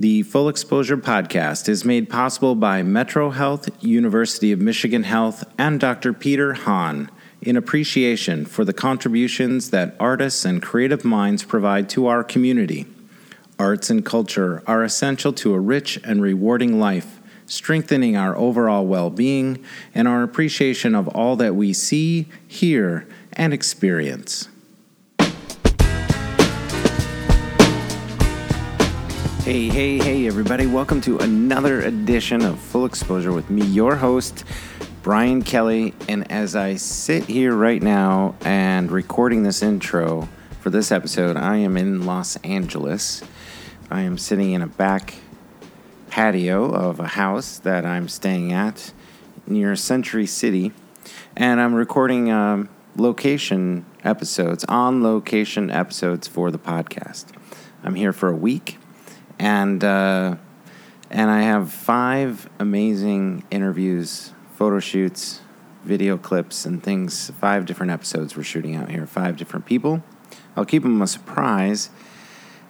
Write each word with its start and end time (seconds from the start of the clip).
The 0.00 0.22
Full 0.22 0.48
Exposure 0.48 0.96
Podcast 0.96 1.68
is 1.68 1.84
made 1.84 2.08
possible 2.08 2.54
by 2.54 2.84
Metro 2.84 3.30
Health, 3.30 3.68
University 3.82 4.52
of 4.52 4.60
Michigan 4.60 5.02
Health, 5.02 5.42
and 5.58 5.80
Dr. 5.80 6.12
Peter 6.12 6.54
Hahn 6.54 7.10
in 7.42 7.56
appreciation 7.56 8.46
for 8.46 8.64
the 8.64 8.72
contributions 8.72 9.70
that 9.70 9.96
artists 9.98 10.44
and 10.44 10.62
creative 10.62 11.04
minds 11.04 11.42
provide 11.42 11.88
to 11.88 12.06
our 12.06 12.22
community. 12.22 12.86
Arts 13.58 13.90
and 13.90 14.04
culture 14.04 14.62
are 14.68 14.84
essential 14.84 15.32
to 15.32 15.52
a 15.52 15.58
rich 15.58 15.98
and 16.04 16.22
rewarding 16.22 16.78
life, 16.78 17.18
strengthening 17.46 18.16
our 18.16 18.36
overall 18.36 18.86
well 18.86 19.10
being 19.10 19.64
and 19.96 20.06
our 20.06 20.22
appreciation 20.22 20.94
of 20.94 21.08
all 21.08 21.34
that 21.34 21.56
we 21.56 21.72
see, 21.72 22.28
hear, 22.46 23.08
and 23.32 23.52
experience. 23.52 24.48
Hey, 29.48 29.68
hey, 29.70 29.96
hey, 29.96 30.26
everybody. 30.26 30.66
Welcome 30.66 31.00
to 31.00 31.16
another 31.20 31.80
edition 31.80 32.44
of 32.44 32.58
Full 32.58 32.84
Exposure 32.84 33.32
with 33.32 33.48
me, 33.48 33.64
your 33.64 33.96
host, 33.96 34.44
Brian 35.00 35.40
Kelly. 35.40 35.94
And 36.06 36.30
as 36.30 36.54
I 36.54 36.74
sit 36.74 37.24
here 37.24 37.54
right 37.54 37.82
now 37.82 38.34
and 38.42 38.92
recording 38.92 39.44
this 39.44 39.62
intro 39.62 40.28
for 40.60 40.68
this 40.68 40.92
episode, 40.92 41.38
I 41.38 41.56
am 41.56 41.78
in 41.78 42.04
Los 42.04 42.36
Angeles. 42.44 43.22
I 43.90 44.02
am 44.02 44.18
sitting 44.18 44.52
in 44.52 44.60
a 44.60 44.66
back 44.66 45.14
patio 46.10 46.70
of 46.70 47.00
a 47.00 47.08
house 47.08 47.56
that 47.60 47.86
I'm 47.86 48.06
staying 48.06 48.52
at 48.52 48.92
near 49.46 49.76
Century 49.76 50.26
City. 50.26 50.72
And 51.34 51.58
I'm 51.58 51.74
recording 51.74 52.30
um, 52.30 52.68
location 52.96 53.86
episodes, 54.04 54.64
on 54.64 55.02
location 55.02 55.70
episodes 55.70 56.28
for 56.28 56.50
the 56.50 56.58
podcast. 56.58 57.28
I'm 57.82 57.94
here 57.94 58.12
for 58.12 58.28
a 58.28 58.36
week 58.36 58.77
and 59.38 59.82
uh, 59.82 60.36
and 61.10 61.30
I 61.30 61.42
have 61.42 61.72
five 61.72 62.48
amazing 62.58 63.44
interviews, 63.50 64.32
photo 64.54 64.78
shoots, 64.78 65.40
video 65.84 66.18
clips, 66.18 66.66
and 66.66 66.82
things. 66.82 67.30
Five 67.40 67.66
different 67.66 67.92
episodes 67.92 68.36
we're 68.36 68.42
shooting 68.42 68.74
out 68.74 68.90
here. 68.90 69.06
Five 69.06 69.36
different 69.36 69.66
people. 69.66 70.02
I'll 70.56 70.66
keep 70.66 70.82
them 70.82 71.00
a 71.00 71.06
surprise, 71.06 71.90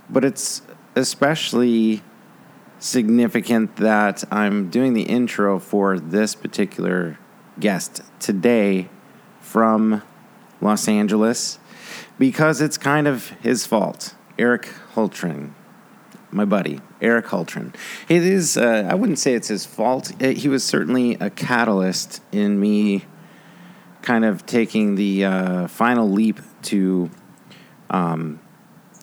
but 0.09 0.25
it's 0.25 0.63
especially 0.95 2.03
significant 2.79 3.77
that 3.77 4.23
I'm 4.31 4.71
doing 4.71 4.95
the 4.95 5.03
intro 5.03 5.59
for 5.59 5.99
this 5.99 6.35
particular 6.35 7.19
guest 7.59 8.03
today 8.21 8.89
from 9.41 10.03
Los 10.61 10.87
Angeles 10.87 11.59
because 12.19 12.61
it's 12.61 12.79
kind 12.79 13.09
of 13.09 13.31
his 13.43 13.67
fault. 13.67 14.15
Eric 14.39 14.69
Hultgren 14.95 15.53
my 16.31 16.45
buddy 16.45 16.81
Eric 17.01 17.27
Hultgren. 17.27 17.75
It 18.09 18.23
is. 18.23 18.57
Uh, 18.57 18.87
I 18.91 18.95
wouldn't 18.95 19.19
say 19.19 19.35
it's 19.35 19.49
his 19.49 19.65
fault. 19.65 20.13
It, 20.21 20.39
he 20.39 20.49
was 20.49 20.65
certainly 20.65 21.15
a 21.15 21.31
catalyst 21.31 22.23
in 22.33 22.59
me 22.61 23.05
kind 24.03 24.25
of 24.25 24.47
taking 24.47 24.95
the 24.95 25.25
uh, 25.25 25.69
final 25.69 26.09
leap 26.09 26.41
to 26.63 27.11
um, 27.91 28.41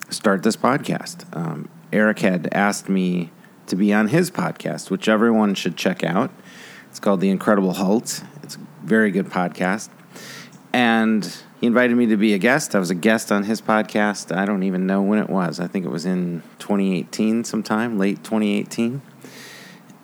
start 0.09 0.44
this 0.44 0.56
podcast. 0.56 1.26
Um, 1.36 1.70
Eric 1.92 2.20
had 2.20 2.50
asked 2.54 2.90
me 2.90 3.32
to 3.67 3.76
be 3.76 3.94
on 3.94 4.10
his 4.10 4.30
podcast, 4.30 4.89
which 4.89 5.08
everyone 5.08 5.56
should 5.56 5.76
check 5.76 6.04
out. 6.04 6.32
It's 6.89 7.00
called 7.00 7.20
The 7.20 7.30
Incredible 7.30 7.73
Hult. 7.73 8.23
It's 8.44 8.56
a 8.56 8.60
very 8.84 9.12
good 9.12 9.28
podcast. 9.28 9.89
And 10.72 11.36
he 11.59 11.67
invited 11.67 11.95
me 11.95 12.08
to 12.08 12.17
be 12.17 12.34
a 12.34 12.38
guest. 12.38 12.75
I 12.75 12.80
was 12.80 12.89
a 12.89 12.95
guest 12.95 13.31
on 13.31 13.44
his 13.44 13.61
podcast. 13.61 14.36
I 14.36 14.45
don't 14.45 14.64
even 14.64 14.86
know 14.86 15.02
when 15.02 15.20
it 15.20 15.30
was. 15.30 15.59
I 15.59 15.67
think 15.67 15.86
it 15.86 15.89
was 15.89 16.06
in 16.06 16.44
2018 16.59 17.44
sometime, 17.44 17.98
late 17.98 18.23
2018. 18.23 19.02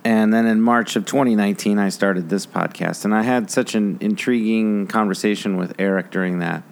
And 0.04 0.34
then 0.34 0.48
in 0.48 0.62
March 0.62 0.96
of 0.96 1.06
2019, 1.06 1.78
I 1.78 1.90
started 1.90 2.30
this 2.30 2.46
podcast. 2.46 3.06
And 3.06 3.14
I 3.14 3.22
had 3.22 3.52
such 3.52 3.76
an 3.76 3.98
intriguing 4.00 4.88
conversation 4.88 5.58
with 5.58 5.76
Eric 5.78 6.10
during 6.10 6.40
that, 6.40 6.64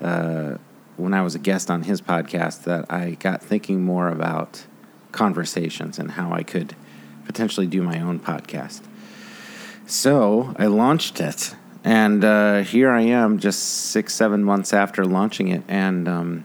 uh, 0.00 0.54
when 0.96 1.12
I 1.12 1.22
was 1.22 1.34
a 1.34 1.38
guest 1.38 1.70
on 1.70 1.82
his 1.82 2.00
podcast, 2.00 2.64
that 2.64 2.86
I 2.90 3.10
got 3.10 3.42
thinking 3.42 3.84
more 3.84 4.08
about 4.08 4.64
conversations 5.12 5.98
and 5.98 6.12
how 6.12 6.32
I 6.32 6.42
could 6.42 6.74
potentially 7.26 7.66
do 7.66 7.82
my 7.82 8.00
own 8.00 8.20
podcast. 8.20 8.82
So 9.86 10.54
I 10.58 10.66
launched 10.66 11.20
it 11.20 11.54
and 11.88 12.22
uh, 12.22 12.58
here 12.64 12.90
I 12.90 13.00
am, 13.00 13.38
just 13.38 13.62
six, 13.62 14.12
seven 14.14 14.44
months 14.44 14.74
after 14.74 15.06
launching 15.06 15.48
it, 15.48 15.62
and 15.68 16.06
um, 16.06 16.44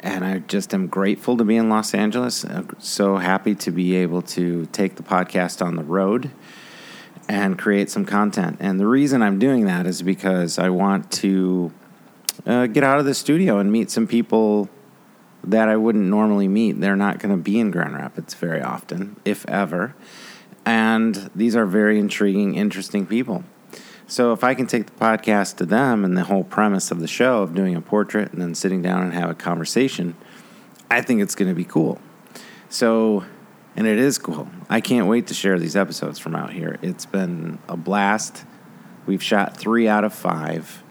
and 0.00 0.24
I 0.24 0.40
just 0.40 0.74
am 0.74 0.88
grateful 0.88 1.36
to 1.36 1.44
be 1.44 1.56
in 1.56 1.68
Los 1.68 1.94
Angeles. 1.94 2.42
I'm 2.42 2.68
so 2.80 3.18
happy 3.18 3.54
to 3.54 3.70
be 3.70 3.94
able 3.94 4.20
to 4.22 4.66
take 4.72 4.96
the 4.96 5.04
podcast 5.04 5.64
on 5.64 5.76
the 5.76 5.84
road 5.84 6.32
and 7.28 7.56
create 7.56 7.88
some 7.88 8.04
content. 8.04 8.56
And 8.58 8.80
the 8.80 8.88
reason 8.88 9.22
I'm 9.22 9.38
doing 9.38 9.66
that 9.66 9.86
is 9.86 10.02
because 10.02 10.58
I 10.58 10.70
want 10.70 11.12
to 11.12 11.72
uh, 12.44 12.66
get 12.66 12.82
out 12.82 12.98
of 12.98 13.04
the 13.04 13.14
studio 13.14 13.58
and 13.58 13.70
meet 13.70 13.92
some 13.92 14.08
people 14.08 14.68
that 15.44 15.68
I 15.68 15.76
wouldn't 15.76 16.06
normally 16.06 16.48
meet. 16.48 16.80
They're 16.80 16.96
not 16.96 17.20
going 17.20 17.30
to 17.30 17.40
be 17.40 17.60
in 17.60 17.70
Grand 17.70 17.94
Rapids 17.94 18.34
very 18.34 18.60
often, 18.60 19.20
if 19.24 19.48
ever. 19.48 19.94
And 20.66 21.30
these 21.32 21.54
are 21.54 21.64
very 21.64 22.00
intriguing, 22.00 22.56
interesting 22.56 23.06
people. 23.06 23.44
So 24.10 24.32
if 24.32 24.42
I 24.42 24.54
can 24.54 24.66
take 24.66 24.86
the 24.86 24.92
podcast 24.92 25.56
to 25.56 25.66
them 25.66 26.02
and 26.02 26.16
the 26.16 26.24
whole 26.24 26.42
premise 26.42 26.90
of 26.90 27.00
the 27.00 27.06
show 27.06 27.42
of 27.42 27.54
doing 27.54 27.76
a 27.76 27.82
portrait 27.82 28.32
and 28.32 28.40
then 28.40 28.54
sitting 28.54 28.80
down 28.80 29.02
and 29.02 29.12
have 29.12 29.28
a 29.28 29.34
conversation, 29.34 30.16
I 30.90 31.02
think 31.02 31.20
it's 31.20 31.34
going 31.34 31.50
to 31.50 31.54
be 31.54 31.66
cool. 31.66 32.00
So, 32.70 33.26
and 33.76 33.86
it 33.86 33.98
is 33.98 34.16
cool. 34.16 34.48
I 34.70 34.80
can't 34.80 35.08
wait 35.08 35.26
to 35.26 35.34
share 35.34 35.58
these 35.58 35.76
episodes 35.76 36.18
from 36.18 36.34
out 36.34 36.54
here. 36.54 36.78
It's 36.80 37.04
been 37.04 37.58
a 37.68 37.76
blast. 37.76 38.46
We've 39.04 39.22
shot 39.22 39.54
three 39.54 39.86
out 39.86 40.04
of 40.04 40.14
five, 40.14 40.82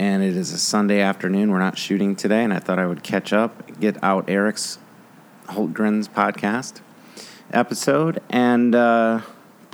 and 0.00 0.24
it 0.24 0.36
is 0.36 0.52
a 0.52 0.58
Sunday 0.58 1.00
afternoon. 1.00 1.52
We're 1.52 1.60
not 1.60 1.78
shooting 1.78 2.16
today, 2.16 2.42
and 2.42 2.52
I 2.52 2.58
thought 2.58 2.80
I 2.80 2.86
would 2.88 3.04
catch 3.04 3.32
up, 3.32 3.78
get 3.78 4.02
out 4.02 4.28
Eric's 4.28 4.78
Hultgren's 5.46 6.08
podcast 6.08 6.80
episode, 7.52 8.20
and 8.28 8.74
uh, 8.74 9.20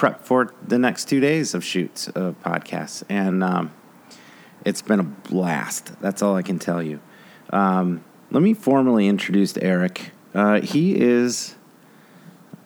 prep 0.00 0.24
for 0.24 0.54
the 0.66 0.78
next 0.78 1.10
two 1.10 1.20
days 1.20 1.52
of 1.52 1.62
shoots 1.62 2.08
of 2.08 2.34
podcasts, 2.42 3.02
and 3.10 3.44
um, 3.44 3.70
it's 4.64 4.80
been 4.80 4.98
a 4.98 5.02
blast. 5.02 5.92
That's 6.00 6.22
all 6.22 6.36
I 6.36 6.40
can 6.40 6.58
tell 6.58 6.82
you. 6.82 7.00
Um, 7.50 8.02
let 8.30 8.42
me 8.42 8.54
formally 8.54 9.08
introduce 9.08 9.58
Eric. 9.58 10.12
Uh, 10.34 10.62
he 10.62 10.98
is. 10.98 11.54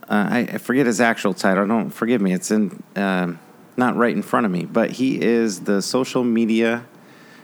Uh, 0.05 0.29
I, 0.31 0.39
I, 0.53 0.59
forget 0.59 0.87
his 0.87 1.01
actual 1.01 1.35
title. 1.35 1.67
Don't 1.67 1.91
forgive 1.91 2.21
me. 2.21 2.33
It's 2.33 2.53
in 2.53 2.81
um, 2.95 3.41
not 3.77 3.97
right 3.97 4.15
in 4.15 4.23
front 4.23 4.47
of 4.47 4.53
me, 4.53 4.65
but 4.65 4.93
he 4.93 5.21
is 5.21 5.63
the 5.63 5.83
social 5.83 6.23
media 6.23 6.87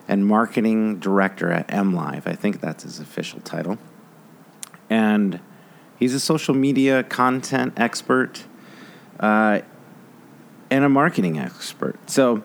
and 0.07 0.25
marketing 0.25 1.01
director 1.01 1.51
at 1.51 1.67
MLive. 1.67 2.29
I 2.29 2.37
think 2.37 2.61
that's 2.61 2.85
his 2.85 3.01
official 3.01 3.41
title. 3.41 3.77
And 4.89 5.41
he's 5.99 6.15
a 6.15 6.21
social 6.21 6.55
media 6.55 7.03
content 7.03 7.73
expert. 7.77 8.45
Uh, 9.19 9.63
and 10.71 10.85
a 10.85 10.89
marketing 10.89 11.39
expert. 11.39 11.97
So 12.09 12.43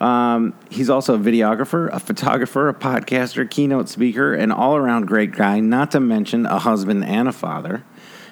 um, 0.00 0.54
he's 0.70 0.90
also 0.90 1.14
a 1.14 1.18
videographer, 1.18 1.92
a 1.92 2.00
photographer, 2.00 2.68
a 2.68 2.74
podcaster, 2.74 3.48
keynote 3.48 3.88
speaker, 3.88 4.34
an 4.34 4.52
all 4.52 4.76
around 4.76 5.06
great 5.06 5.32
guy, 5.32 5.60
not 5.60 5.90
to 5.92 6.00
mention 6.00 6.46
a 6.46 6.58
husband 6.58 7.04
and 7.04 7.28
a 7.28 7.32
father. 7.32 7.84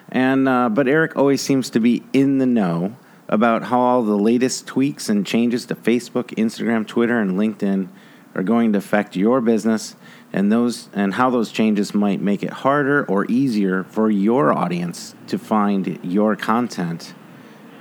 And 0.08 0.48
uh, 0.48 0.68
but 0.68 0.86
Eric 0.86 1.16
always 1.16 1.42
seems 1.42 1.70
to 1.70 1.80
be 1.80 2.04
in 2.12 2.38
the 2.38 2.46
know 2.46 2.96
about 3.28 3.64
how 3.64 3.80
all 3.80 4.02
the 4.02 4.16
latest 4.16 4.66
tweaks 4.66 5.08
and 5.08 5.26
changes 5.26 5.66
to 5.66 5.74
Facebook, 5.74 6.26
Instagram, 6.36 6.86
Twitter, 6.86 7.18
and 7.18 7.32
LinkedIn 7.32 7.88
are 8.36 8.42
going 8.42 8.72
to 8.72 8.78
affect 8.78 9.16
your 9.16 9.40
business 9.40 9.96
and 10.32 10.52
those 10.52 10.88
and 10.92 11.14
how 11.14 11.30
those 11.30 11.50
changes 11.50 11.94
might 11.94 12.20
make 12.20 12.42
it 12.42 12.50
harder 12.50 13.04
or 13.06 13.24
easier 13.30 13.84
for 13.84 14.10
your 14.10 14.52
audience 14.52 15.14
to 15.26 15.38
find 15.38 15.98
your 16.04 16.36
content 16.36 17.14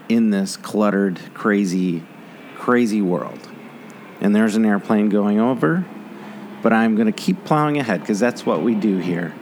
in 0.09 0.29
this 0.29 0.57
cluttered, 0.57 1.19
crazy, 1.33 2.03
crazy 2.55 3.01
world. 3.01 3.39
And 4.21 4.35
there's 4.35 4.55
an 4.55 4.65
airplane 4.65 5.09
going 5.09 5.39
over, 5.39 5.85
but 6.61 6.73
I'm 6.73 6.95
going 6.95 7.07
to 7.07 7.11
keep 7.11 7.43
plowing 7.45 7.77
ahead 7.77 8.01
because 8.01 8.19
that's 8.19 8.45
what 8.45 8.61
we 8.61 8.75
do 8.75 8.97
here. 8.97 9.33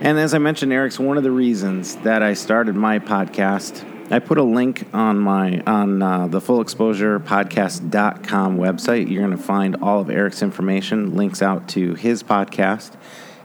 And 0.00 0.18
as 0.18 0.32
I 0.32 0.38
mentioned, 0.38 0.72
Eric's 0.72 0.98
one 0.98 1.16
of 1.16 1.24
the 1.24 1.32
reasons 1.32 1.96
that 1.96 2.22
I 2.22 2.34
started 2.34 2.76
my 2.76 3.00
podcast. 3.00 3.84
I 4.12 4.20
put 4.20 4.38
a 4.38 4.42
link 4.44 4.86
on 4.94 5.18
my 5.18 5.60
on 5.66 6.00
uh, 6.00 6.28
the 6.28 6.40
full 6.40 6.60
exposure 6.60 7.18
podcast.com 7.18 8.56
website. 8.56 9.10
You're 9.10 9.24
going 9.24 9.36
to 9.36 9.42
find 9.42 9.76
all 9.82 10.00
of 10.00 10.08
Eric's 10.08 10.40
information, 10.40 11.16
links 11.16 11.42
out 11.42 11.68
to 11.70 11.94
his 11.94 12.22
podcast, 12.22 12.92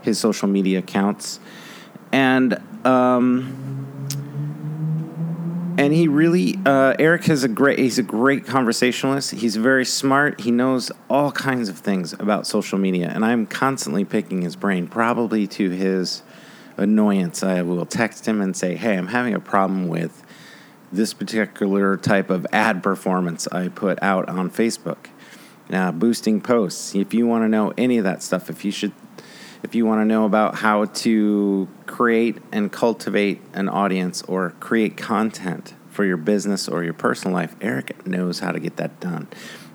his 0.03 0.19
social 0.19 0.47
media 0.47 0.79
accounts, 0.79 1.39
and 2.11 2.61
um, 2.85 3.72
and 5.77 5.93
he 5.93 6.07
really 6.07 6.59
uh, 6.65 6.93
Eric 6.99 7.25
has 7.25 7.43
a 7.43 7.47
great 7.47 7.79
he's 7.79 7.99
a 7.99 8.03
great 8.03 8.45
conversationalist. 8.45 9.31
He's 9.31 9.55
very 9.55 9.85
smart. 9.85 10.41
He 10.41 10.51
knows 10.51 10.91
all 11.09 11.31
kinds 11.31 11.69
of 11.69 11.77
things 11.77 12.13
about 12.13 12.47
social 12.47 12.77
media, 12.77 13.11
and 13.13 13.25
I'm 13.25 13.45
constantly 13.45 14.05
picking 14.05 14.41
his 14.41 14.55
brain, 14.55 14.87
probably 14.87 15.47
to 15.47 15.69
his 15.69 16.23
annoyance, 16.77 17.43
I 17.43 17.61
will 17.61 17.85
text 17.85 18.27
him 18.27 18.41
and 18.41 18.55
say, 18.55 18.75
"Hey, 18.75 18.97
I'm 18.97 19.07
having 19.07 19.33
a 19.33 19.39
problem 19.39 19.87
with 19.87 20.23
this 20.91 21.13
particular 21.13 21.97
type 21.97 22.29
of 22.29 22.45
ad 22.51 22.83
performance 22.83 23.47
I 23.47 23.67
put 23.67 24.01
out 24.01 24.29
on 24.29 24.49
Facebook." 24.49 25.07
Now, 25.69 25.91
boosting 25.91 26.41
posts. 26.41 26.93
If 26.93 27.13
you 27.13 27.25
want 27.25 27.43
to 27.43 27.49
know 27.49 27.73
any 27.77 27.97
of 27.97 28.03
that 28.03 28.21
stuff, 28.21 28.49
if 28.49 28.65
you 28.65 28.71
should 28.71 28.91
if 29.63 29.73
you 29.73 29.85
want 29.85 30.01
to 30.01 30.05
know 30.05 30.25
about 30.25 30.55
how 30.55 30.85
to 30.85 31.67
create 31.85 32.37
and 32.51 32.71
cultivate 32.71 33.41
an 33.53 33.69
audience 33.69 34.21
or 34.23 34.51
create 34.59 34.97
content 34.97 35.73
for 35.89 36.03
your 36.03 36.17
business 36.17 36.67
or 36.67 36.83
your 36.83 36.93
personal 36.93 37.33
life, 37.33 37.55
Eric 37.61 38.05
knows 38.05 38.39
how 38.39 38.51
to 38.51 38.59
get 38.59 38.75
that 38.77 38.99
done, 38.99 39.27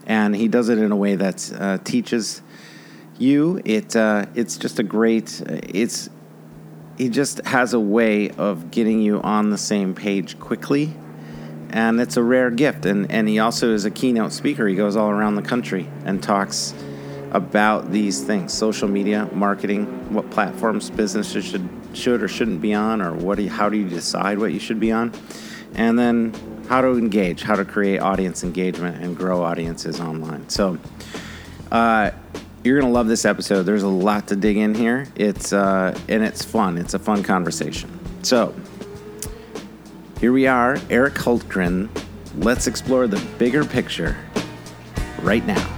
and 0.06 0.36
he 0.36 0.46
does 0.46 0.68
it 0.68 0.78
in 0.78 0.92
a 0.92 0.96
way 0.96 1.16
that 1.16 1.52
uh, 1.58 1.78
teaches 1.78 2.42
you. 3.18 3.60
It 3.64 3.96
uh, 3.96 4.26
it's 4.34 4.56
just 4.58 4.78
a 4.78 4.82
great. 4.82 5.42
It's 5.46 6.10
he 6.98 7.08
just 7.08 7.44
has 7.46 7.72
a 7.72 7.80
way 7.80 8.30
of 8.30 8.70
getting 8.70 9.00
you 9.00 9.22
on 9.22 9.50
the 9.50 9.58
same 9.58 9.94
page 9.94 10.38
quickly 10.40 10.92
and 11.70 12.00
it's 12.00 12.16
a 12.16 12.22
rare 12.22 12.50
gift 12.50 12.84
and, 12.86 13.10
and 13.10 13.28
he 13.28 13.38
also 13.38 13.72
is 13.72 13.84
a 13.84 13.90
keynote 13.90 14.32
speaker 14.32 14.66
he 14.66 14.74
goes 14.74 14.96
all 14.96 15.08
around 15.08 15.36
the 15.36 15.42
country 15.42 15.88
and 16.04 16.22
talks 16.22 16.74
about 17.32 17.90
these 17.92 18.24
things 18.24 18.52
social 18.52 18.88
media 18.88 19.28
marketing 19.32 19.84
what 20.14 20.30
platforms 20.30 20.88
businesses 20.90 21.44
should 21.44 21.68
should 21.92 22.22
or 22.22 22.28
shouldn't 22.28 22.60
be 22.60 22.74
on 22.74 23.02
or 23.02 23.14
what 23.14 23.36
do 23.36 23.44
you, 23.44 23.50
how 23.50 23.68
do 23.68 23.76
you 23.76 23.88
decide 23.88 24.38
what 24.38 24.52
you 24.52 24.58
should 24.58 24.80
be 24.80 24.92
on? 24.92 25.12
And 25.74 25.98
then 25.98 26.32
how 26.68 26.80
to 26.80 26.96
engage 26.96 27.42
how 27.42 27.54
to 27.56 27.64
create 27.64 27.98
audience 27.98 28.44
engagement 28.44 29.02
and 29.02 29.16
grow 29.16 29.42
audiences 29.42 30.00
online. 30.00 30.48
So 30.48 30.78
uh, 31.72 32.10
you're 32.64 32.80
gonna 32.80 32.92
love 32.92 33.08
this 33.08 33.24
episode. 33.24 33.64
There's 33.64 33.82
a 33.82 33.88
lot 33.88 34.28
to 34.28 34.36
dig 34.36 34.56
in 34.56 34.74
here. 34.74 35.06
It's 35.14 35.52
uh, 35.52 35.98
and 36.08 36.22
it's 36.22 36.44
fun. 36.44 36.78
It's 36.78 36.94
a 36.94 36.98
fun 36.98 37.22
conversation. 37.22 37.90
So 38.22 38.54
here 40.20 40.32
we 40.32 40.46
are 40.46 40.78
eric 40.90 41.14
hultgren. 41.14 41.88
Let's 42.36 42.66
explore 42.66 43.06
the 43.06 43.22
bigger 43.38 43.64
picture 43.64 44.16
right 45.22 45.44
now 45.44 45.77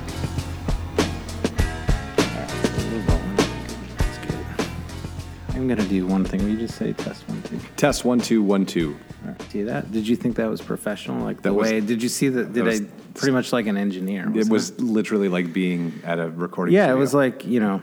Gonna 5.71 5.89
do 5.89 6.05
one 6.05 6.25
thing. 6.25 6.41
You 6.51 6.57
just 6.57 6.75
say 6.77 6.93
test 6.93 7.29
one, 7.29 7.41
two? 7.43 7.61
Test 7.77 8.05
one 8.05 8.19
two 8.19 8.43
one 8.43 8.67
two. 8.67 8.99
Right. 9.25 9.41
See 9.53 9.63
that? 9.63 9.93
Did 9.93 10.09
you 10.09 10.17
think 10.17 10.35
that 10.35 10.51
was 10.51 10.61
professional? 10.61 11.23
Like 11.23 11.37
the 11.37 11.51
That 11.51 11.55
was- 11.55 11.71
way? 11.71 11.79
Did 11.81 12.03
you 12.03 12.09
see 12.09 12.29
that? 12.29 12.53
Did 12.53 12.65
was- 12.65 12.81
I 12.81 12.85
pretty 13.15 13.31
much 13.33 13.53
like 13.53 13.69
an 13.69 13.77
engineer? 13.77 14.25
It 14.25 14.35
wasn't 14.35 14.51
was 14.53 14.81
literally 14.81 15.29
like 15.29 15.53
being 15.53 16.01
at 16.05 16.19
a 16.19 16.29
recording. 16.29 16.75
Yeah, 16.75 16.87
it 16.87 16.87
studio. 16.87 16.99
was 16.99 17.15
like 17.15 17.47
you 17.47 17.61
know, 17.61 17.83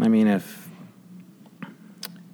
I 0.00 0.08
mean, 0.08 0.28
if 0.28 0.66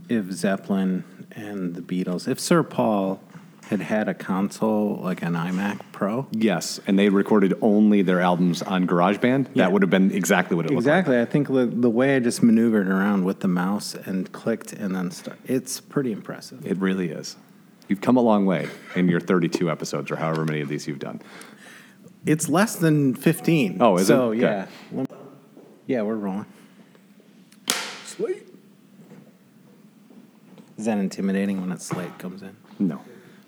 if 0.08 0.30
Zeppelin 0.30 1.02
and 1.32 1.74
the 1.74 1.80
Beatles, 1.82 2.28
if 2.28 2.38
Sir 2.38 2.62
Paul 2.62 3.20
had 3.72 3.80
had 3.80 4.08
a 4.08 4.14
console 4.14 5.00
like 5.02 5.22
an 5.22 5.32
iMac 5.32 5.80
Pro, 5.92 6.26
yes, 6.30 6.78
and 6.86 6.98
they 6.98 7.08
recorded 7.08 7.54
only 7.62 8.02
their 8.02 8.20
albums 8.20 8.60
on 8.62 8.86
GarageBand. 8.86 9.48
Yeah. 9.54 9.64
That 9.64 9.72
would 9.72 9.82
have 9.82 9.90
been 9.90 10.10
exactly 10.12 10.56
what 10.56 10.66
it 10.66 10.70
looked 10.72 10.86
like. 10.86 10.98
exactly. 10.98 11.18
I 11.20 11.24
think 11.24 11.48
the, 11.48 11.66
the 11.66 11.88
way 11.90 12.14
I 12.16 12.18
just 12.20 12.42
maneuvered 12.42 12.88
around 12.88 13.24
with 13.24 13.40
the 13.40 13.48
mouse 13.48 13.94
and 13.94 14.30
clicked 14.32 14.72
and 14.72 14.94
then 14.94 15.10
start, 15.10 15.38
it's 15.46 15.80
pretty 15.80 16.12
impressive. 16.12 16.66
It 16.66 16.76
really 16.78 17.10
is. 17.10 17.36
You've 17.88 18.00
come 18.00 18.16
a 18.16 18.20
long 18.20 18.46
way 18.46 18.68
in 18.94 19.08
your 19.08 19.20
32 19.20 19.70
episodes, 19.70 20.10
or 20.10 20.16
however 20.16 20.44
many 20.44 20.60
of 20.60 20.68
these 20.68 20.86
you've 20.86 20.98
done. 20.98 21.20
It's 22.26 22.48
less 22.48 22.76
than 22.76 23.14
15. 23.14 23.78
Oh, 23.80 23.96
is 23.96 24.02
it? 24.02 24.06
so, 24.06 24.28
Okay. 24.32 24.40
yeah. 24.40 24.66
Yeah, 25.86 26.02
we're 26.02 26.14
rolling. 26.16 26.46
Sweet. 28.04 28.46
Is 30.78 30.84
that 30.86 30.98
intimidating 30.98 31.60
when 31.60 31.72
a 31.72 31.78
slate 31.78 32.18
comes 32.18 32.42
in? 32.42 32.56
No, 32.78 33.00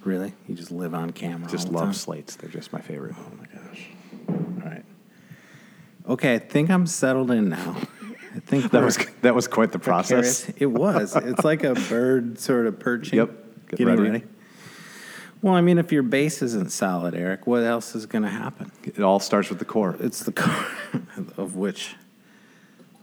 Really? 0.04 0.34
You 0.46 0.54
just 0.54 0.70
live 0.70 0.94
on 0.94 1.10
camera. 1.10 1.50
just 1.50 1.68
love 1.68 1.84
time? 1.84 1.92
slates. 1.94 2.36
They're 2.36 2.50
just 2.50 2.72
my 2.72 2.80
favorite. 2.80 3.14
Oh 3.18 3.32
my 3.38 3.46
gosh. 3.46 3.86
All 4.28 4.70
right. 4.70 4.84
Okay, 6.08 6.34
I 6.34 6.38
think 6.38 6.70
I'm 6.70 6.86
settled 6.86 7.30
in 7.30 7.48
now. 7.48 7.76
I 8.34 8.40
think 8.40 8.70
That 8.72 8.82
was 8.82 8.98
that 9.22 9.34
was 9.34 9.48
quite 9.48 9.72
the 9.72 9.78
process. 9.78 10.44
precarious. 10.44 10.62
It 10.62 10.66
was. 10.66 11.16
It's 11.16 11.44
like 11.44 11.64
a 11.64 11.74
bird 11.74 12.38
sort 12.38 12.66
of 12.66 12.78
perching. 12.78 13.18
Yep. 13.18 13.30
Get 13.68 13.78
Getting 13.78 13.86
ready. 13.96 14.10
ready. 14.10 14.24
Well, 15.40 15.54
I 15.54 15.60
mean, 15.60 15.78
if 15.78 15.92
your 15.92 16.02
base 16.02 16.40
isn't 16.40 16.70
solid, 16.72 17.14
Eric, 17.14 17.46
what 17.46 17.62
else 17.62 17.94
is 17.94 18.06
going 18.06 18.22
to 18.22 18.30
happen? 18.30 18.72
It 18.82 19.00
all 19.00 19.20
starts 19.20 19.50
with 19.50 19.58
the 19.58 19.66
core. 19.66 19.94
It's 20.00 20.20
the 20.20 20.32
core 20.32 20.66
of 21.36 21.54
which 21.54 21.96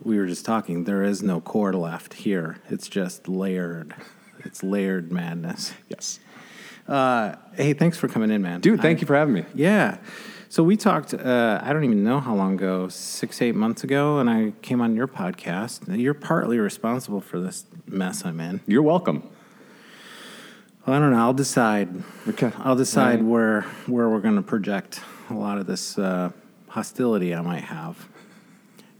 we 0.03 0.17
were 0.17 0.25
just 0.25 0.43
talking. 0.43 0.85
There 0.85 1.03
is 1.03 1.21
no 1.21 1.39
core 1.39 1.73
left 1.73 2.13
here. 2.15 2.57
It's 2.69 2.87
just 2.87 3.27
layered. 3.27 3.93
It's 4.39 4.63
layered 4.63 5.11
madness. 5.11 5.73
Yes, 5.87 6.19
Uh, 6.87 7.35
hey, 7.55 7.73
thanks 7.73 7.97
for 7.97 8.07
coming 8.07 8.31
in, 8.31 8.41
man. 8.41 8.59
dude. 8.61 8.81
Thank 8.81 8.99
I- 8.99 9.01
you 9.01 9.07
for 9.07 9.15
having 9.15 9.33
me. 9.33 9.45
Yeah. 9.53 9.97
So 10.49 10.63
we 10.63 10.75
talked, 10.75 11.13
uh, 11.13 11.61
I 11.63 11.71
don't 11.71 11.85
even 11.85 12.03
know 12.03 12.19
how 12.19 12.35
long 12.35 12.55
ago, 12.55 12.89
six, 12.89 13.41
eight 13.41 13.55
months 13.55 13.85
ago, 13.85 14.19
and 14.19 14.29
I 14.29 14.51
came 14.61 14.81
on 14.81 14.95
your 14.97 15.07
podcast. 15.07 15.97
You're 15.97 16.13
partly 16.13 16.59
responsible 16.59 17.21
for 17.21 17.39
this 17.39 17.63
mess 17.87 18.25
I'm 18.25 18.41
in. 18.41 18.59
You're 18.67 18.81
welcome. 18.83 19.23
Well, 20.85 20.97
I 20.97 20.99
don't 20.99 21.11
know. 21.11 21.19
I'll 21.19 21.33
decide. 21.33 22.03
Okay. 22.27 22.51
I'll 22.57 22.75
decide 22.75 23.19
Right. 23.21 23.23
where 23.25 23.61
where 23.85 24.09
we're 24.09 24.19
going 24.19 24.35
to 24.35 24.41
project 24.41 24.99
a 25.29 25.33
lot 25.35 25.57
of 25.57 25.67
this 25.67 25.97
uh, 25.97 26.31
hostility 26.67 27.33
I 27.33 27.41
might 27.41 27.63
have. 27.63 28.09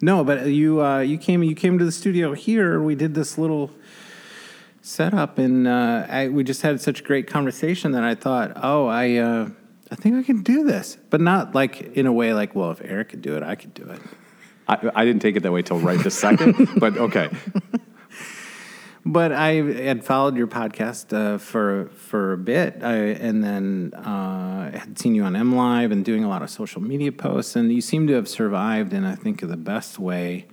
No, 0.02 0.24
but 0.24 0.46
you 0.48 0.82
uh, 0.82 1.00
you 1.00 1.18
came 1.18 1.44
you 1.44 1.56
came 1.56 1.78
to 1.80 1.84
the 1.86 1.92
studio 1.92 2.34
here. 2.34 2.82
We 2.82 2.96
did 2.96 3.14
this 3.14 3.38
little 3.38 3.72
setup, 4.82 5.38
and 5.38 5.68
uh, 5.68 6.06
I, 6.10 6.28
we 6.30 6.44
just 6.44 6.62
had 6.62 6.82
such 6.82 7.02
a 7.02 7.04
great 7.04 7.28
conversation 7.28 7.92
that 7.92 8.04
I 8.04 8.16
thought, 8.16 8.54
oh, 8.56 8.88
I 8.88 9.16
uh, 9.16 9.50
I 9.92 9.96
think 9.96 10.16
I 10.16 10.24
can 10.24 10.42
do 10.42 10.64
this, 10.64 10.98
but 11.10 11.22
not 11.22 11.54
like 11.54 11.82
in 11.98 12.06
a 12.06 12.14
way 12.14 12.34
like, 12.34 12.56
well, 12.56 12.72
if 12.72 12.82
Eric 12.84 13.10
could 13.10 13.22
do 13.22 13.36
it, 13.36 13.44
I 13.44 13.56
could 13.56 13.74
do 13.74 13.84
it. 13.84 14.00
I, 14.68 14.92
I 14.96 15.06
didn't 15.06 15.22
take 15.22 15.36
it 15.36 15.44
that 15.44 15.52
way 15.52 15.62
till 15.62 15.80
right 15.80 16.00
this 16.00 16.18
second, 16.18 16.70
but 16.80 16.98
okay. 16.98 17.30
But 19.04 19.32
I 19.32 19.54
had 19.56 20.06
followed 20.06 20.38
your 20.38 20.48
podcast 20.48 21.12
uh, 21.12 21.40
for 21.40 21.90
for 21.96 22.34
a 22.34 22.38
bit, 22.38 22.84
I, 22.84 22.96
and 22.96 23.44
then 23.44 23.94
uh, 23.96 24.78
had 24.78 25.00
seen 25.00 25.16
you 25.16 25.24
on 25.24 25.36
M 25.36 25.56
Live 25.56 25.92
and 25.92 26.06
doing 26.06 26.24
a 26.24 26.30
lot 26.30 26.44
of 26.44 26.52
social 26.52 26.82
media 26.82 27.12
posts, 27.12 27.56
and 27.56 27.72
you 27.74 27.82
seem 27.82 28.06
to 28.08 28.14
have 28.14 28.28
survived 28.28 28.94
in 28.94 29.04
I 29.04 29.16
think 29.16 29.42
the 29.42 29.58
best 29.58 29.98
way. 29.98 30.48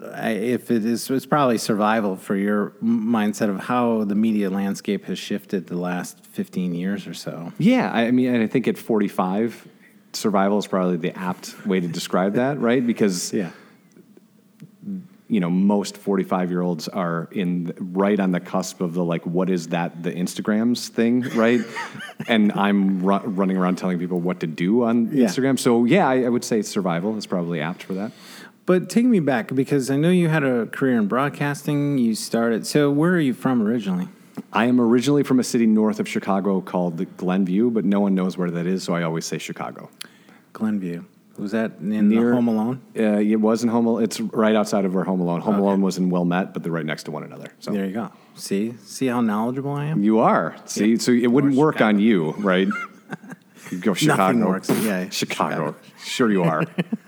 If 0.00 0.70
it 0.70 0.84
is, 0.84 1.10
it's 1.10 1.26
probably 1.26 1.58
survival 1.58 2.16
for 2.16 2.36
your 2.36 2.70
mindset 2.82 3.48
of 3.50 3.58
how 3.60 4.04
the 4.04 4.14
media 4.14 4.48
landscape 4.50 5.04
has 5.06 5.18
shifted 5.18 5.66
the 5.66 5.76
last 5.76 6.24
fifteen 6.24 6.74
years 6.74 7.06
or 7.06 7.14
so. 7.14 7.52
Yeah, 7.58 7.90
I 7.92 8.10
mean, 8.12 8.32
and 8.34 8.42
I 8.42 8.46
think 8.46 8.68
at 8.68 8.78
45, 8.78 9.66
survival 10.12 10.58
is 10.58 10.66
probably 10.66 10.98
the 10.98 11.16
apt 11.18 11.66
way 11.66 11.80
to 11.80 11.88
describe 11.88 12.34
that, 12.34 12.60
right? 12.68 12.86
Because 12.86 13.32
Yeah, 13.32 13.50
you 15.30 15.40
know 15.40 15.50
most 15.50 15.96
45 15.98 16.50
year 16.50 16.62
olds 16.62 16.88
are 16.88 17.28
in 17.32 17.74
right 17.78 18.18
on 18.18 18.30
the 18.32 18.40
cusp 18.40 18.80
of 18.80 18.94
the 18.94 19.04
like 19.04 19.26
what 19.26 19.50
is 19.50 19.68
that 19.68 20.02
the 20.02 20.10
instagrams 20.10 20.88
thing 20.88 21.20
right 21.36 21.60
and 22.28 22.50
i'm 22.52 23.00
ru- 23.04 23.18
running 23.18 23.58
around 23.58 23.76
telling 23.76 23.98
people 23.98 24.18
what 24.20 24.40
to 24.40 24.46
do 24.46 24.84
on 24.84 25.10
Yeah. 25.14 25.26
instagram 25.26 25.58
so 25.58 25.84
yeah 25.84 26.08
I, 26.08 26.22
I 26.22 26.28
would 26.30 26.44
say 26.44 26.62
survival 26.62 27.14
is 27.18 27.26
probably 27.26 27.60
apt 27.60 27.82
for 27.82 27.92
that 27.92 28.12
but 28.68 28.90
take 28.90 29.06
me 29.06 29.18
back 29.18 29.54
because 29.54 29.90
I 29.90 29.96
know 29.96 30.10
you 30.10 30.28
had 30.28 30.44
a 30.44 30.66
career 30.66 30.98
in 30.98 31.08
broadcasting. 31.08 31.96
You 31.96 32.14
started. 32.14 32.66
So 32.66 32.90
where 32.90 33.12
are 33.14 33.20
you 33.20 33.32
from 33.34 33.62
originally? 33.66 34.08
i 34.52 34.66
am 34.66 34.80
originally 34.80 35.24
from 35.24 35.40
a 35.40 35.42
city 35.44 35.66
north 35.66 35.98
of 35.98 36.06
chicago 36.08 36.60
called 36.60 36.94
glenview 37.16 37.70
but 37.70 37.84
no 37.84 37.98
one 37.98 38.14
knows 38.14 38.38
where 38.38 38.52
that 38.52 38.66
is 38.66 38.84
so 38.84 38.94
i 38.94 39.02
always 39.02 39.26
say 39.26 39.36
chicago 39.36 39.90
Glenview. 40.52 41.02
Was 41.36 41.50
that 41.52 41.72
in 41.80 42.08
Near- 42.08 42.34
Home 42.34 42.46
Alone? 42.46 42.80
uh, 42.96 43.18
it 43.18 43.40
was 43.40 43.64
in 43.64 43.68
home 43.68 43.86
Alone. 43.86 44.04
it's 44.04 44.20
right 44.20 44.54
outside 44.54 44.84
of 44.84 44.94
where 44.94 45.02
home 45.02 45.20
alone 45.20 45.40
home 45.40 45.56
Okay. 45.56 45.62
alone 45.64 45.80
was 45.82 45.98
in 45.98 46.08
wilmette 46.08 46.54
but 46.54 46.62
they're 46.62 46.70
right 46.70 46.86
next 46.86 47.02
to 47.04 47.10
one 47.10 47.24
another 47.24 47.48
so 47.58 47.72
There 47.72 47.84
you 47.84 47.92
go. 47.92 48.12
See, 48.36 48.74
see 48.84 49.06
how 49.08 49.20
knowledgeable 49.20 49.72
I 49.72 49.86
am. 49.86 50.04
You 50.04 50.20
are. 50.20 50.54
See, 50.66 50.96
so 50.98 51.10
it 51.10 51.26
wouldn't 51.26 51.54
Or 51.54 51.66
work 51.66 51.80
on 51.80 51.98
you, 51.98 52.30
right? 52.38 52.68
You 53.72 53.78
go 53.78 53.92
Chicago. 53.92 54.22
Nothing 54.38 54.48
works. 54.48 54.70
Yeah, 54.84 55.08
Chicago. 55.20 55.74
Sure 56.02 56.30
you 56.30 56.44
are. 56.44 56.62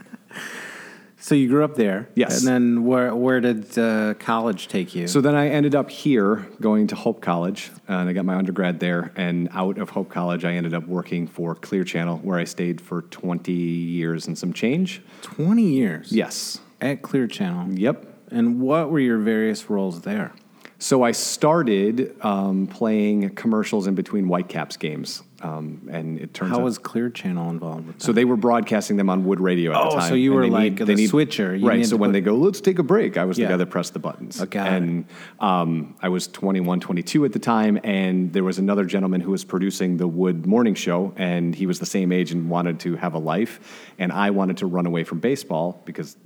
So 1.21 1.35
you 1.35 1.49
grew 1.49 1.65
up 1.65 1.75
there. 1.77 2.09
Yes. 2.15 2.39
And 2.39 2.49
then 2.49 2.85
where 2.85 3.15
where 3.15 3.41
did 3.41 3.79
uh, 3.79 4.15
college 4.15 4.69
take 4.69 4.95
you? 4.95 5.07
so 5.07 5.21
then 5.21 5.35
I 5.35 5.49
ended 5.49 5.75
up 5.75 5.91
here 5.91 6.49
going 6.61 6.87
to 6.89 6.97
Hope 6.97 7.21
College, 7.21 7.71
and 7.87 8.09
I 8.09 8.12
got 8.12 8.25
my 8.25 8.35
undergrad 8.37 8.81
there. 8.81 9.12
And 9.17 9.49
out 9.53 9.79
of 9.79 9.91
Hope 9.91 10.09
College, 10.09 10.45
I 10.45 10.53
ended 10.53 10.75
up 10.75 10.87
working 10.87 11.27
for 11.27 11.55
Clear 11.55 11.85
Channel, 11.85 12.19
where 12.19 12.39
I 12.39 12.45
stayed 12.45 12.81
for 12.81 13.03
20 13.03 13.53
years 13.53 14.27
and 14.27 14.37
some 14.37 14.53
change. 14.53 15.03
twenty 15.23 15.69
years. 15.69 16.11
Yes. 16.11 16.61
At 16.81 17.03
Clear 17.03 17.27
Channel. 17.27 17.79
Yep. 17.79 18.07
And 18.31 18.61
what 18.61 18.91
were 18.91 19.00
your 19.00 19.19
various 19.19 19.69
roles 19.69 20.00
there? 20.03 20.33
So 20.79 21.03
I 21.03 21.12
started 21.12 22.17
um, 22.25 22.67
playing 22.67 23.35
commercials 23.35 23.87
in 23.87 23.95
between 23.95 24.29
Whitecaps 24.29 24.79
games, 24.79 25.23
um, 25.43 25.89
and 25.91 26.19
it 26.19 26.35
turns 26.35 26.51
How 26.51 26.59
out 26.59 26.65
was 26.65 26.79
Clear 26.79 27.11
Channel 27.11 27.51
involved 27.51 27.87
with 27.87 27.99
that? 27.99 28.03
so 28.05 28.13
they 28.13 28.25
were 28.25 28.37
broadcasting 28.37 28.97
them 28.97 29.09
on 29.09 29.25
Wood 29.25 29.41
Radio 29.41 29.73
at 29.73 29.77
Oh, 29.81 29.91
the 29.91 29.97
time. 30.01 30.09
so 30.09 30.15
you 30.15 30.33
were 30.33 30.47
like 30.47 30.77
the 30.77 31.07
switcher. 31.07 31.55
You 31.57 31.67
right? 31.67 31.85
So 31.87 31.97
when 31.97 32.11
put- 32.11 32.13
they 32.15 32.21
go, 32.21 32.35
let's 32.35 32.61
take 32.61 32.79
a 32.79 32.83
break, 32.83 33.17
I 33.17 33.25
was 33.25 33.39
Yeah. 33.39 33.47
the 33.47 33.53
guy 33.53 33.57
that 33.59 33.67
pressed 33.67 33.93
the 33.93 33.99
buttons. 33.99 34.41
Oh, 34.41 34.47
got 34.47 34.67
it. 34.67 34.73
and 34.83 35.05
um, 35.41 35.95
I 36.03 36.09
was 36.09 36.27
21, 36.29 36.81
22 36.81 37.25
at 37.25 37.33
the 37.33 37.39
time, 37.39 37.79
and 37.85 38.33
there 38.33 38.45
was 38.45 38.59
another 38.59 38.85
gentleman 38.85 39.21
who 39.21 39.31
was 39.31 39.45
producing 39.45 39.97
the 39.97 40.09
Wood 40.09 40.47
Morning 40.47 40.75
Show, 40.75 41.13
and 41.17 41.55
he 41.55 41.67
was 41.67 41.79
the 41.79 41.87
same 41.87 42.13
age 42.13 42.33
and 42.33 42.51
wanted 42.51 42.81
to 42.81 42.97
have 42.97 43.15
a 43.15 43.19
life, 43.19 43.87
and 43.99 44.13
I 44.13 44.31
wanted 44.31 44.59
to 44.59 44.67
run 44.67 44.87
away 44.87 45.05
from 45.05 45.21
baseball 45.21 45.83
because 45.85 46.17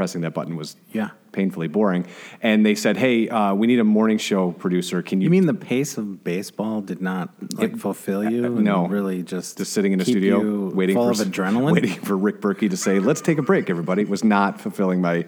pressing 0.00 0.22
that 0.22 0.32
button 0.32 0.56
was 0.56 0.76
Yeah. 0.94 1.10
painfully 1.32 1.68
boring. 1.68 2.06
And 2.42 2.64
they 2.64 2.74
said, 2.74 2.96
"Hey, 2.96 3.28
uh, 3.28 3.52
we 3.52 3.66
need 3.66 3.80
a 3.80 3.84
morning 3.84 4.16
show 4.16 4.50
producer. 4.52 5.02
Can 5.02 5.20
you, 5.20 5.24
You 5.26 5.30
mean 5.30 5.44
the 5.44 5.52
pace 5.52 5.98
of 5.98 6.24
baseball 6.24 6.80
did 6.80 7.02
not 7.02 7.28
like 7.58 7.76
fulfill 7.76 8.24
you? 8.24 8.46
and 8.46 8.64
no. 8.64 8.86
really 8.86 9.22
just 9.22 9.58
just 9.58 9.74
sitting 9.74 9.92
in 9.92 10.00
a 10.00 10.04
studio 10.06 10.70
waiting 10.74 10.96
full 10.96 11.12
for 11.12 11.20
of 11.22 11.28
adrenaline. 11.28 11.72
waiting 11.74 11.90
for 11.92 12.16
Rick 12.16 12.40
Berkey 12.40 12.70
to 12.70 12.78
say, 12.78 12.98
"Let's 12.98 13.20
take 13.20 13.36
a 13.36 13.42
break, 13.42 13.68
everybody." 13.68 14.06
was 14.06 14.24
not 14.24 14.58
fulfilling 14.58 15.02
my 15.02 15.26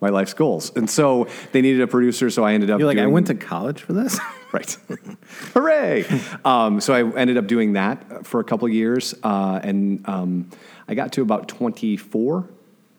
my 0.00 0.08
life's 0.08 0.34
goals, 0.34 0.72
and 0.74 0.90
so 0.90 1.28
they 1.52 1.62
needed 1.62 1.82
a 1.82 1.86
producer. 1.86 2.30
So 2.30 2.42
I 2.42 2.54
ended 2.54 2.68
up. 2.68 2.80
You're 2.80 2.88
like, 2.88 2.98
I 2.98 3.06
went 3.06 3.28
to 3.28 3.36
college 3.36 3.80
for 3.82 3.92
this. 3.92 4.18
right, 4.52 4.76
hooray! 5.54 6.04
Um, 6.44 6.80
so 6.80 6.92
I 6.94 7.16
ended 7.16 7.36
up 7.36 7.46
doing 7.46 7.74
that 7.74 8.26
for 8.26 8.40
a 8.40 8.44
couple 8.44 8.66
of 8.66 8.74
years, 8.74 9.14
uh, 9.22 9.60
and 9.62 10.02
um, 10.08 10.50
I 10.88 10.94
got 10.94 11.12
to 11.12 11.22
about 11.22 11.46
24 11.46 12.50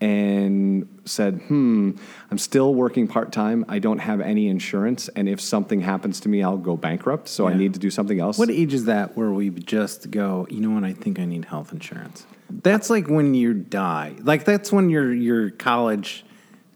and 0.02 0.88
said, 1.06 1.36
"Hmm, 1.48 1.92
I'm 2.32 2.38
still 2.38 2.74
working 2.74 3.08
part 3.08 3.32
time. 3.32 3.64
I 3.70 3.80
don't 3.80 4.00
have 4.00 4.20
any 4.20 4.48
insurance, 4.48 5.08
and 5.10 5.30
if 5.30 5.40
something 5.40 5.82
happens 5.82 6.20
to 6.22 6.30
me, 6.30 6.44
I'll 6.44 6.58
go 6.58 6.76
bankrupt. 6.76 7.28
So 7.30 7.48
I 7.48 7.54
need 7.54 7.74
to 7.76 7.80
do 7.80 7.90
something 7.92 8.20
else." 8.20 8.38
what 8.38 8.50
age 8.50 8.74
is 8.74 8.86
that 8.86 9.16
where 9.16 9.32
we 9.32 9.50
just 9.52 10.12
go? 10.12 10.48
You 10.50 10.60
know 10.60 10.72
what? 10.72 10.84
I 10.84 10.94
think 10.94 11.20
I 11.20 11.26
need 11.26 11.46
health 11.46 11.72
insurance. 11.72 12.26
That's 12.50 12.90
like 12.90 13.08
when 13.08 13.34
you 13.36 13.54
die. 13.54 14.16
Like 14.22 14.44
that's 14.44 14.72
when 14.72 14.90
your 14.90 15.14
your 15.14 15.52
college 15.52 16.26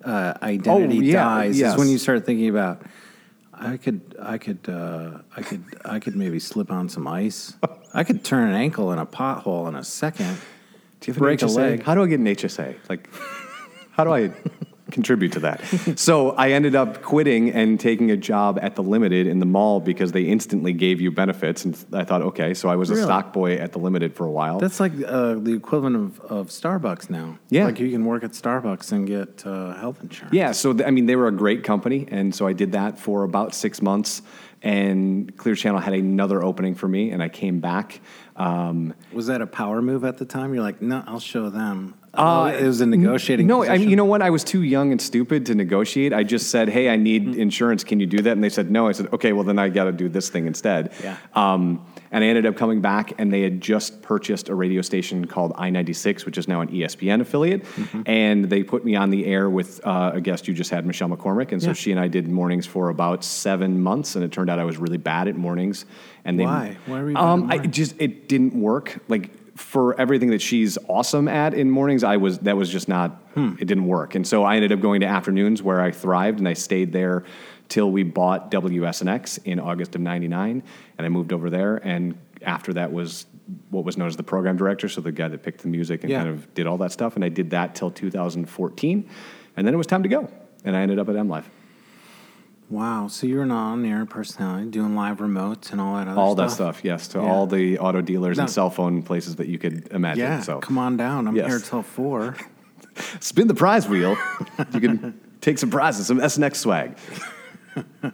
uh, 0.04 0.36
identity 0.42 1.00
Oh, 1.00 1.02
yeah, 1.02 1.24
dies. 1.24 1.60
yes. 1.60 1.74
Is 1.74 1.80
when 1.80 1.90
you 1.90 1.98
start 1.98 2.26
thinking 2.26 2.48
about. 2.50 2.82
I 3.58 3.78
could, 3.78 4.18
I 4.22 4.38
could, 4.38 4.68
uh, 4.68 5.20
I 5.36 5.42
could, 5.42 5.64
I 5.86 6.00
could 6.00 6.18
maybe 6.18 6.40
slip 6.40 6.70
on 6.70 6.90
some 6.90 7.08
ice. 7.08 7.54
I 7.94 8.04
could 8.04 8.22
turn 8.22 8.50
an 8.50 8.54
ankle 8.54 8.92
in 8.92 9.00
a 9.00 9.06
pothole 9.06 9.70
in 9.70 9.76
a 9.76 9.84
second. 9.86 10.38
Do 11.06 11.12
you 11.12 11.14
have 11.14 11.20
break 11.20 11.42
a 11.44 11.46
leg? 11.46 11.84
How 11.84 11.94
do 11.94 12.02
I 12.02 12.08
get 12.08 12.20
an 12.20 12.26
HSA? 12.26 12.76
Like, 12.90 13.08
how 13.92 14.04
do 14.04 14.12
I 14.12 14.32
contribute 14.92 15.34
to 15.34 15.40
that? 15.42 15.62
So 16.00 16.32
I 16.32 16.50
ended 16.52 16.76
up 16.76 17.04
quitting 17.04 17.52
and 17.52 17.80
taking 17.80 18.10
a 18.10 18.18
job 18.18 18.58
at 18.60 18.76
the 18.76 18.82
Limited 18.82 19.28
in 19.28 19.38
the 19.38 19.46
mall 19.46 19.80
because 19.80 20.14
they 20.14 20.24
instantly 20.24 20.74
gave 20.74 21.00
you 21.02 21.12
benefits. 21.12 21.64
And 21.64 21.86
I 21.94 22.06
thought, 22.06 22.24
okay, 22.24 22.56
so 22.56 22.70
I 22.70 22.76
was 22.76 22.90
a 22.90 23.02
stock 23.04 23.34
boy 23.34 23.58
at 23.58 23.72
the 23.72 23.78
Limited 23.78 24.16
for 24.16 24.26
a 24.26 24.32
while. 24.32 24.58
That's 24.60 24.80
like 24.80 24.94
uh, 25.06 25.36
the 25.36 25.54
equivalent 25.54 25.96
of, 25.96 26.20
of 26.22 26.48
Starbucks 26.50 27.12
now. 27.12 27.38
Yeah. 27.50 27.66
like 27.66 27.80
you 27.80 27.92
can 27.92 28.04
work 28.06 28.24
at 28.24 28.32
Starbucks 28.32 28.92
and 28.92 29.06
get 29.06 29.46
uh, 29.46 29.76
health 29.76 30.02
insurance. 30.02 30.34
yeah, 30.34 30.54
so 30.54 30.74
th- 30.74 30.88
I 30.88 30.90
mean, 30.92 31.06
they 31.06 31.16
were 31.16 31.28
a 31.28 31.32
great 31.32 31.64
company, 31.64 32.08
and 32.10 32.34
so 32.34 32.48
I 32.48 32.54
did 32.54 32.72
that 32.72 32.98
for 32.98 33.24
about 33.24 33.54
six 33.54 33.80
months. 33.82 34.24
And 34.66 35.38
Clear 35.38 35.54
Channel 35.54 35.80
had 35.80 35.94
another 35.94 36.44
opening 36.44 36.74
for 36.74 36.88
me, 36.88 37.12
and 37.12 37.22
I 37.22 37.30
came 37.30 37.60
back. 37.60 38.02
Um, 38.36 38.96
Was 39.14 39.28
that 39.28 39.40
a 39.40 39.46
power 39.46 39.80
move 39.80 40.04
at 40.04 40.18
the 40.18 40.26
time? 40.26 40.56
You're 40.56 40.64
like, 40.64 40.82
no, 40.82 41.04
I'll 41.06 41.20
show 41.20 41.52
them. 41.52 41.94
Uh, 42.16 42.50
oh, 42.52 42.58
it 42.58 42.66
was 42.66 42.82
a 42.82 42.88
negotiating. 42.88 43.46
No, 43.46 43.64
I 43.64 43.78
mean, 43.78 43.90
you 43.92 43.96
know 43.96 44.06
what? 44.06 44.24
I 44.24 44.32
was 44.32 44.44
too 44.44 44.64
young 44.64 44.92
and 44.92 45.00
stupid 45.00 45.46
to 45.48 45.54
negotiate. 45.56 46.14
I 46.14 46.24
just 46.24 46.50
said, 46.50 46.70
"Hey, 46.70 46.90
I 46.90 46.96
need 46.96 47.26
Mm-hmm. 47.28 47.42
insurance. 47.42 47.84
Can 47.84 48.00
you 48.00 48.08
do 48.08 48.22
that?" 48.24 48.32
And 48.32 48.44
they 48.44 48.50
said, 48.50 48.72
"No." 48.72 48.88
I 48.88 48.94
said, 48.94 49.12
"Okay, 49.14 49.34
well 49.34 49.44
then 49.44 49.60
I 49.60 49.68
got 49.70 49.84
to 49.84 49.92
do 49.92 50.08
this 50.10 50.30
thing 50.30 50.48
instead." 50.48 50.94
Yeah. 51.04 51.18
Um, 51.36 51.86
and 52.16 52.24
I 52.24 52.28
ended 52.28 52.46
up 52.46 52.56
coming 52.56 52.80
back, 52.80 53.14
and 53.18 53.32
they 53.32 53.42
had 53.42 53.60
just 53.60 54.02
purchased 54.02 54.48
a 54.48 54.56
radio 54.56 54.82
station 54.82 55.26
called 55.28 55.52
I 55.58 55.70
ninety 55.70 55.92
six, 55.92 56.26
which 56.26 56.38
is 56.38 56.48
now 56.48 56.62
an 56.62 56.70
ESPN 56.70 57.20
affiliate, 57.20 57.64
Mm-hmm. 57.66 58.02
and 58.06 58.46
they 58.46 58.64
put 58.64 58.86
me 58.86 58.96
on 58.96 59.10
the 59.10 59.26
air 59.26 59.50
with 59.50 59.86
uh, 59.86 60.12
a 60.14 60.22
guest 60.22 60.48
you 60.48 60.54
just 60.54 60.72
had, 60.72 60.86
Michelle 60.86 61.10
McCormick, 61.10 61.52
and 61.52 61.62
so 61.62 61.70
Yeah. 61.70 61.74
she 61.74 61.92
and 61.92 62.00
I 62.00 62.08
did 62.08 62.30
mornings 62.30 62.66
for 62.66 62.88
about 62.88 63.24
seven 63.26 63.84
months, 63.84 64.16
and 64.16 64.24
it 64.24 64.32
turned 64.32 64.50
out 64.50 64.60
I 64.60 64.64
was 64.64 64.78
really 64.78 64.98
bad 64.98 65.28
at 65.28 65.36
mornings. 65.36 65.86
And 66.24 66.40
they, 66.40 66.46
Why? 66.46 66.78
Why 66.86 67.02
were 67.02 67.10
you 67.12 67.18
Um, 67.18 67.52
I 67.52 67.58
just 67.60 67.96
it 68.00 68.30
didn't 68.30 68.54
work. 68.54 68.98
Like 69.10 69.32
for 69.58 70.00
everything 70.00 70.30
that 70.32 70.42
she's 70.42 70.78
awesome 70.88 71.28
at 71.28 71.54
in 71.54 71.70
mornings, 71.70 72.04
I 72.06 72.16
was 72.18 72.40
that 72.40 72.56
was 72.56 72.70
just 72.70 72.88
not 72.88 73.22
Hmm. 73.36 73.56
it 73.60 73.66
didn't 73.66 73.88
work. 73.88 74.16
And 74.16 74.26
so 74.26 74.44
I 74.44 74.56
ended 74.56 74.72
up 74.72 74.80
going 74.80 75.02
to 75.02 75.08
afternoons 75.08 75.62
where 75.62 75.82
I 75.82 75.92
thrived, 75.92 76.40
and 76.40 76.48
I 76.48 76.54
stayed 76.54 76.94
there 76.94 77.26
till 77.70 77.92
we 77.92 78.04
bought 78.04 78.52
WSNX 78.52 79.40
in 79.46 79.60
August 79.60 79.96
of 79.96 80.02
'99, 80.02 80.64
and 80.98 81.06
I 81.06 81.10
moved 81.10 81.34
over 81.34 81.50
there. 81.50 81.78
And 81.78 82.16
after 82.42 82.74
that 82.74 82.92
was 82.92 83.26
what 83.70 83.86
was 83.86 83.98
known 83.98 84.08
as 84.08 84.16
the 84.16 84.24
program 84.24 84.58
director, 84.58 84.90
so 84.90 85.02
the 85.02 85.12
guy 85.12 85.28
that 85.28 85.44
picked 85.44 85.62
the 85.62 85.68
music 85.68 86.04
and 86.04 86.12
Yeah. 86.12 86.20
kind 86.24 86.30
of 86.30 86.52
did 86.54 86.68
all 86.68 86.78
that 86.80 86.92
stuff. 86.92 87.16
And 87.16 87.24
I 87.24 87.30
did 87.30 87.52
that 87.52 87.76
till 87.76 87.92
2014, 87.92 89.06
and 89.58 89.68
then 89.68 89.74
it 89.74 89.78
was 89.78 89.88
time 89.88 90.04
to 90.04 90.10
go, 90.10 90.28
and 90.64 90.76
I 90.76 90.82
ended 90.82 91.00
up 91.00 91.10
at 91.10 91.16
MLive. 91.16 91.44
Wow. 92.70 93.08
So 93.08 93.28
you're 93.28 93.44
an 93.44 93.52
on-air 93.52 94.06
personality 94.08 94.72
doing 94.72 94.96
live 94.96 95.18
remotes 95.18 95.72
and 95.72 95.80
all 95.80 95.98
that 95.98 96.08
other 96.08 96.20
All 96.20 96.34
stuff. 96.34 96.48
that 96.50 96.54
stuff, 96.56 96.82
yes, 96.84 97.08
to 97.10 97.20
Yeah. 97.20 97.26
all 97.32 97.46
the 97.46 97.78
auto 97.78 98.02
dealers 98.02 98.38
No. 98.38 98.44
and 98.44 98.50
cell 98.52 98.72
phone 98.72 99.04
places 99.04 99.36
that 99.36 99.48
you 99.48 99.60
could 99.60 99.88
imagine. 99.92 100.24
Yeah. 100.24 100.40
so 100.42 100.60
Come 100.60 100.80
on 100.80 100.98
down. 100.98 101.28
I'm 101.28 101.36
Yes. 101.36 101.48
here 101.48 101.60
till 101.60 101.84
four. 101.84 102.36
spin 103.20 103.48
the 103.48 103.54
prize 103.54 103.88
wheel. 103.88 104.18
you 104.74 104.80
can 104.80 105.14
take 105.42 105.60
some 105.60 105.70
prizes, 105.70 106.08
some 106.08 106.20
SNX 106.20 106.56
swag. 106.56 106.98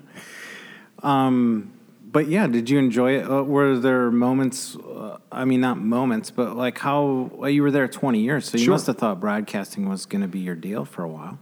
But 2.11 2.27
yeah, 2.27 2.45
did 2.47 2.69
you 2.69 2.77
enjoy 2.77 3.13
it? 3.19 3.29
Uh, 3.29 3.41
were 3.43 3.77
there 3.79 4.11
moments? 4.11 4.75
Uh, 4.75 5.17
I 5.31 5.45
mean, 5.45 5.61
not 5.61 5.77
moments, 5.77 6.29
but 6.29 6.57
like 6.57 6.77
how 6.77 7.29
well, 7.33 7.49
you 7.49 7.61
were 7.63 7.71
there 7.71 7.87
20 7.87 8.19
years, 8.19 8.49
so 8.49 8.57
you 8.57 8.65
Sure. 8.65 8.73
must 8.73 8.87
have 8.87 8.97
thought 8.97 9.21
broadcasting 9.21 9.87
was 9.87 10.05
going 10.05 10.21
to 10.21 10.27
be 10.27 10.39
your 10.39 10.55
deal 10.55 10.83
for 10.83 11.03
a 11.03 11.07
while. 11.07 11.39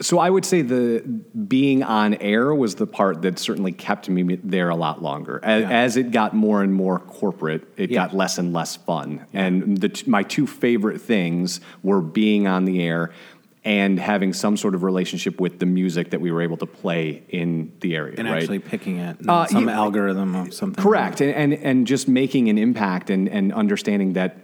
So 0.00 0.18
I 0.18 0.30
would 0.30 0.44
say 0.44 0.62
the 0.62 0.98
being 1.46 1.84
on 1.84 2.14
air 2.14 2.52
was 2.52 2.74
the 2.74 2.88
part 2.88 3.22
that 3.22 3.38
certainly 3.38 3.70
kept 3.70 4.08
me 4.10 4.34
there 4.42 4.68
a 4.68 4.74
lot 4.74 5.00
longer. 5.00 5.38
As, 5.44 5.62
Yeah. 5.62 5.70
as 5.70 5.96
it 5.96 6.10
got 6.10 6.34
more 6.34 6.60
and 6.64 6.74
more 6.74 6.98
corporate, 6.98 7.62
it 7.76 7.90
Yeah. 7.90 8.06
got 8.06 8.16
less 8.16 8.36
and 8.36 8.52
less 8.52 8.74
fun. 8.74 9.20
And 9.32 9.78
the, 9.78 9.90
t- 9.90 10.10
my 10.10 10.24
two 10.24 10.48
favorite 10.48 11.00
things 11.00 11.60
were 11.84 12.00
being 12.00 12.48
on 12.48 12.64
the 12.64 12.82
air 12.82 13.12
and 13.64 13.98
having 14.00 14.32
some 14.32 14.56
sort 14.56 14.74
of 14.74 14.82
relationship 14.82 15.40
with 15.40 15.60
the 15.60 15.66
music 15.66 16.10
that 16.10 16.20
we 16.20 16.32
were 16.32 16.42
able 16.42 16.56
to 16.56 16.66
play 16.66 17.22
in 17.28 17.72
the 17.80 17.94
area. 17.94 18.16
And 18.18 18.28
right? 18.28 18.42
actually 18.42 18.58
picking 18.58 18.96
it, 18.98 19.16
Uh, 19.28 19.46
some 19.46 19.68
yeah. 19.68 19.76
algorithm 19.76 20.34
of 20.34 20.52
something. 20.52 20.82
Correct, 20.82 21.20
and, 21.20 21.32
and 21.32 21.52
and 21.54 21.86
just 21.86 22.08
making 22.08 22.48
an 22.48 22.58
impact 22.58 23.10
and 23.10 23.28
and 23.28 23.52
understanding 23.52 24.14
that 24.14 24.36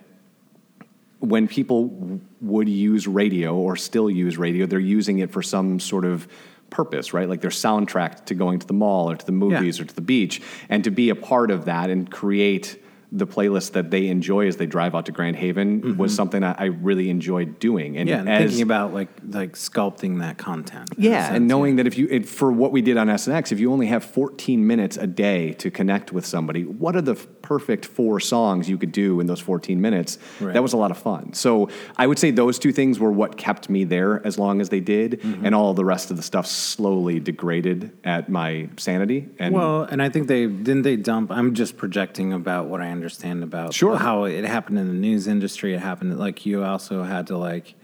when 1.21 1.49
people 1.49 1.89
w- 1.89 2.21
would 2.41 2.69
use 2.69 3.09
radio 3.09 3.57
or 3.57 3.77
still 3.77 4.09
use 4.09 4.39
radio, 4.39 4.67
they're 4.67 4.79
using 4.79 5.19
it 5.19 5.33
for 5.33 5.43
some 5.43 5.81
sort 5.81 6.05
of 6.05 6.29
purpose, 6.71 7.13
right? 7.13 7.29
Like 7.29 7.41
their 7.41 7.51
soundtrack 7.51 8.27
to 8.27 8.35
going 8.35 8.61
to 8.61 8.67
the 8.67 8.75
mall 8.75 9.11
or 9.11 9.17
to 9.17 9.27
the 9.27 9.33
movies 9.33 9.81
or 9.81 9.85
to 9.85 9.95
the 9.95 10.01
beach, 10.01 10.41
and 10.69 10.85
to 10.85 10.91
be 10.91 11.11
a 11.11 11.17
part 11.17 11.51
of 11.51 11.65
that 11.65 11.91
and 11.91 12.09
create 12.09 12.81
the 13.11 13.27
playlist 13.27 13.73
that 13.73 13.91
they 13.91 14.09
enjoy 14.09 14.47
as 14.49 14.57
they 14.59 14.67
drive 14.67 14.95
out 14.95 15.07
to 15.07 15.12
Grand 15.12 15.37
Haven 15.37 15.97
was 15.97 16.15
something 16.15 16.45
I, 16.45 16.53
I 16.59 16.65
really 16.67 17.09
enjoyed 17.09 17.59
doing. 17.59 17.97
And 17.97 18.09
Mm-hmm. 18.09 18.27
Yeah, 18.27 18.33
and 18.35 18.45
as, 18.45 18.50
thinking 18.50 18.62
about 18.62 18.93
like 18.93 19.09
like 19.31 19.53
sculpting 19.55 20.19
that 20.21 20.37
content. 20.38 20.91
yeah, 20.99 21.25
sense, 21.25 21.37
and 21.37 21.49
knowing 21.49 21.77
that 21.77 21.87
if 21.87 21.97
you 21.97 22.07
it, 22.11 22.29
for 22.29 22.53
what 22.53 22.71
we 22.73 22.83
did 22.83 22.97
on 22.97 23.07
SNX, 23.09 23.50
if 23.53 23.61
you 23.61 23.73
only 23.73 23.87
have 23.87 24.05
14 24.05 24.67
minutes 24.67 24.97
a 24.97 25.07
day 25.07 25.53
to 25.55 25.71
connect 25.71 26.12
with 26.12 26.27
somebody, 26.27 26.65
what 26.65 26.95
are 26.97 27.00
the 27.03 27.12
f- 27.12 27.27
perfect 27.43 27.87
four 27.87 28.21
songs 28.21 28.69
you 28.69 28.77
could 28.77 28.93
do 28.93 29.21
in 29.21 29.27
those 29.27 29.41
14 29.41 29.81
minutes? 29.81 30.19
Right. 30.41 30.53
That 30.53 30.62
was 30.62 30.75
a 30.75 30.77
lot 30.77 30.91
of 30.91 30.99
fun. 30.99 31.33
So 31.33 31.71
I 31.97 32.07
would 32.07 32.19
say 32.19 32.31
those 32.31 32.59
two 32.59 32.73
things 32.73 32.99
were 32.99 33.11
what 33.12 33.37
kept 33.38 33.71
me 33.71 33.85
there 33.85 34.25
as 34.27 34.38
long 34.38 34.61
as 34.61 34.69
they 34.69 34.81
did, 34.81 35.21
Mm-hmm. 35.23 35.47
and 35.47 35.55
all 35.55 35.73
the 35.75 35.85
rest 35.85 36.11
of 36.11 36.17
the 36.19 36.23
stuff 36.23 36.47
slowly 36.47 37.21
degraded 37.21 37.93
at 38.05 38.29
my 38.29 38.69
sanity. 38.77 39.29
And 39.38 39.55
Well, 39.55 39.83
and 39.85 40.03
I 40.03 40.09
think 40.11 40.27
they 40.29 40.47
didn't 40.47 40.83
they 40.83 40.97
dump. 40.97 41.31
I'm 41.31 41.55
just 41.55 41.77
projecting 41.79 42.33
about 42.33 42.67
what 42.69 42.81
I 42.83 42.88
understand 43.02 43.43
about 43.45 43.73
Sure. 43.75 43.97
how 43.97 44.25
it 44.25 44.45
happened 44.45 44.78
in 44.78 44.88
the 44.88 44.93
news 45.09 45.26
industry. 45.28 45.73
It 45.75 45.78
happened 45.81 46.19
like 46.19 46.45
you 46.45 46.64
also 46.64 47.05
had 47.05 47.26
to 47.28 47.37
like 47.38 47.75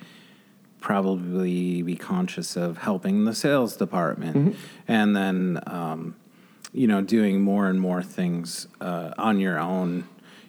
probably 0.80 1.83
be 1.83 1.97
conscious 1.97 2.56
of 2.56 2.78
helping 2.78 3.25
the 3.25 3.35
sales 3.35 3.76
department, 3.76 4.37
Mm-hmm. 4.37 4.59
and 4.88 5.16
then 5.16 5.61
um, 5.66 6.16
you 6.73 6.87
know 6.87 7.00
doing 7.00 7.40
more 7.40 7.68
and 7.68 7.80
more 7.80 8.02
things 8.02 8.66
uh, 8.80 9.12
on 9.16 9.38
your 9.40 9.59
own 9.59 10.04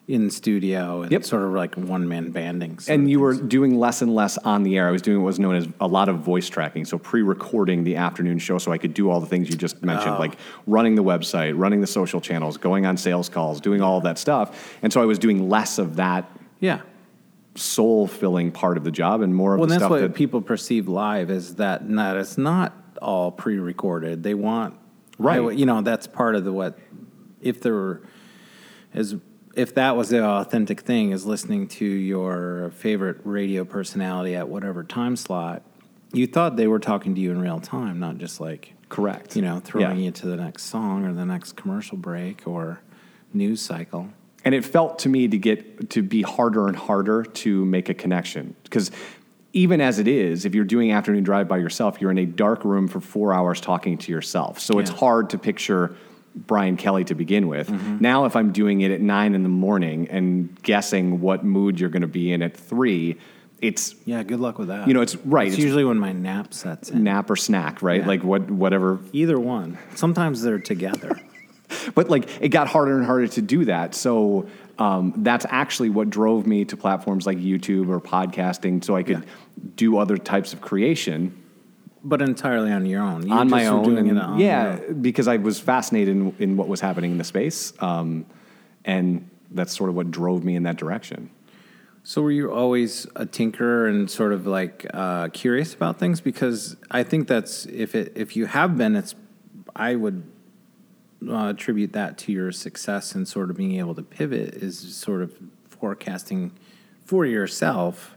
in 0.08 0.30
studio 0.30 1.02
and 1.02 1.12
Yep. 1.12 1.24
sort 1.24 1.42
of 1.44 1.54
like 1.54 1.74
one 1.76 2.08
man 2.08 2.30
banding. 2.30 2.78
and 2.88 3.10
you 3.10 3.20
were 3.20 3.34
doing 3.34 3.80
less 3.80 4.04
and 4.04 4.14
less 4.14 4.38
on 4.40 4.62
the 4.62 4.78
air. 4.78 4.88
I 4.88 4.92
was 4.92 5.02
doing 5.02 5.20
what 5.24 5.26
was 5.28 5.40
known 5.40 5.56
as 5.56 5.68
a 5.82 5.88
lot 5.88 6.10
of 6.10 6.20
voice 6.20 6.48
tracking, 6.48 6.86
so 6.86 7.00
pre-recording 7.00 7.84
the 7.84 7.96
afternoon 7.96 8.38
show, 8.38 8.60
so 8.60 8.72
I 8.72 8.78
could 8.78 8.94
do 8.94 9.10
all 9.10 9.20
the 9.20 9.26
things 9.26 9.50
you 9.50 9.56
just 9.56 9.82
mentioned, 9.84 10.16
Oh. 10.16 10.20
like 10.20 10.38
running 10.68 10.94
the 10.94 11.04
website, 11.04 11.54
running 11.58 11.82
the 11.82 11.88
social 11.88 12.22
channels, 12.22 12.58
going 12.58 12.86
on 12.86 12.98
sales 12.98 13.30
calls, 13.30 13.60
doing 13.60 13.82
all 13.82 13.98
of 13.98 14.04
that 14.04 14.20
stuff. 14.20 14.78
And 14.84 14.94
so 14.94 15.02
I 15.02 15.06
was 15.06 15.18
doing 15.18 15.50
less 15.50 15.80
of 15.80 15.96
that 15.96 16.30
yeah. 16.60 16.82
soul-filling 17.56 18.52
part 18.52 18.78
of 18.78 18.84
the 18.84 18.92
job, 18.92 19.22
and 19.22 19.34
more 19.36 19.54
of 19.56 19.60
Well, 19.60 19.68
the 19.68 19.74
that's 19.74 19.82
stuff 19.82 19.92
what 19.92 20.02
that 20.02 20.14
people 20.14 20.42
perceive 20.42 20.88
live 20.88 21.32
is 21.32 21.56
that 21.56 21.90
that 21.96 22.18
it's 22.18 22.38
not 22.38 22.74
all 23.02 23.32
pre-recorded. 23.32 24.24
They 24.24 24.34
want 24.36 24.76
Right. 25.18 25.58
You 25.58 25.66
know, 25.66 25.82
that's 25.82 26.08
part 26.08 26.36
of 26.36 26.44
the 26.44 26.52
what 26.52 26.78
if 27.42 27.62
there 27.62 27.74
were 27.74 28.02
as 28.94 29.16
if 29.56 29.76
that 29.76 29.96
was 29.96 30.10
the 30.10 30.24
authentic 30.24 30.82
thing 30.82 31.12
is 31.12 31.26
listening 31.26 31.68
to 31.68 31.86
your 31.86 32.72
favorite 32.76 33.18
radio 33.24 33.64
personality 33.66 34.36
at 34.36 34.50
whatever 34.50 34.84
time 34.84 35.16
slot, 35.16 35.64
you 36.14 36.28
thought 36.28 36.56
they 36.56 36.68
were 36.68 36.80
talking 36.80 37.16
to 37.16 37.22
you 37.22 37.32
in 37.32 37.40
real 37.40 37.60
time, 37.60 38.00
not 38.00 38.18
just 38.18 38.40
like 38.40 38.74
Correct. 38.90 39.36
you 39.36 39.42
know, 39.42 39.60
throwing 39.60 39.98
Yeah. 39.98 40.06
you 40.06 40.12
to 40.12 40.28
the 40.28 40.36
next 40.38 40.64
song 40.64 41.06
or 41.06 41.14
the 41.14 41.26
next 41.26 41.54
commercial 41.54 41.98
break 41.98 42.44
or 42.46 42.80
news 43.34 43.62
cycle. 43.62 44.10
And 44.44 44.54
it 44.54 44.64
felt 44.64 45.00
to 45.00 45.10
me 45.10 45.28
to 45.28 45.38
get 45.38 45.90
to 45.92 46.04
be 46.04 46.22
harder 46.22 46.68
and 46.68 46.76
harder 46.76 47.24
to 47.24 47.66
make 47.66 47.90
a 47.90 47.94
connection 47.94 48.56
because 48.64 48.92
even 49.54 49.80
as 49.80 50.00
it 50.00 50.08
is, 50.08 50.44
if 50.44 50.54
you're 50.54 50.66
doing 50.66 50.92
afternoon 50.92 51.24
drive 51.24 51.48
by 51.48 51.58
yourself, 51.58 52.02
you're 52.02 52.12
in 52.12 52.18
a 52.18 52.26
dark 52.26 52.66
room 52.66 52.90
for 52.90 53.00
four 53.00 53.34
hours 53.34 53.62
talking 53.62 53.98
to 53.98 54.12
yourself. 54.12 54.60
So 54.60 54.80
it's 54.80 54.90
hard 54.90 55.30
to 55.30 55.38
picture 55.38 55.96
Brian 56.36 56.78
Kelly 56.78 57.04
to 57.06 57.16
begin 57.16 57.48
with. 57.48 57.68
Mm-hmm. 57.70 57.98
Now, 58.02 58.26
if 58.26 58.36
I'm 58.36 58.52
doing 58.52 58.82
it 58.82 58.92
at 58.92 59.02
nine 59.02 59.36
in 59.36 59.44
the 59.44 59.50
morning 59.50 60.08
and 60.10 60.62
guessing 60.64 61.22
what 61.22 61.44
mood 61.46 61.80
you're 61.80 61.90
going 61.90 62.02
to 62.02 62.08
be 62.08 62.32
in 62.34 62.42
at 62.42 62.56
three, 62.56 63.18
it's 63.62 63.96
Yeah, 64.06 64.22
good 64.24 64.40
luck 64.40 64.60
with 64.60 64.68
that. 64.68 64.88
You 64.88 64.94
know, 64.94 65.02
it's- 65.02 65.16
right, 65.26 65.48
It's, 65.48 65.54
it's- 65.54 65.64
usually 65.64 65.86
when 65.86 65.98
my 65.98 66.12
nap 66.12 66.54
sets 66.54 66.90
in. 66.90 67.04
nap 67.04 67.30
or 67.30 67.36
snack, 67.36 67.82
right? 67.82 68.02
Yeah. 68.02 68.08
Like 68.08 68.24
what, 68.24 68.52
whatever 68.52 69.00
Either 69.14 69.40
one. 69.40 69.78
Sometimes 69.96 70.42
they're 70.42 70.60
together. 70.60 71.20
but 71.96 72.10
like 72.10 72.30
it 72.42 72.50
got 72.50 72.68
harder 72.68 72.98
and 72.98 73.06
harder 73.06 73.28
to 73.28 73.42
do 73.42 73.66
that. 73.66 73.96
So 73.96 74.48
um, 74.78 75.14
that's 75.18 75.46
actually 75.50 75.90
what 75.90 76.10
drove 76.10 76.46
me 76.46 76.66
to 76.66 76.76
platforms 76.78 77.26
like 77.26 77.38
YouTube 77.38 77.88
or 77.90 78.02
podcasting, 78.02 78.84
so 78.84 78.96
I 78.96 79.04
could 79.04 79.26
do 79.78 79.98
other 79.98 80.18
types 80.18 80.52
of 80.52 80.60
creation 80.60 81.42
but 82.06 82.22
entirely 82.22 82.72
on 82.72 82.86
your 82.86 83.02
own. 83.02 83.28
You 83.28 83.34
on 83.34 83.50
my 83.50 83.66
own. 83.66 83.84
doing 83.84 84.10
and- 84.10 84.18
it 84.18 84.24
on 84.24 84.40
yeah, 84.40 84.80
your 84.80 84.94
because 84.94 85.28
I 85.28 85.38
was 85.38 85.60
fascinated 85.60 86.16
in, 86.16 86.36
in 86.40 86.58
what 86.58 86.68
was 86.68 86.80
happening 86.80 87.12
in 87.12 87.18
the 87.18 87.24
space, 87.24 87.74
um, 87.80 88.26
and 88.86 89.30
that's 89.52 89.76
sort 89.76 89.90
of 89.90 89.96
what 89.96 90.12
drove 90.12 90.44
me 90.44 90.56
in 90.56 90.64
that 90.64 90.78
direction. 90.78 91.32
So 92.04 92.22
were 92.22 92.32
you 92.32 92.54
always 92.54 93.06
a 93.16 93.26
tinkerer 93.26 93.90
and 93.90 94.10
sort 94.10 94.32
of 94.32 94.46
like 94.46 94.86
uh, 94.94 95.30
curious 95.30 95.74
about 95.74 95.98
things? 95.98 96.22
Because 96.22 96.78
I 96.92 97.02
think 97.02 97.28
that's 97.28 97.66
if 97.66 97.96
it 97.96 98.14
if 98.16 98.36
you 98.36 98.46
have 98.46 98.78
been, 98.78 98.96
it's 98.96 99.16
I 99.76 99.96
would 99.96 100.24
uh, 101.28 101.50
attribute 101.50 101.94
that 101.94 102.20
to 102.20 102.32
your 102.32 102.52
success 102.52 103.16
and 103.16 103.28
sort 103.28 103.50
of 103.50 103.58
being 103.58 103.76
able 103.80 103.96
to 103.96 104.04
pivot 104.04 104.54
is 104.54 104.96
sort 104.96 105.24
of 105.24 105.34
forecasting 105.68 106.52
for 107.04 107.26
yourself 107.26 108.15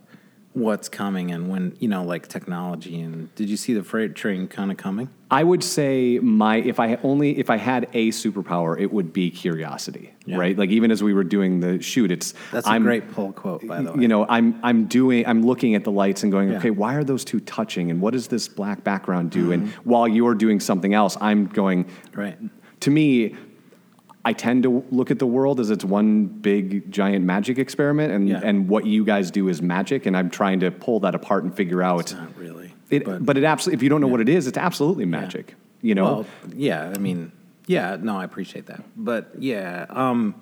what's 0.59 0.88
coming 0.88 1.31
and 1.31 1.49
when 1.49 1.77
you 1.79 1.88
know 1.88 2.03
like 2.05 2.29
technology 2.29 3.00
and 3.00 3.35
did 3.35 3.49
you 3.49 3.57
see 3.57 3.73
the 3.75 3.83
freight 3.85 4.15
train 4.15 4.49
kind 4.49 4.71
of 4.71 4.77
coming? 4.77 5.09
I 5.31 5.45
would 5.45 5.62
say 5.62 6.19
my 6.21 6.57
if 6.57 6.81
I 6.81 6.97
only 7.03 7.38
if 7.38 7.50
I 7.50 7.57
had 7.57 7.88
a 7.93 8.09
superpower, 8.09 8.79
it 8.81 8.91
would 8.93 9.12
be 9.12 9.31
curiosity, 9.31 10.15
Yeah. 10.25 10.38
right? 10.38 10.57
Like 10.57 10.71
even 10.71 10.91
as 10.91 11.03
we 11.03 11.12
were 11.12 11.25
doing 11.25 11.61
the 11.61 11.81
shoot, 11.83 12.11
it's 12.11 12.35
That's 12.50 12.67
a 12.67 12.71
I'm, 12.71 12.83
great 12.83 13.11
pull 13.12 13.33
quote 13.33 13.67
by 13.67 13.83
the 13.83 13.93
way. 13.93 14.03
You 14.03 14.09
know, 14.09 14.27
I'm 14.29 14.59
I'm 14.62 14.87
doing 14.87 15.27
I'm 15.27 15.43
looking 15.45 15.75
at 15.75 15.85
the 15.85 15.93
lights 15.93 16.23
and 16.23 16.33
going, 16.33 16.50
Yeah. 16.50 16.59
okay, 16.59 16.71
why 16.71 16.95
are 16.95 17.05
those 17.05 17.25
two 17.25 17.41
touching, 17.41 17.91
and 17.91 18.00
what 18.00 18.12
does 18.15 18.29
this 18.29 18.49
black 18.49 18.85
background 18.85 19.31
do? 19.31 19.45
Mm-hmm. 19.45 19.53
And 19.53 19.69
while 19.85 20.09
you're 20.09 20.35
doing 20.35 20.61
something 20.61 20.95
else, 20.95 21.17
I'm 21.21 21.47
going. 21.47 21.87
right. 22.15 22.38
To 22.83 22.91
me, 22.93 23.35
I 24.29 24.35
tend 24.35 24.63
to 24.65 24.85
look 24.91 25.11
at 25.11 25.19
the 25.19 25.27
world 25.27 25.59
as 25.59 25.71
it's 25.71 25.87
one 25.87 26.27
big 26.27 26.93
giant 26.93 27.25
magic 27.25 27.57
experiment, 27.57 28.13
and 28.13 28.29
Yeah. 28.29 28.43
and 28.45 28.69
what 28.69 28.85
you 28.85 29.03
guys 29.03 29.31
do 29.31 29.49
is 29.49 29.63
magic, 29.63 30.05
and 30.05 30.15
I'm 30.15 30.29
trying 30.29 30.61
to 30.61 30.71
pull 30.71 31.01
that 31.01 31.15
apart 31.15 31.45
and 31.45 31.55
figure 31.55 31.83
out. 31.83 32.01
It's 32.01 32.13
not 32.13 32.37
really. 32.37 32.75
It, 32.91 33.05
but, 33.25 33.39
it 33.39 33.45
absolutely, 33.45 33.77
if 33.79 33.83
you 33.83 33.89
don't 33.89 34.03
know 34.03 34.07
what 34.09 34.21
it 34.21 34.29
is, 34.29 34.47
it's 34.47 34.59
absolutely 34.59 35.07
magic. 35.07 35.55
You 35.81 35.95
know, 35.95 36.05
Well, 36.05 36.27
yeah, 36.55 36.93
I 36.95 36.99
mean, 36.99 37.33
yeah, 37.67 37.97
no, 37.99 38.19
I 38.19 38.25
appreciate 38.25 38.67
that. 38.67 38.83
But 38.97 39.31
yeah, 39.39 39.87
um, 39.89 40.35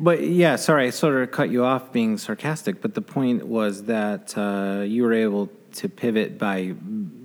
but 0.00 0.22
yeah, 0.22 0.56
sorry, 0.56 0.86
I 0.86 0.90
sort 0.90 1.22
of 1.22 1.30
cut 1.32 1.50
you 1.50 1.64
off 1.64 1.92
being 1.92 2.16
sarcastic, 2.16 2.80
but 2.80 2.94
the 2.94 3.02
point 3.02 3.46
was 3.46 3.84
that 3.84 4.36
uh, 4.38 4.84
you 4.84 5.02
were 5.02 5.12
able 5.12 5.50
to 5.72 5.88
pivot 5.90 6.38
by 6.38 6.74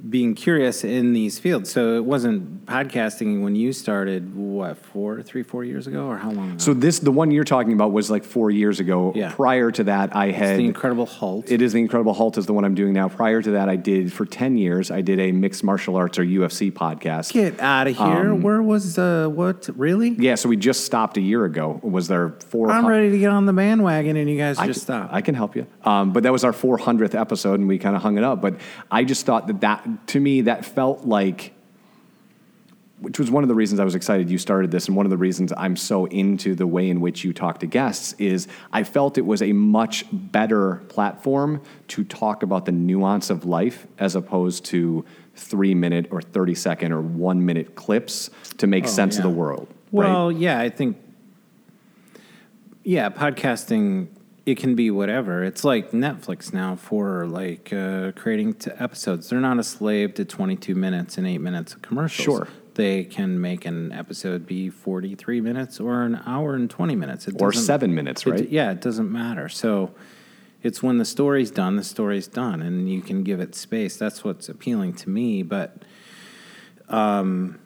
being 0.10 0.36
curious 0.36 0.84
in 0.84 1.14
these 1.14 1.40
fields. 1.40 1.72
So 1.72 1.96
it 1.96 2.06
wasn't 2.06 2.66
podcasting 2.66 3.44
when 3.44 3.56
you 3.56 3.74
started, 3.74 4.36
what, 4.36 4.78
four, 4.78 5.22
three, 5.22 5.44
four 5.44 5.64
years 5.64 5.88
ago, 5.88 6.08
or 6.08 6.18
how 6.18 6.32
long 6.32 6.50
ago? 6.52 6.58
so 6.58 6.74
this 6.74 7.00
the 7.00 7.12
one 7.12 7.32
you're 7.32 7.44
talking 7.44 7.74
about 7.74 7.92
was 7.92 8.10
like 8.10 8.24
four 8.24 8.50
years 8.50 8.80
ago. 8.80 9.12
Yeah. 9.16 9.32
Prior 9.32 9.72
to 9.72 9.84
that, 9.86 10.16
I 10.16 10.28
It's 10.28 10.38
had 10.38 10.60
the 10.60 10.66
Incredible 10.66 11.06
Hulk. 11.06 11.52
It 11.52 11.62
is 11.62 11.74
the 11.74 11.80
Incredible 11.80 12.14
Hult 12.14 12.38
is 12.38 12.46
the 12.46 12.54
one 12.54 12.66
I'm 12.66 12.76
doing 12.76 12.94
now. 12.94 13.10
Prior 13.10 13.42
to 13.42 13.52
that, 13.52 13.70
I 13.70 13.76
did 13.76 14.12
for 14.12 14.26
ten 14.26 14.58
years. 14.58 14.92
I 14.92 15.02
did 15.02 15.20
a 15.20 15.32
mixed 15.32 15.64
martial 15.64 15.96
arts 15.96 16.18
or 16.18 16.24
UFC 16.24 16.72
podcast. 16.72 17.32
Get 17.34 17.60
out 17.60 17.88
of 17.88 17.98
here! 17.98 18.34
Where 18.34 18.62
was 18.62 18.98
uh, 18.98 19.28
what? 19.28 19.70
Really? 19.76 20.10
Yeah, 20.10 20.36
so 20.36 20.50
we 20.50 20.58
just 20.58 20.86
stopped 20.86 21.18
a 21.18 21.22
year 21.22 21.46
ago. 21.46 21.80
Was 21.84 22.08
there 22.08 22.36
four? 22.50 22.72
I'm 22.72 22.88
ready 22.88 23.12
to 23.12 23.18
get 23.20 23.30
on 23.30 23.46
the 23.46 23.54
bandwagon, 23.54 24.18
and 24.18 24.30
you 24.30 24.38
guys 24.38 24.58
I 24.58 24.66
just 24.66 24.80
can, 24.80 24.86
stopped. 24.86 25.14
I 25.14 25.22
can 25.22 25.36
help 25.36 25.56
you. 25.56 25.68
Um, 25.84 26.14
but 26.14 26.24
that 26.24 26.32
was 26.32 26.44
our 26.44 26.54
400th 26.54 27.20
episode, 27.20 27.60
and 27.60 27.68
we 27.68 27.78
kind 27.78 27.96
of 27.96 28.02
hung 28.02 28.18
it 28.18 28.24
up. 28.24 28.42
But 28.42 28.56
I 28.90 29.04
just 29.04 29.26
thought 29.26 29.48
that 29.48 29.62
that 29.62 29.88
to 30.08 30.20
me 30.20 30.42
that 30.42 30.66
felt 30.66 31.06
like, 31.06 31.54
which 33.00 33.18
was 33.18 33.32
one 33.32 33.44
of 33.44 33.48
the 33.48 33.56
reasons 33.56 33.80
I 33.80 33.84
was 33.84 33.96
excited 33.96 34.30
you 34.30 34.38
started 34.38 34.72
this, 34.72 34.88
and 34.88 34.96
one 34.96 35.06
of 35.06 35.10
the 35.10 35.18
reasons 35.18 35.52
I'm 35.56 35.76
so 35.76 36.06
into 36.06 36.56
the 36.56 36.68
way 36.68 36.90
in 36.90 37.02
which 37.02 37.24
you 37.24 37.34
talk 37.34 37.60
to 37.60 37.68
guests 37.68 38.14
is 38.20 38.48
I 38.72 38.84
felt 38.84 39.18
it 39.18 39.26
was 39.26 39.42
a 39.42 39.54
much 39.54 40.06
better 40.12 40.78
platform 40.90 41.62
to 41.90 42.04
talk 42.04 42.44
about 42.44 42.66
the 42.66 42.72
nuance 42.72 43.30
of 43.30 43.46
life 43.46 43.88
as 43.98 44.16
opposed 44.16 44.66
to 44.66 45.06
three 45.36 45.74
minute 45.74 46.08
or 46.12 46.22
30 46.22 46.56
second 46.56 46.92
or 46.92 47.02
one 47.02 47.46
minute 47.46 47.76
clips 47.76 48.30
to 48.58 48.68
make 48.68 48.84
oh, 48.84 48.88
sense 48.88 49.18
of 49.18 49.24
the 49.24 49.30
world. 49.30 49.68
right? 49.92 50.08
Well, 50.08 50.32
yeah, 50.32 50.60
I 50.60 50.70
think, 50.70 50.98
yeah, 52.84 53.10
podcasting 53.10 54.08
it 54.52 54.58
can 54.58 54.76
be 54.76 54.92
whatever. 54.92 55.44
It's 55.44 55.64
like 55.64 55.92
Netflix 55.92 56.54
now 56.54 56.76
for 56.76 57.26
like 57.26 57.72
uh, 57.74 58.12
creating 58.16 58.56
t- 58.56 58.72
episodes. 58.78 59.30
They're 59.30 59.40
not 59.40 59.58
a 59.60 59.64
slave 59.64 60.14
to 60.16 60.26
22 60.26 60.76
minutes 60.76 61.18
and 61.18 61.26
eight 61.26 61.40
minutes 61.42 61.74
of 61.74 61.82
commercials. 61.82 62.26
Sure. 62.26 62.48
They 62.76 63.04
can 63.04 63.40
make 63.42 63.66
an 63.66 63.92
episode 63.92 64.46
be 64.46 64.70
43 64.70 65.42
minutes 65.42 65.80
or 65.80 66.04
an 66.04 66.22
hour 66.26 66.54
and 66.56 66.70
20 66.70 66.96
minutes. 66.96 67.28
It 67.28 67.36
Or 67.42 67.52
seven 67.54 67.94
minutes, 67.96 68.26
it- 68.26 68.30
right? 68.30 68.50
yeah, 68.50 68.72
it 68.72 68.82
doesn't 68.82 69.12
matter. 69.12 69.48
So 69.50 69.92
it's 70.64 70.82
when 70.84 70.98
the 70.98 71.06
story's 71.06 71.52
done, 71.52 71.76
the 71.76 71.84
story's 71.84 72.28
done, 72.28 72.62
and 72.62 72.90
you 72.90 73.02
can 73.02 73.24
give 73.24 73.40
it 73.40 73.56
space. 73.56 73.98
That's 73.98 74.24
what's 74.24 74.48
appealing 74.50 74.94
to 74.96 75.10
me. 75.10 75.44
But, 75.44 75.84
um, 76.90 77.60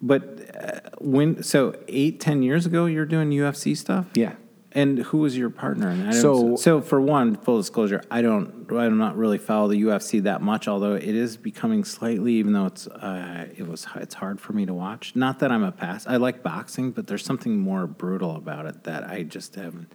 but 0.00 0.22
uh, 0.56 0.80
when 1.00 1.42
so 1.42 1.74
eight 1.88 2.18
ten 2.20 2.42
years 2.42 2.66
ago, 2.66 2.86
you're 2.86 3.06
doing 3.06 3.30
UFC 3.30 3.76
stuff. 3.76 4.06
Yeah. 4.14 4.34
And 4.74 4.98
who 5.00 5.18
was 5.18 5.36
your 5.36 5.50
partner? 5.50 5.90
in 5.90 6.06
that? 6.06 6.14
So- 6.14 6.56
so 6.56 6.80
for 6.80 7.00
one, 7.00 7.36
full 7.36 7.58
disclosure, 7.58 8.02
I 8.10 8.22
don't, 8.22 8.70
I 8.72 8.88
do 8.88 8.94
not 8.94 9.16
really 9.16 9.38
follow 9.38 9.68
the 9.68 9.82
UFC 9.82 10.22
that 10.24 10.40
much. 10.40 10.66
Although 10.66 10.94
it 10.94 11.04
is 11.14 11.36
becoming 11.36 11.84
slightly, 11.84 12.32
even 12.34 12.52
though 12.54 12.66
it's, 12.66 12.86
uh, 12.86 13.48
it 13.56 13.68
was, 13.68 13.86
it's 13.96 14.14
hard 14.14 14.40
for 14.40 14.52
me 14.54 14.64
to 14.66 14.72
watch. 14.72 15.14
Not 15.14 15.40
that 15.40 15.52
I'm 15.52 15.62
a 15.62 15.72
pass. 15.72 16.06
I 16.06 16.16
like 16.16 16.42
boxing, 16.42 16.90
but 16.90 17.06
there's 17.06 17.24
something 17.24 17.58
more 17.58 17.86
brutal 17.86 18.36
about 18.36 18.66
it 18.66 18.84
that 18.84 19.04
I 19.04 19.24
just 19.24 19.54
haven't, 19.56 19.92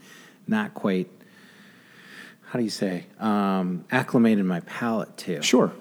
not 0.47 0.73
quite. 0.73 1.09
How 2.49 2.59
do 2.59 2.63
you 2.63 2.69
say? 2.71 3.07
Um, 3.19 3.83
acclimated 3.91 4.45
my 4.45 4.61
palate 4.61 5.17
to. 5.17 5.41
Sure. 5.41 5.73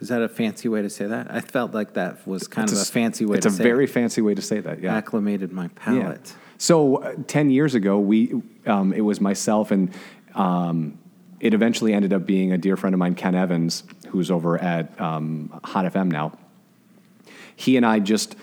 Is 0.00 0.08
that 0.08 0.22
a 0.22 0.28
fancy 0.28 0.68
way 0.68 0.80
to 0.82 0.90
say 0.90 1.06
that? 1.06 1.26
I 1.28 1.40
felt 1.40 1.74
like 1.74 1.94
that 1.94 2.24
was 2.24 2.46
kind 2.46 2.70
It's 2.70 2.80
of 2.80 2.86
a, 2.86 2.90
fancy 2.92 3.24
way 3.26 3.38
It's 3.38 3.46
a 3.46 3.50
very 3.50 3.84
it. 3.84 3.90
fancy 3.90 4.20
way 4.20 4.32
to 4.34 4.42
say 4.42 4.60
that. 4.60 4.80
Yeah. 4.80 4.94
acclimated 4.94 5.50
my 5.50 5.70
Yeah. 5.88 6.16
So 6.58 6.96
uh, 6.96 7.14
ten 7.26 7.50
years 7.50 7.74
ago, 7.74 7.98
we 7.98 8.34
um, 8.66 8.92
it 8.92 9.00
was 9.00 9.20
myself 9.20 9.70
and 9.70 9.94
um, 10.34 10.98
it 11.40 11.54
eventually 11.54 11.92
ended 11.94 12.12
up 12.12 12.26
being 12.26 12.52
a 12.52 12.58
dear 12.58 12.76
friend 12.76 12.94
of 12.94 12.98
mine, 12.98 13.14
Ken 13.14 13.34
Evans, 13.34 13.84
who's 14.08 14.30
over 14.30 14.58
at 14.58 15.00
um, 15.00 15.60
Hot 15.64 15.84
FM 15.92 16.10
now. 16.10 16.36
He 17.54 17.76
and 17.76 17.86
I 17.86 18.00
just 18.00 18.36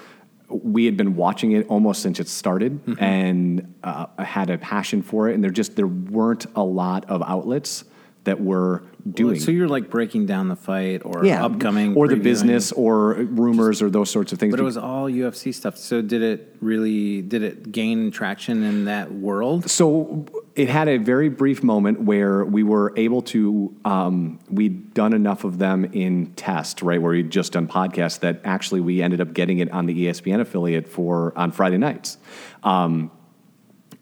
we 0.48 0.86
had 0.86 0.96
been 0.96 1.16
watching 1.16 1.52
it 1.54 1.68
almost 1.68 2.02
since 2.02 2.20
it 2.20 2.28
started 2.28 2.84
Mm-hmm. 2.86 3.04
and 3.04 3.76
uh, 3.84 4.06
had 4.20 4.50
a 4.50 4.58
passion 4.58 5.02
for 5.02 5.28
it 5.30 5.34
and 5.34 5.44
there 5.44 5.52
just 5.52 5.76
there 5.76 5.88
weren't 5.88 6.46
a 6.56 6.64
lot 6.64 7.06
of 7.10 7.24
outlets 7.24 7.84
that 8.26 8.42
were 8.42 8.84
doing 9.10 9.40
So 9.40 9.52
you're 9.52 9.68
like 9.68 9.90
breaking 9.90 10.26
down 10.26 10.48
the 10.48 10.56
fight 10.56 11.04
or 11.06 11.26
upcoming 11.26 11.96
or 11.96 12.08
the 12.08 12.16
business 12.16 12.72
or 12.72 13.14
rumors 13.14 13.82
or 13.82 13.90
those 13.90 14.10
sorts 14.10 14.34
of 14.34 14.40
things 14.40 14.52
But 14.52 14.60
it 14.60 14.64
was 14.64 14.78
all 14.78 15.06
UFC 15.06 15.54
stuff. 15.54 15.78
So 15.78 16.02
did 16.02 16.22
it 16.22 16.56
really? 16.60 17.22
Did 17.22 17.44
it 17.44 17.72
gain 17.72 18.12
traction 18.12 18.64
in 18.64 18.86
that 18.86 19.12
world? 19.12 19.70
So 19.70 20.26
it 20.56 20.70
had 20.70 20.88
a 20.88 20.98
very 20.98 21.30
brief 21.30 21.64
moment 21.64 22.02
where 22.02 22.46
we 22.46 22.64
were 22.64 22.94
able 22.96 23.22
to, 23.22 23.76
um, 23.84 24.40
we'd 24.50 24.94
done 24.94 25.14
enough 25.14 25.44
of 25.44 25.58
them 25.58 25.86
in 25.86 26.34
test, 26.36 26.82
right, 26.82 27.02
where 27.02 27.12
we'd 27.12 27.30
just 27.30 27.52
done 27.52 27.68
podcasts 27.68 28.20
that 28.22 28.42
actually 28.44 28.82
we 28.82 29.02
ended 29.02 29.22
up 29.22 29.34
getting 29.34 29.60
it 29.60 29.70
on 29.72 29.86
the 29.86 30.06
ESPN 30.06 30.40
affiliate 30.40 30.88
for 30.88 31.34
on 31.36 31.52
Friday 31.52 31.78
nights. 31.78 32.18
Um, 32.64 33.12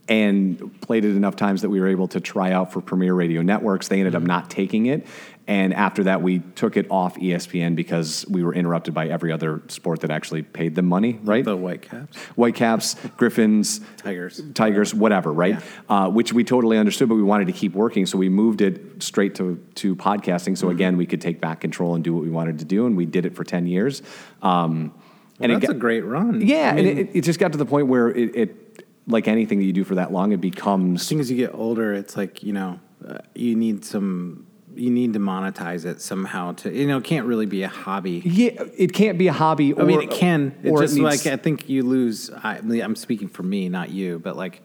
and 0.10 0.82
played 0.82 1.06
it 1.06 1.16
enough 1.16 1.36
times 1.36 1.62
that 1.62 1.70
we 1.70 1.80
were 1.80 1.88
able 1.88 2.08
to 2.10 2.20
try 2.20 2.52
out 2.52 2.74
for 2.74 2.82
Premier 2.82 3.14
Radio 3.14 3.42
Networks. 3.42 3.88
They 3.88 4.00
ended 4.00 4.16
up 4.16 4.24
not 4.24 4.50
taking 4.50 4.88
it. 4.88 5.06
And 5.46 5.74
after 5.74 6.04
that, 6.06 6.22
we 6.22 6.40
took 6.40 6.78
it 6.78 6.88
off 6.90 7.16
ESPN 7.18 7.76
because 7.76 8.26
we 8.30 8.44
were 8.46 8.54
interrupted 8.54 8.94
by 8.94 9.08
every 9.08 9.32
other 9.34 9.62
sport 9.68 10.00
that 10.02 10.10
actually 10.10 10.42
paid 10.42 10.74
them 10.76 10.86
money, 10.86 11.20
right? 11.24 11.44
The 11.44 11.58
Whitecaps, 11.58 12.18
Whitecaps, 12.36 12.96
Griffins, 13.18 13.82
Tigers. 13.98 14.42
Tigers, 14.54 14.94
whatever, 14.94 15.34
right? 15.34 15.56
Yeah. 15.56 15.62
Uh, 16.06 16.10
which 16.10 16.32
we 16.32 16.46
totally 16.46 16.78
understood, 16.78 17.10
but 17.10 17.16
we 17.16 17.24
wanted 17.24 17.48
to 17.48 17.54
keep 17.54 17.74
working, 17.74 18.06
so 18.06 18.18
we 18.18 18.30
moved 18.30 18.62
it 18.62 19.04
straight 19.04 19.36
to 19.36 19.62
to 19.76 19.98
podcasting. 19.98 20.54
Mm-hmm. 20.54 20.56
So 20.56 20.70
again, 20.70 20.96
we 20.96 21.06
could 21.06 21.20
take 21.20 21.42
back 21.42 21.60
control 21.60 21.94
and 21.96 22.04
do 22.06 22.14
what 22.14 22.24
we 22.24 22.30
wanted 22.30 22.60
to 22.60 22.66
do, 22.66 22.86
and 22.86 22.96
we 22.96 23.06
did 23.06 23.26
it 23.26 23.36
for 23.36 23.44
ten 23.44 23.68
years. 23.68 24.02
Um, 24.42 24.94
Well, 25.40 25.50
it 25.52 25.54
that's 25.56 25.68
got- 25.68 25.76
a 25.76 25.80
great 25.80 26.06
run. 26.06 26.40
yeah, 26.40 26.70
I 26.72 26.76
mean, 26.76 26.88
and 26.88 27.00
it, 27.00 27.10
it 27.16 27.22
just 27.26 27.40
got 27.40 27.52
to 27.52 27.58
the 27.58 27.66
point 27.66 27.88
where 27.88 28.08
it, 28.10 28.34
it, 28.36 28.63
like 29.08 29.28
anything 29.28 29.60
that 29.60 29.66
you 29.66 29.74
do 29.74 29.84
for 29.84 29.96
that 29.96 30.12
long, 30.12 30.32
it 30.32 30.42
becomes. 30.42 31.02
as 31.02 31.08
soon 31.08 31.20
as 31.20 31.30
you 31.30 31.38
get 31.38 31.54
older, 31.54 31.94
it's 31.94 32.16
like 32.16 32.44
you 32.44 32.54
know, 32.54 32.80
uh, 33.08 33.20
you 33.36 33.56
need 33.56 33.84
some, 33.84 34.48
you 34.76 34.90
need 34.90 35.14
to 35.14 35.20
monetize 35.20 35.86
it 35.86 36.02
somehow. 36.02 36.54
To 36.54 36.74
you 36.74 36.88
know, 36.88 36.98
it 36.98 37.04
can't 37.04 37.26
really 37.26 37.46
be 37.46 37.64
a 37.64 37.68
hobby. 37.68 38.22
yeah, 38.26 38.64
it 38.78 38.94
can't 38.94 39.18
be 39.18 39.28
a 39.28 39.34
hobby. 39.34 39.74
Or, 39.74 39.82
I 39.82 39.86
mean, 39.86 40.02
it 40.02 40.12
can. 40.12 40.56
It 40.64 40.78
just 40.78 40.96
needs- 40.96 41.26
like 41.26 41.34
I 41.34 41.38
think 41.38 41.70
you 41.70 41.84
lose. 41.84 42.30
I, 42.30 42.58
I'm 42.58 42.96
speaking 42.96 43.28
for 43.28 43.44
me, 43.44 43.70
not 43.70 43.90
you, 43.90 44.20
but 44.20 44.38
like 44.38 44.62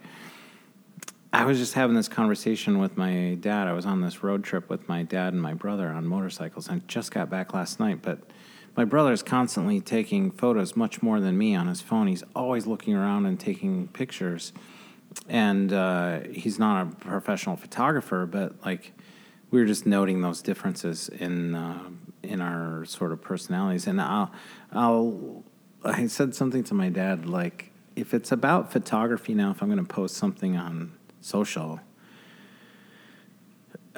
I 1.33 1.44
was 1.44 1.59
just 1.59 1.74
having 1.74 1.94
this 1.94 2.09
conversation 2.09 2.79
with 2.79 2.96
my 2.96 3.37
dad. 3.40 3.68
I 3.68 3.72
was 3.72 3.85
on 3.85 4.01
this 4.01 4.22
road 4.22 4.44
trip 4.44 4.70
with 4.70 4.88
my 4.88 5.03
dad 5.03 5.35
and 5.35 5.42
my 5.42 5.55
brother 5.55 5.88
on 5.88 6.07
motorcycles. 6.07 6.70
I 6.70 6.81
just 6.87 7.11
got 7.11 7.29
back 7.29 7.53
last 7.53 7.81
night, 7.81 8.01
but 8.01 8.20
my 8.79 8.85
brother's 8.85 9.25
constantly 9.25 9.81
taking 9.81 10.31
photos, 10.31 10.77
much 10.77 11.03
more 11.03 11.19
than 11.19 11.37
me 11.37 11.53
on 11.57 11.67
his 11.67 11.81
phone. 11.81 12.07
He's 12.07 12.23
always 12.37 12.64
looking 12.64 12.95
around 12.95 13.27
and 13.27 13.38
taking 13.38 13.88
pictures, 13.88 14.53
and 15.29 15.73
uh, 15.73 16.21
he's 16.31 16.61
not 16.61 16.87
a 16.87 16.91
professional 16.95 17.57
photographer, 17.57 18.25
but 18.25 18.64
like 18.64 18.93
we 19.51 19.59
were 19.59 19.67
just 19.67 19.85
noting 19.85 20.21
those 20.21 20.43
differences 20.43 21.09
in 21.09 21.57
uh, 21.57 21.88
in 22.23 22.41
our 22.41 22.85
sort 22.85 23.11
of 23.11 23.21
personalities. 23.21 23.88
And 23.88 24.01
I'll, 24.01 24.31
I'll 24.71 25.43
I 25.83 26.07
said 26.07 26.37
something 26.37 26.62
to 26.62 26.75
my 26.75 26.88
dad 26.88 27.27
like, 27.27 27.73
if 27.97 28.14
it's 28.14 28.31
about 28.31 28.71
photography 28.71 29.35
now, 29.35 29.51
if 29.51 29.61
I'm 29.61 29.69
going 29.69 29.85
to 29.85 29.93
post 29.93 30.17
something 30.17 30.57
on 30.57 30.93
social, 31.21 31.81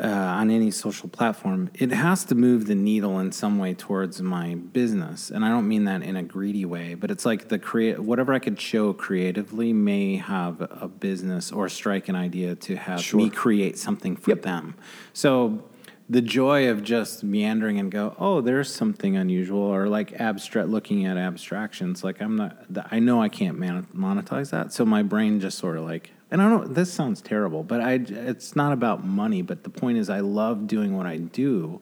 uh, 0.03 0.07
on 0.09 0.51
any 0.51 0.71
social 0.71 1.09
platform, 1.09 1.71
it 1.75 1.91
has 1.93 2.25
to 2.27 2.35
move 2.35 2.67
the 2.67 2.75
needle 2.75 3.19
in 3.19 3.33
some 3.33 3.59
way 3.59 3.75
towards 3.75 4.23
my 4.23 4.55
business. 4.55 5.31
And 5.31 5.45
I 5.45 5.49
don't 5.49 5.69
mean 5.69 5.85
that 5.85 6.03
in 6.03 6.17
a 6.17 6.23
greedy 6.23 6.65
way, 6.65 6.95
but 6.95 7.11
it's 7.11 7.27
like 7.27 7.49
the 7.49 7.59
create 7.59 7.99
whatever 7.99 8.33
I 8.33 8.39
could 8.39 8.61
show 8.61 8.93
creatively 8.93 9.73
may 9.73 10.17
have 10.17 10.61
a 10.61 10.89
business 10.89 11.53
or 11.53 11.69
strike 11.69 12.09
an 12.09 12.17
idea 12.17 12.55
to 12.57 12.77
have 12.77 13.01
Sure. 13.03 13.19
me 13.21 13.31
create 13.31 13.79
something 13.79 14.17
for 14.17 14.35
them. 14.35 14.75
So 15.13 15.65
the 16.09 16.21
joy 16.21 16.69
of 16.69 16.83
just 16.83 17.23
meandering 17.23 17.79
and 17.79 17.91
go, 17.93 18.17
oh, 18.19 18.41
there's 18.41 18.73
something 18.75 19.17
unusual, 19.17 19.61
or 19.61 19.89
like 19.89 20.13
abstract, 20.21 20.69
looking 20.69 21.07
at 21.07 21.17
abstractions. 21.17 22.03
Like 22.03 22.21
I'm 22.21 22.35
not, 22.37 22.57
I 22.91 22.99
know 22.99 23.23
I 23.23 23.29
can't 23.29 23.59
man- 23.59 23.87
monetize 23.95 24.51
that, 24.51 24.73
so 24.73 24.85
my 24.85 25.03
brain 25.05 25.39
just 25.39 25.57
sort 25.59 25.77
of 25.77 25.85
like, 25.85 26.11
and 26.31 26.41
I 26.43 26.49
don't. 26.49 26.69
know, 26.69 26.73
This 26.75 26.93
sounds 26.93 27.21
terrible, 27.21 27.63
but 27.63 27.81
I, 27.81 27.95
it's 27.95 28.55
not 28.57 28.73
about 28.73 29.05
money. 29.05 29.43
But 29.43 29.65
the 29.65 29.71
point 29.71 29.99
is, 29.99 30.09
I 30.11 30.21
love 30.21 30.67
doing 30.67 30.97
what 30.97 31.07
I 31.07 31.17
do 31.17 31.81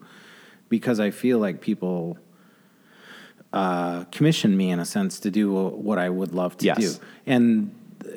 because 0.68 1.00
I 1.00 1.10
feel 1.10 1.38
like 1.38 1.60
people 1.60 2.18
uh, 3.52 4.04
commission 4.12 4.56
me 4.56 4.70
in 4.70 4.78
a 4.78 4.84
sense 4.84 5.20
to 5.20 5.30
do 5.30 5.52
what 5.52 5.98
I 5.98 6.08
would 6.10 6.32
love 6.32 6.56
to 6.58 6.66
Yes. 6.66 6.78
do, 6.98 7.04
and 7.26 7.74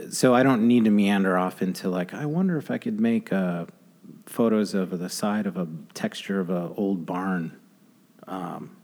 so 0.09 0.33
I 0.33 0.43
don't 0.43 0.67
need 0.67 0.85
to 0.85 0.91
meander 0.91 1.37
off 1.37 1.61
into 1.61 1.89
like, 1.89 2.13
I 2.13 2.25
wonder 2.25 2.57
if 2.57 2.69
I 2.71 2.77
could 2.77 2.99
make 2.99 3.31
uh, 3.33 3.65
photos 4.25 4.73
of 4.73 4.97
the 4.99 5.09
side 5.09 5.45
of 5.45 5.57
a 5.57 5.67
texture 5.93 6.39
of 6.39 6.49
an 6.49 6.73
old 6.77 7.05
barn. 7.05 7.57
Um, 8.27 8.75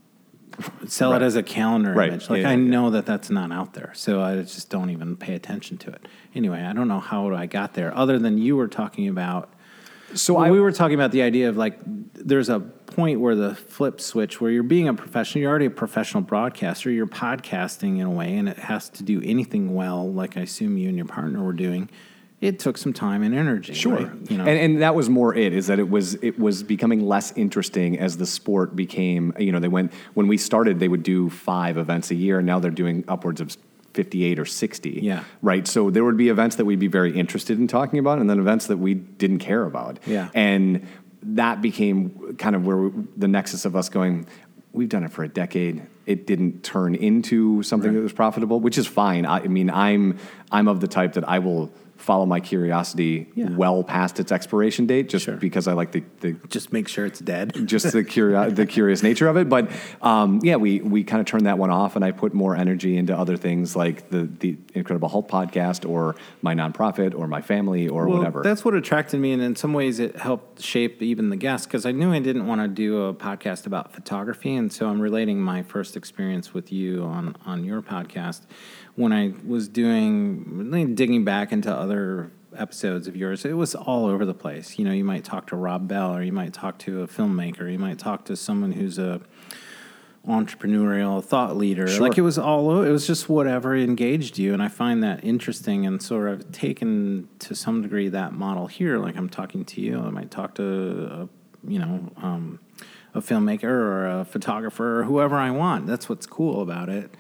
sell 0.88 1.12
Right. 1.12 1.22
it 1.22 1.26
as 1.26 1.36
a 1.36 1.44
calendar 1.44 1.94
Right. 1.94 2.10
image. 2.10 2.30
Like 2.30 2.42
Yeah, 2.42 2.50
I 2.50 2.54
yeah, 2.54 2.58
know 2.70 2.90
that 2.92 3.06
that's 3.06 3.30
not 3.30 3.52
out 3.52 3.74
there, 3.74 3.92
so 3.94 4.22
I 4.22 4.38
just 4.38 4.70
don't 4.70 4.90
even 4.90 5.16
pay 5.16 5.34
attention 5.36 5.78
to 5.80 5.92
it. 5.92 6.08
Anyway, 6.36 6.62
I 6.62 6.74
don't 6.74 6.88
know 6.88 7.00
how 7.00 7.34
I 7.34 7.46
got 7.46 7.74
there, 7.74 7.96
other 7.96 8.18
than 8.20 8.38
you 8.38 8.56
were 8.56 8.68
talking 8.68 9.08
about. 9.08 9.50
So 10.14 10.36
Well, 10.36 10.44
I 10.46 10.52
we 10.52 10.60
were 10.62 10.72
talking 10.72 10.96
about 10.96 11.12
the 11.12 11.22
idea 11.22 11.50
of 11.50 11.58
like 11.58 11.78
there's 12.14 12.48
a 12.50 12.60
point 12.62 13.20
where 13.20 13.36
the 13.36 13.56
flip 13.56 14.00
switch 14.00 14.40
where 14.40 14.50
you're 14.50 14.64
being 14.64 14.88
a 14.88 14.94
professional, 14.94 15.42
you're 15.42 15.50
already 15.50 15.66
a 15.66 15.70
professional 15.70 16.24
broadcaster, 16.24 16.90
you're 16.90 17.06
podcasting 17.08 18.00
in 18.00 18.04
a 18.08 18.10
way, 18.10 18.36
and 18.38 18.48
it 18.48 18.58
has 18.58 18.90
to 18.92 19.04
do 19.04 19.22
anything 19.24 19.76
well, 19.76 20.10
like 20.12 20.38
I 20.38 20.42
assume 20.42 20.78
you 20.78 20.88
and 20.88 20.98
your 20.98 21.06
partner 21.08 21.44
were 21.44 21.54
doing. 21.54 21.90
It 22.40 22.60
took 22.60 22.78
some 22.78 22.94
time 22.94 23.24
and 23.24 23.34
energy. 23.34 23.74
Sure, 23.74 23.96
right? 23.96 24.32
you 24.32 24.38
know. 24.38 24.46
and 24.46 24.60
and 24.60 24.82
that 24.84 24.94
was 24.94 25.10
more 25.10 25.34
it 25.34 25.54
is 25.54 25.68
that 25.68 25.80
it 25.80 25.90
was 25.90 26.16
it 26.16 26.38
was 26.38 26.62
becoming 26.62 27.08
less 27.08 27.32
interesting 27.36 27.98
as 27.98 28.18
the 28.18 28.28
sport 28.28 28.76
became. 28.76 29.34
You 29.40 29.52
know, 29.52 29.60
they 29.60 29.68
went 29.68 29.92
when 30.14 30.28
we 30.28 30.38
started, 30.38 30.80
they 30.80 30.88
would 30.88 31.04
do 31.04 31.32
five 31.32 31.78
events 31.78 32.12
a 32.12 32.16
year, 32.16 32.38
and 32.38 32.46
now 32.46 32.60
they're 32.60 32.72
doing 32.72 33.04
upwards 33.08 33.42
of. 33.42 33.56
58 33.94 34.38
or 34.38 34.46
60. 34.46 34.92
Yeah. 35.02 35.24
Right. 35.42 35.68
So 35.68 35.90
there 35.90 36.04
would 36.04 36.18
be 36.18 36.30
events 36.30 36.58
that 36.58 36.66
we'd 36.66 36.78
be 36.78 36.86
very 36.86 37.18
interested 37.18 37.58
in 37.58 37.68
talking 37.68 37.98
about, 37.98 38.20
and 38.20 38.30
then 38.30 38.38
events 38.40 38.68
that 38.68 38.78
we 38.78 38.94
didn't 38.94 39.40
care 39.40 39.64
about. 39.64 39.98
Yeah. 40.06 40.30
And 40.36 40.86
that 41.24 41.64
became 41.64 42.36
kind 42.38 42.56
of 42.56 42.68
where 42.68 42.78
we, 42.78 43.04
the 43.18 43.28
nexus 43.28 43.66
of 43.66 43.76
us 43.76 43.90
going, 43.90 44.28
we've 44.72 44.90
done 44.90 45.04
it 45.04 45.12
for 45.12 45.24
a 45.24 45.28
decade. 45.28 45.82
It 46.06 46.28
didn't 46.28 46.64
turn 46.64 46.96
into 46.96 47.64
something 47.64 47.94
that 47.94 48.02
was 48.02 48.14
profitable, 48.14 48.60
which 48.60 48.78
is 48.78 48.88
fine. 48.88 49.26
I, 49.26 49.40
I 49.40 49.48
mean, 49.48 49.70
I'm 49.70 50.20
I'm 50.52 50.68
of 50.68 50.80
the 50.80 50.88
type 50.88 51.14
that 51.14 51.28
I 51.28 51.40
will 51.40 51.72
follow 51.98 52.26
my 52.26 52.40
curiosity 52.40 53.28
Yeah. 53.36 53.50
well 53.50 53.84
past 53.84 54.20
its 54.20 54.32
expiration 54.32 54.86
date, 54.86 55.10
just 55.10 55.26
Sure. 55.26 55.36
because 55.36 55.68
I 55.68 55.74
like 55.74 55.92
the, 55.92 56.04
the 56.22 56.34
just 56.50 56.72
make 56.72 56.88
sure 56.88 57.06
it's 57.06 57.20
dead. 57.20 57.54
just 57.66 57.92
the 57.92 58.04
curio- 58.04 58.50
the 58.50 58.66
curious 58.66 59.04
nature 59.04 59.28
of 59.28 59.36
it. 59.38 59.50
But 59.50 59.70
um, 60.02 60.40
yeah, 60.44 60.56
we 60.58 60.80
we 60.82 61.04
kind 61.04 61.20
of 61.20 61.26
turned 61.26 61.46
that 61.46 61.58
one 61.58 61.70
off, 61.70 61.96
and 61.96 62.06
I 62.06 62.12
put 62.12 62.34
more 62.34 62.56
energy 62.56 62.98
into 62.98 63.18
other 63.18 63.36
things 63.38 63.76
like 63.76 64.10
the 64.10 64.24
the 64.40 64.58
Incredible 64.74 65.10
Hult 65.10 65.28
podcast, 65.28 65.90
or 65.90 66.16
my 66.42 66.54
nonprofit, 66.54 67.16
or 67.18 67.28
my 67.28 67.42
family, 67.42 67.88
or 67.88 68.08
Well, 68.08 68.18
whatever. 68.20 68.42
That's 68.44 68.64
what 68.64 68.76
attracted 68.76 69.20
me, 69.20 69.32
and 69.34 69.42
in 69.42 69.56
some 69.56 69.74
ways, 69.74 70.00
it 70.00 70.16
helped 70.18 70.62
shape 70.62 71.02
even 71.02 71.30
the 71.30 71.36
guests 71.36 71.66
because 71.66 71.86
I 71.86 71.92
knew 71.92 72.12
I 72.14 72.20
didn't 72.20 72.46
want 72.46 72.62
to 72.62 72.68
do 72.68 73.04
a 73.06 73.14
podcast 73.14 73.66
about 73.66 73.94
photography, 73.94 74.56
and 74.56 74.72
so 74.72 74.88
I'm 74.88 75.00
relating 75.02 75.42
my 75.42 75.64
first 75.64 75.98
experience 75.98 76.54
with 76.54 76.72
you 76.72 77.04
on 77.04 77.36
on 77.46 77.64
your 77.64 77.82
podcast 77.82 78.42
when 78.98 79.14
I 79.14 79.32
was 79.46 79.70
doing 79.70 80.96
digging 80.96 81.24
back 81.24 81.52
into 81.52 81.74
other 81.74 82.32
episodes 82.56 83.08
of 83.08 83.16
yours. 83.16 83.46
It 83.46 83.54
was 83.54 83.76
all 83.76 84.08
over 84.08 84.26
the 84.26 84.34
place. 84.34 84.80
You 84.80 84.86
know, 84.86 84.92
you 84.92 85.04
might 85.04 85.24
talk 85.24 85.48
to 85.48 85.56
Rob 85.56 85.88
Bell, 85.88 86.16
or 86.16 86.24
you 86.24 86.34
might 86.34 86.52
talk 86.52 86.80
to 86.80 87.04
a 87.04 87.08
filmmaker, 87.08 87.72
you 87.72 87.78
might 87.80 88.00
talk 88.00 88.26
to 88.26 88.36
someone 88.36 88.72
who's 88.72 88.98
a 88.98 89.22
entrepreneurial 90.28 91.24
thought 91.24 91.56
leader. 91.56 91.88
Sure. 91.88 92.02
Like 92.02 92.18
it 92.18 92.22
was 92.22 92.38
all 92.40 92.82
it 92.82 92.90
was 92.90 93.06
just 93.08 93.30
whatever 93.30 93.76
engaged 93.76 94.40
you, 94.40 94.52
and 94.52 94.64
I 94.64 94.68
find 94.68 95.04
that 95.04 95.24
interesting 95.24 95.86
and 95.86 96.02
sort 96.02 96.28
of 96.30 96.52
taken 96.52 97.30
to 97.40 97.56
some 97.56 97.84
degree 97.84 98.10
that 98.10 98.34
model 98.34 98.66
here. 98.66 98.98
Like 98.98 99.16
I'm 99.16 99.30
talking 99.30 99.64
to 99.66 99.82
you, 99.82 100.00
I 100.00 100.10
might 100.10 100.32
talk 100.32 100.56
to 100.56 101.08
a, 101.12 101.70
you 101.70 101.78
know 101.78 102.12
um, 102.18 102.60
a 103.14 103.22
filmmaker 103.22 103.64
or 103.64 104.08
a 104.08 104.26
photographer 104.26 105.02
or 105.02 105.04
whoever 105.04 105.36
I 105.36 105.52
want. 105.52 105.86
That's 105.86 106.10
what's 106.10 106.26
cool 106.26 106.62
about 106.62 106.90
it. 106.90 107.16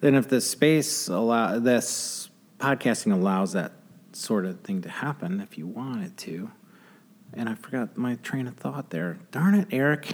Then 0.00 0.14
if 0.14 0.28
the 0.28 0.40
space 0.40 1.08
allow 1.08 1.58
this 1.58 2.28
podcasting 2.58 3.12
allows 3.12 3.52
that 3.52 3.72
sort 4.12 4.44
of 4.44 4.60
thing 4.60 4.82
to 4.82 4.88
happen, 4.88 5.40
if 5.40 5.56
you 5.58 5.66
want 5.66 6.02
it 6.04 6.16
to. 6.18 6.50
And 7.32 7.48
I 7.48 7.54
forgot 7.54 7.96
my 7.96 8.14
train 8.16 8.46
of 8.46 8.56
thought 8.56 8.90
there. 8.90 9.18
Darn 9.30 9.54
it, 9.54 9.68
Eric. 9.70 10.08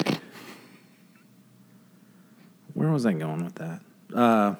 Where 2.75 2.88
was 2.90 3.05
I 3.07 3.12
going 3.12 3.45
with 3.45 3.55
that? 3.57 3.81
Uh, 4.14 4.55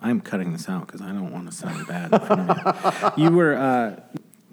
I'm 0.00 0.20
cutting 0.20 0.52
this 0.52 0.68
out 0.68 0.86
because 0.86 1.00
I 1.02 1.08
don't 1.08 1.32
want 1.32 1.46
to 1.50 1.52
sound 1.56 1.86
bad. 1.86 2.12
in 2.12 2.20
front 2.20 2.50
of 2.50 3.18
you. 3.18 3.24
you 3.24 3.30
were 3.30 3.54
uh, 3.56 4.00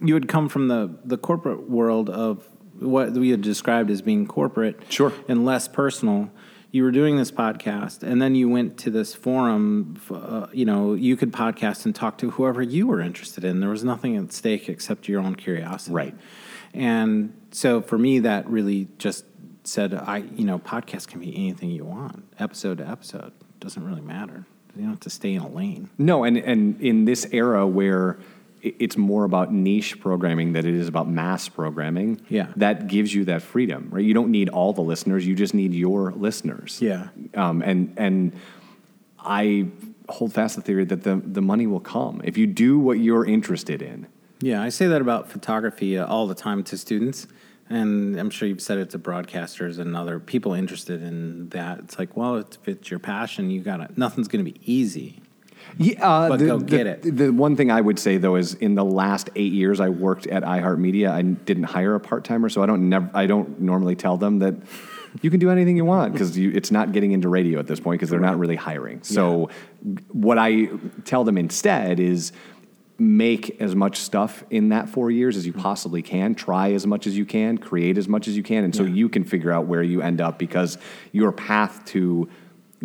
you 0.04 0.14
had 0.16 0.28
come 0.28 0.50
from 0.50 0.68
the 0.68 0.96
the 1.06 1.18
corporate 1.18 1.70
world 1.70 2.10
of 2.10 2.48
what 2.80 3.12
we 3.14 3.30
had 3.30 3.42
described 3.42 3.92
as 3.92 4.02
being 4.02 4.26
corporate, 4.26 4.80
Sure. 4.90 5.14
and 5.28 5.46
less 5.46 5.68
personal. 5.68 6.32
You 6.72 6.84
were 6.84 6.92
doing 6.92 7.18
this 7.18 7.32
podcast, 7.32 8.02
and 8.02 8.22
then 8.22 8.34
you 8.34 8.48
went 8.48 8.78
to 8.80 8.90
this 8.90 9.14
forum. 9.14 10.00
Uh, 10.10 10.48
you 10.54 10.64
know, 10.64 10.94
you 10.94 11.18
could 11.18 11.34
podcast 11.34 11.86
and 11.86 11.94
talk 11.94 12.18
to 12.20 12.32
whoever 12.32 12.62
you 12.62 12.88
were 12.88 13.02
interested 13.02 13.44
in. 13.44 13.60
There 13.60 13.70
was 13.70 13.84
nothing 13.84 14.16
at 14.16 14.32
stake 14.32 14.70
except 14.70 15.10
your 15.10 15.22
own 15.22 15.36
curiosity. 15.36 15.94
Right. 15.94 16.16
And 16.74 17.34
so 17.52 17.82
for 17.82 17.98
me, 17.98 18.20
that 18.20 18.48
really 18.48 18.88
just 18.98 19.26
said, 19.64 19.94
I, 19.94 20.18
you 20.18 20.46
know, 20.46 20.60
podcast 20.60 21.08
can 21.08 21.20
be 21.20 21.36
anything 21.36 21.72
you 21.72 21.84
want, 21.84 22.24
episode 22.40 22.78
to 22.78 22.88
episode. 22.88 23.34
Doesn't 23.60 23.84
really 23.84 24.02
matter. 24.02 24.46
You 24.76 24.84
don't 24.84 24.92
have 24.92 25.00
to 25.02 25.10
stay 25.10 25.34
in 25.34 25.42
a 25.42 25.50
lane. 25.50 25.90
No, 25.98 26.24
and 26.24 26.38
and 26.38 26.80
in 26.82 27.04
this 27.06 27.28
era 27.32 27.68
where 27.68 28.18
it's 28.62 28.98
more 28.98 29.24
about 29.24 29.52
niche 29.54 30.00
programming 30.00 30.54
than 30.54 30.66
it 30.66 30.74
is 30.74 30.88
about 30.88 31.10
mass 31.10 31.50
programming, 31.50 32.22
Yeah. 32.30 32.48
that 32.56 32.88
gives 32.88 33.14
you 33.14 33.26
that 33.26 33.42
freedom, 33.42 33.90
right? 33.92 34.04
You 34.04 34.14
don't 34.14 34.30
need 34.32 34.50
all 34.50 34.74
the 34.74 34.82
listeners; 34.82 35.26
you 35.26 35.36
just 35.36 35.54
need 35.54 35.74
your 35.74 36.12
listeners. 36.12 36.80
Yeah. 36.82 37.08
Um, 37.34 37.62
and 37.62 37.94
and 37.98 38.34
I 39.20 39.68
hold 40.10 40.34
fast 40.34 40.56
the 40.56 40.62
theory 40.62 40.86
that 40.86 41.04
the 41.04 41.16
the 41.24 41.42
money 41.42 41.68
will 41.68 41.80
come 41.80 42.22
if 42.24 42.38
you 42.38 42.48
do 42.48 42.80
what 42.80 43.00
you're 43.00 43.26
interested 43.26 43.82
in. 43.82 44.08
Yeah, 44.42 44.62
I 44.62 44.70
say 44.70 44.88
that 44.88 45.02
about 45.02 45.30
photography 45.30 45.98
uh, 45.98 46.06
all 46.08 46.28
the 46.28 46.36
time 46.36 46.64
to 46.66 46.78
students. 46.78 47.28
And 47.70 48.20
I'm 48.20 48.30
sure 48.30 48.50
you've 48.50 48.62
said 48.62 48.80
it 48.80 48.90
to 48.90 49.00
broadcasters 49.00 49.80
and 49.80 49.96
other 49.96 50.20
people 50.20 50.54
interested 50.54 51.02
in 51.02 51.48
that. 51.50 51.80
It's 51.80 51.98
like, 51.98 52.18
well, 52.18 52.36
if 52.36 52.68
it's 52.68 52.92
your 52.92 53.00
passion, 53.00 53.50
you 53.50 53.62
gotta. 53.62 53.88
Nothing's 53.96 54.28
going 54.28 54.44
to 54.44 54.52
be 54.52 54.60
easy. 54.70 55.22
Yeah, 55.78 56.08
uh, 56.08 56.30
But 56.30 56.40
the, 56.40 56.46
go 56.46 56.58
the- 56.60 56.66
get 56.66 56.88
it. 56.88 57.02
The 57.18 57.30
one 57.32 57.56
thing 57.56 57.72
I 57.72 57.82
would 57.82 58.00
say 58.00 58.18
though 58.18 58.36
is 58.36 58.54
in 58.56 58.76
the 58.76 58.86
last 58.86 59.30
eight 59.36 59.54
years 59.54 59.80
I 59.80 59.90
worked 59.90 60.28
at 60.28 60.44
iHeartMedia, 60.44 61.10
I 61.10 61.22
didn't 61.22 61.64
hire 61.64 61.96
a 61.96 62.00
part 62.00 62.24
timer, 62.24 62.50
so 62.50 62.62
I 62.64 62.66
don't 62.66 62.90
never 62.90 63.10
I 63.14 63.26
don't 63.26 63.60
normally 63.62 63.96
tell 63.96 64.18
them 64.18 64.40
that 64.40 64.56
you 65.22 65.30
can 65.30 65.40
do 65.40 65.50
anything 65.50 65.76
you 65.76 65.86
want 65.86 66.14
because 66.14 66.38
it's 66.38 66.72
not 66.72 66.94
getting 66.94 67.12
into 67.12 67.28
radio 67.28 67.60
at 67.60 67.68
this 67.68 67.80
point 67.80 68.00
because 68.00 68.10
they're 68.10 68.20
not 68.20 68.40
really 68.40 68.56
hiring. 68.56 69.04
So 69.04 69.50
what 70.10 70.38
I 70.38 70.70
tell 71.04 71.24
them 71.24 71.38
instead 71.38 72.00
is 72.00 72.32
make 72.98 73.60
as 73.60 73.76
much 73.76 73.98
stuff 73.98 74.44
in 74.52 74.70
that 74.70 74.88
four 74.88 75.10
years 75.10 75.36
as 75.36 75.46
you 75.46 75.52
possibly 75.52 76.04
can 76.04 76.36
try 76.36 76.72
as 76.74 76.86
much 76.86 77.08
as 77.08 77.18
you 77.18 77.26
can 77.26 77.58
create 77.58 77.98
as 77.98 78.08
much 78.08 78.28
as 78.28 78.38
you 78.38 78.44
can 78.44 78.64
and 78.64 78.76
so 78.76 78.84
you 78.84 79.10
can 79.10 79.24
figure 79.24 79.52
out 79.52 79.66
where 79.66 79.82
you 79.82 80.04
end 80.04 80.22
up 80.22 80.38
because 80.38 80.78
your 81.12 81.32
path 81.32 81.84
to 81.84 82.30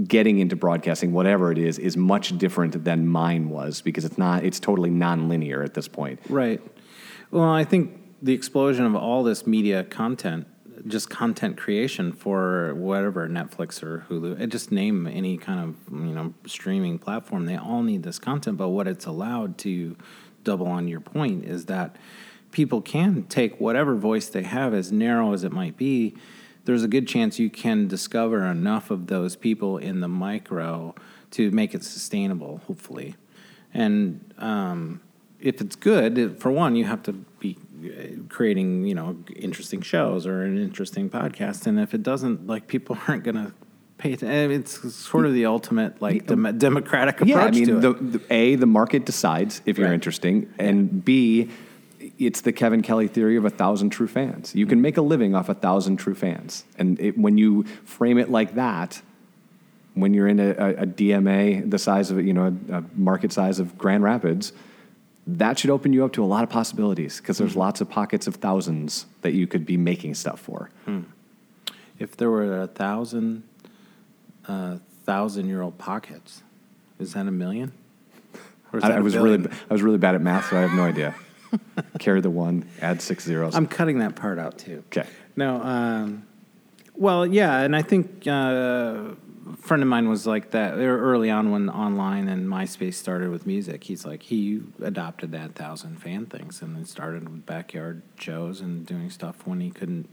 getting 0.04 0.38
into 0.38 0.56
broadcasting 0.56 1.12
whatever 1.12 1.50
it 1.50 1.58
is 1.58 1.78
is 1.78 1.96
much 1.96 2.36
different 2.36 2.84
than 2.84 3.06
mine 3.06 3.48
was 3.48 3.80
because 3.80 4.04
it's 4.04 4.18
not 4.18 4.44
it's 4.44 4.60
totally 4.60 4.90
non-linear 4.90 5.62
at 5.62 5.74
this 5.74 5.88
point 5.88 6.20
Right. 6.28 6.60
Well, 7.30 7.48
I 7.48 7.64
think 7.64 8.00
the 8.22 8.32
explosion 8.32 8.84
of 8.86 8.94
all 8.94 9.22
this 9.22 9.46
media 9.46 9.84
content, 9.84 10.46
just 10.86 11.10
content 11.10 11.56
creation 11.56 12.12
for 12.12 12.74
whatever 12.74 13.28
Netflix 13.28 13.82
or 13.82 14.06
Hulu, 14.08 14.48
just 14.48 14.70
name 14.70 15.06
any 15.06 15.36
kind 15.36 15.60
of 15.60 15.92
you 15.92 16.14
know 16.14 16.34
streaming 16.46 16.98
platform, 16.98 17.46
they 17.46 17.56
all 17.56 17.82
need 17.82 18.02
this 18.02 18.18
content. 18.18 18.56
But 18.56 18.68
what 18.68 18.86
it's 18.86 19.06
allowed 19.06 19.58
to 19.58 19.96
double 20.44 20.66
on 20.66 20.88
your 20.88 21.00
point 21.00 21.44
is 21.44 21.66
that 21.66 21.96
people 22.52 22.80
can 22.80 23.24
take 23.24 23.60
whatever 23.60 23.96
voice 23.96 24.28
they 24.28 24.44
have, 24.44 24.72
as 24.72 24.92
narrow 24.92 25.32
as 25.32 25.44
it 25.44 25.52
might 25.52 25.76
be. 25.76 26.14
There's 26.66 26.82
a 26.84 26.88
good 26.88 27.08
chance 27.08 27.38
you 27.38 27.48
can 27.50 27.88
discover 27.88 28.44
enough 28.44 28.90
of 28.90 29.06
those 29.06 29.34
people 29.36 29.78
in 29.78 30.00
the 30.00 30.08
micro 30.08 30.94
to 31.32 31.50
make 31.50 31.74
it 31.74 31.82
sustainable, 31.82 32.60
hopefully. 32.66 33.14
And 33.72 34.20
um, 34.38 35.00
if 35.40 35.60
it's 35.60 35.76
good, 35.76 36.38
for 36.40 36.50
one, 36.50 36.76
you 36.76 36.84
have 36.84 37.02
to 37.04 37.12
be 37.12 37.56
uh, 37.84 38.22
creating, 38.28 38.84
you 38.86 38.94
know, 38.94 39.16
interesting 39.34 39.80
shows 39.80 40.26
or 40.26 40.42
an 40.42 40.58
interesting 40.58 41.08
podcast. 41.10 41.66
And 41.66 41.78
if 41.80 41.94
it 41.94 42.02
doesn't, 42.02 42.46
like, 42.46 42.66
people 42.68 42.96
aren't 43.08 43.24
going 43.24 43.36
to 43.36 43.52
pay 43.98 44.12
attention. 44.12 44.50
It's 44.60 44.94
sort 44.94 45.24
of 45.26 45.32
the 45.34 45.46
ultimate, 45.46 46.02
like, 46.02 46.26
dem- 46.26 46.58
democratic 46.58 47.14
approach 47.16 47.28
yeah 47.28 47.44
i 47.46 47.50
mean 47.50 47.80
the, 47.80 47.92
the 47.94 48.20
a 48.30 48.54
the 48.56 48.66
market 48.66 49.06
decides 49.06 49.62
if 49.64 49.78
you're 49.78 49.88
Right. 49.88 49.94
interesting 49.94 50.52
and 50.58 51.02
b 51.02 51.48
it's 52.18 52.40
the 52.40 52.52
Kevin 52.52 52.82
Kelly 52.82 53.08
theory 53.08 53.36
of 53.36 53.44
a 53.44 53.50
thousand 53.50 53.90
true 53.90 54.06
fans. 54.06 54.54
You 54.54 54.66
can 54.66 54.80
make 54.80 54.96
a 54.96 55.02
living 55.02 55.34
off 55.34 55.48
a 55.48 55.54
thousand 55.54 55.96
true 55.98 56.14
fans, 56.14 56.64
and 56.78 56.98
it, 57.00 57.18
when 57.18 57.38
you 57.38 57.64
frame 57.84 58.18
it 58.18 58.30
like 58.30 58.54
that, 58.54 59.02
when 59.94 60.14
you're 60.14 60.28
in 60.28 60.40
a, 60.40 60.50
a, 60.50 60.86
DMA 60.86 61.68
the 61.70 61.78
size 61.78 62.10
of 62.10 62.24
you 62.24 62.32
know 62.32 62.56
a, 62.68 62.76
a 62.76 62.84
market 62.94 63.32
size 63.32 63.58
of 63.58 63.76
Grand 63.76 64.02
Rapids, 64.02 64.52
that 65.26 65.58
should 65.58 65.70
open 65.70 65.92
you 65.92 66.04
up 66.04 66.12
to 66.12 66.24
a 66.24 66.26
lot 66.26 66.44
of 66.44 66.50
possibilities 66.50 67.18
because 67.18 67.38
there's 67.38 67.56
lots 67.56 67.80
of 67.80 67.88
pockets 67.88 68.26
of 68.26 68.36
thousands 68.36 69.06
that 69.22 69.32
you 69.32 69.46
could 69.46 69.66
be 69.66 69.76
making 69.76 70.14
stuff 70.14 70.40
for. 70.40 70.70
If 71.98 72.16
there 72.16 72.30
were 72.30 72.60
a 72.60 72.66
thousand, 72.66 73.42
uh, 74.46 74.78
thousand 75.04 75.48
year 75.48 75.62
old 75.62 75.78
pockets, 75.78 76.42
is 76.98 77.14
that 77.14 77.26
a 77.26 77.30
million? 77.30 77.72
I, 78.72 78.92
I 78.92 79.00
was 79.00 79.16
really? 79.16 79.48
I 79.70 79.72
was 79.72 79.82
really 79.82 79.98
bad 79.98 80.14
at 80.14 80.20
math, 80.20 80.50
so 80.50 80.58
I 80.58 80.60
have 80.60 80.72
no 80.72 80.84
idea. 80.84 81.14
Carry 81.98 82.20
the 82.20 82.30
one, 82.30 82.68
add 82.80 83.00
six 83.02 83.24
zeros. 83.24 83.54
I'm 83.54 83.66
cutting 83.66 83.98
that 83.98 84.16
part 84.16 84.38
out 84.38 84.58
too. 84.58 84.84
okay. 84.88 85.08
No, 85.36 85.60
um, 85.62 86.26
well, 86.94 87.26
yeah, 87.26 87.60
and 87.60 87.76
I 87.76 87.82
think 87.82 88.26
uh, 88.26 88.30
a 89.52 89.56
friend 89.58 89.82
of 89.82 89.88
mine 89.88 90.08
was 90.08 90.26
like 90.26 90.50
that 90.50 90.74
early 90.78 91.30
on 91.30 91.50
when 91.50 91.68
online 91.68 92.28
and 92.28 92.48
MySpace 92.48 92.94
started 92.94 93.30
with 93.30 93.46
music. 93.46 93.84
He's 93.84 94.04
like 94.04 94.22
he 94.22 94.62
adopted 94.82 95.32
that 95.32 95.54
thousand 95.54 96.00
fan 96.00 96.26
things 96.26 96.62
and 96.62 96.74
then 96.74 96.84
started 96.84 97.28
with 97.28 97.46
backyard 97.46 98.02
shows 98.18 98.60
and 98.60 98.86
doing 98.86 99.10
stuff 99.10 99.46
when 99.46 99.60
he 99.60 99.70
couldn't 99.70 100.08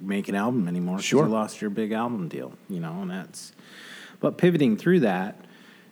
make 0.00 0.28
an 0.28 0.34
album 0.34 0.68
anymore. 0.68 0.98
Sure. 1.00 1.24
you 1.24 1.30
lost 1.30 1.60
your 1.60 1.70
big 1.70 1.92
album 1.92 2.28
deal, 2.28 2.52
you 2.68 2.80
know, 2.80 3.00
and 3.02 3.10
that's. 3.10 3.52
But 4.18 4.38
pivoting 4.38 4.76
through 4.76 5.00
that 5.00 5.36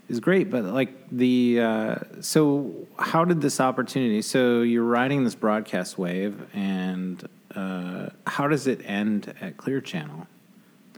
is 0.08 0.20
great. 0.20 0.50
But 0.50 0.64
like 0.64 0.90
the 1.10 1.60
uh, 1.60 1.96
so, 2.20 2.74
how 2.98 3.24
did 3.24 3.40
this 3.40 3.60
opportunity? 3.60 4.22
So 4.22 4.62
you're 4.62 4.84
riding 4.84 5.24
this 5.24 5.34
broadcast 5.34 5.98
wave, 5.98 6.40
and 6.54 7.26
uh, 7.54 8.08
how 8.26 8.48
does 8.48 8.66
it 8.66 8.80
end 8.84 9.34
at 9.40 9.56
Clear 9.56 9.80
Channel? 9.80 10.26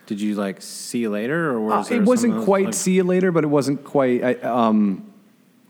Did 0.06 0.20
you 0.20 0.34
like 0.34 0.62
see 0.62 0.98
you 1.00 1.10
later, 1.10 1.50
or 1.52 1.72
Uh, 1.72 1.78
was 1.78 1.88
there 1.88 2.00
it 2.00 2.04
wasn't 2.06 2.44
quite 2.44 2.66
like- 2.66 2.74
see 2.74 2.92
you 2.94 3.04
later, 3.04 3.32
but 3.32 3.44
it 3.44 3.48
wasn't 3.48 3.84
quite. 3.84 4.22
I, 4.22 4.34
um, 4.34 5.04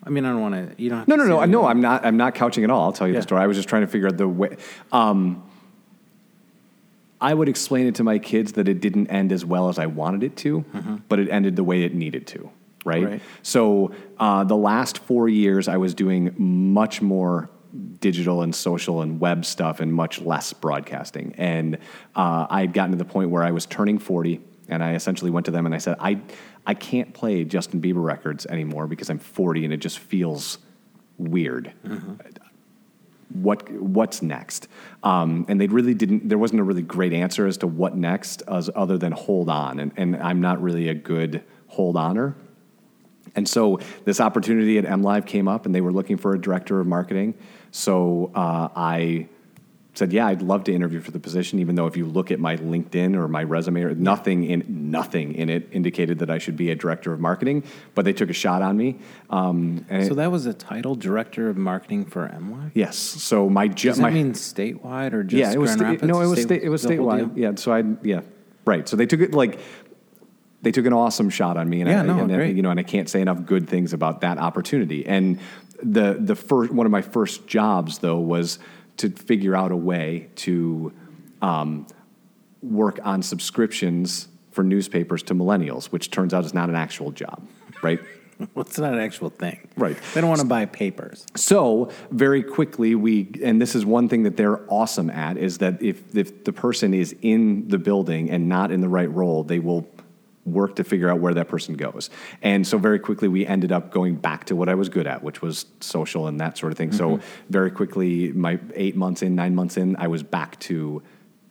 I 0.04 0.10
mean, 0.10 0.24
I 0.24 0.30
don't 0.30 0.40
want 0.42 0.54
to. 0.76 0.82
You 0.82 0.90
don't. 0.90 0.98
Have 1.00 1.08
no, 1.08 1.16
to 1.16 1.22
no, 1.22 1.28
no, 1.28 1.36
anything. 1.40 1.50
no. 1.52 1.66
I'm 1.66 1.80
not. 1.80 2.04
I'm 2.04 2.16
not 2.16 2.34
couching 2.34 2.62
at 2.64 2.70
all. 2.70 2.82
I'll 2.84 2.92
tell 2.92 3.06
you 3.08 3.14
Yeah. 3.14 3.20
the 3.20 3.22
story. 3.22 3.42
I 3.42 3.46
was 3.46 3.56
just 3.56 3.68
trying 3.68 3.82
to 3.82 3.88
figure 3.88 4.06
out 4.08 4.16
the 4.18 4.28
way. 4.28 4.56
Um, 4.92 5.42
I 7.20 7.32
would 7.32 7.48
explain 7.48 7.86
it 7.86 7.94
to 7.96 8.04
my 8.04 8.18
kids 8.18 8.52
that 8.52 8.68
it 8.68 8.80
didn't 8.80 9.06
end 9.08 9.32
as 9.32 9.42
well 9.44 9.68
as 9.70 9.78
I 9.78 9.86
wanted 9.86 10.22
it 10.22 10.36
to, 10.38 10.64
but 11.08 11.18
it 11.18 11.28
ended 11.30 11.56
the 11.56 11.64
way 11.64 11.82
it 11.82 11.94
needed 11.94 12.26
to. 12.28 12.50
Right. 12.86 13.04
Right. 13.04 13.22
So 13.42 13.92
uh, 14.18 14.44
the 14.44 14.56
last 14.56 14.98
four 14.98 15.28
years, 15.28 15.66
I 15.66 15.76
was 15.76 15.92
doing 15.92 16.34
much 16.38 17.02
more 17.02 17.50
digital 18.00 18.42
and 18.42 18.54
social 18.54 19.02
and 19.02 19.20
web 19.20 19.44
stuff 19.44 19.80
and 19.80 19.92
much 19.92 20.20
less 20.20 20.52
broadcasting. 20.52 21.34
And 21.36 21.76
uh, 22.14 22.46
I 22.48 22.60
had 22.60 22.72
gotten 22.72 22.92
to 22.92 22.96
the 22.96 23.04
point 23.04 23.30
where 23.30 23.42
I 23.42 23.50
was 23.50 23.66
turning 23.66 23.98
40, 23.98 24.40
and 24.68 24.82
I 24.82 24.94
essentially 24.94 25.30
went 25.30 25.46
to 25.46 25.52
them 25.52 25.66
and 25.66 25.74
I 25.74 25.78
said, 25.78 25.96
I, 25.98 26.20
I 26.64 26.74
can't 26.74 27.12
play 27.12 27.44
Justin 27.44 27.80
Bieber 27.80 28.02
records 28.02 28.46
anymore 28.46 28.86
because 28.86 29.10
I'm 29.10 29.18
40 29.18 29.64
and 29.64 29.74
it 29.74 29.78
just 29.78 29.98
feels 29.98 30.58
weird. 31.18 31.72
What 33.42 33.70
what's 33.72 34.22
next? 34.22 34.68
Um, 35.02 35.44
and 35.48 35.60
they 35.60 35.66
really 35.66 35.94
didn't. 35.94 36.28
There 36.28 36.38
wasn't 36.38 36.60
a 36.60 36.62
really 36.62 36.82
great 36.82 37.12
answer 37.12 37.46
as 37.46 37.58
to 37.58 37.66
what 37.66 37.96
next, 37.96 38.42
as 38.46 38.70
other 38.74 38.98
than 38.98 39.10
hold 39.10 39.48
on. 39.48 39.80
And, 39.80 39.92
and 39.96 40.16
I'm 40.16 40.40
not 40.40 40.62
really 40.62 40.88
a 40.88 40.94
good 40.94 41.42
hold 41.66 41.96
oner. 41.96 42.36
And 43.36 43.46
so 43.46 43.78
this 44.04 44.18
opportunity 44.18 44.78
at 44.78 44.84
MLive 44.84 45.26
came 45.26 45.46
up, 45.46 45.66
and 45.66 45.74
they 45.74 45.82
were 45.82 45.92
looking 45.92 46.16
for 46.16 46.34
a 46.34 46.40
director 46.40 46.80
of 46.80 46.86
marketing. 46.86 47.34
So 47.70 48.32
uh, 48.34 48.68
I 48.74 49.28
said, 49.92 50.10
"Yeah, 50.12 50.26
I'd 50.26 50.40
love 50.40 50.64
to 50.64 50.74
interview 50.74 51.00
for 51.00 51.10
the 51.10 51.18
position." 51.20 51.58
Even 51.58 51.74
though 51.74 51.86
if 51.86 51.98
you 51.98 52.06
look 52.06 52.30
at 52.30 52.40
my 52.40 52.56
LinkedIn 52.56 53.14
or 53.14 53.28
my 53.28 53.42
resume, 53.44 53.82
or 53.82 53.94
nothing 53.94 54.44
in 54.44 54.64
nothing 54.90 55.34
in 55.34 55.50
it 55.50 55.68
indicated 55.70 56.18
that 56.20 56.30
I 56.30 56.38
should 56.38 56.56
be 56.56 56.70
a 56.70 56.74
director 56.74 57.12
of 57.12 57.20
marketing. 57.20 57.62
But 57.94 58.06
they 58.06 58.14
took 58.14 58.30
a 58.30 58.34
shot 58.34 58.62
on 58.62 58.78
me. 58.78 58.96
Um, 59.28 59.84
and 59.90 60.06
So 60.06 60.14
that 60.14 60.30
was 60.32 60.46
a 60.46 60.54
title, 60.54 60.94
director 60.94 61.50
of 61.50 61.58
marketing 61.58 62.06
for 62.06 62.26
MY. 62.40 62.70
yes, 62.72 62.96
so 62.96 63.50
my 63.50 63.68
jo- 63.68 63.90
Does 63.90 63.96
that 63.98 64.02
my 64.02 64.10
mean 64.10 64.32
statewide 64.32 65.12
or 65.12 65.22
just 65.24 65.38
yeah, 65.38 65.52
it 65.52 65.58
was 65.60 65.76
Grand 65.76 65.80
sta- 65.80 65.84
Rapids? 66.06 66.08
no, 66.08 66.20
it 66.22 66.26
was 66.26 66.40
sta- 66.42 66.62
it 66.62 66.68
was 66.70 66.82
statewide. 66.84 67.36
Yeah, 67.36 67.52
so 67.56 67.72
I 67.72 67.84
yeah, 68.02 68.20
right. 68.64 68.88
So 68.88 68.96
they 68.96 69.04
took 69.06 69.20
it 69.20 69.34
like 69.34 69.58
they 70.62 70.72
took 70.72 70.86
an 70.86 70.92
awesome 70.92 71.30
shot 71.30 71.56
on 71.56 71.68
me, 71.68 71.80
and 71.80 71.90
Yeah, 71.90 72.02
I, 72.02 72.06
no, 72.06 72.18
and 72.20 72.32
great. 72.32 72.56
you 72.56 72.62
know, 72.62 72.70
and 72.70 72.80
I 72.80 72.82
can't 72.82 73.08
say 73.08 73.20
enough 73.20 73.44
good 73.44 73.68
things 73.68 73.92
about 73.92 74.20
that 74.22 74.38
opportunity. 74.38 75.06
And 75.06 75.38
the 75.82 76.16
the 76.18 76.34
first 76.34 76.72
one 76.72 76.86
of 76.86 76.92
my 76.92 77.02
first 77.02 77.46
jobs 77.46 77.98
though 77.98 78.18
was 78.18 78.58
to 78.98 79.10
figure 79.10 79.54
out 79.54 79.72
a 79.72 79.76
way 79.76 80.28
to 80.36 80.92
um, 81.42 81.86
work 82.62 82.98
on 83.04 83.22
subscriptions 83.22 84.28
for 84.52 84.64
newspapers 84.64 85.22
to 85.24 85.34
millennials, 85.34 85.86
which 85.86 86.10
turns 86.10 86.32
out 86.32 86.44
is 86.46 86.54
not 86.54 86.70
an 86.70 86.74
actual 86.76 87.10
job, 87.12 87.46
right? 87.82 88.00
Well, 88.54 88.66
it's 88.66 88.78
not 88.78 88.92
an 88.92 88.98
actual 88.98 89.30
thing. 89.30 89.66
Right. 89.78 89.96
They 90.12 90.20
don't 90.20 90.28
want 90.28 90.42
to 90.42 90.46
buy 90.46 90.66
papers. 90.66 91.24
So 91.36 91.90
very 92.10 92.42
quickly, 92.42 92.94
we 92.94 93.30
and 93.42 93.62
this 93.62 93.74
is 93.74 93.86
one 93.86 94.10
thing 94.10 94.24
that 94.24 94.36
they're 94.36 94.60
awesome 94.70 95.08
at 95.08 95.38
is 95.38 95.56
that 95.58 95.80
if 95.82 96.14
if 96.14 96.44
the 96.44 96.52
person 96.52 96.92
is 96.92 97.16
in 97.22 97.66
the 97.68 97.78
building 97.78 98.28
and 98.28 98.46
not 98.46 98.70
in 98.70 98.82
the 98.82 98.90
right 98.90 99.10
role, 99.10 99.42
they 99.42 99.58
will 99.58 99.88
work 100.46 100.76
to 100.76 100.84
figure 100.84 101.10
out 101.10 101.20
where 101.20 101.34
that 101.34 101.48
person 101.48 101.74
goes. 101.74 102.08
And 102.40 102.66
so 102.66 102.78
very 102.78 102.98
quickly, 102.98 103.28
we 103.28 103.46
ended 103.46 103.72
up 103.72 103.90
going 103.90 104.16
back 104.16 104.44
to 104.44 104.56
what 104.56 104.68
I 104.68 104.74
was 104.74 104.88
good 104.88 105.06
at, 105.06 105.22
which 105.22 105.42
was 105.42 105.66
social 105.80 106.26
and 106.26 106.40
that 106.40 106.56
sort 106.56 106.72
of 106.72 106.78
thing. 106.78 106.92
So 106.92 107.16
mm-hmm. 107.16 107.26
very 107.50 107.70
quickly, 107.70 108.32
my 108.32 108.58
eight 108.74 108.96
months 108.96 109.22
in, 109.22 109.34
nine 109.34 109.54
months 109.54 109.76
in, 109.76 109.96
I 109.96 110.06
was 110.08 110.22
back 110.22 110.58
to 110.60 111.02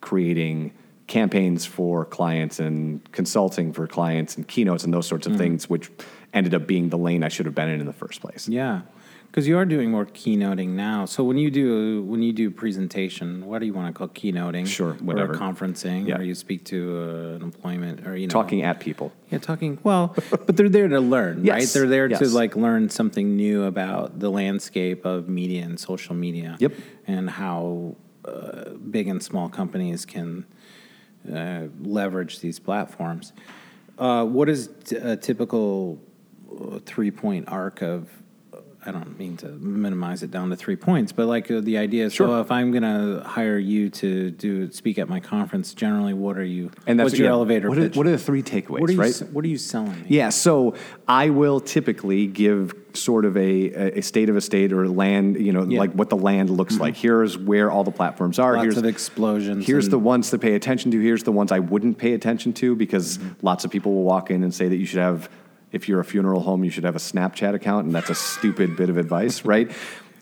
creating 0.02 0.74
campaigns 1.08 1.66
for 1.66 2.06
clients 2.06 2.60
and 2.60 3.12
consulting 3.12 3.74
for 3.74 3.86
clients 3.86 4.38
and 4.38 4.48
keynotes 4.48 4.84
and 4.84 4.94
those 4.94 5.08
sorts 5.08 5.28
of 5.28 5.34
mm-hmm. 5.34 5.42
things, 5.42 5.70
which 5.70 5.92
ended 6.34 6.54
up 6.54 6.68
being 6.68 6.90
the 6.90 6.98
lane 6.98 7.24
I 7.24 7.30
should 7.30 7.46
have 7.46 7.56
been 7.56 7.70
in 7.70 7.80
in 7.80 7.86
the 7.86 7.94
first 7.94 8.22
place. 8.22 8.48
Yeah, 8.48 8.82
because 9.36 9.50
you 9.50 9.58
are 9.58 9.66
doing 9.66 9.92
more 9.92 10.06
keynoting 10.06 10.70
now. 10.70 11.04
So 11.04 11.22
when 11.22 11.38
you 11.38 11.52
do 11.52 12.04
when 12.04 12.22
you 12.22 12.32
do 12.32 12.50
presentation, 12.50 13.46
what 13.46 13.60
do 13.60 13.66
you 13.66 13.74
want 13.74 13.94
to 13.94 13.98
call 13.98 14.08
keynoting? 14.08 14.66
Sure, 14.66 14.94
whatever. 14.94 15.34
Or 15.34 15.36
conferencing, 15.36 16.08
Yeah. 16.08 16.20
or 16.20 16.24
you 16.24 16.34
speak 16.36 16.64
to 16.66 16.80
uh, 16.98 17.36
an 17.36 17.42
employment, 17.42 18.08
or 18.08 18.16
you 18.16 18.28
know, 18.28 18.32
Talking 18.32 18.62
at 18.64 18.80
people. 18.80 19.12
Yeah, 19.32 19.40
talking. 19.40 19.78
Well, 19.84 20.16
but 20.46 20.56
they're 20.56 20.70
there 20.70 20.88
to 20.88 21.02
learn, 21.02 21.44
right? 21.44 21.68
They're 21.68 21.86
there 21.86 22.08
to 22.08 22.28
like 22.30 22.56
learn 22.56 22.90
something 22.90 23.36
new 23.36 23.66
about 23.66 24.20
the 24.22 24.30
landscape 24.30 25.04
of 25.04 25.28
media 25.28 25.64
and 25.66 25.78
social 25.78 26.16
media. 26.16 26.56
Yep. 26.62 26.72
And 27.06 27.30
how 27.30 27.98
uh, 28.24 28.70
big 28.90 29.10
and 29.10 29.22
small 29.22 29.50
companies 29.50 30.06
can 30.06 30.46
uh, 31.30 31.64
leverage 31.82 32.40
these 32.40 32.58
platforms. 32.58 33.34
Uh, 34.00 34.24
what 34.24 34.48
is 34.48 34.70
t- 34.86 34.96
a 34.96 35.18
typical 35.18 36.00
uh, 36.50 36.80
three 36.86 37.12
point 37.12 37.50
arc 37.50 37.82
of? 37.82 38.08
I 38.88 38.92
don't 38.92 39.18
mean 39.18 39.36
to 39.38 39.48
minimize 39.48 40.22
it 40.22 40.30
down 40.30 40.50
to 40.52 40.56
three 40.56 40.76
points, 40.76 41.12
but 41.12 41.26
like 41.26 41.50
uh, 41.50 41.60
the 41.62 41.78
idea 41.78 42.06
is, 42.06 42.14
so 42.14 42.28
Sure. 42.28 42.42
if 42.42 42.52
I'm 42.52 42.72
going 42.72 42.84
to 42.84 43.24
hire 43.28 43.58
you 43.58 43.90
to 43.90 44.30
do 44.30 44.72
speak 44.72 45.00
at 45.00 45.10
my 45.10 45.20
conference, 45.20 45.74
generally, 45.74 46.14
what 46.14 46.38
are 46.38 46.44
you? 46.44 46.70
And 46.86 47.00
that's 47.00 47.06
what's 47.08 47.18
your 47.18 47.28
yeah, 47.28 47.32
elevator 47.34 47.70
What 47.70 47.78
are, 47.80 47.82
pitch? 47.82 47.98
what 47.98 48.06
are 48.06 48.12
the 48.12 48.18
three 48.20 48.44
takeaways? 48.44 48.82
what 48.82 48.90
are 48.90 48.94
you? 48.94 49.00
right? 49.02 49.16
What 49.32 49.44
are 49.44 49.48
you 49.48 49.58
selling? 49.58 49.92
me? 50.02 50.06
Yeah, 50.10 50.30
so 50.30 50.76
I 51.08 51.30
will 51.32 51.60
typically 51.60 52.28
give 52.28 52.74
sort 52.94 53.26
of 53.26 53.36
a, 53.36 53.98
a 53.98 54.02
state 54.02 54.30
of 54.30 54.36
a 54.38 54.42
state 54.42 54.72
or 54.72 54.88
land, 54.88 55.36
you 55.44 55.52
know, 55.52 55.62
Yeah. 55.62 55.66
Mm-hmm. 55.66 55.78
like 55.80 55.92
what 55.94 56.10
the 56.10 56.16
land 56.18 56.50
looks 56.52 56.78
like. 56.78 56.96
Here's 56.96 57.38
where 57.38 57.72
all 57.72 57.84
the 57.84 57.92
platforms 57.92 58.38
are. 58.40 58.54
Lots 58.54 58.64
here's 58.66 58.78
of 58.78 58.86
explosions 58.86 59.66
Here's 59.66 59.90
the 59.90 60.00
ones 60.00 60.30
to 60.30 60.38
pay 60.38 60.54
attention 60.56 60.92
to. 60.92 61.00
Here's 61.00 61.24
the 61.24 61.32
ones 61.32 61.52
I 61.52 61.60
wouldn't 61.60 61.98
pay 61.98 62.14
attention 62.14 62.54
to 62.54 62.76
because 62.76 63.18
Mm-hmm. 63.18 63.46
lots 63.46 63.66
of 63.66 63.72
people 63.72 63.94
will 63.94 64.04
walk 64.04 64.30
in 64.32 64.44
and 64.44 64.54
say 64.54 64.68
that 64.70 64.78
you 64.78 64.86
should 64.86 65.00
have, 65.00 65.28
if 65.76 65.90
you're 65.90 66.00
a 66.00 66.06
funeral 66.06 66.40
home, 66.40 66.64
you 66.64 66.72
should 66.72 66.86
have 66.86 66.96
a 66.96 67.00
Snapchat 67.00 67.54
account, 67.54 67.86
and 67.86 67.94
that's 67.94 68.10
a 68.10 68.16
stupid 68.16 68.78
bit 68.78 68.90
of 68.90 68.98
advice, 68.98 69.44
right? 69.44 69.70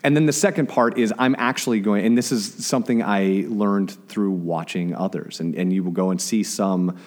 And 0.02 0.14
then 0.16 0.26
the 0.26 0.32
second 0.32 0.68
part 0.68 0.98
is 0.98 1.14
I'm 1.16 1.36
actually 1.38 1.80
going, 1.80 2.04
and 2.04 2.18
this 2.18 2.32
is 2.32 2.66
something 2.66 3.02
I 3.02 3.46
learned 3.48 3.92
through 4.08 4.32
watching 4.32 4.94
others. 4.94 5.38
And, 5.38 5.54
and 5.54 5.72
you 5.72 5.84
will 5.84 5.92
go 5.92 6.10
and 6.10 6.20
see 6.20 6.42
some 6.42 6.98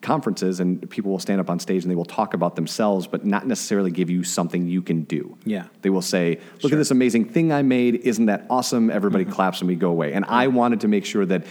conferences, 0.00 0.60
and 0.60 0.88
people 0.88 1.10
will 1.10 1.18
stand 1.18 1.40
up 1.42 1.50
on 1.50 1.60
stage 1.60 1.84
and 1.84 1.90
they 1.90 1.94
will 1.94 2.06
talk 2.06 2.32
about 2.32 2.56
themselves, 2.56 3.06
but 3.06 3.26
not 3.26 3.46
necessarily 3.46 3.90
give 3.90 4.08
you 4.08 4.24
something 4.24 4.66
you 4.66 4.80
can 4.80 5.02
do. 5.02 5.36
Yeah. 5.44 5.66
They 5.82 5.90
will 5.90 6.00
say, 6.00 6.30
Look 6.30 6.40
Sure. 6.40 6.54
Mm-hmm. 6.56 6.74
at 6.74 6.78
this 6.78 6.90
amazing 6.90 7.24
thing 7.26 7.52
I 7.52 7.60
made. 7.60 7.96
Isn't 7.96 8.26
that 8.26 8.46
awesome? 8.48 8.90
Everybody 8.90 9.26
claps 9.26 9.60
and 9.60 9.68
we 9.68 9.76
go 9.76 9.90
away. 9.90 10.14
And 10.14 10.24
I 10.24 10.46
wanted 10.46 10.80
to 10.80 10.88
make 10.88 11.04
sure 11.04 11.26
that 11.26 11.44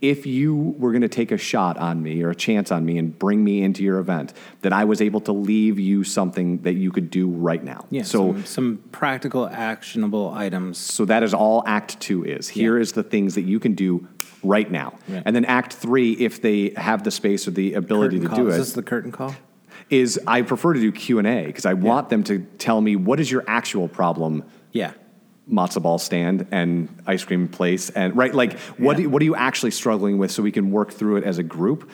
if 0.00 0.24
you 0.24 0.74
were 0.78 0.92
going 0.92 1.02
to 1.02 1.08
take 1.08 1.30
a 1.30 1.36
shot 1.36 1.76
on 1.76 2.02
me 2.02 2.22
or 2.22 2.30
a 2.30 2.34
chance 2.34 2.72
on 2.72 2.84
me 2.84 2.96
and 2.98 3.18
bring 3.18 3.44
me 3.44 3.62
into 3.62 3.82
your 3.82 3.98
event, 3.98 4.32
that 4.62 4.72
I 4.72 4.84
was 4.84 5.02
able 5.02 5.20
to 5.22 5.32
leave 5.32 5.78
you 5.78 6.04
something 6.04 6.58
that 6.62 6.72
you 6.74 6.90
could 6.90 7.10
do 7.10 7.28
right 7.28 7.62
now. 7.62 7.86
Yeah. 7.90 8.02
So 8.02 8.32
some, 8.32 8.44
some 8.46 8.82
practical, 8.92 9.46
actionable 9.46 10.30
items. 10.34 10.78
so 10.78 11.04
that 11.04 11.22
is 11.22 11.34
all 11.34 11.62
Act 11.66 12.00
Two 12.00 12.24
is. 12.24 12.48
Here 12.48 12.78
is 12.78 12.90
Yeah. 12.92 13.02
the 13.02 13.02
things 13.04 13.34
that 13.34 13.42
you 13.42 13.60
can 13.60 13.74
do 13.74 14.08
right 14.42 14.70
now. 14.70 14.94
Right. 15.08 15.22
And 15.26 15.36
then 15.36 15.44
Act 15.44 15.74
Three, 15.74 16.12
if 16.12 16.40
they 16.40 16.70
have 16.76 17.04
the 17.04 17.10
space 17.10 17.46
or 17.46 17.50
the 17.50 17.74
ability 17.74 18.16
Curtain 18.20 18.30
to 18.30 18.36
call. 18.36 18.44
do 18.44 18.48
Is 18.48 18.54
it, 18.54 18.58
this 18.58 18.72
the 18.72 18.82
curtain 18.82 19.12
call? 19.12 19.34
is 19.90 20.18
I 20.26 20.42
prefer 20.42 20.72
to 20.72 20.80
do 20.80 20.92
Q 20.92 21.18
and 21.18 21.26
A 21.26 21.44
because 21.46 21.66
I 21.66 21.74
want 21.74 22.08
them 22.08 22.22
to 22.24 22.38
tell 22.58 22.80
me 22.80 22.96
what 22.96 23.20
is 23.20 23.30
your 23.30 23.44
actual 23.46 23.88
problem. 23.88 24.44
Yeah. 24.72 24.92
Matzo 25.50 25.82
ball 25.82 25.98
stand 25.98 26.46
and 26.50 26.88
ice 27.06 27.24
cream 27.24 27.48
place 27.48 27.90
and 27.90 28.16
right 28.16 28.34
like 28.34 28.58
what 28.78 28.96
Yeah. 28.98 29.04
do, 29.04 29.10
what 29.10 29.20
are 29.22 29.24
you 29.24 29.34
actually 29.34 29.72
struggling 29.72 30.18
with 30.18 30.30
so 30.30 30.42
we 30.42 30.52
can 30.52 30.70
work 30.70 30.92
through 30.92 31.16
it 31.16 31.24
as 31.24 31.38
a 31.38 31.42
group 31.42 31.90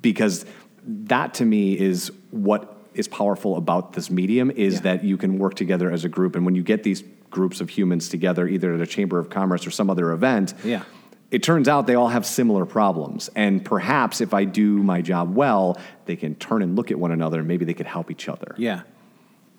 because 0.00 0.44
that 0.86 1.34
to 1.34 1.44
me 1.44 1.78
is 1.78 2.10
what 2.30 2.76
is 2.94 3.06
powerful 3.06 3.56
about 3.56 3.92
this 3.92 4.10
medium 4.10 4.50
is 4.50 4.74
Yeah. 4.74 4.80
that 4.80 5.04
you 5.04 5.16
can 5.16 5.38
work 5.38 5.54
together 5.54 5.90
as 5.90 6.04
a 6.04 6.08
group 6.08 6.34
and 6.34 6.44
when 6.44 6.54
you 6.56 6.62
get 6.62 6.82
these 6.82 7.04
groups 7.30 7.60
of 7.60 7.68
humans 7.70 8.08
together 8.08 8.48
either 8.48 8.74
at 8.74 8.80
a 8.80 8.86
chamber 8.86 9.18
of 9.18 9.30
commerce 9.30 9.66
or 9.66 9.70
some 9.70 9.88
other 9.88 10.10
event 10.10 10.52
Yeah. 10.64 10.82
it 11.30 11.44
turns 11.44 11.68
out 11.68 11.86
they 11.86 11.94
all 11.94 12.08
have 12.08 12.26
similar 12.26 12.66
problems 12.66 13.30
and 13.36 13.64
perhaps 13.64 14.20
if 14.20 14.34
i 14.34 14.44
do 14.44 14.82
my 14.82 15.00
job 15.00 15.36
well 15.36 15.78
they 16.06 16.16
can 16.16 16.34
turn 16.34 16.60
and 16.62 16.74
look 16.74 16.90
at 16.90 16.98
one 16.98 17.12
another 17.12 17.38
and 17.38 17.46
maybe 17.46 17.64
they 17.64 17.74
could 17.74 17.86
help 17.86 18.10
each 18.10 18.28
other 18.28 18.54
Yeah. 18.58 18.80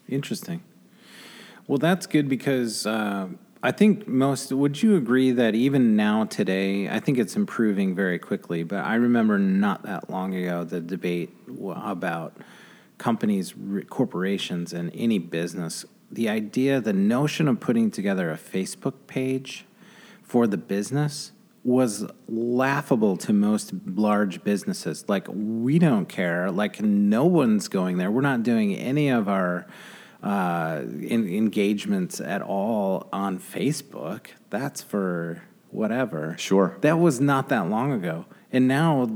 Interesting. 0.10 0.62
Well, 1.72 1.78
that's 1.78 2.06
good 2.06 2.28
because 2.28 2.86
uh, 2.86 3.30
I 3.64 3.72
think 3.72 4.06
most, 4.06 4.52
would 4.52 4.84
you 4.84 4.98
agree 4.98 5.32
that 5.32 5.56
even 5.56 5.96
now, 5.96 6.26
today, 6.26 6.90
I 6.90 7.00
think 7.00 7.18
it's 7.18 7.38
improving 7.38 7.96
very 7.96 8.20
quickly, 8.20 8.64
but 8.64 8.84
I 8.84 8.96
remember 8.96 9.40
not 9.40 9.84
that 9.84 10.10
long 10.10 10.36
ago 10.36 10.66
the 10.66 10.82
debate 10.82 11.34
about 11.74 12.36
companies, 12.98 13.54
corporations, 13.90 14.74
and 14.74 14.92
any 14.94 15.18
business. 15.18 15.86
The 16.12 16.28
idea, 16.28 16.82
the 16.82 16.92
notion 16.92 17.48
of 17.48 17.62
putting 17.62 17.90
together 17.90 18.32
a 18.32 18.38
Facebook 18.38 18.96
page 19.08 19.64
for 20.24 20.48
the 20.48 20.58
business 20.58 21.32
was 21.64 22.06
laughable 22.28 23.16
to 23.16 23.32
most 23.32 23.72
large 23.86 24.44
businesses. 24.44 25.08
Like, 25.08 25.26
we 25.30 25.80
don't 25.80 26.10
care. 26.10 26.52
Like, 26.52 26.82
no 26.82 27.24
one's 27.24 27.70
going 27.70 27.98
there. 27.98 28.12
We're 28.12 28.20
not 28.20 28.44
doing 28.44 28.76
any 28.76 29.08
of 29.08 29.30
our 29.30 29.68
uh, 30.24 30.82
in, 30.84 31.28
engagements 31.28 32.20
at 32.22 32.42
all 32.42 33.10
on 33.12 33.40
Facebook. 33.40 34.28
That's 34.50 34.82
for 34.82 35.44
whatever. 35.72 36.36
Sure. 36.38 36.78
That 36.82 37.00
was 37.00 37.20
not 37.20 37.50
that 37.50 37.70
long 37.70 37.92
ago. 37.92 38.26
And 38.52 38.68
now, 38.68 39.10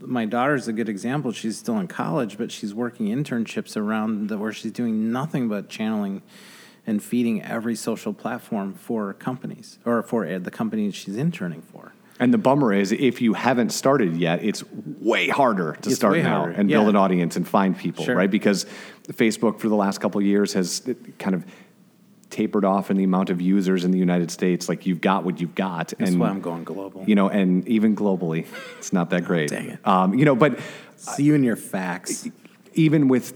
my 0.00 0.26
daughter's 0.26 0.68
a 0.68 0.72
good 0.72 0.88
example. 0.88 1.32
She's 1.32 1.56
still 1.56 1.78
in 1.78 1.88
college, 1.88 2.36
but 2.38 2.52
she's 2.52 2.74
working 2.74 3.06
internships 3.06 3.76
around 3.76 4.28
the, 4.28 4.38
where 4.38 4.52
she's 4.52 4.72
doing 4.72 5.10
nothing 5.10 5.48
but 5.48 5.68
channeling 5.68 6.22
and 6.86 7.02
feeding 7.02 7.42
every 7.42 7.74
social 7.74 8.12
platform 8.12 8.74
for 8.74 9.12
companies 9.14 9.78
or 9.84 10.02
for 10.02 10.26
uh, 10.26 10.38
the 10.38 10.50
company 10.50 10.90
she's 10.90 11.16
interning 11.16 11.62
for. 11.62 11.92
And 12.18 12.32
the 12.32 12.38
bummer 12.38 12.72
is, 12.72 12.92
if 12.92 13.20
you 13.20 13.34
haven't 13.34 13.70
started 13.70 14.16
yet, 14.16 14.42
it's 14.42 14.64
way 15.00 15.28
harder 15.28 15.72
to 15.82 15.88
It's 15.90 15.96
start 15.96 16.16
now 16.18 16.38
harder, 16.40 16.52
and 16.52 16.68
build 16.68 16.84
yeah. 16.84 16.88
an 16.90 16.96
audience 16.96 17.36
and 17.36 17.46
find 17.46 17.76
people, 17.76 18.04
Sure. 18.04 18.16
right? 18.16 18.30
Because 18.30 18.64
Facebook 19.08 19.60
for 19.60 19.68
the 19.68 19.74
last 19.74 19.98
couple 20.00 20.18
of 20.20 20.26
years 20.26 20.54
has 20.54 20.82
kind 21.18 21.34
of 21.34 21.44
tapered 22.30 22.64
off 22.64 22.90
in 22.90 22.96
the 22.96 23.04
amount 23.04 23.30
of 23.30 23.40
users 23.40 23.84
in 23.84 23.90
the 23.90 23.98
United 23.98 24.30
States. 24.30 24.68
Like 24.68 24.86
you've 24.86 25.00
got 25.00 25.24
what 25.24 25.40
you've 25.40 25.54
got, 25.54 25.92
That's 25.98 26.10
and 26.10 26.18
why 26.20 26.28
I'm 26.28 26.40
going 26.40 26.64
global. 26.64 27.04
you 27.06 27.14
know, 27.14 27.28
and 27.28 27.66
even 27.68 27.94
globally, 27.94 28.46
it's 28.78 28.92
not 28.92 29.10
that 29.10 29.24
great. 29.30 29.50
Dang 29.50 29.70
it. 29.70 29.86
Um, 29.86 30.14
you 30.14 30.24
know, 30.24 30.34
but 30.34 30.58
See 30.96 31.22
you 31.24 31.34
in 31.34 31.44
your 31.44 31.56
facts. 31.56 32.26
even 32.74 33.08
with 33.08 33.34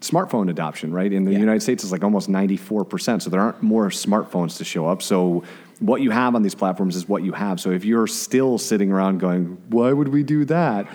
smartphone 0.00 0.48
adoption, 0.50 0.92
right? 0.92 1.12
In 1.12 1.24
the 1.24 1.32
Yeah. 1.32 1.38
United 1.38 1.60
States, 1.62 1.82
it's 1.82 1.90
like 1.92 2.04
almost 2.04 2.28
94%. 2.30 3.22
So 3.22 3.30
there 3.30 3.40
aren't 3.40 3.62
more 3.62 3.88
smartphones 3.88 4.58
to 4.58 4.64
show 4.64 4.86
up. 4.86 5.02
So 5.02 5.42
what 5.80 6.00
you 6.00 6.10
have 6.10 6.34
on 6.34 6.42
these 6.42 6.54
platforms 6.54 6.96
is 6.96 7.08
what 7.08 7.22
you 7.22 7.32
have. 7.32 7.60
So 7.60 7.70
if 7.70 7.84
you're 7.84 8.06
still 8.06 8.58
sitting 8.58 8.92
around 8.92 9.18
going, 9.18 9.58
why 9.68 9.92
would 9.92 10.08
we 10.08 10.22
do 10.22 10.44
that? 10.46 10.86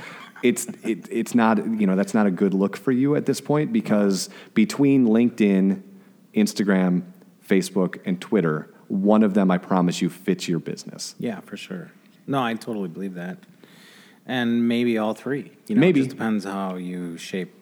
It's, 0.41 0.65
it, 0.83 1.07
it's 1.09 1.33
not, 1.33 1.57
you 1.57 1.87
know, 1.87 1.95
that's 1.95 2.13
not 2.13 2.25
a 2.25 2.31
good 2.31 2.53
look 2.53 2.75
for 2.75 2.91
you 2.91 3.15
at 3.15 3.25
this 3.25 3.39
point 3.39 3.71
because 3.71 4.29
between 4.53 5.07
LinkedIn, 5.07 5.81
Instagram, 6.33 7.03
Facebook, 7.47 7.99
and 8.05 8.19
Twitter, 8.19 8.69
one 8.89 9.23
of 9.23 9.33
them, 9.33 9.49
I 9.49 9.57
promise 9.57 10.01
you, 10.01 10.09
fits 10.09 10.47
your 10.47 10.59
business. 10.59 11.15
Yeah, 11.17 11.39
for 11.41 11.55
sure. 11.55 11.91
No, 12.27 12.41
I 12.41 12.53
totally 12.55 12.89
believe 12.89 13.13
that. 13.13 13.37
And 14.25 14.67
maybe 14.67 14.97
all 14.97 15.13
three. 15.13 15.51
You 15.67 15.75
know, 15.75 15.79
Maybe. 15.79 16.01
It 16.01 16.03
just 16.03 16.15
depends 16.15 16.45
how 16.45 16.75
you 16.75 17.17
shape 17.17 17.53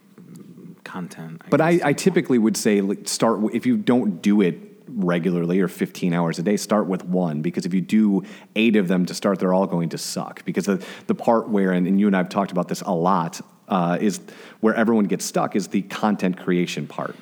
content. 0.83 1.41
But 1.49 1.61
I. 1.61 1.79
I 1.83 1.93
typically 1.93 2.37
would 2.37 2.55
say 2.57 2.81
like, 2.81 3.07
start 3.07 3.39
if 3.53 3.65
you 3.65 3.77
don't 3.77 4.21
do 4.21 4.41
it 4.41 4.70
regularly 4.95 5.59
or 5.59 5.67
15 5.67 6.13
hours 6.13 6.39
a 6.39 6.43
day, 6.43 6.57
start 6.57 6.87
with 6.87 7.03
one 7.05 7.41
because 7.41 7.65
if 7.65 7.73
you 7.73 7.81
do 7.81 8.23
eight 8.55 8.75
of 8.75 8.87
them 8.87 9.05
to 9.05 9.13
start, 9.13 9.39
they're 9.39 9.53
all 9.53 9.67
going 9.67 9.89
to 9.89 9.97
suck. 9.97 10.43
Because 10.45 10.65
the, 10.65 10.85
the 11.07 11.15
part 11.15 11.49
where, 11.49 11.71
and, 11.71 11.87
and 11.87 11.99
you 11.99 12.07
and 12.07 12.15
I 12.15 12.19
have 12.19 12.29
talked 12.29 12.51
about 12.51 12.67
this 12.67 12.81
a 12.81 12.93
lot, 12.93 13.41
uh, 13.67 13.97
is 14.01 14.19
where 14.59 14.75
everyone 14.75 15.05
gets 15.05 15.25
stuck 15.25 15.55
is 15.55 15.69
the 15.69 15.81
content 15.83 16.37
creation 16.37 16.87
part. 16.87 17.15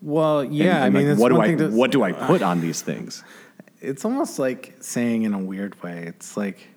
well, 0.00 0.44
yeah. 0.44 0.84
And 0.84 0.84
I 0.84 0.90
mean, 0.90 1.08
like, 1.10 1.18
what 1.18 1.28
do 1.30 1.40
I 1.40 1.54
what 1.70 1.90
do 1.90 2.02
I 2.02 2.12
put 2.12 2.40
on 2.40 2.60
these 2.60 2.82
things? 2.82 3.24
it's 3.82 4.04
almost 4.04 4.38
like 4.38 4.76
saying 4.80 5.24
in 5.24 5.34
a 5.34 5.38
weird 5.38 5.80
way. 5.82 6.04
It's 6.06 6.36
like, 6.36 6.68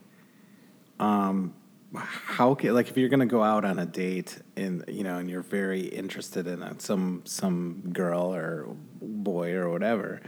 um, 1.00 1.54
how 1.94 2.56
can 2.56 2.74
like 2.74 2.90
if 2.90 2.98
you're 2.98 3.10
gonna 3.10 3.26
go 3.26 3.42
out 3.42 3.64
on 3.64 3.80
a 3.80 3.86
date 3.86 4.42
and 4.58 4.84
you 4.88 5.04
know 5.04 5.18
and 5.18 5.30
you're 5.30 5.42
very 5.42 5.82
interested 5.82 6.46
in 6.46 6.80
some 6.80 7.22
some 7.26 7.84
girl 7.94 8.36
or 8.36 8.76
boy 9.06 9.54
or 9.54 9.70
whatever, 9.70 10.22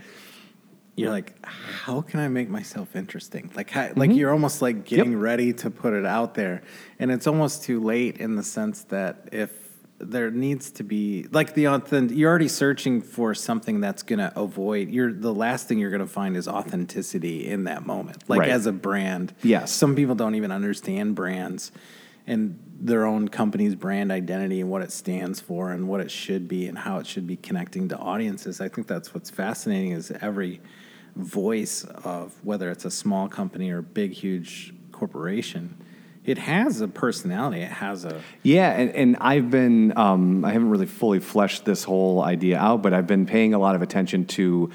you're 0.96 1.10
like, 1.10 1.34
how 1.44 2.00
can 2.00 2.18
I 2.20 2.28
make 2.28 2.48
myself 2.48 2.96
interesting? 2.96 3.52
Like, 3.54 3.70
how, 3.70 3.82
like 3.82 4.10
mm-hmm. 4.10 4.12
you're 4.12 4.32
almost 4.32 4.60
like 4.60 4.84
getting 4.84 5.16
ready 5.16 5.52
to 5.54 5.70
put 5.70 5.92
it 5.92 6.04
out 6.04 6.34
there, 6.34 6.62
and 6.98 7.10
it's 7.12 7.26
almost 7.26 7.62
too 7.62 7.80
late 7.80 8.18
in 8.18 8.34
the 8.34 8.42
sense 8.42 8.82
that 8.84 9.28
if 9.30 9.52
there 10.00 10.30
needs 10.30 10.70
to 10.72 10.84
be 10.84 11.26
like 11.30 11.54
the 11.54 11.66
authentic, 11.66 12.16
you're 12.16 12.30
already 12.30 12.48
searching 12.48 13.00
for 13.00 13.34
something 13.34 13.80
that's 13.80 14.02
going 14.02 14.18
to 14.18 14.32
avoid. 14.38 14.90
You're 14.90 15.12
the 15.12 15.34
last 15.34 15.68
thing 15.68 15.78
you're 15.78 15.90
going 15.90 16.00
to 16.00 16.06
find 16.06 16.36
is 16.36 16.46
authenticity 16.46 17.48
in 17.48 17.64
that 17.64 17.84
moment. 17.84 18.28
Like 18.28 18.40
Right. 18.40 18.50
as 18.50 18.66
a 18.66 18.72
brand, 18.72 19.34
Yes. 19.42 19.72
Some 19.72 19.96
people 19.96 20.14
don't 20.14 20.34
even 20.36 20.52
understand 20.52 21.14
brands 21.14 21.72
and 22.28 22.60
their 22.80 23.04
own 23.04 23.28
company's 23.28 23.74
brand 23.74 24.12
identity 24.12 24.60
and 24.60 24.70
what 24.70 24.82
it 24.82 24.92
stands 24.92 25.40
for 25.40 25.72
and 25.72 25.88
what 25.88 26.00
it 26.00 26.10
should 26.10 26.46
be 26.46 26.68
and 26.68 26.78
how 26.78 26.98
it 26.98 27.06
should 27.06 27.26
be 27.26 27.36
connecting 27.36 27.88
to 27.88 27.96
audiences. 27.98 28.60
I 28.60 28.68
think 28.68 28.86
that's 28.86 29.12
what's 29.12 29.30
fascinating 29.30 29.92
is 29.92 30.12
every 30.20 30.60
voice 31.16 31.84
of 32.04 32.34
whether 32.44 32.70
it's 32.70 32.84
a 32.84 32.90
small 32.90 33.28
company 33.28 33.70
or 33.70 33.78
a 33.78 33.82
big 33.82 34.12
huge 34.12 34.72
corporation 34.92 35.76
it 36.28 36.36
has 36.36 36.82
a 36.82 36.88
personality 36.88 37.62
it 37.62 37.70
has 37.70 38.04
a 38.04 38.20
Yeah, 38.42 38.70
and, 38.70 38.90
and 38.90 39.16
I've 39.18 39.50
been, 39.50 39.96
um, 39.96 40.44
I 40.44 40.52
haven't 40.52 40.68
really 40.68 40.86
fully 40.86 41.20
fleshed 41.20 41.64
this 41.64 41.84
whole 41.84 42.22
idea 42.22 42.58
out, 42.58 42.82
but 42.82 42.92
I've 42.92 43.06
been 43.06 43.24
paying 43.24 43.54
a 43.54 43.58
lot 43.58 43.74
of 43.74 43.80
attention 43.80 44.26
to 44.26 44.70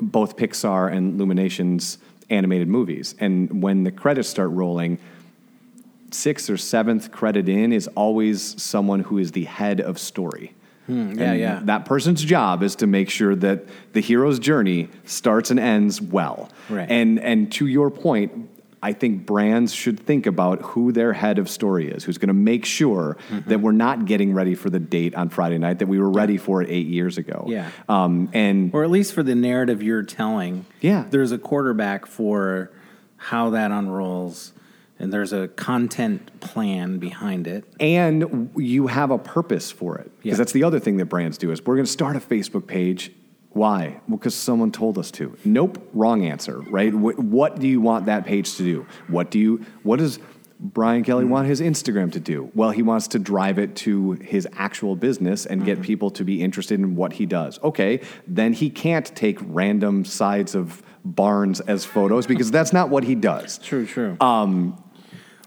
both 0.00 0.38
Pixar 0.38 0.90
and 0.90 1.16
Illumination's 1.16 1.98
animated 2.30 2.68
movies. 2.68 3.14
And 3.20 3.62
when 3.62 3.84
the 3.84 3.90
credits 3.90 4.30
start 4.30 4.50
rolling, 4.52 4.98
sixth 6.10 6.48
or 6.50 6.56
seventh 6.56 7.10
credit 7.12 7.48
in 7.48 7.72
is 7.72 7.88
always 7.88 8.60
someone 8.62 9.00
who 9.00 9.18
is 9.18 9.32
the 9.32 9.44
head 9.44 9.80
of 9.80 9.98
story. 9.98 10.54
Hmm, 10.86 11.18
yeah, 11.18 11.30
And 11.32 11.40
yeah. 11.40 11.60
That 11.64 11.84
person's 11.84 12.22
job 12.22 12.62
is 12.62 12.76
to 12.76 12.86
make 12.86 13.10
sure 13.10 13.34
that 13.34 13.64
the 13.92 14.00
hero's 14.00 14.38
journey 14.38 14.88
starts 15.04 15.50
and 15.50 15.58
ends 15.58 16.00
well. 16.00 16.48
Right. 16.70 16.88
And 16.88 17.18
and 17.18 17.50
to 17.52 17.66
your 17.66 17.90
point, 17.90 18.50
I 18.82 18.92
think 18.92 19.26
brands 19.26 19.74
should 19.74 19.98
think 19.98 20.26
about 20.26 20.62
who 20.62 20.92
their 20.92 21.12
head 21.12 21.38
of 21.38 21.48
story 21.48 21.88
is, 21.90 22.04
who's 22.04 22.18
going 22.18 22.28
to 22.28 22.34
make 22.34 22.64
sure 22.64 23.16
Mm-hmm. 23.30 23.50
that 23.50 23.58
we're 23.60 23.72
not 23.72 24.04
getting 24.04 24.32
ready 24.32 24.54
for 24.54 24.70
the 24.70 24.78
date 24.78 25.16
on 25.16 25.28
Friday 25.28 25.58
night 25.58 25.80
that 25.80 25.88
we 25.88 25.98
were 25.98 26.10
ready 26.10 26.36
for 26.36 26.62
it 26.62 26.68
eight 26.70 26.86
years 26.86 27.18
ago. 27.18 27.46
Yeah. 27.48 27.68
Um, 27.88 28.28
and 28.32 28.72
or 28.72 28.84
at 28.84 28.90
least 28.90 29.12
for 29.12 29.24
the 29.24 29.34
narrative 29.34 29.82
you're 29.82 30.04
telling. 30.04 30.66
Yeah. 30.80 31.06
There's 31.10 31.32
a 31.32 31.38
quarterback 31.38 32.06
for 32.06 32.70
how 33.16 33.50
that 33.50 33.72
unrolls, 33.72 34.52
and 34.98 35.12
there's 35.12 35.32
a 35.32 35.48
content 35.48 36.40
plan 36.40 36.98
behind 36.98 37.46
it. 37.46 37.64
and 37.80 38.50
you 38.56 38.86
have 38.86 39.10
a 39.10 39.18
purpose 39.18 39.70
for 39.70 39.96
it 39.98 40.04
because 40.18 40.24
Yeah. 40.24 40.34
that's 40.36 40.52
the 40.52 40.64
other 40.64 40.78
thing 40.80 40.96
that 40.98 41.06
brands 41.06 41.36
do 41.38 41.50
is 41.50 41.64
we're 41.64 41.76
going 41.76 41.86
to 41.86 41.90
start 41.92 42.16
a 42.16 42.20
facebook 42.20 42.66
page 42.66 43.12
why 43.50 44.00
well 44.08 44.18
because 44.18 44.34
someone 44.34 44.70
told 44.72 44.98
us 44.98 45.10
to 45.10 45.36
nope 45.44 45.78
wrong 45.94 46.24
answer 46.24 46.58
right 46.70 46.94
what, 46.94 47.18
what 47.18 47.58
do 47.58 47.66
you 47.68 47.80
want 47.80 48.06
that 48.06 48.24
page 48.26 48.54
to 48.56 48.62
do 48.62 48.86
what 49.08 49.30
do 49.30 49.38
you 49.38 49.64
what 49.82 49.98
does 49.98 50.18
brian 50.60 51.02
kelly 51.04 51.24
Mm-hmm. 51.24 51.32
want 51.32 51.46
his 51.48 51.60
instagram 51.60 52.10
to 52.12 52.20
do 52.20 52.50
well 52.54 52.70
he 52.70 52.82
wants 52.82 53.08
to 53.08 53.18
drive 53.18 53.58
it 53.58 53.76
to 53.76 54.12
his 54.12 54.46
actual 54.56 54.96
business 54.96 55.44
and 55.46 55.60
Mm-hmm. 55.60 55.66
get 55.66 55.82
people 55.82 56.10
to 56.12 56.24
be 56.24 56.42
interested 56.42 56.78
in 56.80 56.96
what 56.96 57.14
he 57.14 57.24
does 57.26 57.58
okay 57.62 58.00
then 58.26 58.52
he 58.54 58.68
can't 58.70 59.06
take 59.14 59.38
random 59.42 60.04
sides 60.04 60.54
of 60.54 60.82
barns 61.04 61.60
as 61.60 61.84
photos 61.84 62.26
because 62.26 62.50
that's 62.50 62.72
not 62.72 62.88
what 62.90 63.04
he 63.04 63.14
does 63.14 63.58
True, 63.58 63.86
true. 63.86 64.16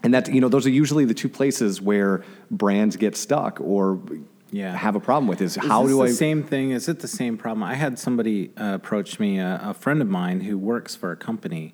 And 0.03 0.13
that 0.13 0.33
you 0.33 0.41
know 0.41 0.49
those 0.49 0.65
are 0.65 0.69
usually 0.71 1.05
the 1.05 1.13
two 1.13 1.29
places 1.29 1.81
where 1.81 2.23
brands 2.51 2.95
get 2.97 3.15
stuck 3.17 3.59
or 3.61 3.99
Yeah. 4.51 4.75
have 4.75 4.95
a 4.95 4.99
problem 4.99 5.27
with 5.27 5.41
is 5.41 5.57
Is 5.57 5.65
how 5.65 5.83
this 5.83 5.91
do 5.91 5.97
the 5.97 6.03
I 6.05 6.11
same 6.11 6.43
thing? 6.43 6.71
Is 6.71 6.87
it 6.89 6.99
the 6.99 7.07
same 7.07 7.37
problem? 7.37 7.63
I 7.63 7.75
had 7.75 7.99
somebody 7.99 8.51
uh, 8.57 8.73
approach 8.75 9.19
me, 9.19 9.39
a, 9.39 9.59
a 9.63 9.73
friend 9.73 10.01
of 10.01 10.07
mine 10.07 10.41
who 10.41 10.57
works 10.57 10.95
for 10.95 11.11
a 11.11 11.15
company, 11.17 11.73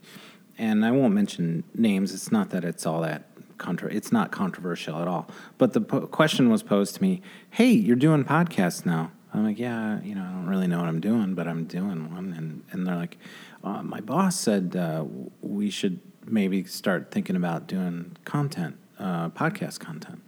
and 0.57 0.83
I 0.85 0.91
won't 0.91 1.13
mention 1.13 1.63
names. 1.73 2.13
It's 2.13 2.31
not 2.31 2.49
that 2.49 2.63
it's 2.65 2.85
all 2.85 3.01
that 3.01 3.29
contra- 3.57 3.93
It's 3.93 4.11
not 4.11 4.31
controversial 4.31 5.01
at 5.01 5.07
all. 5.07 5.27
But 5.57 5.71
the 5.73 5.81
po- 5.81 6.07
question 6.07 6.49
was 6.49 6.63
posed 6.63 6.95
to 6.95 7.01
me: 7.01 7.21
"Hey, 7.51 7.71
you're 7.71 7.95
doing 8.07 8.23
podcasts 8.25 8.85
now." 8.85 9.11
I'm 9.33 9.43
like, 9.43 9.59
"Yeah, 9.59 10.01
you 10.01 10.15
know, 10.15 10.23
I 10.23 10.31
don't 10.31 10.47
really 10.47 10.67
know 10.67 10.79
what 10.79 10.87
I'm 10.87 11.01
doing, 11.01 11.33
but 11.35 11.47
I'm 11.47 11.65
doing 11.65 12.11
one." 12.13 12.33
And 12.37 12.63
and 12.71 12.85
they're 12.87 12.95
like, 13.05 13.17
uh, 13.63 13.83
"My 13.83 14.01
boss 14.01 14.37
said 14.39 14.75
uh, 14.75 15.03
we 15.41 15.69
should 15.69 15.99
maybe 16.27 16.63
start 16.65 17.11
thinking 17.11 17.35
about 17.35 17.67
doing 17.67 18.15
content, 18.25 18.77
uh, 18.99 19.29
podcast 19.29 19.79
content. 19.79 20.21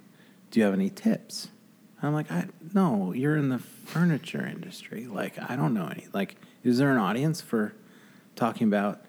Do 0.52 0.60
you 0.60 0.66
have 0.66 0.74
any 0.74 0.89
tips?" 0.89 1.50
I'm 2.02 2.14
like, 2.14 2.32
I, 2.32 2.45
no, 2.76 3.12
you're 3.12 3.36
in 3.36 3.50
the 3.50 3.58
furniture 3.58 4.45
industry. 4.45 5.08
Like, 5.08 5.34
I 5.50 5.56
don't 5.56 5.74
know 5.74 5.88
any. 5.88 6.06
Like, 6.14 6.36
is 6.64 6.78
there 6.78 6.91
an 6.91 7.00
audience 7.00 7.41
for 7.41 7.74
talking 8.36 8.68
about? 8.68 9.02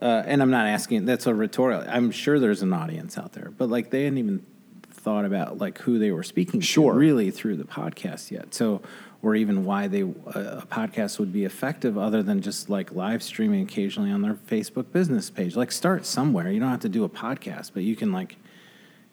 Uh, 0.00 0.22
and 0.26 0.42
I'm 0.42 0.50
not 0.50 0.66
asking. 0.66 1.06
That's 1.06 1.26
a 1.26 1.34
rhetorical. 1.34 1.88
I'm 1.90 2.10
sure 2.10 2.38
there's 2.38 2.60
an 2.60 2.72
audience 2.74 3.16
out 3.16 3.32
there, 3.32 3.50
but 3.56 3.70
like 3.70 3.90
they 3.90 4.04
hadn't 4.04 4.18
even 4.18 4.44
thought 4.90 5.24
about 5.24 5.58
like 5.58 5.78
who 5.78 5.98
they 5.98 6.10
were 6.10 6.22
speaking 6.22 6.60
Sure. 6.60 6.92
to 6.92 6.98
really 6.98 7.30
through 7.30 7.56
the 7.56 7.64
podcast 7.64 8.30
yet. 8.30 8.52
So, 8.54 8.82
or 9.22 9.36
even 9.36 9.64
why 9.64 9.86
they 9.86 10.02
uh, 10.02 10.06
a 10.34 10.66
podcast 10.68 11.18
would 11.20 11.32
be 11.32 11.44
effective 11.44 11.96
other 11.96 12.22
than 12.22 12.42
just 12.42 12.68
like 12.68 12.92
live 12.92 13.22
streaming 13.22 13.62
occasionally 13.62 14.10
on 14.10 14.20
their 14.22 14.34
Facebook 14.34 14.90
business 14.92 15.30
page. 15.30 15.54
Like, 15.56 15.70
start 15.72 16.04
somewhere. 16.04 16.50
You 16.50 16.58
don't 16.60 16.70
have 16.70 16.80
to 16.80 16.88
do 16.88 17.04
a 17.04 17.08
podcast, 17.08 17.70
but 17.72 17.84
you 17.84 17.94
can 17.96 18.10
like 18.12 18.36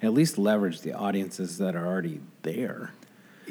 at 0.02 0.14
least 0.14 0.38
leverage 0.38 0.82
the 0.82 0.94
audiences 0.94 1.58
that 1.60 1.76
are 1.76 1.86
already 1.86 2.20
there 2.44 2.92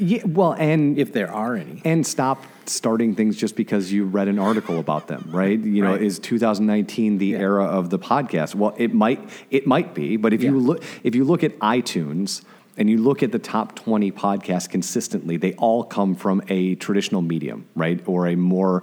yeah 0.00 0.22
well 0.24 0.52
and 0.52 0.96
if 0.96 1.12
there 1.12 1.28
are 1.30 1.56
any. 1.56 1.82
and 1.84 2.06
stop 2.06 2.44
starting 2.66 3.16
things 3.16 3.36
just 3.36 3.56
because 3.56 3.90
you 3.92 4.04
read 4.04 4.28
an 4.28 4.38
article 4.38 4.78
about 4.78 5.08
them 5.08 5.28
right 5.32 5.58
you 5.58 5.82
know 5.82 5.90
Right. 5.90 6.00
is 6.02 6.20
2019 6.20 7.18
the 7.18 7.26
Yeah. 7.26 7.38
era 7.38 7.64
of 7.64 7.90
the 7.90 7.98
podcast 7.98 8.54
well 8.54 8.74
it 8.78 8.94
might 8.94 9.20
it 9.50 9.66
might 9.66 9.94
be 9.94 10.16
but 10.16 10.32
if 10.32 10.40
you 10.42 10.56
look 10.56 10.84
if 11.02 11.16
you 11.16 11.24
look 11.24 11.42
at 11.42 11.58
iTunes 11.58 12.42
and 12.78 12.88
you 12.88 12.96
look 12.98 13.22
at 13.22 13.32
the 13.32 13.38
top 13.38 13.74
20 13.76 14.10
podcasts 14.12 14.68
consistently 14.70 15.36
they 15.36 15.52
all 15.54 15.84
come 15.84 16.14
from 16.14 16.42
a 16.48 16.74
traditional 16.76 17.20
medium 17.20 17.66
right 17.74 18.00
or 18.06 18.26
a 18.26 18.36
more 18.36 18.82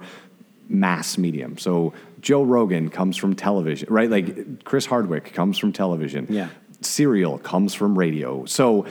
mass 0.68 1.18
medium 1.18 1.58
so 1.58 1.92
Joe 2.20 2.42
Rogan 2.42 2.90
comes 2.90 3.16
from 3.16 3.34
television 3.34 3.88
right 3.90 4.10
like 4.10 4.64
Chris 4.64 4.86
Hardwick 4.86 5.32
comes 5.32 5.58
from 5.58 5.72
television 5.72 6.26
Yeah. 6.28 6.48
Serial 6.82 7.38
comes 7.38 7.74
from 7.74 7.98
radio 7.98 8.44
so 8.44 8.86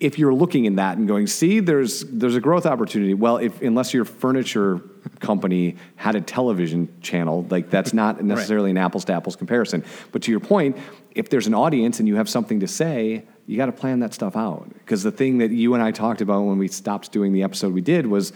if 0.00 0.18
you're 0.18 0.34
looking 0.34 0.64
in 0.64 0.76
that 0.76 0.96
and 0.96 1.06
going, 1.06 1.26
see, 1.26 1.60
there's 1.60 2.00
there's 2.04 2.34
a 2.34 2.40
growth 2.40 2.64
opportunity. 2.64 3.12
Well, 3.12 3.36
if 3.36 3.60
unless 3.60 3.92
your 3.92 4.06
furniture 4.06 4.80
company 5.20 5.76
had 5.96 6.14
a 6.16 6.22
television 6.22 6.88
channel, 7.02 7.46
like 7.50 7.68
that's 7.68 7.92
not 7.92 8.24
necessarily 8.24 8.70
an 8.70 8.78
apples 8.78 9.04
to 9.04 9.12
apples 9.12 9.36
comparison. 9.36 9.84
But 10.10 10.22
to 10.22 10.30
your 10.30 10.40
point, 10.40 10.78
if 11.14 11.28
there's 11.28 11.46
an 11.46 11.54
audience 11.54 11.98
and 12.00 12.08
you 12.08 12.16
have 12.16 12.30
something 12.30 12.60
to 12.60 12.66
say, 12.66 13.24
you 13.46 13.56
got 13.56 13.66
to 13.66 13.72
plan 13.72 14.00
that 14.00 14.14
stuff 14.14 14.36
out. 14.36 14.68
Because 14.74 15.02
the 15.02 15.10
thing 15.10 15.38
that 15.38 15.50
you 15.50 15.74
and 15.74 15.82
I 15.82 15.90
talked 15.90 16.20
about 16.20 16.42
when 16.42 16.58
we 16.58 16.68
stopped 16.68 17.12
doing 17.12 17.32
the 17.32 17.42
episode 17.42 17.72
we 17.72 17.80
did 17.80 18.06
was. 18.06 18.32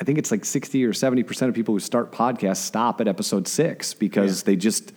I 0.00 0.04
think 0.04 0.18
it's 0.18 0.32
like 0.32 0.44
60 0.44 0.84
or 0.84 0.92
70% 0.92 1.48
of 1.48 1.54
people 1.54 1.74
who 1.74 1.78
start 1.78 2.10
podcasts 2.10 2.56
stop 2.56 3.00
at 3.00 3.06
episode 3.06 3.46
six 3.46 3.94
because 3.94 4.42
they 4.42 4.56
just, 4.56 4.92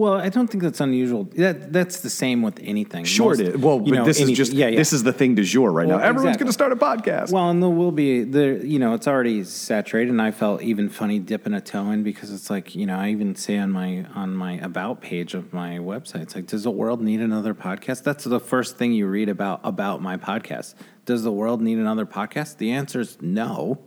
Well, 0.00 0.14
I 0.14 0.30
don't 0.30 0.48
think 0.50 0.62
that's 0.62 0.80
unusual. 0.80 1.24
That 1.36 1.74
that's 1.74 2.00
the 2.00 2.08
same 2.08 2.40
with 2.40 2.58
anything. 2.62 3.04
sure 3.04 3.32
Most- 3.32 3.40
it 3.40 3.48
is. 3.48 3.56
Well, 3.58 3.78
you 3.84 3.92
but 3.92 3.98
know, 3.98 4.04
this 4.06 4.18
is 4.18 4.30
just, 4.30 4.52
yeah, 4.54 4.68
yeah. 4.68 4.78
this 4.82 4.94
is 4.94 5.02
the 5.02 5.12
thing 5.12 5.34
du 5.34 5.44
jour 5.44 5.70
right 5.70 5.86
Well, 5.86 5.98
now. 5.98 6.04
Everyone's 6.04 6.36
exactly. 6.36 6.44
going 6.44 6.48
to 6.48 6.58
start 6.60 6.72
a 6.72 6.76
podcast. 6.76 7.32
Well, 7.32 7.50
and 7.50 7.62
there 7.62 7.68
will 7.68 7.92
be 7.92 8.24
there. 8.24 8.54
You 8.64 8.78
know, 8.78 8.94
it's 8.94 9.06
already 9.06 9.44
saturated, 9.44 10.10
and 10.10 10.22
I 10.22 10.30
felt 10.30 10.62
even 10.62 10.88
funny 10.88 11.18
dipping 11.18 11.52
a 11.52 11.60
toe 11.60 11.90
in 11.90 12.02
because 12.02 12.32
it's 12.32 12.48
like 12.48 12.74
you 12.74 12.86
know 12.86 12.96
I 12.96 13.10
even 13.10 13.36
say 13.36 13.58
on 13.58 13.72
my 13.72 14.06
on 14.14 14.34
my 14.34 14.54
about 14.54 15.02
page 15.02 15.34
of 15.34 15.52
my 15.52 15.72
website, 15.92 16.22
it's 16.22 16.34
like, 16.34 16.46
does 16.46 16.62
the 16.62 16.70
world 16.70 17.02
need 17.02 17.20
another 17.20 17.52
podcast? 17.52 18.02
That's 18.02 18.24
the 18.24 18.40
first 18.40 18.78
thing 18.78 18.94
you 18.94 19.06
read 19.06 19.28
about 19.28 19.60
about 19.64 20.00
my 20.00 20.16
podcast. 20.16 20.74
Does 21.04 21.24
the 21.24 21.32
world 21.32 21.60
need 21.60 21.76
another 21.76 22.06
podcast? 22.06 22.56
The 22.56 22.70
answer 22.70 23.00
is 23.00 23.18
no. 23.20 23.80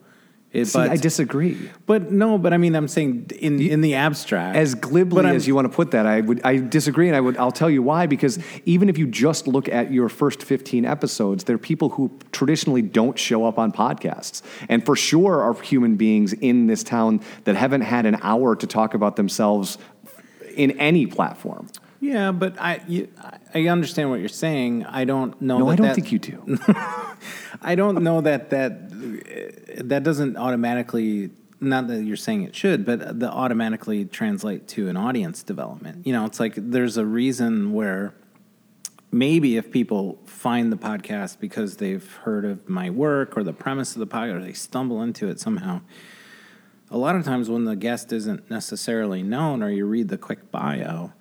It, 0.53 0.65
See, 0.65 0.77
but, 0.77 0.91
I 0.91 0.97
disagree. 0.97 1.71
But 1.87 2.11
no, 2.11 2.37
but 2.37 2.53
I 2.53 2.57
mean, 2.57 2.75
I'm 2.75 2.87
saying 2.87 3.31
in 3.39 3.59
in 3.59 3.81
the 3.81 3.95
abstract, 3.95 4.55
as 4.55 4.75
glibly 4.75 5.25
as 5.25 5.47
you 5.47 5.55
want 5.55 5.65
to 5.65 5.75
put 5.75 5.89
that, 5.91 6.05
I 6.05 6.21
would 6.21 6.41
I 6.43 6.57
disagree, 6.57 7.07
and 7.07 7.15
I 7.15 7.21
would 7.21 7.37
I'll 7.37 7.51
tell 7.51 7.71
you 7.71 7.81
why. 7.81 8.05
Because 8.05 8.37
even 8.65 8.87
if 8.87 8.99
you 8.99 9.07
just 9.07 9.47
look 9.47 9.67
at 9.67 9.91
your 9.91 10.09
first 10.09 10.43
fifteen 10.43 10.85
episodes, 10.85 11.45
there 11.45 11.55
are 11.55 11.59
people 11.59 11.89
who 11.89 12.11
traditionally 12.31 12.83
don't 12.83 13.17
show 13.17 13.45
up 13.45 13.57
on 13.57 13.71
podcasts, 13.71 14.43
and 14.69 14.85
for 14.85 14.95
sure 14.95 15.41
are 15.41 15.59
human 15.59 15.95
beings 15.95 16.33
in 16.33 16.67
this 16.67 16.83
town 16.83 17.21
that 17.45 17.55
haven't 17.55 17.81
had 17.81 18.05
an 18.05 18.19
hour 18.21 18.55
to 18.55 18.67
talk 18.67 18.93
about 18.93 19.15
themselves 19.15 19.79
in 20.55 20.79
any 20.79 21.07
platform. 21.07 21.67
Yeah, 21.99 22.31
but 22.31 22.59
I 22.59 22.81
you, 22.87 23.07
I 23.55 23.69
understand 23.69 24.11
what 24.11 24.19
you're 24.19 24.29
saying. 24.29 24.85
I 24.85 25.05
don't 25.05 25.41
know. 25.41 25.57
No, 25.57 25.65
that 25.65 25.71
I 25.71 25.75
don't 25.77 25.87
that- 25.87 25.95
think 25.95 26.11
you 26.11 26.19
do. 26.19 26.59
I 27.61 27.75
don't 27.75 28.03
know 28.03 28.21
that 28.21 28.49
that 28.49 28.92
Uh, 29.03 29.83
that 29.83 30.03
doesn't 30.03 30.37
automatically. 30.37 31.31
Not 31.59 31.87
that 31.87 32.03
you're 32.03 32.17
saying 32.17 32.43
it 32.43 32.55
should, 32.55 32.85
but 32.85 33.19
that 33.19 33.31
automatically 33.31 34.03
translate 34.03 34.67
to 34.69 34.89
an 34.89 34.97
audience 34.97 35.43
development. 35.43 36.05
You 36.05 36.11
know, 36.11 36.25
it's 36.25 36.39
like 36.39 36.55
there's 36.57 36.97
a 36.97 37.05
reason 37.05 37.71
where 37.71 38.13
maybe 39.13 39.55
if 39.55 39.71
people 39.71 40.19
find 40.25 40.73
the 40.73 40.77
podcast 40.77 41.39
because 41.39 41.77
they've 41.77 42.11
heard 42.23 42.43
of 42.43 42.67
my 42.67 42.89
work 42.89 43.37
or 43.37 43.43
the 43.43 43.53
premise 43.53 43.95
of 43.95 43.99
the 43.99 44.07
podcast, 44.07 44.35
or 44.35 44.41
they 44.41 44.53
stumble 44.53 45.01
into 45.01 45.29
it 45.29 45.39
somehow. 45.39 45.79
A 46.91 46.97
lot 46.97 47.15
of 47.15 47.23
times 47.23 47.49
when 47.49 47.65
the 47.65 47.75
guest 47.75 48.11
isn't 48.11 48.49
necessarily 48.49 49.23
known, 49.23 49.63
or 49.63 49.69
you 49.69 49.85
read 49.85 50.09
the 50.09 50.17
quick 50.17 50.51
bio, 50.51 51.13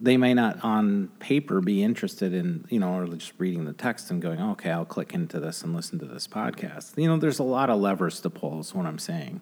they 0.00 0.16
may 0.16 0.34
not 0.34 0.62
on 0.64 1.08
paper 1.18 1.60
be 1.60 1.82
interested 1.82 2.32
in 2.32 2.64
you 2.68 2.78
know 2.78 2.94
or 2.98 3.06
just 3.06 3.32
reading 3.38 3.64
the 3.64 3.72
text 3.72 4.10
and 4.10 4.20
going 4.22 4.40
okay 4.40 4.70
i'll 4.70 4.84
click 4.84 5.12
into 5.14 5.38
this 5.40 5.62
and 5.62 5.74
listen 5.74 5.98
to 5.98 6.04
this 6.06 6.26
podcast 6.26 6.96
you 6.96 7.06
know 7.08 7.16
there's 7.16 7.38
a 7.38 7.42
lot 7.44 7.70
of 7.70 7.80
levers 7.80 8.20
to 8.20 8.30
pull 8.30 8.60
is 8.60 8.74
what 8.74 8.86
i'm 8.86 8.98
saying 8.98 9.40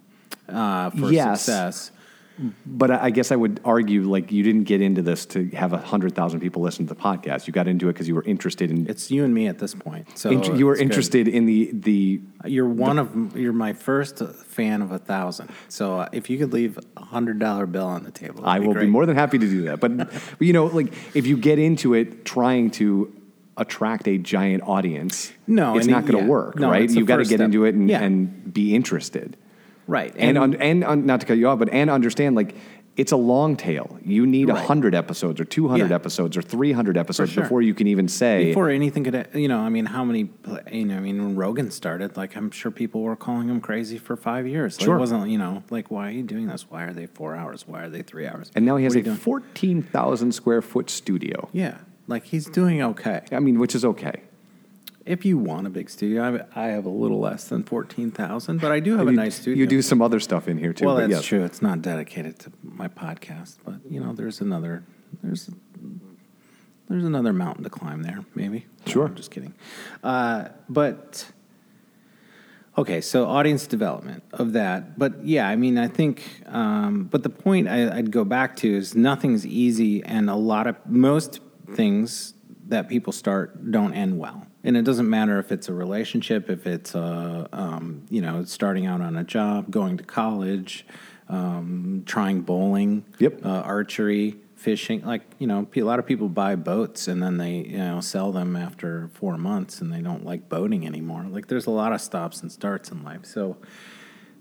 uh, 0.49 0.91
for 0.91 1.11
Yes. 1.13 1.43
success 1.43 1.91
But 2.65 2.91
I 2.91 3.11
guess 3.11 3.31
I 3.33 3.37
would 3.37 3.61
argue 3.65 4.03
like 4.05 4.33
you 4.33 4.43
didn't 4.43 4.65
get 4.65 4.81
into 4.81 5.03
this 5.03 5.27
to 5.27 5.49
have 5.51 5.73
hundred 5.73 6.15
thousand 6.15 6.41
people 6.41 6.63
listen 6.63 6.87
to 6.87 6.95
the 6.95 7.01
podcast. 7.01 7.47
You 7.47 7.53
got 7.53 7.69
into 7.69 7.89
it 7.89 7.93
because 7.93 8.09
you 8.09 8.15
were 8.15 8.25
interested 8.25 8.71
in. 8.71 8.89
it's 8.89 9.11
you 9.11 9.25
and 9.25 9.35
me 9.35 9.47
at 9.47 9.59
this 9.59 9.75
point 9.75 10.17
so 10.19 10.31
int- 10.31 10.57
you 10.57 10.65
were 10.67 10.73
it's 10.73 10.81
good. 10.81 10.85
interested 10.87 11.29
in 11.29 11.45
the 11.47 11.71
the 11.73 12.21
you're 12.47 12.67
one 12.69 12.99
of 12.99 13.37
you're 13.37 13.53
my 13.53 13.73
first 13.75 14.19
fan 14.47 14.81
of 14.81 14.91
a 14.91 14.99
thousand 14.99 15.51
so 15.69 16.01
uh, 16.01 16.09
if 16.13 16.31
you 16.31 16.39
could 16.39 16.53
leave 16.53 16.79
a 16.97 17.05
hundred 17.05 17.39
dollar 17.39 17.67
bill 17.67 17.87
on 17.87 18.05
the 18.05 18.11
table 18.11 18.41
I 18.47 18.55
that'd 18.55 18.67
will 18.67 18.75
great. 18.75 18.85
be 18.87 18.91
more 18.91 19.05
than 19.05 19.17
happy 19.17 19.39
to 19.39 19.47
do 19.47 19.63
that. 19.65 19.81
But, 19.81 19.97
but 19.99 20.11
you 20.41 20.53
know, 20.55 20.67
like 20.67 20.93
if 21.15 21.27
you 21.27 21.37
get 21.37 21.59
into 21.59 21.93
it 21.95 22.25
trying 22.25 22.71
to 22.73 23.15
attract 23.57 24.09
a 24.09 24.17
giant 24.17 24.63
audience, 24.63 25.33
No, 25.47 25.77
it's 25.77 25.87
not 25.87 26.07
going 26.07 26.17
to 26.19 26.25
yeah. 26.25 26.31
work, 26.31 26.59
No, 26.59 26.71
right? 26.71 26.89
You've 26.89 27.07
got 27.07 27.17
to 27.19 27.25
get 27.25 27.37
step. 27.37 27.41
into 27.41 27.65
it 27.67 27.75
and, 27.75 27.91
Yeah. 27.91 28.01
and 28.01 28.55
be 28.55 28.75
interested. 28.75 29.37
Right 29.91 30.15
And 30.17 30.39
and, 30.39 30.85
and 30.85 31.05
not 31.07 31.21
to 31.21 31.27
cut 31.27 31.37
you 31.39 31.49
off, 31.49 31.59
but 31.59 31.69
and 31.71 31.91
understand 31.91 32.37
like 32.37 32.55
it's 32.97 33.13
a 33.13 33.17
long 33.17 33.57
tail. 33.57 33.99
You 34.05 34.27
need 34.27 34.51
a 34.51 34.53
Right. 34.53 34.59
100 34.59 34.95
episodes 34.95 35.41
or 35.41 35.45
200 35.45 35.89
Yeah. 35.89 35.95
episodes 35.95 36.37
or 36.37 36.43
300 36.43 36.99
episodes 36.99 37.31
sure. 37.33 37.45
before 37.45 37.63
you 37.63 37.73
can 37.73 37.87
even 37.87 38.09
say, 38.09 38.47
Before 38.47 38.69
anything 38.69 39.05
could, 39.05 39.29
you 39.33 39.49
know, 39.49 39.59
I 39.61 39.69
mean, 39.71 39.87
how 39.87 40.05
many, 40.05 40.29
you 40.73 40.85
know, 40.85 40.97
I 40.97 41.01
mean, 41.01 41.17
when 41.25 41.37
Rogan 41.37 41.71
started, 41.71 42.17
like, 42.17 42.37
I'm 42.37 42.51
sure 42.51 42.71
people 42.71 43.01
were 43.03 43.17
calling 43.17 43.49
him 43.49 43.61
crazy 43.61 43.97
for 43.97 44.17
five 44.17 44.47
years. 44.47 44.79
Like, 44.79 44.85
Sure. 44.87 44.97
It 44.97 45.01
wasn't, 45.01 45.31
you 45.31 45.39
know, 45.39 45.63
like, 45.71 45.91
why 45.91 46.09
are 46.09 46.11
you 46.11 46.25
doing 46.25 46.49
this? 46.49 46.67
Why 46.69 46.83
are 46.83 46.93
they 46.93 47.07
four 47.07 47.37
hours? 47.37 47.65
Why 47.67 47.85
are 47.85 47.89
they 47.89 48.03
three 48.03 48.27
hours? 48.27 48.51
and 48.55 48.67
now 48.67 48.77
he 48.77 48.85
has 48.85 48.97
a 48.97 49.03
14,000 49.15 50.33
square 50.33 50.61
foot 50.61 50.91
studio. 50.91 51.49
Yeah. 51.53 51.77
Like, 52.07 52.25
he's 52.25 52.47
doing 52.47 52.83
okay. 52.83 53.23
I 53.33 53.39
mean, 53.39 53.59
which 53.61 53.75
is 53.75 53.85
okay. 53.85 54.23
If 55.07 55.25
you 55.25 55.39
want 55.39 55.67
a 55.67 55.71
big 55.71 55.89
studio, 55.89 56.23
I 56.23 56.27
have, 56.27 56.49
I 56.55 56.67
have 56.69 56.85
a 56.85 56.91
little 56.91 57.21
less 57.21 57.49
than 57.49 57.65
14,000, 57.65 58.61
but 58.61 58.71
I 58.71 58.81
do 58.81 58.99
have 58.99 59.09
a 59.09 59.13
nice 59.13 59.37
studio. 59.37 59.59
You 59.59 59.67
do 59.67 59.81
some 59.81 60.03
other 60.03 60.21
stuff 60.21 60.47
in 60.47 60.59
here 60.59 60.73
too. 60.73 60.87
Well, 60.87 60.97
that's 60.97 61.11
yes. 61.11 61.25
true. 61.25 61.43
It's 61.45 61.63
not 61.63 61.81
dedicated 61.81 62.39
to 62.41 62.53
my 62.63 62.89
podcast, 62.89 63.57
but 63.65 63.77
you 63.89 63.99
know, 64.01 64.13
there's 64.13 64.41
another 64.41 64.85
there's 65.23 65.51
there's 66.89 67.05
another 67.05 67.33
mountain 67.33 67.65
to 67.65 67.71
climb 67.71 68.03
there. 68.03 68.25
Maybe. 68.35 68.67
No, 68.87 68.93
Sure. 68.93 69.07
I'm 69.07 69.15
just 69.15 69.31
kidding. 69.31 69.55
Uh, 70.03 70.49
but 70.69 71.31
okay, 72.77 73.01
so 73.01 73.27
audience 73.27 73.67
development 73.67 74.25
of 74.33 74.53
that. 74.55 74.99
But 74.99 75.25
yeah, 75.25 75.49
I 75.49 75.57
mean, 75.57 75.79
I 75.79 75.89
think. 75.89 76.23
Um, 76.47 77.05
but 77.05 77.23
the 77.23 77.31
point 77.31 77.69
I, 77.69 77.97
I'd 77.97 78.11
go 78.11 78.25
back 78.25 78.57
to 78.57 78.75
is 78.75 78.95
nothing's 78.95 79.47
easy, 79.47 80.05
and 80.05 80.29
a 80.29 80.35
lot 80.35 80.67
of 80.67 80.77
most 80.87 81.41
things 81.75 82.35
that 82.69 82.89
people 82.89 83.13
start 83.13 83.71
don't 83.71 83.95
end 83.95 84.19
well. 84.19 84.47
And 84.63 84.77
it 84.77 84.83
doesn't 84.83 85.09
matter 85.09 85.39
if 85.39 85.51
it's 85.53 85.69
a 85.69 85.73
relationship, 85.73 86.51
if 86.51 86.67
it's 86.67 86.95
a, 86.95 87.49
um, 87.53 88.05
you 88.11 88.21
know, 88.21 88.45
starting 88.45 88.87
out 88.87 89.01
on 89.01 89.17
a 89.17 89.25
job, 89.25 89.71
going 89.71 89.97
to 89.97 90.05
college, 90.05 90.87
um, 91.29 92.03
trying 92.07 92.43
bowling, 92.43 93.05
Yep. 93.19 93.45
uh, 93.45 93.49
archery, 93.49 94.37
fishing. 94.61 95.03
Like 95.03 95.23
you 95.39 95.47
know, 95.47 95.67
a 95.75 95.83
lot 95.83 95.99
of 95.99 96.07
people 96.07 96.29
buy 96.29 96.55
boats 96.57 97.09
and 97.09 97.23
then 97.23 97.39
they 97.39 97.57
you 97.57 97.79
know 97.79 98.01
sell 98.01 98.31
them 98.33 98.57
after 98.57 99.09
four 99.15 99.39
months 99.39 99.81
and 99.81 99.91
they 99.93 100.03
don't 100.03 100.25
like 100.25 100.49
boating 100.49 100.87
anymore. 100.87 101.25
Like 101.29 101.47
there's 101.47 101.67
a 101.67 101.71
lot 101.71 101.93
of 101.93 102.01
stops 102.01 102.43
and 102.43 102.53
starts 102.53 102.91
in 102.91 103.03
life, 103.03 103.25
so 103.25 103.57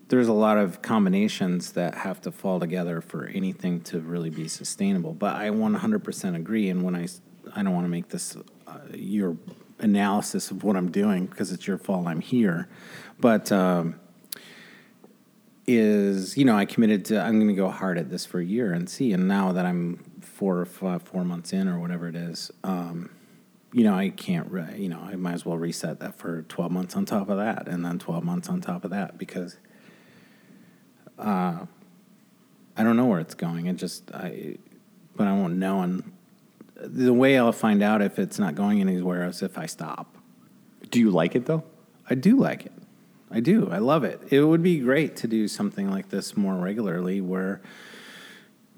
there's 0.10 0.28
a 0.28 0.34
lot 0.34 0.58
of 0.58 0.82
combinations 0.82 1.72
that 1.74 1.94
have 1.96 2.20
to 2.22 2.32
fall 2.32 2.60
together 2.60 3.00
for 3.00 3.28
anything 3.28 3.80
to 3.82 4.00
really 4.00 4.32
be 4.32 4.48
sustainable. 4.48 5.14
But 5.14 5.36
I 5.36 5.52
100% 5.52 6.36
agree. 6.36 6.70
And 6.70 6.82
when 6.84 6.96
I, 6.96 7.08
I 7.56 7.62
don't 7.62 7.76
want 7.76 7.86
to 7.86 7.90
make 7.90 8.10
this 8.10 8.36
uh, 8.68 8.80
your 8.92 9.38
analysis 9.80 10.52
of 10.52 10.64
what 10.64 10.76
I'm 10.76 10.92
doing 10.92 11.26
because 11.26 11.52
it's 11.52 11.68
your 11.68 11.78
fault 11.78 12.08
I'm 12.08 12.22
here. 12.22 12.68
But 13.20 13.52
um, 13.52 14.00
is 15.68 16.38
you 16.38 16.46
know 16.46 16.56
I 16.56 16.66
committed 16.66 17.06
to 17.06 17.22
I'm 17.22 17.38
going 17.38 17.50
to 17.50 17.54
go 17.54 17.70
hard 17.70 17.98
at 17.98 18.10
this 18.10 18.26
for 18.26 18.40
a 18.40 18.46
year 18.46 18.72
and 18.74 18.90
see. 18.90 19.14
And 19.14 19.28
now 19.28 19.52
that 19.52 19.66
I'm 19.66 20.04
four 20.22 20.60
or 20.60 20.66
five, 20.66 21.04
four 21.04 21.24
months 21.24 21.54
in 21.54 21.68
or 21.68 21.80
whatever 21.80 22.08
it 22.08 22.16
is, 22.16 22.52
um, 22.64 23.10
you 23.72 23.84
know 23.84 23.94
I 23.96 24.10
can't. 24.10 24.50
Re- 24.52 24.76
you 24.78 24.90
know 24.90 25.00
I 25.00 25.16
might 25.16 25.34
as 25.34 25.46
well 25.46 25.58
reset 25.58 26.00
that 26.00 26.18
for 26.18 26.44
12 26.44 26.72
months 26.72 26.96
on 26.96 27.06
top 27.06 27.30
of 27.30 27.38
that, 27.38 27.68
and 27.68 27.84
then 27.84 28.00
12 28.00 28.24
months 28.24 28.50
on 28.50 28.62
top 28.62 28.84
of 28.84 28.92
that 28.92 29.18
because. 29.18 29.58
Uh, 31.18 31.66
I 32.80 32.84
don't 32.84 32.96
know 32.96 33.08
where 33.08 33.20
it's 33.20 33.36
going. 33.36 33.66
It 33.66 33.76
just 33.76 34.10
I, 34.14 34.56
but 35.14 35.28
I 35.28 35.34
won't 35.34 35.58
know. 35.58 35.82
And 35.82 36.14
the 36.82 37.14
way 37.14 37.38
I'll 37.38 37.52
find 37.52 37.84
out 37.84 38.02
if 38.02 38.20
it's 38.20 38.40
not 38.40 38.56
going 38.56 38.82
anywhere 38.82 39.26
is 39.28 39.42
if 39.42 39.58
I 39.58 39.66
stop. 39.66 40.16
Do 40.90 41.00
you 41.00 41.12
like 41.12 41.36
it 41.36 41.46
though? 41.46 41.64
I 42.10 42.16
do 42.16 42.38
like 42.38 42.66
it. 42.66 42.74
I 43.32 43.40
do. 43.40 43.70
I 43.72 43.78
love 43.78 44.04
it. 44.04 44.22
It 44.32 44.42
would 44.42 44.64
be 44.64 44.80
great 44.80 45.16
to 45.18 45.28
do 45.28 45.48
something 45.48 45.90
like 45.90 46.10
this 46.10 46.36
more 46.36 46.56
regularly 46.56 47.22
where 47.22 47.62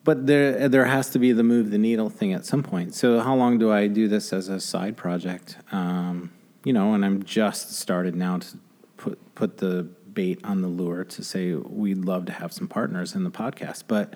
but 0.04 0.26
there 0.26 0.68
there 0.68 0.86
has 0.86 1.10
to 1.12 1.20
be 1.20 1.32
the 1.32 1.44
move 1.44 1.72
the 1.72 1.78
needle 1.78 2.10
thing 2.10 2.34
at 2.34 2.46
some 2.46 2.64
point. 2.64 2.96
So 2.96 3.20
how 3.20 3.36
long 3.36 3.60
do 3.60 3.72
I 3.72 3.88
do 3.88 4.08
this 4.08 4.34
as 4.34 4.50
a 4.50 4.60
side 4.60 4.98
project? 4.98 5.58
Um, 5.72 6.32
you 6.64 6.74
know, 6.74 6.94
and 6.94 7.06
I'm 7.06 7.24
just 7.24 7.74
started 7.74 8.16
now 8.16 8.40
to 8.40 8.58
put 8.98 9.36
put 9.36 9.58
the 9.58 9.84
bait 9.84 10.40
on 10.44 10.62
the 10.62 10.68
lure 10.68 11.04
to 11.06 11.24
say 11.24 11.54
we'd 11.54 12.04
love 12.04 12.26
to 12.26 12.34
have 12.34 12.52
some 12.52 12.68
partners 12.68 13.16
in 13.16 13.24
the 13.24 13.32
podcast, 13.32 13.84
but 13.88 14.16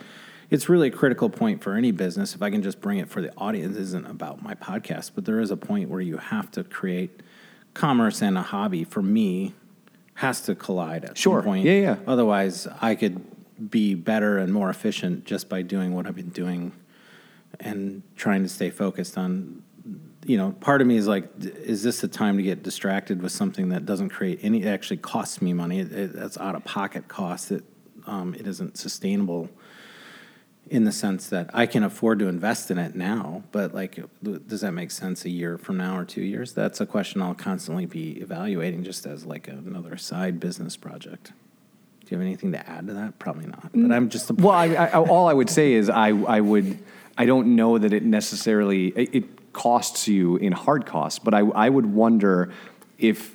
it's 0.50 0.70
really 0.70 0.88
a 0.90 0.92
critical 0.92 1.30
point 1.30 1.64
for 1.64 1.74
any 1.76 1.92
business. 1.92 2.36
If 2.36 2.42
I 2.42 2.50
can 2.50 2.62
just 2.62 2.82
bring 2.82 2.98
it 3.00 3.10
for 3.10 3.22
the 3.22 3.34
audience, 3.38 3.76
it 3.78 3.82
isn't 3.82 4.06
about 4.06 4.42
my 4.44 4.54
podcast, 4.56 5.12
but 5.16 5.26
there 5.26 5.40
is 5.40 5.52
a 5.52 5.58
point 5.58 5.90
where 5.90 6.02
you 6.02 6.18
have 6.18 6.52
to 6.52 6.64
create 6.64 7.22
commerce 7.74 8.22
and 8.22 8.38
a 8.38 8.42
hobby. 8.42 8.84
For 8.84 9.02
me, 9.02 9.54
has 10.16 10.42
to 10.42 10.56
collide 10.56 11.06
at 11.06 11.18
Sure. 11.18 11.40
some 11.40 11.46
point. 11.46 11.66
Yeah, 11.66 11.74
yeah. 11.74 11.96
Otherwise, 12.08 12.68
I 12.82 12.96
could 12.96 13.22
be 13.70 13.96
better 13.96 14.38
and 14.38 14.54
more 14.54 14.70
efficient 14.70 15.26
just 15.26 15.50
by 15.50 15.62
doing 15.62 15.94
what 15.94 16.08
I've 16.08 16.16
been 16.16 16.30
doing 16.30 16.72
and 17.60 18.02
trying 18.16 18.44
to 18.44 18.50
stay 18.50 18.70
focused 18.70 19.18
on. 19.18 19.62
You 20.26 20.38
know, 20.38 20.54
part 20.54 20.82
of 20.82 20.88
me 20.88 20.98
is 20.98 21.08
like, 21.08 21.30
is 21.40 21.84
this 21.84 22.02
the 22.02 22.08
time 22.08 22.38
to 22.38 22.44
get 22.44 22.64
distracted 22.64 23.22
with 23.22 23.32
something 23.32 23.70
that 23.70 23.86
doesn't 23.86 24.10
create 24.10 24.40
any? 24.42 24.64
It 24.64 24.68
actually 24.68 24.98
costs 24.98 25.40
me 25.42 25.54
money. 25.54 25.80
It, 25.82 25.92
it, 25.92 26.14
that's 26.14 26.38
out 26.40 26.56
of 26.56 26.64
pocket 26.64 27.08
cost. 27.08 27.52
It 27.52 27.64
um, 28.08 28.34
it 28.36 28.48
isn't 28.48 28.78
sustainable 28.78 29.50
in 30.70 30.84
the 30.84 30.92
sense 30.92 31.28
that 31.30 31.50
I 31.54 31.68
can 31.68 31.84
afford 31.84 32.20
to 32.20 32.28
invest 32.28 32.72
in 32.72 32.80
it 32.80 32.96
now, 32.96 33.44
but 33.52 33.74
like, 33.74 34.00
does 34.24 34.62
that 34.62 34.72
make 34.72 34.90
sense 34.90 35.24
a 35.26 35.30
year 35.30 35.58
from 35.58 35.78
now 35.78 35.98
or 35.98 36.06
two 36.06 36.24
years? 36.24 36.54
That's 36.54 36.82
a 36.82 36.86
question 36.86 37.22
I'll 37.22 37.36
constantly 37.36 37.86
be 37.86 38.14
evaluating 38.20 38.84
just 38.84 39.06
as 39.06 39.26
like 39.26 39.48
another 39.48 39.96
side 39.98 40.40
business 40.40 40.76
project. 40.76 41.34
Do 42.02 42.12
you 42.12 42.18
have 42.18 42.26
anything 42.26 42.52
to 42.52 42.70
add 42.70 42.88
to 42.88 42.94
that? 42.94 43.20
Probably 43.20 43.48
not. 43.48 43.72
But 43.74 43.92
I'm 43.92 44.10
just 44.10 44.30
mm. 44.30 44.42
Well, 44.42 44.54
I, 44.54 44.68
I, 44.68 44.92
all 44.94 45.28
I 45.28 45.34
would 45.34 45.50
say 45.50 45.74
is 45.74 45.90
I, 45.90 46.10
I 46.10 46.40
would 46.40 46.80
I 47.18 47.26
don't 47.26 47.56
know 47.56 47.78
that 47.78 47.94
it 47.94 48.04
necessarily 48.04 48.88
it, 48.90 49.16
it 49.16 49.54
costs 49.54 50.08
you 50.08 50.38
in 50.38 50.52
hard 50.52 50.86
costs, 50.86 51.20
but 51.20 51.34
I, 51.34 51.40
I 51.40 51.70
would 51.70 51.86
wonder 51.86 52.52
if 52.98 53.34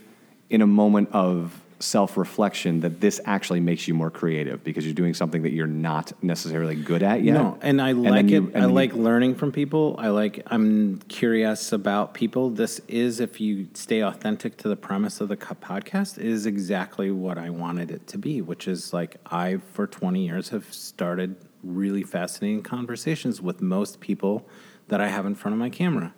in 0.50 0.62
a 0.62 0.66
moment 0.66 1.08
of 1.12 1.60
self 1.80 2.16
reflection 2.16 2.80
that 2.80 3.00
this 3.00 3.20
actually 3.24 3.58
makes 3.60 3.88
you 3.88 3.94
more 3.94 4.10
creative 4.10 4.62
because 4.62 4.84
you're 4.84 4.94
doing 4.94 5.14
something 5.14 5.42
that 5.42 5.52
you're 5.52 5.66
not 5.66 6.12
necessarily 6.22 6.74
good 6.74 7.02
at 7.02 7.22
yet. 7.22 7.32
No, 7.32 7.58
and 7.62 7.80
I 7.80 7.92
like 7.92 8.28
you- 8.28 8.44
it. 8.48 8.54
and 8.54 8.56
I 8.56 8.60
then 8.60 8.68
you- 8.68 8.74
like 8.74 8.94
learning 8.94 9.34
from 9.34 9.50
people. 9.50 9.96
I 9.98 10.08
like. 10.08 10.42
I'm 10.46 10.98
curious 11.08 11.72
about 11.72 12.14
people. 12.14 12.50
This 12.50 12.80
is, 12.86 13.18
if 13.20 13.40
you 13.40 13.68
stay 13.74 14.00
authentic 14.00 14.56
to 14.58 14.68
the 14.68 14.76
premise 14.76 15.20
of 15.20 15.28
the 15.28 15.36
podcast, 15.36 16.18
is 16.18 16.46
exactly 16.46 17.10
what 17.10 17.38
I 17.38 17.50
wanted 17.50 17.90
it 17.90 18.06
to 18.08 18.18
be. 18.18 18.42
Which 18.42 18.68
is 18.68 18.92
like 18.92 19.16
I, 19.30 19.56
for 19.72 19.86
20 19.86 20.24
years, 20.26 20.50
have 20.50 20.72
started 20.72 21.36
really 21.62 22.02
fascinating 22.02 22.62
conversations 22.62 23.40
with 23.42 23.60
most 23.60 24.00
people 24.00 24.46
that 24.88 25.00
I 25.00 25.08
have 25.08 25.24
in 25.26 25.34
front 25.34 25.54
of 25.54 25.58
my 25.58 25.70
camera. 25.70 26.12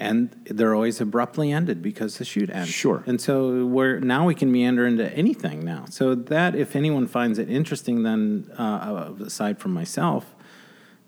And 0.00 0.34
they're 0.50 0.74
always 0.74 1.00
abruptly 1.00 1.52
ended 1.52 1.80
because 1.80 2.18
the 2.18 2.24
shoot 2.24 2.50
ends. 2.50 2.68
Sure. 2.68 3.04
And 3.06 3.20
so 3.20 3.64
we're 3.64 4.00
now 4.00 4.26
we 4.26 4.34
can 4.34 4.50
meander 4.50 4.86
into 4.86 5.10
anything 5.12 5.64
now. 5.64 5.84
So 5.88 6.14
that 6.14 6.56
if 6.56 6.74
anyone 6.74 7.06
finds 7.06 7.38
it 7.38 7.48
interesting, 7.48 8.02
then 8.02 8.50
uh, 8.58 9.12
aside 9.24 9.60
from 9.60 9.72
myself, 9.72 10.34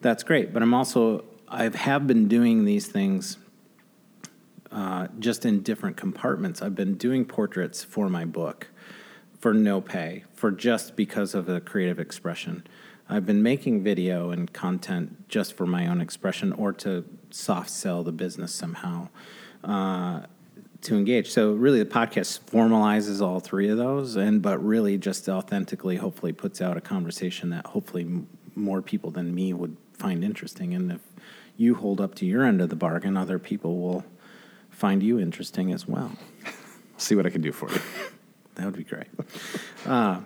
that's 0.00 0.22
great. 0.22 0.52
But 0.52 0.62
I'm 0.62 0.72
also 0.72 1.24
I 1.48 1.68
have 1.68 2.06
been 2.06 2.28
doing 2.28 2.64
these 2.64 2.86
things 2.86 3.38
uh, 4.70 5.08
just 5.18 5.44
in 5.44 5.62
different 5.62 5.96
compartments. 5.96 6.62
I've 6.62 6.74
been 6.74 6.94
doing 6.94 7.24
portraits 7.24 7.82
for 7.82 8.08
my 8.08 8.24
book 8.24 8.68
for 9.38 9.54
no 9.54 9.80
pay, 9.80 10.24
for 10.34 10.50
just 10.50 10.96
because 10.96 11.34
of 11.34 11.48
a 11.48 11.60
creative 11.60 11.98
expression. 11.98 12.66
I've 13.08 13.24
been 13.24 13.42
making 13.42 13.82
video 13.84 14.30
and 14.30 14.52
content 14.52 15.28
just 15.28 15.52
for 15.54 15.66
my 15.66 15.86
own 15.86 16.00
expression 16.00 16.52
or 16.52 16.72
to 16.74 17.04
soft 17.30 17.70
sell 17.70 18.02
the 18.02 18.12
business 18.12 18.52
somehow 18.52 19.08
uh, 19.62 20.22
to 20.82 20.96
engage. 20.96 21.30
So 21.30 21.52
really, 21.52 21.78
the 21.78 21.90
podcast 21.90 22.40
formalizes 22.40 23.20
all 23.20 23.40
three 23.40 23.68
of 23.68 23.78
those, 23.78 24.16
and 24.16 24.42
but 24.42 24.64
really 24.64 24.98
just 24.98 25.28
authentically, 25.28 25.96
hopefully, 25.96 26.32
puts 26.32 26.60
out 26.60 26.76
a 26.76 26.80
conversation 26.80 27.50
that 27.50 27.66
hopefully 27.66 28.02
m- 28.02 28.28
more 28.54 28.82
people 28.82 29.10
than 29.10 29.34
me 29.34 29.52
would 29.52 29.76
find 29.92 30.24
interesting. 30.24 30.74
And 30.74 30.92
if 30.92 31.00
you 31.56 31.74
hold 31.76 32.00
up 32.00 32.14
to 32.16 32.26
your 32.26 32.44
end 32.44 32.60
of 32.60 32.70
the 32.70 32.76
bargain, 32.76 33.16
other 33.16 33.38
people 33.38 33.78
will 33.78 34.04
find 34.70 35.02
you 35.02 35.18
interesting 35.18 35.72
as 35.72 35.86
well. 35.86 36.12
see 36.96 37.14
what 37.14 37.26
I 37.26 37.30
can 37.30 37.42
do 37.42 37.52
for 37.52 37.70
you. 37.70 37.80
That 38.56 38.64
would 38.64 38.76
be 38.76 38.84
great. 38.84 39.08
Uh, 39.84 40.20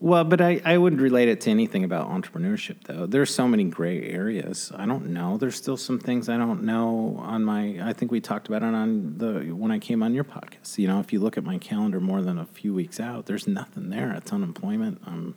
well, 0.00 0.22
but 0.22 0.40
I, 0.40 0.60
I 0.64 0.78
wouldn't 0.78 1.02
relate 1.02 1.28
it 1.28 1.40
to 1.42 1.50
anything 1.50 1.82
about 1.82 2.08
entrepreneurship, 2.08 2.84
though. 2.84 3.06
There's 3.06 3.34
so 3.34 3.48
many 3.48 3.64
gray 3.64 4.08
areas. 4.08 4.70
I 4.76 4.86
don't 4.86 5.08
know. 5.08 5.38
There's 5.38 5.56
still 5.56 5.76
some 5.76 5.98
things 5.98 6.28
I 6.28 6.36
don't 6.36 6.62
know 6.62 7.16
on 7.18 7.44
my. 7.44 7.80
I 7.82 7.92
think 7.94 8.12
we 8.12 8.20
talked 8.20 8.46
about 8.46 8.62
it 8.62 8.74
on 8.74 9.18
the 9.18 9.52
when 9.52 9.72
I 9.72 9.80
came 9.80 10.04
on 10.04 10.14
your 10.14 10.22
podcast. 10.22 10.78
You 10.78 10.86
know, 10.86 11.00
if 11.00 11.12
you 11.12 11.18
look 11.18 11.36
at 11.36 11.42
my 11.42 11.58
calendar 11.58 11.98
more 11.98 12.22
than 12.22 12.38
a 12.38 12.46
few 12.46 12.72
weeks 12.72 13.00
out, 13.00 13.26
there's 13.26 13.48
nothing 13.48 13.90
there. 13.90 14.12
It's 14.12 14.32
unemployment. 14.32 15.02
I'm 15.04 15.34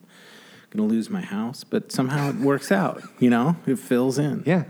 going 0.70 0.88
to 0.88 0.94
lose 0.94 1.10
my 1.10 1.22
house, 1.22 1.64
but 1.64 1.92
somehow 1.92 2.30
it 2.30 2.36
works 2.36 2.72
out. 2.72 3.02
You 3.20 3.32
know, 3.32 3.56
it 3.66 3.80
fills 3.80 4.20
in. 4.20 4.44
Yeah. 4.46 4.66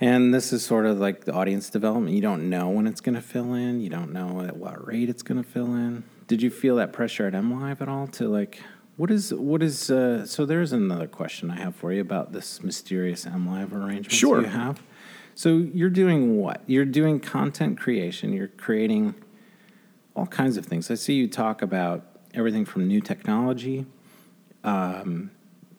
And 0.00 0.34
this 0.34 0.52
is 0.52 0.64
sort 0.64 0.86
of 0.86 0.98
like 0.98 1.24
the 1.24 1.32
audience 1.32 1.70
development. 1.70 2.16
You 2.16 2.22
don't 2.22 2.50
know 2.50 2.68
when 2.70 2.88
it's 2.88 3.00
going 3.00 3.14
to 3.14 3.22
fill 3.22 3.54
in. 3.54 3.80
You 3.80 3.90
don't 3.90 4.12
know 4.12 4.40
at 4.40 4.56
what 4.56 4.84
rate 4.84 5.08
it's 5.08 5.22
going 5.22 5.40
to 5.40 5.48
fill 5.48 5.76
in. 5.76 6.02
Did 6.32 6.40
you 6.40 6.48
feel 6.50 6.76
that 6.76 6.94
pressure 6.94 7.26
at 7.26 7.34
M 7.34 7.60
Live 7.60 7.82
at 7.82 7.90
all 7.90 8.06
to 8.06 8.26
like 8.26 8.58
What 8.96 9.10
is 9.10 9.34
what 9.34 9.62
is 9.62 9.90
uh, 9.90 10.24
so? 10.24 10.46
There's 10.46 10.72
another 10.72 11.06
question 11.06 11.50
I 11.50 11.56
have 11.60 11.76
for 11.76 11.92
you 11.92 12.00
about 12.00 12.32
this 12.32 12.62
mysterious 12.62 13.26
M 13.26 13.46
Live 13.46 13.74
arrangement 13.74 14.12
Sure. 14.12 14.40
you 14.40 14.46
have. 14.46 14.82
So 15.34 15.58
you're 15.58 15.90
doing 15.90 16.38
what? 16.38 16.62
You're 16.66 16.86
doing 16.86 17.20
content 17.20 17.78
creation. 17.78 18.32
You're 18.32 18.48
creating 18.48 19.14
all 20.16 20.24
kinds 20.26 20.56
of 20.56 20.64
things. 20.64 20.90
I 20.90 20.94
see 20.94 21.12
you 21.12 21.28
talk 21.28 21.60
about 21.60 22.06
everything 22.32 22.64
from 22.64 22.88
new 22.88 23.02
technology. 23.02 23.84
Um, 24.64 25.32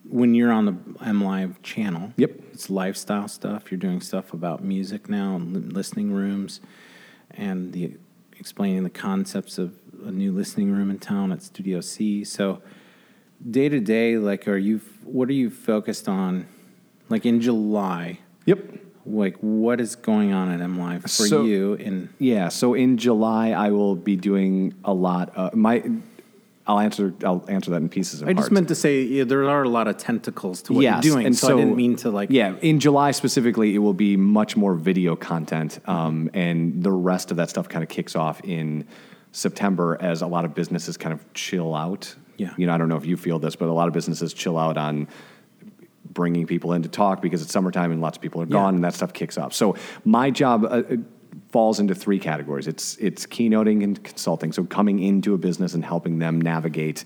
when 0.07 0.35
you're 0.35 0.51
on 0.51 0.65
the 0.65 0.75
M 1.03 1.23
Live 1.23 1.63
channel, 1.63 2.13
Yep. 2.17 2.31
it's 2.53 2.69
lifestyle 2.69 3.27
stuff. 3.27 3.71
You're 3.71 3.79
doing 3.79 4.01
stuff 4.01 4.33
about 4.33 4.63
music 4.63 5.09
now 5.09 5.35
and 5.35 5.73
listening 5.73 6.11
rooms, 6.11 6.61
and 7.31 7.73
the 7.73 7.97
explaining 8.37 8.83
the 8.83 8.91
concepts 8.91 9.57
of 9.57 9.73
a 10.05 10.11
new 10.11 10.31
listening 10.31 10.71
room 10.71 10.89
in 10.89 10.99
town 10.99 11.31
at 11.31 11.41
Studio 11.41 11.81
C. 11.81 12.23
So 12.23 12.61
day 13.49 13.69
to 13.69 13.79
day, 13.79 14.17
like, 14.17 14.47
are 14.47 14.57
you? 14.57 14.81
What 15.03 15.29
are 15.29 15.33
you 15.33 15.49
focused 15.49 16.07
on? 16.07 16.47
Like 17.09 17.25
in 17.25 17.41
July, 17.41 18.19
Yep. 18.45 18.59
like 19.05 19.37
what 19.41 19.81
is 19.81 19.95
going 19.95 20.31
on 20.33 20.49
at 20.49 20.61
M 20.61 20.79
Live 20.79 21.01
for 21.03 21.07
So- 21.09 21.43
you? 21.43 21.73
And 21.73 22.09
Yeah. 22.17 22.47
So 22.47 22.73
in 22.73 22.97
July, 22.97 23.49
I 23.51 23.71
will 23.71 23.95
be 23.95 24.15
doing 24.15 24.73
a 24.85 24.93
lot. 24.93 25.29
Of, 25.35 25.53
my, 25.53 25.83
I'll 26.65 26.79
answer. 26.79 27.13
I'll 27.25 27.43
answer 27.49 27.71
that 27.71 27.81
in 27.81 27.89
pieces. 27.89 28.21
And 28.21 28.29
I 28.29 28.33
just 28.33 28.43
parts. 28.43 28.51
meant 28.53 28.67
to 28.69 28.75
say 28.75 29.03
yeah, 29.03 29.25
there 29.25 29.47
are 29.49 29.63
a 29.63 29.69
lot 29.69 29.89
of 29.89 29.97
tentacles 29.97 30.61
to 30.63 30.73
what 30.73 30.81
yes, 30.81 31.03
you're 31.03 31.15
doing, 31.15 31.25
and 31.25 31.35
so, 31.35 31.57
I 31.57 31.59
didn't 31.59 31.75
mean 31.75 31.97
to 31.97 32.09
like. 32.09 32.29
Yeah, 32.31 32.55
in 32.61 32.79
July 32.79 33.11
specifically, 33.11 33.75
it 33.75 33.79
will 33.79 33.93
be 33.93 34.15
much 34.15 34.55
more 34.55 34.73
video 34.73 35.17
content, 35.17 35.79
um, 35.85 36.29
and 36.33 36.81
the 36.81 36.91
rest 36.91 37.31
of 37.31 37.37
that 37.37 37.49
stuff 37.49 37.67
kind 37.67 37.83
of 37.83 37.89
kicks 37.89 38.15
off 38.15 38.39
in 38.45 38.85
September 39.33 39.97
as 39.99 40.21
a 40.21 40.27
lot 40.27 40.45
of 40.45 40.53
businesses 40.55 40.95
kind 40.95 41.11
of 41.11 41.33
chill 41.33 41.75
out. 41.75 42.15
Yeah. 42.37 42.53
you 42.57 42.65
know, 42.65 42.73
I 42.73 42.77
don't 42.77 42.87
know 42.89 42.95
if 42.97 43.05
you 43.05 43.17
feel 43.17 43.37
this, 43.39 43.55
but 43.55 43.67
a 43.67 43.73
lot 43.73 43.87
of 43.87 43.93
businesses 43.93 44.33
chill 44.33 44.57
out 44.57 44.77
on 44.77 45.07
bringing 46.11 46.45
people 46.47 46.73
in 46.73 46.81
to 46.83 46.89
talk 46.89 47.21
because 47.21 47.41
it's 47.41 47.51
summertime 47.51 47.91
and 47.91 48.01
lots 48.01 48.17
of 48.17 48.21
people 48.21 48.41
are 48.41 48.45
Yeah. 48.45 48.51
gone, 48.51 48.75
and 48.75 48.83
that 48.83 48.93
stuff 48.93 49.11
kicks 49.13 49.37
off. 49.37 49.53
So 49.53 49.75
my 50.05 50.31
job. 50.31 50.63
Uh, 50.63 50.67
uh, 50.67 50.95
falls 51.49 51.79
into 51.79 51.93
three 51.93 52.17
categories 52.17 52.67
it's 52.67 52.95
it's 52.97 53.27
keynoting 53.27 53.83
and 53.83 54.03
consulting 54.03 54.51
so 54.51 54.63
coming 54.63 54.97
into 54.99 55.35
a 55.35 55.37
business 55.37 55.75
and 55.75 55.85
helping 55.85 56.17
them 56.17 56.41
navigate 56.41 57.05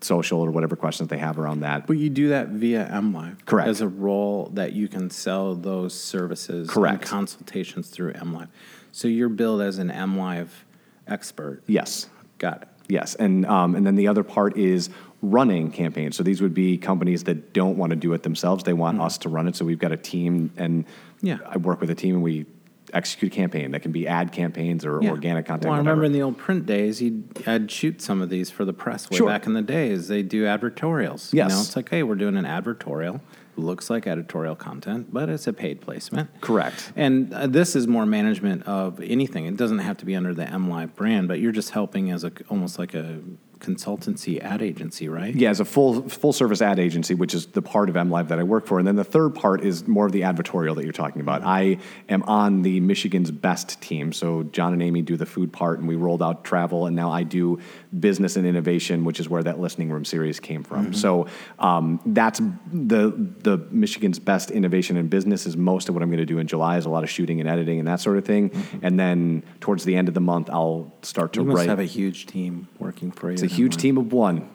social 0.00 0.40
or 0.40 0.50
whatever 0.52 0.76
questions 0.76 1.08
they 1.08 1.18
have 1.18 1.38
around 1.40 1.58
that 1.60 1.84
But 1.86 1.96
you 1.98 2.08
do 2.08 2.28
that 2.28 2.48
via 2.50 2.86
M 2.86 3.12
Live, 3.12 3.44
Correct. 3.46 3.68
As 3.68 3.80
a 3.80 3.88
role 3.88 4.50
that 4.54 4.74
you 4.74 4.86
can 4.86 5.10
sell 5.10 5.54
those 5.56 5.92
services, 5.94 6.68
Correct. 6.70 7.02
and 7.02 7.10
consultations 7.10 7.88
through 7.88 8.12
M 8.12 8.32
Live. 8.34 8.48
So 8.92 9.08
you're 9.08 9.28
billed 9.28 9.60
as 9.62 9.78
an 9.78 9.90
M 9.90 10.16
Live 10.18 10.64
expert. 11.08 11.62
yes 11.66 12.08
Got 12.38 12.62
it. 12.62 12.68
Yes, 12.88 13.14
and 13.14 13.46
um, 13.46 13.74
and 13.76 13.86
then 13.86 13.94
the 13.96 14.08
other 14.08 14.22
part 14.22 14.58
is 14.58 14.90
running 15.22 15.70
campaigns. 15.70 16.16
So 16.16 16.22
these 16.22 16.42
would 16.42 16.52
be 16.52 16.76
companies 16.76 17.24
that 17.24 17.54
don't 17.54 17.78
want 17.78 17.90
to 17.90 17.96
do 17.96 18.12
it 18.12 18.22
themselves; 18.24 18.64
they 18.64 18.74
want 18.74 19.00
us 19.00 19.16
to 19.18 19.28
run 19.30 19.48
it. 19.48 19.56
So 19.56 19.64
we've 19.64 19.78
got 19.78 19.92
a 19.92 19.96
team, 19.96 20.52
and. 20.56 20.84
Yeah. 21.22 21.38
I 21.48 21.56
work 21.56 21.80
with 21.80 21.88
a 21.88 21.94
team, 21.94 22.16
and 22.16 22.22
we 22.22 22.44
execute 22.92 23.32
a 23.32 23.34
campaign 23.34 23.70
that 23.70 23.80
can 23.80 23.92
be 23.92 24.06
ad 24.06 24.32
campaigns 24.32 24.84
or 24.84 25.00
Yeah. 25.02 25.12
organic 25.12 25.46
content. 25.46 25.66
Well, 25.70 25.74
I 25.74 25.78
remember 25.78 26.04
in 26.04 26.12
the 26.12 26.20
old 26.20 26.36
print 26.36 26.66
days, 26.66 27.00
you'd 27.00 27.24
I'd 27.48 27.70
shoot 27.70 28.02
some 28.02 28.20
of 28.20 28.28
these 28.28 28.50
for 28.50 28.66
the 28.66 28.74
press 28.74 29.08
way 29.08 29.16
Sure. 29.16 29.28
back 29.28 29.46
in 29.46 29.54
the 29.54 29.62
days. 29.62 30.08
They 30.08 30.22
do 30.22 30.44
advertorials. 30.44 31.32
You 31.32 31.40
know, 31.40 31.46
it's 31.60 31.76
like, 31.76 31.88
hey, 31.88 32.02
we're 32.02 32.14
doing 32.16 32.36
an 32.36 32.44
advertorial. 32.44 33.20
Looks 33.56 33.88
like 33.88 34.06
editorial 34.06 34.56
content, 34.56 35.12
but 35.12 35.28
it's 35.28 35.46
a 35.46 35.52
paid 35.52 35.80
placement. 35.80 36.40
Correct. 36.40 36.92
And 36.96 37.32
uh, 37.32 37.46
this 37.46 37.76
is 37.76 37.86
more 37.86 38.04
management 38.04 38.64
of 38.64 39.00
anything. 39.00 39.46
It 39.46 39.56
doesn't 39.56 39.78
have 39.78 39.96
to 39.98 40.04
be 40.04 40.16
under 40.16 40.34
the 40.34 40.48
M 40.48 40.68
Live 40.68 40.96
brand, 40.96 41.28
but 41.28 41.38
you're 41.40 41.52
just 41.52 41.70
helping 41.70 42.10
as 42.10 42.24
a 42.24 42.32
almost 42.48 42.78
like 42.78 42.94
a 42.94 43.20
consultancy 43.64 44.40
ad 44.40 44.62
agency, 44.62 45.08
right? 45.08 45.34
Yeah, 45.34 45.50
as 45.50 45.60
a 45.60 45.64
full 45.64 46.08
full 46.08 46.32
service 46.32 46.60
ad 46.62 46.78
agency, 46.78 47.14
which 47.14 47.34
is 47.34 47.46
the 47.46 47.62
part 47.62 47.88
of 47.88 47.94
MLive 47.94 48.28
that 48.28 48.38
I 48.38 48.42
work 48.42 48.66
for, 48.66 48.78
and 48.78 48.86
then 48.86 48.96
the 48.96 49.04
third 49.04 49.34
part 49.34 49.62
is 49.62 49.86
more 49.88 50.06
of 50.06 50.12
the 50.12 50.22
advertorial 50.22 50.74
that 50.76 50.84
you're 50.84 50.92
talking 50.92 51.20
about. 51.20 51.42
I 51.42 51.78
am 52.08 52.22
on 52.24 52.62
the 52.62 52.80
Michigan's 52.80 53.30
Best 53.30 53.80
team, 53.80 54.12
so 54.12 54.42
John 54.44 54.72
and 54.72 54.82
Amy 54.82 55.02
do 55.02 55.16
the 55.16 55.26
food 55.26 55.52
part, 55.52 55.78
and 55.78 55.88
we 55.88 55.96
rolled 55.96 56.22
out 56.22 56.44
travel, 56.44 56.86
and 56.86 56.94
now 56.94 57.10
I 57.10 57.22
do 57.22 57.58
business 57.98 58.36
and 58.36 58.46
innovation, 58.46 59.04
which 59.04 59.20
is 59.20 59.28
where 59.28 59.42
that 59.42 59.58
listening 59.60 59.90
room 59.90 60.04
series 60.04 60.40
came 60.40 60.62
from. 60.62 60.92
So 60.94 61.26
um, 61.58 62.00
that's 62.06 62.40
the 62.72 63.10
the 63.42 63.58
Michigan's 63.70 64.18
Best 64.18 64.50
innovation 64.50 64.96
in 64.96 65.08
business 65.08 65.46
is 65.46 65.56
most 65.56 65.88
of 65.88 65.94
what 65.94 66.02
I'm 66.02 66.08
going 66.10 66.18
to 66.18 66.26
do 66.26 66.38
in 66.38 66.46
July 66.46 66.76
is 66.76 66.86
a 66.86 66.90
lot 66.90 67.02
of 67.04 67.10
shooting 67.10 67.40
and 67.40 67.48
editing 67.48 67.78
and 67.78 67.88
that 67.88 68.00
sort 68.00 68.18
of 68.18 68.24
thing, 68.24 68.50
and 68.82 68.98
then 68.98 69.42
towards 69.60 69.84
the 69.84 69.96
end 69.96 70.08
of 70.08 70.14
the 70.14 70.20
month 70.20 70.50
I'll 70.50 70.92
start 71.02 71.32
to 71.34 71.40
You 71.40 71.46
must 71.46 71.58
write. 71.58 71.68
have 71.68 71.78
a 71.80 71.84
huge 71.84 72.26
team 72.26 72.68
working 72.78 73.10
for 73.10 73.28
you. 73.28 73.34
it's 73.34 73.42
a 73.42 73.46
huge 73.54 73.76
team 73.76 73.98
of 73.98 74.12
one. 74.12 74.48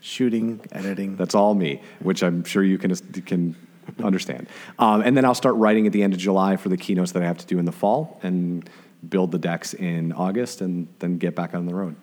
Shooting, 0.00 0.60
editing. 0.70 1.16
That's 1.16 1.34
all 1.34 1.54
me, 1.54 1.82
which 2.00 2.22
I'm 2.22 2.44
sure 2.44 2.62
you 2.62 2.78
can 2.78 2.94
can 3.22 3.56
understand. 4.02 4.46
Um, 4.78 5.00
and 5.02 5.16
then 5.16 5.24
I'll 5.24 5.34
start 5.34 5.56
writing 5.56 5.86
at 5.86 5.92
the 5.92 6.02
end 6.02 6.12
of 6.12 6.18
July 6.20 6.56
for 6.56 6.68
the 6.68 6.76
keynotes 6.76 7.12
that 7.12 7.22
I 7.22 7.26
have 7.26 7.38
to 7.38 7.46
do 7.46 7.58
in 7.58 7.64
the 7.64 7.72
fall, 7.72 8.20
and 8.22 8.68
build 9.08 9.32
the 9.32 9.38
decks 9.38 9.74
in 9.74 10.12
August, 10.12 10.60
and 10.60 10.86
then 11.00 11.18
get 11.18 11.34
back 11.34 11.54
on 11.54 11.66
the 11.66 11.74
road. 11.74 11.96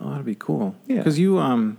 Oh, 0.00 0.10
that'd 0.10 0.24
be 0.24 0.36
cool. 0.36 0.76
Yeah. 0.86 0.98
Because 0.98 1.18
you, 1.18 1.38
um, 1.38 1.78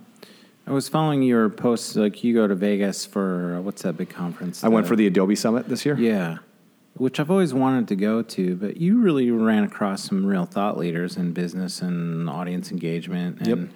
I 0.68 0.72
was 0.72 0.90
following 0.90 1.24
your 1.24 1.50
posts. 1.50 1.96
Like 1.96 2.24
you 2.26 2.34
go 2.34 2.46
to 2.46 2.56
Vegas 2.56 3.06
for 3.06 3.56
uh, 3.56 3.62
what's 3.62 3.84
that 3.84 3.96
big 3.96 4.10
conference? 4.10 4.64
I 4.66 4.68
went 4.68 4.86
for 4.86 4.98
the 4.98 5.08
Adobe 5.08 5.36
Summit 5.36 5.70
this 5.70 5.86
year. 5.86 5.98
yeah, 5.98 6.40
which 6.96 7.20
I've 7.20 7.32
always 7.32 7.54
wanted 7.54 7.88
to 7.90 7.96
go 7.96 8.22
to. 8.22 8.56
But 8.56 8.78
you 8.78 9.02
really 9.02 9.32
ran 9.32 9.64
across 9.64 10.04
some 10.04 10.26
real 10.26 10.46
thought 10.46 10.78
leaders 10.78 11.18
in 11.18 11.34
business 11.34 11.82
and 11.82 12.30
audience 12.30 12.72
engagement. 12.72 13.40
And, 13.40 13.48
Yep. 13.48 13.70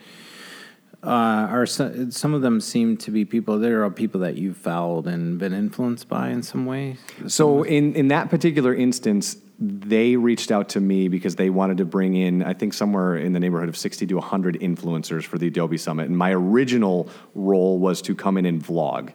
Uh, 1.03 1.47
are 1.51 1.65
so, 1.67 2.09
some 2.09 2.33
of 2.33 2.41
them 2.41 2.59
seem 2.59 2.97
to 2.97 3.11
be 3.11 3.23
people? 3.23 3.59
There 3.59 3.83
are 3.83 3.91
people 3.91 4.19
that 4.21 4.35
you've 4.35 4.57
followed 4.57 5.05
and 5.05 5.37
been 5.37 5.53
influenced 5.53 6.09
by 6.09 6.29
in 6.29 6.41
some 6.41 6.65
way. 6.65 6.97
So 7.27 7.61
in 7.61 7.93
in 7.93 8.07
that 8.07 8.31
particular 8.31 8.73
instance, 8.73 9.37
they 9.59 10.15
reached 10.15 10.51
out 10.51 10.69
to 10.69 10.81
me 10.81 11.07
because 11.07 11.35
they 11.35 11.51
wanted 11.51 11.77
to 11.77 11.85
bring 11.85 12.15
in, 12.15 12.41
I 12.43 12.53
think, 12.53 12.73
somewhere 12.73 13.15
in 13.15 13.33
the 13.33 13.39
neighborhood 13.39 13.69
of 13.69 13.77
sixty 13.77 14.07
to 14.07 14.19
hundred 14.19 14.59
influencers 14.59 15.23
for 15.23 15.37
the 15.37 15.47
Adobe 15.47 15.77
Summit, 15.77 16.07
and 16.07 16.17
my 16.17 16.33
original 16.33 17.09
role 17.35 17.77
was 17.77 18.01
to 18.01 18.15
come 18.15 18.35
in 18.37 18.47
and 18.47 18.61
vlog. 18.61 19.11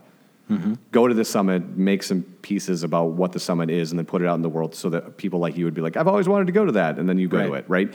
Go 0.91 1.09
to 1.09 1.15
the 1.15 1.25
summit, 1.25 1.79
make 1.79 2.03
some 2.03 2.23
pieces 2.43 2.83
about 2.83 3.13
what 3.13 3.33
the 3.33 3.41
summit 3.41 3.71
is, 3.71 3.91
and 3.91 3.99
then 3.99 4.05
put 4.05 4.21
it 4.21 4.29
out 4.29 4.35
in 4.35 4.43
the 4.43 4.51
world 4.51 4.75
so 4.75 4.91
that 4.91 5.17
people 5.17 5.39
like 5.39 5.57
you 5.57 5.65
would 5.65 5.73
be 5.73 5.81
like, 5.81 5.97
I've 5.97 6.09
always 6.09 6.29
wanted 6.29 6.47
to 6.47 6.53
go 6.53 6.67
to 6.67 6.73
that. 6.73 6.99
And 6.99 7.09
then 7.09 7.19
you 7.19 7.27
go 7.27 7.39
to 7.43 7.55
it, 7.55 7.65
right? 7.69 7.93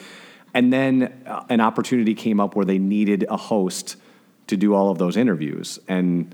And 0.56 0.74
then 0.74 1.22
uh, 1.28 1.44
an 1.50 1.62
opportunity 1.62 2.16
came 2.16 2.40
up 2.40 2.56
where 2.56 2.66
they 2.66 2.80
needed 2.80 3.28
a 3.30 3.38
host 3.38 3.96
to 4.48 4.58
do 4.58 4.74
all 4.74 4.90
of 4.90 4.98
those 4.98 5.18
interviews. 5.18 5.78
And 5.88 6.34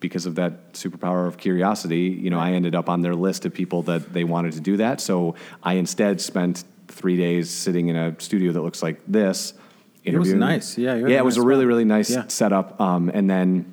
because 0.00 0.26
of 0.26 0.34
that 0.34 0.74
superpower 0.74 1.26
of 1.26 1.38
curiosity, 1.38 2.00
you 2.20 2.28
know, 2.28 2.38
I 2.38 2.52
ended 2.52 2.74
up 2.74 2.90
on 2.90 3.00
their 3.00 3.14
list 3.14 3.46
of 3.46 3.54
people 3.54 3.82
that 3.84 4.12
they 4.12 4.24
wanted 4.24 4.52
to 4.52 4.60
do 4.60 4.76
that. 4.76 5.00
So 5.00 5.34
I 5.62 5.74
instead 5.74 6.20
spent 6.20 6.64
three 6.88 7.16
days 7.16 7.48
sitting 7.50 7.88
in 7.88 7.96
a 7.96 8.20
studio 8.20 8.52
that 8.52 8.60
looks 8.62 8.82
like 8.82 9.00
this. 9.06 9.54
It 10.04 10.16
was 10.16 10.32
nice. 10.32 10.78
Yeah, 10.78 10.94
yeah, 10.94 11.06
a 11.06 11.18
it 11.18 11.24
was 11.24 11.36
nice 11.36 11.44
a 11.44 11.46
really, 11.46 11.64
really 11.64 11.84
nice 11.84 12.10
Yeah. 12.10 12.26
setup. 12.28 12.80
Um, 12.80 13.10
and 13.12 13.28
then 13.30 13.72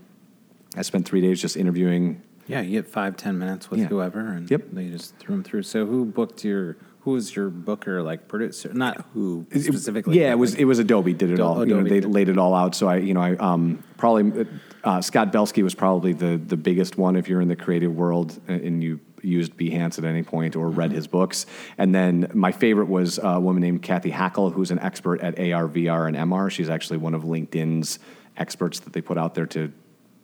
I 0.75 0.81
spent 0.81 1.07
three 1.07 1.21
days 1.21 1.41
just 1.41 1.55
interviewing. 1.57 2.21
Yeah, 2.47 2.61
you 2.61 2.71
get 2.71 2.87
five 2.87 3.17
ten 3.17 3.39
minutes 3.39 3.71
with 3.71 3.79
Yeah. 3.81 3.87
whoever, 3.87 4.19
and 4.19 4.49
Yep. 4.49 4.63
they 4.73 4.89
just 4.89 5.17
threw 5.17 5.35
them 5.35 5.43
through. 5.43 5.63
So 5.63 5.85
who 5.85 6.05
booked 6.05 6.43
your? 6.45 6.77
Who 7.01 7.11
was 7.11 7.35
your 7.35 7.49
booker? 7.49 8.01
Like 8.01 8.27
producer? 8.27 8.71
Not 8.73 9.05
who 9.13 9.45
specifically. 9.51 10.19
Yeah, 10.19 10.31
it 10.31 10.39
was 10.39 10.53
like- 10.53 10.61
it 10.61 10.65
was 10.65 10.79
Adobe 10.79 11.13
did 11.13 11.29
it 11.31 11.39
all. 11.39 11.67
you 11.67 11.75
know, 11.75 11.83
they 11.83 12.01
laid 12.01 12.29
it 12.29 12.37
all 12.39 12.55
out. 12.55 12.73
So 12.75 12.87
I, 12.87 12.97
you 12.97 13.13
know, 13.13 13.21
I 13.21 13.35
um, 13.35 13.83
probably 13.97 14.45
uh, 14.83 15.01
Scott 15.01 15.31
Belsky 15.31 15.61
was 15.63 15.75
probably 15.75 16.13
the 16.13 16.37
the 16.37 16.57
biggest 16.57 16.97
one 16.97 17.15
if 17.15 17.27
you're 17.29 17.41
in 17.41 17.47
the 17.47 17.55
creative 17.55 17.95
world 17.95 18.39
and 18.47 18.83
you 18.83 18.99
used 19.21 19.55
Behance 19.57 19.97
at 19.99 20.03
any 20.05 20.21
point 20.23 20.55
or 20.55 20.67
Mm-hmm. 20.67 20.79
read 20.79 20.91
his 20.91 21.07
books. 21.07 21.45
And 21.79 21.93
then 21.95 22.29
my 22.33 22.51
favorite 22.51 22.87
was 22.89 23.19
a 23.21 23.39
woman 23.39 23.61
named 23.61 23.81
Cathy 23.83 24.11
Hackl, 24.11 24.51
who's 24.53 24.69
an 24.71 24.79
expert 24.79 25.19
at 25.21 25.39
AR, 25.39 25.67
VR, 25.67 26.07
and 26.07 26.15
MR. 26.15 26.49
She's 26.51 26.69
actually 26.69 26.97
one 26.97 27.13
of 27.15 27.23
LinkedIn's 27.23 27.97
experts 28.37 28.79
that 28.81 28.93
they 28.93 29.01
put 29.01 29.17
out 29.17 29.33
there 29.35 29.45
to 29.47 29.71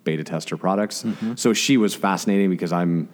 beta 0.04 0.24
tester 0.24 0.58
products. 0.58 1.04
Mm-hmm. 1.04 1.36
So 1.36 1.54
she 1.54 1.78
was 1.78 1.94
fascinating 1.94 2.50
because 2.50 2.72
I'm 2.72 3.10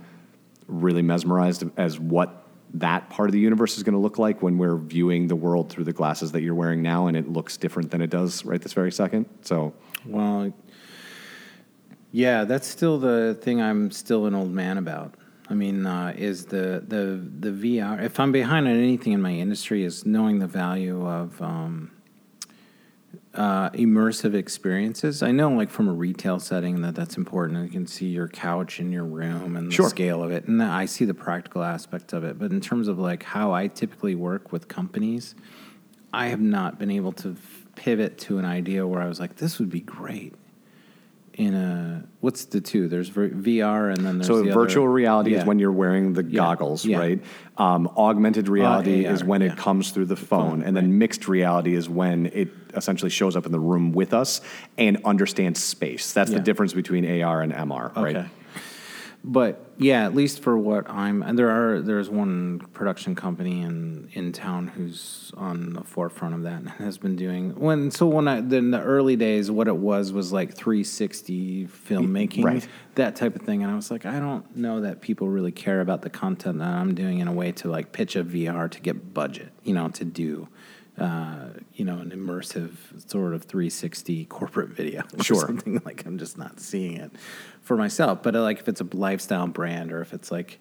really 0.67 1.01
mesmerized 1.01 1.63
as 1.77 1.99
what 1.99 2.43
that 2.73 3.09
part 3.09 3.29
of 3.29 3.33
the 3.33 3.39
universe 3.39 3.77
is 3.77 3.83
going 3.83 3.93
to 3.93 3.99
look 3.99 4.19
like 4.19 4.41
when 4.41 4.57
we're 4.57 4.75
viewing 4.75 5.27
the 5.27 5.35
world 5.35 5.69
through 5.69 5.85
the 5.85 5.93
glasses 5.93 6.33
that 6.33 6.41
you're 6.41 6.55
wearing 6.55 6.81
now 6.81 7.07
and 7.07 7.15
it 7.15 7.29
looks 7.29 7.55
different 7.55 7.91
than 7.91 8.01
it 8.01 8.09
does 8.09 8.43
right 8.43 8.61
this 8.61 8.73
very 8.73 8.91
second 8.91 9.25
so 9.41 9.73
Well, 10.05 10.53
yeah, 12.11 12.45
that's 12.45 12.67
still 12.67 12.99
the 12.99 13.37
thing 13.41 13.61
I'm 13.61 13.91
still 13.91 14.25
an 14.25 14.35
old 14.35 14.51
man 14.51 14.77
about. 14.77 15.15
I 15.49 15.53
mean, 15.53 15.85
uh, 15.85 16.13
is 16.17 16.45
the, 16.45 16.83
the 16.85 17.23
the 17.39 17.79
VR? 17.79 18.03
If 18.03 18.19
I'm 18.19 18.31
behind 18.31 18.67
on 18.67 18.75
anything 18.75 19.13
in 19.13 19.21
my 19.21 19.31
industry, 19.31 19.83
is 19.83 20.05
knowing 20.05 20.39
the 20.39 20.47
value 20.47 21.07
of 21.07 21.41
um, 21.41 21.91
uh, 23.37 23.69
immersive 23.69 24.33
experiences. 24.33 25.21
I 25.21 25.31
know, 25.31 25.49
like 25.51 25.69
from 25.69 25.87
a 25.87 25.93
retail 25.93 26.39
setting, 26.39 26.81
that 26.81 26.95
that's 26.95 27.17
important. 27.17 27.63
You 27.63 27.69
can 27.69 27.87
see 27.87 28.07
your 28.07 28.27
couch 28.27 28.79
in 28.79 28.91
your 28.91 29.05
room 29.05 29.55
and 29.55 29.67
the 29.67 29.71
Sure. 29.71 29.89
scale 29.89 30.23
of 30.23 30.31
it, 30.31 30.47
and 30.47 30.61
I 30.61 30.85
see 30.85 31.05
the 31.05 31.13
practical 31.13 31.63
aspect 31.63 32.13
of 32.13 32.23
it. 32.23 32.39
But 32.39 32.51
in 32.51 32.59
terms 32.59 32.87
of 32.87 32.97
like 32.97 33.23
how 33.23 33.53
I 33.53 33.67
typically 33.67 34.15
work 34.15 34.51
with 34.51 34.67
companies, 34.67 35.35
I 36.11 36.27
have 36.27 36.41
not 36.41 36.79
been 36.79 36.89
able 36.89 37.11
to 37.13 37.35
pivot 37.75 38.17
to 38.17 38.39
an 38.39 38.45
idea 38.45 38.87
where 38.87 39.01
I 39.01 39.07
was 39.07 39.19
like, 39.19 39.35
this 39.35 39.59
would 39.59 39.69
be 39.69 39.81
great 39.81 40.33
in 41.37 41.53
a 41.53 42.03
what's 42.19 42.45
the 42.45 42.59
two? 42.59 42.87
There's 42.87 43.09
VR 43.11 43.93
and 43.93 44.05
then 44.05 44.17
there's 44.17 44.27
So 44.27 44.41
the 44.41 44.51
virtual 44.51 44.85
other- 44.85 44.91
reality 44.91 45.31
Yeah. 45.31 45.39
is 45.39 45.45
when 45.45 45.59
you're 45.59 45.71
wearing 45.71 46.13
the 46.13 46.23
goggles, 46.23 46.83
yeah. 46.83 46.97
right? 46.97 47.23
Um, 47.57 47.87
augmented 47.95 48.49
reality 48.49 49.05
AR, 49.05 49.13
is 49.13 49.23
when 49.23 49.41
yeah. 49.41 49.51
it 49.51 49.57
comes 49.57 49.91
through 49.91 50.05
the 50.05 50.15
phone, 50.15 50.49
phone, 50.49 50.63
and 50.63 50.75
then 50.75 50.97
mixed 50.97 51.27
reality 51.27 51.75
is 51.75 51.87
when 51.87 52.25
it 52.27 52.49
essentially 52.75 53.11
shows 53.11 53.35
up 53.35 53.45
in 53.45 53.51
the 53.51 53.59
room 53.59 53.91
with 53.91 54.13
us 54.13 54.41
and 54.77 54.97
understands 55.05 55.63
space. 55.63 56.11
That's 56.11 56.31
the 56.31 56.39
difference 56.39 56.73
between 56.73 57.05
AR 57.21 57.41
and 57.41 57.53
MR, 57.53 57.91
right? 57.95 58.25
But 59.29 59.73
yeah, 59.77 60.05
at 60.05 60.15
least 60.15 60.41
for 60.41 60.57
what 60.57 60.89
I'm, 60.89 61.21
and 61.21 61.37
there 61.37 61.49
are 61.49 61.81
there's 61.81 62.09
one 62.09 62.59
production 62.73 63.13
company 63.13 63.61
in 63.61 64.09
in 64.13 64.31
town 64.31 64.67
who's 64.69 65.33
on 65.35 65.73
the 65.73 65.83
forefront 65.83 66.33
of 66.33 66.43
that 66.43 66.59
and 66.59 66.69
has 66.69 66.97
been 66.97 67.17
doing 67.17 67.53
when 67.59 67.91
so 67.91 68.07
when 68.07 68.27
I 68.29 68.37
in 68.37 68.71
the 68.71 68.81
early 68.81 69.17
days 69.17 69.51
what 69.51 69.67
it 69.67 69.75
was 69.75 70.13
was 70.13 70.31
like 70.31 70.53
360 70.55 71.67
filmmaking 71.67 72.43
Right. 72.45 72.67
that 72.95 73.15
type 73.17 73.35
of 73.35 73.41
thing 73.41 73.63
and 73.63 73.71
I 73.71 73.75
was 73.75 73.91
like 73.91 74.05
I 74.05 74.17
don't 74.19 74.55
know 74.55 74.81
that 74.81 75.01
people 75.01 75.27
really 75.27 75.51
care 75.51 75.81
about 75.81 76.01
the 76.03 76.09
content 76.09 76.59
that 76.59 76.67
I'm 76.69 76.95
doing 76.95 77.19
in 77.19 77.27
a 77.27 77.33
way 77.33 77.51
to 77.53 77.69
like 77.69 77.91
pitch 77.91 78.15
a 78.15 78.23
VR 78.23 78.71
to 78.71 78.79
get 78.79 79.13
budget 79.13 79.51
you 79.63 79.73
know 79.73 79.89
to 79.89 80.05
do 80.05 80.47
uh, 80.97 81.49
you 81.73 81.85
know 81.85 81.99
an 81.99 82.11
immersive 82.11 82.71
sort 83.09 83.33
of 83.33 83.43
360 83.43 84.25
corporate 84.25 84.69
video 84.69 85.03
or 85.17 85.23
something 85.23 85.81
like 85.85 86.05
I'm 86.05 86.17
just 86.17 86.37
not 86.37 86.59
seeing 86.59 86.97
it 86.97 87.11
for 87.61 87.77
myself. 87.77 88.23
But 88.23 88.35
uh, 88.35 88.41
like 88.41 88.59
if 88.59 88.67
it's 88.67 88.81
a 88.81 88.87
lifestyle 88.91 89.47
brand 89.47 89.91
or 89.91 90.01
if 90.01 90.13
it's 90.13 90.31
like 90.31 90.59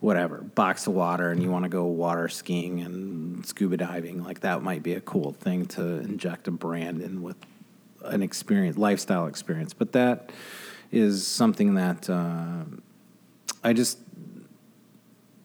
whatever 0.00 0.38
box 0.38 0.86
of 0.86 0.94
water 0.94 1.30
and 1.30 1.42
you 1.42 1.50
want 1.50 1.64
to 1.64 1.68
go 1.68 1.84
water 1.84 2.28
skiing 2.28 2.80
and 2.80 3.44
scuba 3.46 3.76
diving, 3.76 4.22
like 4.22 4.40
that 4.40 4.62
might 4.62 4.82
be 4.82 4.94
a 4.94 5.00
cool 5.00 5.32
thing 5.32 5.66
to 5.66 5.82
inject 5.98 6.48
a 6.48 6.50
brand 6.50 7.00
in 7.00 7.22
with 7.22 7.36
an 8.02 8.22
experience, 8.22 8.76
lifestyle 8.76 9.26
experience. 9.26 9.74
But 9.74 9.92
that 9.92 10.30
is 10.90 11.26
something 11.26 11.74
that 11.74 12.08
uh, 12.08 12.64
I 13.62 13.72
just 13.72 13.98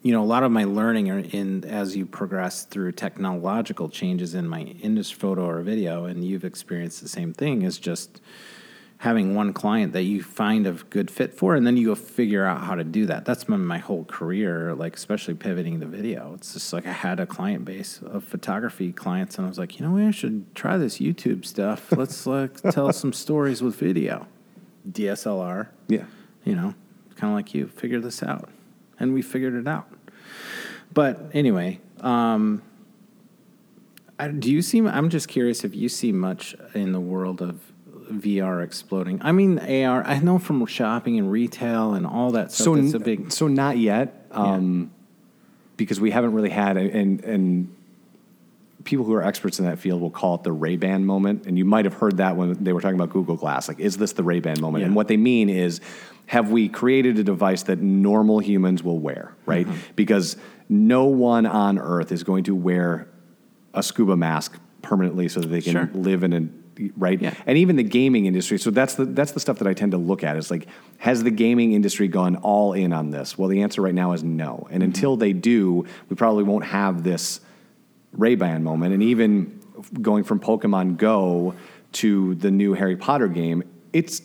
you 0.04 0.12
know, 0.12 0.22
a 0.22 0.26
lot 0.26 0.43
of 0.43 0.51
my 0.51 0.66
learning 0.66 1.10
are 1.10 1.20
in 1.20 1.64
as 1.66 1.95
you 1.95 2.06
progress 2.06 2.66
through 2.66 2.91
technological 2.91 3.89
changes 3.89 4.36
in 4.36 4.47
my 4.47 4.62
industry, 4.62 5.18
photo 5.18 5.45
or 5.47 5.62
video, 5.62 6.06
and 6.06 6.24
you've 6.26 6.43
experienced 6.45 7.01
the 7.01 7.08
same 7.08 7.34
thing. 7.34 7.62
Is 7.64 7.80
just 7.80 8.22
having 8.97 9.34
one 9.36 9.51
client 9.54 9.91
that 9.93 10.04
you 10.04 10.22
find 10.24 10.66
a 10.68 10.72
good 10.72 11.10
fit 11.10 11.34
for, 11.34 11.56
and 11.56 11.66
then 11.66 11.78
you 11.78 11.88
go 11.88 11.95
figure 11.95 12.45
out 12.45 12.62
how 12.62 12.76
to 12.76 12.84
do 12.84 13.06
that. 13.06 13.26
That's 13.26 13.45
been 13.45 13.66
my 13.66 13.78
whole 13.78 14.04
career, 14.06 14.74
like 14.76 14.95
especially 14.95 15.34
pivoting 15.36 15.80
to 15.80 15.86
video. 15.86 16.34
It's 16.36 16.54
just 16.54 16.74
like 16.74 16.86
I 16.86 16.91
had 16.91 17.20
a 17.22 17.26
client 17.26 17.64
base 17.66 18.01
of 18.06 18.26
photography 18.26 18.91
clients, 18.91 19.38
and 19.38 19.45
I 19.45 19.49
was 19.49 19.58
like, 19.58 19.80
you 19.80 19.86
know, 19.86 19.91
what, 19.93 20.04
I 20.04 20.12
should 20.12 20.54
try 20.54 20.78
this 20.78 20.99
YouTube 20.99 21.45
stuff. 21.45 21.91
Let's 21.95 22.26
like 22.28 22.62
tell 22.62 22.91
some 22.91 23.14
stories 23.14 23.62
with 23.62 23.76
video, 23.76 24.28
DSLR 24.89 25.70
Yeah. 25.88 26.06
you 26.43 26.56
know, 26.56 26.74
kind 27.16 27.32
of 27.32 27.36
like 27.38 27.54
you, 27.54 27.68
figure 27.68 28.01
this 28.01 28.22
out. 28.22 28.49
And 28.99 29.14
we 29.14 29.22
figured 29.22 29.56
it 29.56 29.68
out. 29.68 29.89
But 30.93 31.31
anyway, 31.34 31.79
um, 32.01 32.61
I, 34.19 34.27
do 34.27 34.51
you 34.51 34.61
see, 34.61 34.79
I'm 34.79 35.09
just 35.09 35.27
curious 35.27 35.63
if 35.63 35.75
you 35.75 35.89
see 35.89 36.11
much 36.11 36.55
in 36.73 36.91
the 36.91 36.99
world 36.99 37.41
of 37.41 37.59
VR 38.11 38.63
exploding. 38.63 39.19
I 39.23 39.31
mean, 39.31 39.59
AR, 39.59 40.03
I 40.03 40.19
know 40.19 40.38
from 40.38 40.65
shopping 40.65 41.17
and 41.17 41.31
retail 41.31 41.93
and 41.93 42.05
all 42.05 42.31
that 42.31 42.51
stuff, 42.51 42.65
So, 42.65 42.75
it's 42.75 42.93
a 42.93 42.99
big, 42.99 43.31
so 43.31 43.47
not 43.47 43.77
yet, 43.77 44.27
um, 44.31 44.91
because 45.77 45.99
we 45.99 46.11
haven't 46.11 46.34
really 46.34 46.49
had, 46.49 46.77
and 46.77 47.23
and 47.23 47.75
people 48.84 49.05
who 49.05 49.13
are 49.13 49.23
experts 49.23 49.59
in 49.59 49.65
that 49.65 49.79
field 49.79 50.01
will 50.01 50.11
call 50.11 50.36
it 50.36 50.43
the 50.43 50.51
Ray 50.51 50.75
Ban 50.77 51.05
moment. 51.05 51.45
And 51.45 51.57
you 51.57 51.65
might 51.65 51.86
have 51.86 51.93
heard 51.93 52.17
that 52.17 52.36
when 52.36 52.63
they 52.63 52.73
were 52.73 52.81
talking 52.81 52.95
about 52.99 53.11
Google 53.11 53.36
Glass. 53.36 53.67
Like, 53.67 53.79
is 53.79 53.97
this 53.97 54.13
the 54.13 54.23
Ray 54.23 54.39
Ban 54.39 54.59
moment? 54.59 54.81
Yeah. 54.81 54.88
And 54.88 54.95
what 54.95 55.07
they 55.07 55.17
mean 55.17 55.49
is, 55.49 55.79
have 56.25 56.51
we 56.51 56.69
created 56.69 57.17
a 57.19 57.23
device 57.23 57.63
that 57.63 57.79
normal 57.79 58.39
humans 58.39 58.84
will 58.84 58.99
wear? 58.99 59.36
Right? 59.45 59.65
Mm-hmm. 59.67 59.79
Because 59.95 60.38
no 60.69 61.05
one 61.05 61.45
on 61.45 61.77
Earth 61.79 62.11
is 62.11 62.23
going 62.23 62.45
to 62.45 62.55
wear 62.55 63.07
a 63.73 63.84
scuba 63.84 64.15
mask 64.15 64.57
permanently 64.81 65.27
so 65.29 65.39
that 65.39 65.47
they 65.47 65.61
can 65.61 65.73
Sure. 65.73 65.89
live 65.93 66.23
in 66.23 66.34
a 66.34 66.47
right 66.97 67.21
Yeah. 67.21 67.34
and 67.45 67.57
even 67.59 67.75
the 67.75 67.84
gaming 67.84 68.25
industry 68.25 68.57
so 68.57 68.71
that's 68.71 68.95
the 68.95 69.05
that's 69.05 69.31
the 69.34 69.39
stuff 69.39 69.59
that 69.59 69.67
i 69.67 69.73
tend 69.75 69.91
to 69.91 69.97
look 69.99 70.23
at 70.23 70.36
is 70.38 70.49
like 70.49 70.65
has 70.97 71.23
the 71.23 71.29
gaming 71.29 71.73
industry 71.73 72.07
gone 72.07 72.36
all 72.38 72.73
in 72.73 72.91
on 72.93 73.11
this 73.11 73.38
well 73.38 73.47
the 73.47 73.61
answer 73.61 73.79
right 73.84 73.93
now 73.93 74.13
is 74.13 74.23
no 74.23 74.67
and 74.71 74.81
until 74.81 75.15
they 75.15 75.34
do 75.34 75.86
we 76.09 76.15
probably 76.15 76.43
won't 76.43 76.65
have 76.65 77.03
this 77.03 77.41
ray-ban 78.14 78.64
moment 78.64 78.93
and 78.93 79.03
even 79.03 79.59
going 80.01 80.24
from 80.24 80.39
pokemon 80.39 80.97
go 80.97 81.53
to 81.91 82.36
the 82.36 82.51
new 82.51 82.74
harry 82.74 82.95
potter 82.95 83.28
game 83.28 83.64
it's 83.91 84.22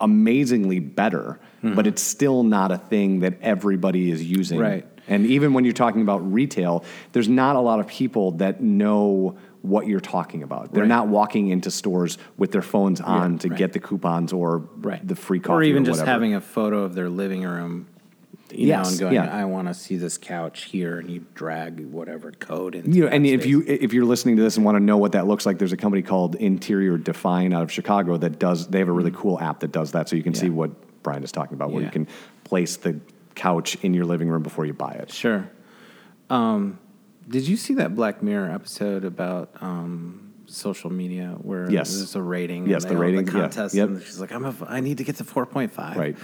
amazingly 0.00 0.80
better 0.80 1.38
mm-hmm. 1.62 1.74
but 1.74 1.86
it's 1.86 2.02
still 2.02 2.42
not 2.42 2.72
a 2.72 2.78
thing 2.78 3.20
that 3.20 3.34
everybody 3.40 4.10
is 4.10 4.22
using 4.22 4.58
Right. 4.58 4.86
and 5.08 5.26
even 5.26 5.52
when 5.54 5.64
you're 5.64 5.72
talking 5.74 6.02
about 6.02 6.32
retail, 6.32 6.84
there's 7.12 7.28
not 7.28 7.56
a 7.56 7.60
lot 7.60 7.80
of 7.80 7.86
people 7.86 8.32
that 8.32 8.60
know 8.60 9.36
what 9.62 9.86
you're 9.86 10.00
talking 10.00 10.42
about. 10.42 10.72
They're 10.72 10.82
Right. 10.82 10.88
not 10.88 11.06
walking 11.06 11.48
into 11.48 11.70
stores 11.70 12.18
with 12.36 12.50
their 12.50 12.62
phones 12.62 13.00
on 13.00 13.38
to 13.38 13.48
right. 13.48 13.56
get 13.56 13.72
the 13.72 13.78
coupons 13.78 14.32
or 14.32 14.68
the 15.04 15.14
free 15.14 15.38
coffee 15.38 15.54
Or 15.54 15.62
even 15.62 15.84
just 15.84 16.04
having 16.04 16.34
a 16.34 16.40
photo 16.40 16.82
of 16.82 16.94
their 16.94 17.08
living 17.08 17.42
room. 17.42 17.86
You 18.54 18.68
Yes, 18.68 18.84
know, 18.86 18.90
and 18.90 19.00
going, 19.00 19.14
yeah. 19.14 19.36
I 19.36 19.44
want 19.44 19.68
to 19.68 19.74
see 19.74 19.96
this 19.96 20.18
couch 20.18 20.64
here, 20.64 20.98
and 20.98 21.10
you 21.10 21.24
drag 21.34 21.86
whatever 21.86 22.32
code 22.32 22.74
into 22.74 22.90
you 22.90 23.02
know, 23.04 23.08
and 23.08 23.26
if 23.26 23.46
you 23.46 23.62
if 23.66 23.92
you're 23.92 24.04
listening 24.04 24.36
to 24.36 24.42
this 24.42 24.56
and 24.56 24.64
want 24.64 24.76
to 24.76 24.80
know 24.82 24.96
what 24.98 25.12
that 25.12 25.26
looks 25.26 25.46
like, 25.46 25.58
there's 25.58 25.72
a 25.72 25.76
company 25.76 26.02
called 26.02 26.34
Interior 26.36 26.98
Define 26.98 27.52
out 27.52 27.62
of 27.62 27.72
Chicago 27.72 28.16
that 28.18 28.38
does. 28.38 28.68
They 28.68 28.78
have 28.78 28.88
a 28.88 28.92
really 28.92 29.12
cool 29.12 29.40
app 29.40 29.60
that 29.60 29.72
does 29.72 29.92
that, 29.92 30.08
so 30.08 30.16
you 30.16 30.22
can 30.22 30.34
see 30.34 30.46
Mm-hmm. 30.46 30.56
What 30.56 31.02
Brian 31.02 31.24
is 31.24 31.32
talking 31.32 31.54
about, 31.54 31.72
where 31.72 31.82
you 31.82 31.90
can 31.90 32.06
place 32.44 32.76
the 32.76 33.00
couch 33.34 33.76
in 33.82 33.94
your 33.94 34.04
living 34.04 34.28
room 34.28 34.42
before 34.42 34.66
you 34.66 34.72
buy 34.74 34.92
it. 34.92 35.10
Sure. 35.10 35.50
Um, 36.30 36.78
did 37.28 37.46
you 37.48 37.56
see 37.56 37.74
that 37.74 37.94
Black 37.94 38.22
Mirror 38.22 38.50
episode 38.50 39.04
about 39.04 39.50
um, 39.60 40.32
social 40.46 40.90
media 40.92 41.36
where 41.40 41.70
Yes. 41.70 41.94
there's 41.96 42.14
a 42.14 42.22
rating? 42.22 42.68
Yes, 42.68 42.84
and 42.84 42.92
the 42.94 42.98
rating, 42.98 43.26
yeah, 43.26 43.32
contest, 43.32 43.74
yep. 43.74 43.88
and 43.88 44.02
she's 44.02 44.20
like, 44.20 44.32
"I'm 44.32 44.44
a, 44.44 44.54
I 44.68 44.80
need 44.80 44.98
to 44.98 45.04
get 45.04 45.16
to 45.16 45.24
4.5." 45.24 45.96
Right. 45.96 46.16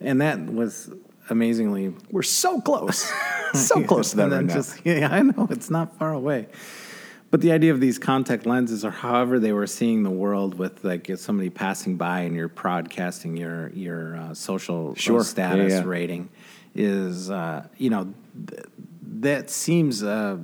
And 0.00 0.20
that 0.20 0.44
was 0.46 0.90
amazingly 1.30 1.94
We're 2.10 2.22
so 2.22 2.60
close, 2.60 3.10
so 3.54 3.82
close 3.84 4.10
to 4.10 4.16
that 4.16 4.22
and 4.24 4.32
right 4.32 4.38
then 4.38 4.46
now. 4.48 4.54
just- 4.54 4.80
yeah, 4.84 5.08
I 5.10 5.22
know 5.22 5.46
it's 5.50 5.70
not 5.70 5.96
far 5.98 6.12
away. 6.12 6.46
But 7.30 7.42
the 7.42 7.52
idea 7.52 7.72
of 7.72 7.78
these 7.80 7.96
contact 7.96 8.44
lenses, 8.44 8.84
or 8.84 8.90
however 8.90 9.38
they 9.38 9.52
were 9.52 9.68
seeing 9.68 10.02
the 10.02 10.10
world, 10.10 10.58
with 10.58 10.82
like 10.82 11.08
if 11.08 11.20
somebody 11.20 11.48
passing 11.48 11.96
by 11.96 12.20
and 12.22 12.34
you're 12.34 12.48
broadcasting 12.48 13.36
your 13.36 13.68
your 13.70 14.16
uh, 14.16 14.34
social 14.34 14.96
Sure. 14.96 15.22
status 15.22 15.70
Yeah, 15.72 15.78
yeah. 15.78 15.84
rating, 15.86 16.28
is 16.74 17.30
uh, 17.30 17.68
you 17.76 17.88
know 17.90 18.12
th- 18.48 18.64
that 19.20 19.48
seems 19.48 20.02
uh, 20.02 20.38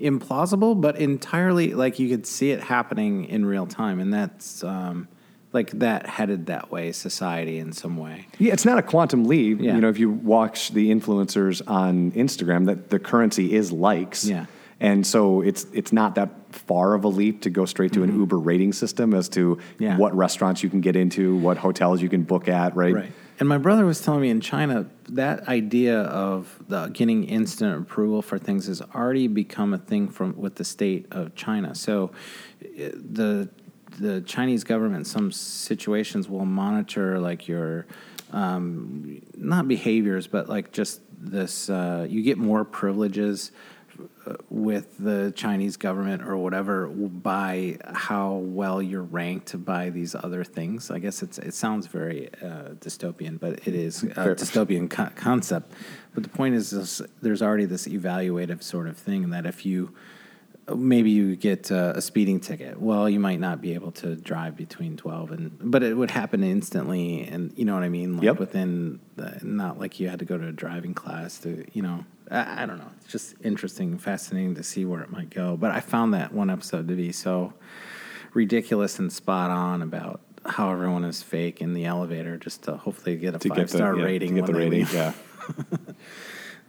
implausible, 0.00 0.80
but 0.80 0.96
entirely 0.98 1.74
like 1.74 1.98
you 2.00 2.08
could 2.08 2.26
see 2.26 2.50
it 2.50 2.60
happening 2.64 3.26
in 3.26 3.44
real 3.46 3.66
time, 3.66 4.00
and 4.00 4.12
that's 4.12 4.64
um, 4.64 5.06
like 5.52 5.70
that 5.72 6.06
headed 6.06 6.46
that 6.46 6.70
way 6.70 6.92
society 6.92 7.58
in 7.58 7.72
some 7.72 7.96
way. 7.96 8.26
Yeah, 8.38 8.52
it's 8.52 8.64
not 8.64 8.78
a 8.78 8.82
quantum 8.82 9.24
leap. 9.24 9.60
Yeah. 9.60 9.74
You 9.74 9.80
know, 9.80 9.88
if 9.88 9.98
you 9.98 10.10
watch 10.10 10.70
the 10.70 10.90
influencers 10.90 11.60
on 11.66 12.12
Instagram, 12.12 12.66
that 12.66 12.90
the 12.90 12.98
currency 12.98 13.54
is 13.54 13.70
likes. 13.72 14.24
Yeah. 14.24 14.46
And 14.80 15.06
so 15.06 15.42
it's 15.42 15.66
it's 15.72 15.92
not 15.92 16.16
that 16.16 16.30
far 16.54 16.94
of 16.94 17.04
a 17.04 17.08
leap 17.08 17.42
to 17.42 17.50
go 17.50 17.64
straight 17.66 17.92
to 17.92 18.02
an 18.02 18.18
Uber 18.18 18.38
rating 18.38 18.72
system 18.72 19.14
as 19.14 19.28
to 19.30 19.56
Mm-hmm. 19.56 19.82
Yeah. 19.82 19.96
what 19.96 20.14
restaurants 20.16 20.62
you 20.62 20.70
can 20.70 20.80
get 20.80 20.96
into, 20.96 21.36
what 21.36 21.56
hotels 21.56 22.02
you 22.02 22.08
can 22.08 22.22
book 22.24 22.48
at, 22.48 22.74
right? 22.76 22.94
Right. 22.94 23.12
And 23.40 23.48
my 23.48 23.58
brother 23.58 23.84
was 23.84 24.00
telling 24.00 24.20
me 24.20 24.28
in 24.30 24.40
China 24.40 24.86
that 25.08 25.48
idea 25.48 26.00
of 26.02 26.58
the 26.68 26.88
getting 26.88 27.24
instant 27.24 27.80
approval 27.80 28.22
for 28.22 28.38
things 28.38 28.66
has 28.66 28.80
already 28.94 29.26
become 29.28 29.74
a 29.74 29.78
thing 29.78 30.08
from 30.08 30.36
with 30.36 30.56
the 30.56 30.64
state 30.64 31.06
of 31.10 31.34
China. 31.34 31.74
So 31.74 32.12
uh, 32.62 32.90
the 32.94 33.48
the 33.98 34.20
Chinese 34.22 34.64
government 34.64 35.00
in 35.00 35.04
some 35.04 35.32
situations 35.32 36.28
will 36.28 36.46
monitor 36.46 37.18
like 37.18 37.48
your 37.48 37.86
um, 38.32 39.20
not 39.36 39.68
behaviors, 39.68 40.26
but 40.26 40.48
like 40.48 40.72
just 40.72 41.00
this. 41.10 41.68
Uh, 41.68 42.06
you 42.08 42.22
get 42.22 42.38
more 42.38 42.64
privileges 42.64 43.52
uh, 44.26 44.34
with 44.48 44.96
the 44.98 45.32
Chinese 45.36 45.76
government 45.76 46.22
or 46.22 46.36
whatever 46.36 46.86
by 46.88 47.76
how 47.84 48.32
well 48.32 48.80
you're 48.80 49.02
ranked 49.02 49.62
by 49.64 49.90
these 49.90 50.14
other 50.14 50.44
things. 50.44 50.90
I 50.90 50.98
guess 50.98 51.22
it's 51.22 51.38
it 51.38 51.54
sounds 51.54 51.86
very 51.86 52.30
uh, 52.42 52.74
dystopian, 52.80 53.38
but 53.38 53.66
it 53.66 53.74
is 53.74 54.02
a 54.02 54.34
dystopian 54.34 54.88
co- 54.88 55.10
concept. 55.14 55.72
But 56.14 56.22
the 56.22 56.30
point 56.30 56.54
is, 56.54 56.70
this, 56.70 57.02
there's 57.20 57.42
already 57.42 57.66
this 57.66 57.86
evaluative 57.86 58.62
sort 58.62 58.86
of 58.88 58.96
thing 58.96 59.30
that 59.30 59.46
if 59.46 59.66
you 59.66 59.94
maybe 60.74 61.10
you 61.10 61.36
get 61.36 61.70
uh, 61.72 61.92
a 61.96 62.00
speeding 62.00 62.40
ticket, 62.40 62.80
well, 62.80 63.08
you 63.08 63.18
might 63.20 63.40
not 63.40 63.60
be 63.60 63.74
able 63.74 63.90
to 63.92 64.14
drive 64.16 64.56
between 64.56 64.96
12 64.96 65.30
and, 65.32 65.58
but 65.60 65.82
it 65.82 65.94
would 65.96 66.10
happen 66.10 66.42
instantly, 66.44 67.22
and 67.22 67.52
you 67.56 67.64
know 67.64 67.74
what 67.74 67.82
I 67.82 67.88
mean, 67.88 68.16
like 68.16 68.24
Yep. 68.24 68.38
within 68.38 69.00
the, 69.16 69.38
not 69.42 69.78
like 69.80 69.98
you 70.00 70.08
had 70.08 70.18
to 70.20 70.24
go 70.24 70.38
to 70.38 70.46
a 70.48 70.52
driving 70.52 70.94
class 70.94 71.38
to, 71.40 71.64
you 71.72 71.82
know. 71.82 72.04
I 72.30 72.62
I 72.62 72.66
don't 72.66 72.78
know. 72.78 72.90
It's 73.00 73.10
just 73.12 73.34
interesting, 73.42 73.98
fascinating 73.98 74.54
to 74.54 74.62
see 74.62 74.84
where 74.84 75.02
it 75.02 75.10
might 75.10 75.30
go. 75.30 75.56
But 75.56 75.72
I 75.72 75.80
found 75.80 76.14
that 76.14 76.32
one 76.32 76.48
episode 76.48 76.88
to 76.88 76.94
be 76.94 77.12
so 77.12 77.52
ridiculous 78.32 78.98
and 78.98 79.12
spot 79.12 79.50
on 79.50 79.82
about 79.82 80.20
how 80.46 80.70
everyone 80.72 81.04
is 81.04 81.22
fake 81.22 81.60
in 81.60 81.74
the 81.74 81.84
elevator, 81.84 82.36
just 82.38 82.62
to 82.62 82.76
hopefully 82.76 83.16
get 83.16 83.34
a 83.34 83.38
to 83.38 83.48
five 83.48 83.56
get 83.58 83.68
the 83.68 83.76
star 83.78 83.96
yeah, 83.98 84.04
rating. 84.04 84.34
to 84.36 84.40
get 84.40 84.46
the 84.46 84.54
rating. 84.54 84.78
leave. 84.80 84.94
Yeah. 84.94 85.12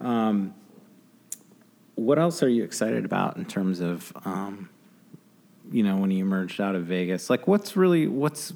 What 1.94 2.18
else 2.18 2.42
are 2.42 2.48
you 2.48 2.64
excited 2.64 3.04
about 3.04 3.36
in 3.36 3.44
terms 3.44 3.80
of, 3.80 4.12
um, 4.24 4.68
you 5.70 5.82
know, 5.82 5.96
when 5.96 6.10
you 6.10 6.24
emerged 6.24 6.60
out 6.60 6.74
of 6.74 6.84
Vegas? 6.86 7.30
Like, 7.30 7.46
what's 7.46 7.76
really 7.76 8.06
what's 8.08 8.52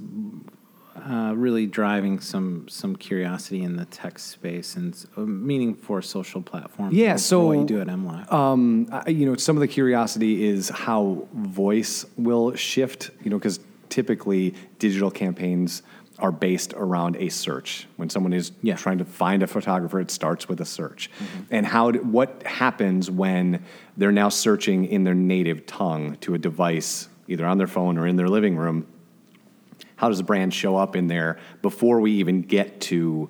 uh, 0.96 1.32
really 1.36 1.66
driving 1.66 2.18
some 2.20 2.66
some 2.68 2.96
curiosity 2.96 3.62
in 3.62 3.76
the 3.76 3.84
tech 3.86 4.18
space 4.18 4.74
and 4.76 5.06
uh, 5.16 5.20
meaning 5.20 5.74
for 5.74 6.02
social 6.02 6.42
platforms? 6.42 6.94
Yeah, 6.94 7.16
so, 7.16 7.46
what 7.46 7.58
you 7.58 7.64
do 7.64 7.80
at 7.80 7.86
MLive. 7.86 8.30
Um, 8.32 8.88
I- 8.90 9.10
you 9.10 9.24
know, 9.26 9.36
some 9.36 9.56
of 9.56 9.60
the 9.60 9.68
curiosity 9.68 10.44
is 10.44 10.68
how 10.68 11.26
voice 11.34 12.04
will 12.16 12.54
shift. 12.56 13.10
You 13.22 13.30
know, 13.30 13.38
because 13.38 13.60
typically 13.88 14.54
digital 14.78 15.10
campaigns 15.10 15.82
are 16.18 16.32
based 16.32 16.74
around 16.76 17.16
a 17.16 17.28
search. 17.28 17.86
When 17.96 18.10
someone 18.10 18.32
is 18.32 18.52
Yeah. 18.62 18.74
trying 18.76 18.98
to 18.98 19.04
find 19.04 19.42
a 19.42 19.46
photographer, 19.46 20.00
it 20.00 20.10
starts 20.10 20.48
with 20.48 20.60
a 20.60 20.64
search. 20.64 21.10
And 21.50 21.64
how 21.66 21.92
do, 21.92 22.00
what 22.00 22.42
happens 22.44 23.10
when 23.10 23.62
they're 23.96 24.12
now 24.12 24.28
searching 24.28 24.84
in 24.84 25.04
their 25.04 25.14
native 25.14 25.66
tongue 25.66 26.16
to 26.22 26.34
a 26.34 26.38
device, 26.38 27.08
either 27.28 27.46
on 27.46 27.58
their 27.58 27.66
phone 27.66 27.98
or 27.98 28.06
in 28.06 28.16
their 28.16 28.28
living 28.28 28.56
room? 28.56 28.86
how 29.98 30.08
does 30.08 30.18
the 30.18 30.24
brand 30.24 30.54
show 30.54 30.76
up 30.76 30.94
in 30.94 31.08
there 31.08 31.38
before 31.60 32.00
we 32.00 32.12
even 32.12 32.40
get 32.40 32.80
to 32.80 33.28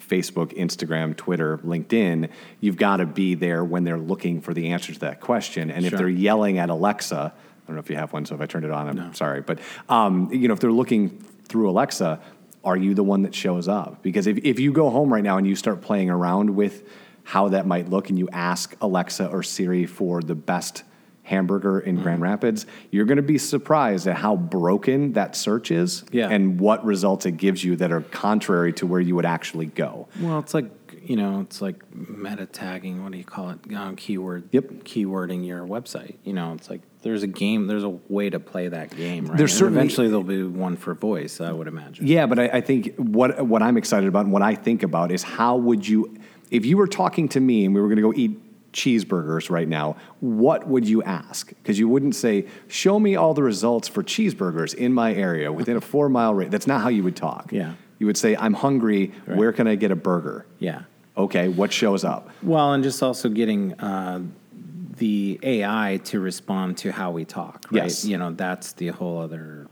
Facebook, 0.00 0.56
Instagram, 0.56 1.14
Twitter, 1.14 1.58
LinkedIn? 1.58 2.30
You've 2.60 2.78
got 2.78 2.96
to 2.98 3.06
be 3.06 3.34
there 3.34 3.62
when 3.62 3.84
they're 3.84 3.98
looking 3.98 4.40
for 4.40 4.54
the 4.54 4.68
answer 4.70 4.94
to 4.94 5.00
that 5.00 5.20
question. 5.20 5.70
And 5.70 5.84
if 5.84 5.92
they're 5.92 6.08
yelling 6.08 6.58
at 6.58 6.70
Alexa, 6.70 7.34
I 7.34 7.66
don't 7.66 7.76
know 7.76 7.80
if 7.80 7.90
you 7.90 7.96
have 7.96 8.14
one, 8.14 8.24
so 8.24 8.34
if 8.34 8.40
I 8.40 8.46
turned 8.46 8.64
it 8.64 8.70
on, 8.70 8.98
I'm 8.98 9.14
sorry. 9.14 9.42
But 9.42 9.58
um, 9.90 10.32
you 10.32 10.48
know, 10.48 10.54
if 10.54 10.60
they're 10.60 10.72
looking 10.72 11.22
through 11.48 11.70
Alexa, 11.70 12.20
are 12.64 12.76
you 12.76 12.94
the 12.94 13.04
one 13.04 13.22
that 13.22 13.34
shows 13.34 13.68
up? 13.68 14.02
Because 14.02 14.26
if, 14.26 14.38
if 14.38 14.58
you 14.58 14.72
go 14.72 14.90
home 14.90 15.12
right 15.12 15.22
now 15.24 15.38
and 15.38 15.46
you 15.46 15.54
start 15.56 15.80
playing 15.80 16.10
around 16.10 16.50
with 16.56 16.88
how 17.22 17.48
that 17.48 17.66
might 17.66 17.88
look 17.88 18.08
and 18.08 18.18
you 18.18 18.28
ask 18.30 18.76
Alexa 18.80 19.28
or 19.28 19.42
Siri 19.42 19.86
for 19.86 20.20
the 20.22 20.34
best 20.34 20.82
hamburger 21.22 21.80
in 21.80 21.96
Grand 22.02 22.16
Mm-hmm. 22.16 22.22
Rapids, 22.22 22.66
you're 22.92 23.04
going 23.04 23.16
to 23.16 23.22
be 23.22 23.38
surprised 23.38 24.06
at 24.06 24.16
how 24.16 24.36
broken 24.36 25.12
that 25.14 25.34
search 25.34 25.70
is 25.72 26.04
Yeah. 26.12 26.28
and 26.28 26.60
what 26.60 26.84
results 26.84 27.26
it 27.26 27.32
gives 27.32 27.64
you 27.64 27.74
that 27.76 27.90
are 27.90 28.00
contrary 28.02 28.72
to 28.74 28.86
where 28.86 29.00
you 29.00 29.16
would 29.16 29.26
actually 29.26 29.66
go. 29.66 30.08
Well, 30.20 30.38
it's 30.38 30.54
like 30.54 30.70
you 31.04 31.14
know, 31.14 31.40
it's 31.40 31.60
like 31.62 31.76
meta 31.94 32.46
tagging. 32.46 33.00
What 33.04 33.12
do 33.12 33.18
you 33.18 33.22
call 33.24 33.50
it? 33.50 33.72
Um, 33.72 33.94
keyword. 33.94 34.48
Yep. 34.50 34.64
Keywording 34.84 35.46
your 35.46 35.64
website. 35.64 36.16
You 36.24 36.32
know, 36.32 36.52
it's 36.54 36.68
like 36.68 36.80
there's 37.06 37.22
a 37.22 37.26
game. 37.28 37.66
There's 37.68 37.84
a 37.84 37.94
way 38.08 38.28
to 38.30 38.40
play 38.40 38.66
that 38.68 38.94
game. 38.96 39.26
Right. 39.26 39.38
There's 39.38 39.52
And 39.52 39.58
certainly- 39.58 39.78
eventually 39.80 40.08
there'll 40.08 40.22
be 40.24 40.42
one 40.42 40.76
for 40.76 40.92
voice. 40.94 41.40
I 41.40 41.52
would 41.52 41.68
imagine. 41.68 42.06
Yeah, 42.06 42.26
but 42.26 42.38
I, 42.38 42.46
I 42.54 42.60
think 42.60 42.94
what 42.96 43.46
what 43.46 43.62
I'm 43.62 43.76
excited 43.76 44.08
about 44.08 44.24
and 44.24 44.32
what 44.32 44.42
I 44.42 44.54
think 44.56 44.82
about 44.82 45.12
is 45.12 45.22
how 45.22 45.56
would 45.56 45.86
you, 45.86 46.16
if 46.50 46.66
you 46.66 46.76
were 46.76 46.88
talking 46.88 47.28
to 47.30 47.40
me 47.40 47.64
and 47.64 47.74
we 47.74 47.80
were 47.80 47.86
going 47.88 47.96
to 47.96 48.02
go 48.02 48.12
eat 48.14 48.32
cheeseburgers 48.72 49.48
right 49.50 49.68
now, 49.68 49.96
what 50.20 50.66
would 50.68 50.86
you 50.88 51.02
ask? 51.02 51.48
Because 51.48 51.78
you 51.78 51.88
wouldn't 51.88 52.14
say, 52.14 52.46
"Show 52.68 52.98
me 53.00 53.16
all 53.16 53.32
the 53.34 53.42
results 53.42 53.88
for 53.88 54.02
cheeseburgers 54.02 54.74
in 54.74 54.92
my 54.92 55.14
area 55.14 55.52
within 55.52 55.76
a 55.76 55.80
four 55.92 56.08
mile 56.08 56.34
radius." 56.34 56.52
That's 56.52 56.66
not 56.66 56.80
how 56.82 56.88
you 56.88 57.02
would 57.04 57.16
talk. 57.16 57.52
Yeah. 57.52 57.74
you 57.98 58.06
would 58.06 58.16
say, 58.18 58.36
"I'm 58.36 58.54
hungry. 58.54 59.12
Right. 59.26 59.36
Where 59.38 59.52
can 59.52 59.66
I 59.66 59.76
get 59.76 59.90
a 59.92 59.96
burger?" 59.96 60.46
Yeah. 60.58 60.82
Okay, 61.16 61.48
what 61.48 61.72
shows 61.72 62.04
up? 62.04 62.28
Well, 62.42 62.74
and 62.74 62.84
just 62.84 63.02
also 63.02 63.30
getting 63.30 63.72
uh, 63.80 64.20
the 64.96 65.38
AI 65.42 66.00
to 66.04 66.20
respond 66.20 66.78
to 66.78 66.92
how 66.92 67.10
we 67.10 67.24
talk, 67.24 67.66
right? 67.70 67.84
Yes. 67.84 68.04
You 68.04 68.18
know, 68.18 68.32
that's 68.32 68.72
the 68.72 68.88
whole 68.88 69.18
other 69.18 69.68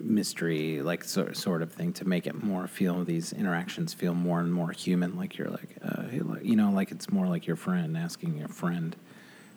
mystery, 0.00 0.82
like 0.82 1.04
sort 1.04 1.36
sort 1.36 1.62
of 1.62 1.72
thing, 1.72 1.92
to 1.94 2.04
make 2.06 2.26
it 2.26 2.42
more 2.42 2.66
feel 2.66 3.04
these 3.04 3.32
interactions 3.32 3.94
feel 3.94 4.14
more 4.14 4.40
and 4.40 4.52
more 4.52 4.70
human. 4.70 5.16
Like 5.16 5.38
you're 5.38 5.50
like, 5.50 5.76
uh, 5.82 6.02
hey, 6.08 6.20
you 6.42 6.56
know, 6.56 6.70
like 6.70 6.90
it's 6.90 7.10
more 7.10 7.26
like 7.26 7.46
your 7.46 7.56
friend 7.56 7.96
asking 7.96 8.36
your 8.36 8.48
friend 8.48 8.96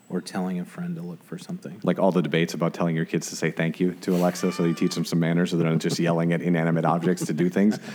or 0.08 0.20
telling 0.20 0.58
a 0.58 0.64
friend 0.64 0.96
to 0.96 1.02
look 1.02 1.22
for 1.24 1.38
something. 1.38 1.80
Like 1.84 1.98
all 1.98 2.10
the 2.10 2.22
debates 2.22 2.52
about 2.52 2.74
telling 2.74 2.96
your 2.96 3.04
kids 3.04 3.28
to 3.30 3.36
say 3.36 3.50
thank 3.50 3.78
you 3.78 3.92
to 3.92 4.14
Alexa 4.16 4.52
so 4.52 4.64
you 4.64 4.74
teach 4.74 4.94
them 4.94 5.04
some 5.04 5.20
manners 5.20 5.52
so 5.52 5.56
they're 5.56 5.70
not 5.70 5.78
just 5.78 5.98
yelling 6.00 6.32
at 6.32 6.42
inanimate 6.42 6.84
objects 6.84 7.24
to 7.26 7.32
do 7.32 7.48
things. 7.48 7.78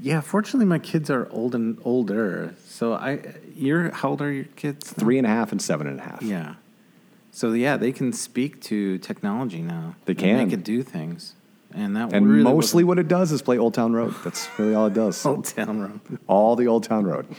Yeah, 0.00 0.20
fortunately, 0.20 0.66
my 0.66 0.78
kids 0.78 1.10
are 1.10 1.28
old 1.30 1.54
and 1.54 1.78
older. 1.84 2.54
So 2.66 2.94
I, 2.94 3.34
you're 3.54 3.90
how 3.90 4.10
old 4.10 4.22
are 4.22 4.32
your 4.32 4.44
kids? 4.44 4.90
Three 4.90 5.18
and 5.18 5.26
a 5.26 5.30
half 5.30 5.52
and 5.52 5.60
seven 5.60 5.86
and 5.86 6.00
a 6.00 6.02
half. 6.02 6.22
Yeah. 6.22 6.54
So 7.32 7.52
yeah, 7.52 7.76
they 7.76 7.92
can 7.92 8.12
speak 8.12 8.60
to 8.62 8.98
technology 8.98 9.62
now. 9.62 9.96
They 10.06 10.12
and 10.12 10.20
can. 10.20 10.36
make 10.36 10.52
it 10.52 10.64
do 10.64 10.82
things, 10.82 11.34
and 11.74 11.94
that 11.96 12.12
And 12.12 12.26
really 12.26 12.44
mostly 12.44 12.82
what 12.82 12.98
it 12.98 13.08
does 13.08 13.30
is 13.30 13.42
play 13.42 13.58
Old 13.58 13.74
Town 13.74 13.92
Road. 13.92 14.14
That's 14.24 14.48
really 14.58 14.74
all 14.74 14.86
it 14.86 14.94
does. 14.94 15.24
Old 15.26 15.44
Town 15.44 15.80
Road. 15.80 16.00
All 16.26 16.56
the 16.56 16.66
Old 16.66 16.84
Town 16.84 17.04
Road. 17.04 17.26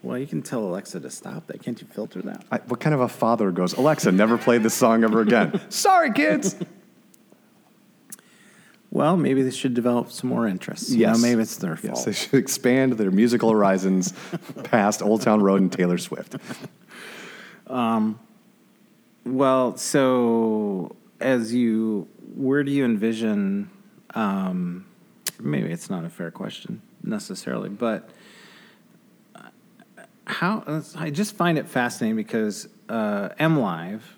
Well, 0.00 0.16
you 0.16 0.28
can 0.28 0.42
tell 0.42 0.60
Alexa 0.60 1.00
to 1.00 1.10
stop 1.10 1.48
that. 1.48 1.60
Can't 1.60 1.80
you 1.80 1.86
filter 1.88 2.22
that? 2.22 2.44
I, 2.52 2.58
what 2.58 2.78
kind 2.78 2.94
of 2.94 3.00
a 3.00 3.08
father 3.08 3.50
goes, 3.50 3.72
Alexa, 3.74 4.12
never 4.12 4.38
play 4.38 4.58
this 4.58 4.74
song 4.74 5.02
ever 5.02 5.20
again? 5.20 5.60
Sorry, 5.70 6.12
kids. 6.12 6.54
Well, 8.90 9.16
maybe 9.16 9.42
they 9.42 9.50
should 9.50 9.74
develop 9.74 10.10
some 10.10 10.30
more 10.30 10.46
interests. 10.48 10.90
You 10.90 11.06
know, 11.06 11.18
maybe 11.18 11.42
it's 11.42 11.56
their 11.56 11.76
fault. 11.76 11.96
Yes, 11.96 12.04
they 12.06 12.12
should 12.12 12.34
expand 12.34 12.94
their 12.94 13.10
musical 13.10 13.50
horizons 13.50 14.14
past 14.64 15.02
Old 15.02 15.20
Town 15.22 15.42
Road 15.42 15.60
and 15.60 15.70
Taylor 15.70 15.98
Swift. 15.98 16.36
Um, 17.66 18.18
Well, 19.26 19.76
so 19.76 20.96
as 21.20 21.52
you, 21.52 22.08
where 22.34 22.64
do 22.64 22.72
you 22.72 22.84
envision? 22.86 23.70
Um, 24.14 24.86
maybe 25.38 25.70
it's 25.70 25.90
not 25.90 26.04
a 26.06 26.08
fair 26.10 26.30
question 26.30 26.80
necessarily, 27.02 27.68
but 27.68 28.08
uh, 29.34 29.42
how? 30.24 30.82
I 30.96 31.10
just 31.10 31.36
find 31.36 31.58
it 31.58 31.68
fascinating 31.68 32.16
because 32.16 32.68
uh, 32.88 33.28
M 33.38 33.60
Live 33.60 34.16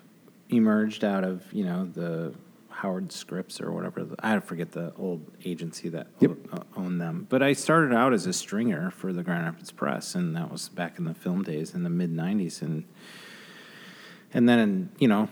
emerged 0.49 1.03
out 1.03 1.23
of 1.25 1.43
you 1.51 1.65
know 1.65 1.85
the 1.85 2.33
Howard 2.81 3.11
Scripps 3.11 3.61
or 3.61 3.71
whatever. 3.71 4.03
the- 4.03 4.15
I 4.25 4.39
forget 4.39 4.71
the 4.71 4.91
old 4.95 5.21
agency 5.45 5.87
that 5.89 6.07
Yep. 6.19 6.31
uh, 6.51 6.59
owned 6.75 6.99
them. 6.99 7.27
But 7.29 7.43
I 7.43 7.53
started 7.53 7.93
out 7.95 8.11
as 8.11 8.25
a 8.25 8.33
stringer 8.33 8.89
for 8.89 9.13
the 9.13 9.21
Grand 9.21 9.45
Rapids 9.45 9.71
Press, 9.71 10.15
and 10.15 10.35
that 10.35 10.51
was 10.51 10.67
back 10.69 10.97
in 10.97 11.05
the 11.05 11.13
film 11.13 11.43
days 11.43 11.75
in 11.75 11.83
the 11.83 11.89
mid 11.91 12.09
'90s, 12.11 12.61
and 12.63 12.85
and 14.33 14.49
then 14.49 14.89
you 14.97 15.07
know 15.07 15.29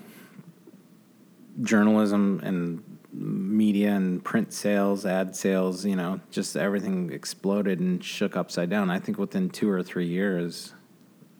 journalism 1.62 2.39
and 2.43 2.84
media 3.12 3.91
and 3.93 4.24
print 4.24 4.54
sales 4.54 5.06
ad 5.06 5.36
sales 5.36 5.84
you 5.86 5.95
know 5.95 6.20
just 6.30 6.56
everything 6.56 7.12
exploded 7.12 7.80
and 7.80 8.04
shook 8.04 8.38
upside 8.38 8.70
down 8.70 8.89
i 8.91 9.00
think 9.00 9.18
within 9.18 9.50
two 9.50 9.70
or 9.70 9.82
three 9.82 10.06
years 10.08 10.74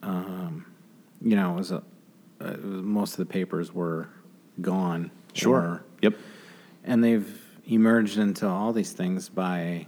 um, 0.02 0.66
you 1.22 1.36
know 1.36 1.54
it 1.54 1.58
was 1.58 1.72
a 1.72 1.84
uh, 2.42 2.56
most 2.64 3.12
of 3.14 3.18
the 3.18 3.26
papers 3.26 3.72
were 3.74 4.10
gone 4.62 5.12
or- 5.46 5.84
Yep. 6.02 6.16
and 6.84 7.04
they've 7.04 7.42
emerged 7.66 8.18
into 8.18 8.48
all 8.48 8.74
these 8.74 8.92
things 8.94 9.30
by 9.30 9.86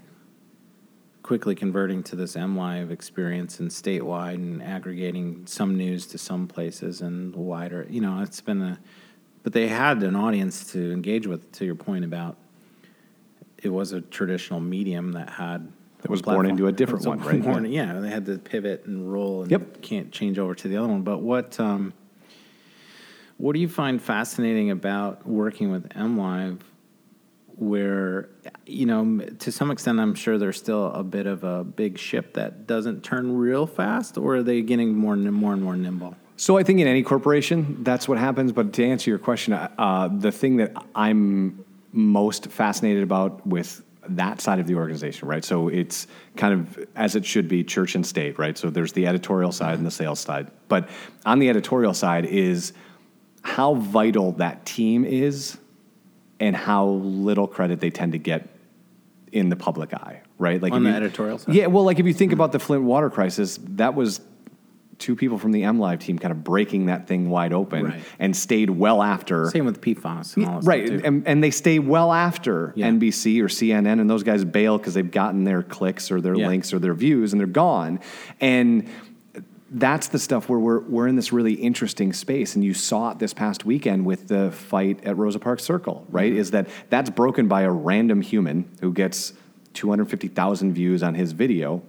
quickly 1.23 1.55
converting 1.55 2.03
to 2.03 2.15
this 2.15 2.35
MLive 2.35 2.91
experience 2.91 3.59
and 3.59 3.69
statewide 3.69 4.35
and 4.35 4.61
aggregating 4.61 5.45
some 5.45 5.75
news 5.77 6.05
to 6.07 6.17
some 6.17 6.47
places 6.47 7.01
and 7.01 7.35
wider. 7.35 7.85
You 7.89 8.01
know, 8.01 8.21
it's 8.21 8.41
been 8.41 8.61
a, 8.61 8.79
but 9.43 9.53
they 9.53 9.67
had 9.67 10.03
an 10.03 10.15
audience 10.15 10.71
to 10.73 10.91
engage 10.91 11.27
with. 11.27 11.51
To 11.53 11.65
your 11.65 11.75
point 11.75 12.03
about, 12.05 12.37
it 13.61 13.69
was 13.69 13.91
a 13.93 14.01
traditional 14.01 14.59
medium 14.59 15.11
that 15.13 15.29
had 15.29 15.71
That 16.01 16.09
was 16.11 16.21
born 16.23 16.47
into 16.47 16.67
a 16.67 16.71
different 16.71 17.05
one, 17.05 17.19
right? 17.19 17.41
born- 17.41 17.65
Yeah. 17.65 17.93
yeah, 17.93 17.99
they 18.01 18.09
had 18.09 18.25
to 18.25 18.37
pivot 18.39 18.85
and 18.85 19.11
roll 19.11 19.43
and 19.43 19.51
Yep. 19.51 19.81
can't 19.81 20.11
change 20.11 20.37
over 20.39 20.53
to 20.55 20.67
the 20.67 20.77
other 20.77 20.87
one. 20.89 21.03
But 21.03 21.19
what? 21.21 21.59
Um, 21.59 21.93
what 23.41 23.53
do 23.53 23.59
you 23.59 23.67
find 23.67 23.99
fascinating 23.99 24.69
about 24.69 25.27
working 25.27 25.71
with 25.71 25.89
MLive 25.89 26.59
where, 27.55 28.29
you 28.67 28.85
know, 28.85 29.19
to 29.39 29.51
some 29.51 29.71
extent, 29.71 29.99
I'm 29.99 30.13
sure 30.13 30.37
there's 30.37 30.57
still 30.57 30.91
a 30.93 31.03
bit 31.03 31.25
of 31.25 31.43
a 31.43 31.63
big 31.63 31.97
ship 31.97 32.35
that 32.35 32.67
doesn't 32.67 33.03
turn 33.03 33.35
real 33.35 33.65
fast, 33.65 34.17
or 34.17 34.37
are 34.37 34.43
they 34.43 34.61
getting 34.61 34.95
more 34.95 35.13
and 35.13 35.31
more 35.33 35.53
and 35.53 35.63
more 35.63 35.75
nimble? 35.75 36.15
So 36.37 36.57
I 36.57 36.63
think 36.63 36.79
in 36.79 36.87
any 36.87 37.01
corporation, 37.01 37.83
that's 37.83 38.07
what 38.07 38.19
happens. 38.19 38.51
But 38.51 38.73
to 38.73 38.85
answer 38.85 39.09
your 39.09 39.19
question, 39.19 39.53
uh, 39.53 40.09
the 40.11 40.31
thing 40.31 40.57
that 40.57 40.73
I'm 40.93 41.65
most 41.91 42.47
fascinated 42.47 43.03
about 43.03 43.45
with 43.45 43.83
that 44.07 44.41
side 44.41 44.59
of 44.59 44.67
the 44.67 44.75
organization, 44.75 45.27
right? 45.27 45.43
So 45.43 45.67
it's 45.67 46.07
kind 46.35 46.53
of 46.53 46.85
as 46.95 47.15
it 47.15 47.25
should 47.25 47.47
be, 47.47 47.63
church 47.63 47.95
and 47.95 48.05
state, 48.05 48.37
right? 48.37 48.57
So 48.57 48.69
there's 48.69 48.93
the 48.93 49.07
editorial 49.07 49.51
side 49.51 49.77
and 49.77 49.85
the 49.85 49.91
sales 49.91 50.19
side. 50.19 50.49
But 50.67 50.89
on 51.25 51.39
the 51.39 51.49
editorial 51.49 51.93
side 51.93 52.25
is 52.25 52.73
how 53.41 53.75
vital 53.75 54.33
that 54.33 54.65
team 54.65 55.03
is 55.05 55.57
and 56.39 56.55
how 56.55 56.85
little 56.87 57.47
credit 57.47 57.79
they 57.79 57.89
tend 57.89 58.11
to 58.13 58.17
get 58.17 58.47
in 59.31 59.49
the 59.49 59.55
public 59.55 59.93
eye, 59.93 60.21
right? 60.37 60.61
Like 60.61 60.73
On 60.73 60.83
the 60.83 60.89
you- 60.89 60.95
editorial 60.95 61.37
side? 61.37 61.55
Yeah, 61.55 61.67
well, 61.67 61.83
like 61.83 61.99
if 61.99 62.05
you 62.05 62.13
think 62.13 62.33
about 62.33 62.51
the 62.51 62.59
Flint 62.59 62.83
water 62.83 63.09
crisis, 63.09 63.57
that 63.75 63.95
was 63.95 64.21
two 64.97 65.15
people 65.15 65.39
from 65.39 65.51
the 65.51 65.63
M 65.63 65.79
Live 65.79 65.97
team 65.99 66.19
kind 66.19 66.31
of 66.31 66.43
breaking 66.43 66.85
that 66.85 67.07
thing 67.07 67.29
wide 67.31 67.53
open 67.53 67.85
Right. 67.85 68.03
and 68.19 68.35
stayed 68.35 68.69
well 68.69 69.01
after. 69.01 69.49
Same 69.49 69.65
with 69.65 69.81
PFAS 69.81 70.35
and 70.37 70.45
all 70.45 70.59
that 70.59 70.67
Right, 70.67 70.87
and, 70.89 71.27
and 71.27 71.43
they 71.43 71.49
stay 71.49 71.79
well 71.79 72.11
after 72.13 72.71
Yeah. 72.75 72.87
NBC 72.89 73.41
or 73.41 73.47
CNN, 73.47 73.99
and 73.99 74.07
those 74.07 74.21
guys 74.21 74.45
bail 74.45 74.77
because 74.77 74.93
they've 74.93 75.09
gotten 75.09 75.43
their 75.43 75.63
clicks 75.63 76.11
or 76.11 76.21
their 76.21 76.35
Yeah. 76.35 76.47
links 76.47 76.71
or 76.71 76.77
their 76.77 76.93
views, 76.93 77.33
and 77.33 77.39
they're 77.39 77.47
gone. 77.47 77.99
And 78.39 78.85
that's 79.71 80.09
the 80.09 80.19
stuff 80.19 80.49
where 80.49 80.59
we're 80.59 80.81
we're 80.81 81.07
in 81.07 81.15
this 81.15 81.31
really 81.31 81.53
interesting 81.53 82.11
space, 82.13 82.55
and 82.55 82.63
you 82.63 82.73
saw 82.73 83.11
it 83.11 83.19
this 83.19 83.33
past 83.33 83.65
weekend 83.65 84.05
with 84.05 84.27
the 84.27 84.51
fight 84.51 85.03
at 85.05 85.17
Rosa 85.17 85.39
Parks 85.39 85.63
Circle. 85.63 86.05
Right, 86.09 86.31
mm-hmm. 86.31 86.39
is 86.39 86.51
that 86.51 86.67
that's 86.89 87.09
broken 87.09 87.47
by 87.47 87.61
a 87.61 87.71
random 87.71 88.21
human 88.21 88.69
who 88.81 88.91
gets 88.93 89.33
two 89.73 89.89
hundred 89.89 90.09
fifty 90.09 90.27
thousand 90.27 90.73
views 90.73 91.01
on 91.01 91.15
his 91.15 91.31
video. 91.31 91.81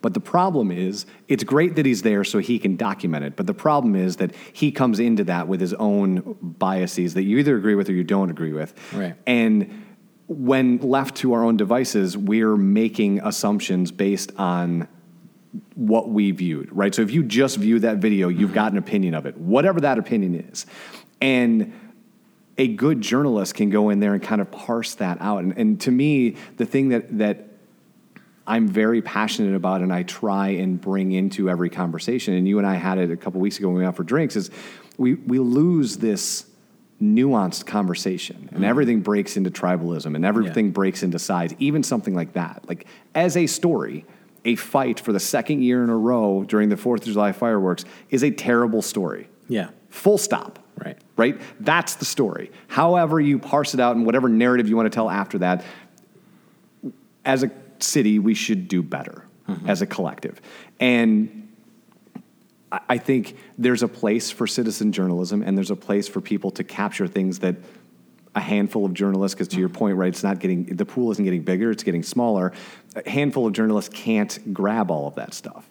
But 0.00 0.14
the 0.14 0.20
problem 0.20 0.72
is, 0.72 1.06
it's 1.28 1.44
great 1.44 1.76
that 1.76 1.86
he's 1.86 2.02
there 2.02 2.24
so 2.24 2.40
he 2.40 2.58
can 2.58 2.74
document 2.74 3.24
it. 3.24 3.36
But 3.36 3.46
the 3.46 3.54
problem 3.54 3.94
is 3.94 4.16
that 4.16 4.34
he 4.52 4.72
comes 4.72 4.98
into 4.98 5.22
that 5.24 5.46
with 5.46 5.60
his 5.60 5.74
own 5.74 6.36
biases 6.42 7.14
that 7.14 7.22
you 7.22 7.38
either 7.38 7.56
agree 7.56 7.76
with 7.76 7.88
or 7.88 7.92
you 7.92 8.02
don't 8.02 8.28
agree 8.28 8.52
with. 8.52 8.74
Right. 8.92 9.14
And 9.28 9.84
when 10.26 10.78
left 10.78 11.16
to 11.18 11.34
our 11.34 11.44
own 11.44 11.56
devices, 11.56 12.16
we're 12.16 12.56
making 12.56 13.20
assumptions 13.20 13.92
based 13.92 14.32
on 14.38 14.88
what 15.74 16.08
we 16.08 16.30
viewed, 16.30 16.72
right? 16.72 16.94
So 16.94 17.02
if 17.02 17.10
you 17.10 17.22
just 17.22 17.56
view 17.56 17.80
that 17.80 17.98
video, 17.98 18.28
you've 18.28 18.50
mm-hmm. 18.50 18.54
got 18.54 18.72
an 18.72 18.78
opinion 18.78 19.14
of 19.14 19.26
it, 19.26 19.36
whatever 19.36 19.80
that 19.80 19.98
opinion 19.98 20.46
is. 20.50 20.66
And 21.20 21.72
a 22.58 22.68
good 22.68 23.00
journalist 23.00 23.54
can 23.54 23.70
go 23.70 23.90
in 23.90 24.00
there 24.00 24.14
and 24.14 24.22
kind 24.22 24.40
of 24.40 24.50
parse 24.50 24.94
that 24.96 25.18
out. 25.20 25.38
And, 25.38 25.56
and 25.56 25.80
to 25.82 25.90
me, 25.90 26.36
the 26.56 26.66
thing 26.66 26.90
that, 26.90 27.18
that 27.18 27.48
I'm 28.46 28.68
very 28.68 29.02
passionate 29.02 29.54
about 29.54 29.82
and 29.82 29.92
I 29.92 30.02
try 30.02 30.48
and 30.48 30.80
bring 30.80 31.12
into 31.12 31.48
every 31.48 31.70
conversation, 31.70 32.34
and 32.34 32.46
you 32.46 32.58
and 32.58 32.66
I 32.66 32.74
had 32.74 32.98
it 32.98 33.10
a 33.10 33.16
couple 33.16 33.40
weeks 33.40 33.58
ago 33.58 33.68
when 33.68 33.76
we 33.76 33.82
went 33.82 33.88
out 33.88 33.96
for 33.96 34.04
drinks, 34.04 34.36
is 34.36 34.50
we, 34.98 35.14
we 35.14 35.38
lose 35.38 35.98
this 35.98 36.46
nuanced 37.00 37.66
conversation 37.66 38.36
and 38.36 38.50
mm-hmm. 38.50 38.64
everything 38.64 39.00
breaks 39.00 39.36
into 39.36 39.50
tribalism 39.50 40.14
and 40.14 40.24
everything 40.24 40.70
breaks 40.70 41.02
into 41.02 41.18
sides, 41.18 41.54
even 41.58 41.82
something 41.82 42.14
like 42.14 42.34
that. 42.34 42.64
Like, 42.68 42.86
as 43.14 43.36
a 43.36 43.46
story, 43.46 44.04
a 44.44 44.56
fight 44.56 45.00
for 45.00 45.12
the 45.12 45.20
second 45.20 45.62
year 45.62 45.82
in 45.84 45.90
a 45.90 45.96
row 45.96 46.44
during 46.44 46.68
the 46.68 46.76
4th 46.76 46.98
of 46.98 47.04
July 47.04 47.32
fireworks 47.32 47.84
is 48.10 48.22
a 48.22 48.30
terrible 48.30 48.82
story. 48.82 49.28
yeah. 49.48 49.68
Full 49.90 50.16
stop. 50.16 50.58
Right. 50.82 50.96
Right? 51.16 51.40
That's 51.60 51.96
the 51.96 52.06
story. 52.06 52.50
However, 52.66 53.20
you 53.20 53.38
parse 53.38 53.74
it 53.74 53.80
out 53.80 53.94
and 53.94 54.06
whatever 54.06 54.28
narrative 54.28 54.68
you 54.68 54.76
want 54.76 54.86
to 54.86 54.94
tell 54.94 55.10
after 55.10 55.38
that, 55.38 55.64
as 57.26 57.42
a 57.42 57.50
city, 57.78 58.18
we 58.18 58.32
should 58.32 58.68
do 58.68 58.82
better 58.82 59.26
mm-hmm. 59.46 59.68
as 59.68 59.82
a 59.82 59.86
collective. 59.86 60.40
And 60.80 61.48
I- 62.72 62.80
I 62.88 62.98
think 62.98 63.36
there's 63.58 63.82
a 63.82 63.88
place 63.88 64.30
for 64.30 64.46
citizen 64.46 64.92
journalism 64.92 65.42
and 65.42 65.58
there's 65.58 65.70
a 65.70 65.76
place 65.76 66.08
for 66.08 66.22
people 66.22 66.50
to 66.52 66.64
capture 66.64 67.06
things 67.06 67.40
that 67.40 67.56
a 68.34 68.40
handful 68.40 68.86
of 68.86 68.94
journalists, 68.94 69.34
because 69.34 69.48
to 69.48 69.58
your 69.58 69.68
mm. 69.68 69.74
point, 69.74 69.96
right, 69.96 70.08
it's 70.08 70.22
not 70.22 70.38
getting, 70.38 70.64
the 70.64 70.86
pool 70.86 71.10
isn't 71.10 71.24
getting 71.24 71.42
bigger, 71.42 71.70
it's 71.70 71.82
getting 71.82 72.02
smaller. 72.02 72.52
A 72.94 73.08
handful 73.08 73.46
of 73.46 73.52
journalists 73.52 73.90
can't 73.94 74.52
grab 74.52 74.90
all 74.90 75.06
of 75.06 75.14
that 75.14 75.32
stuff. 75.34 75.68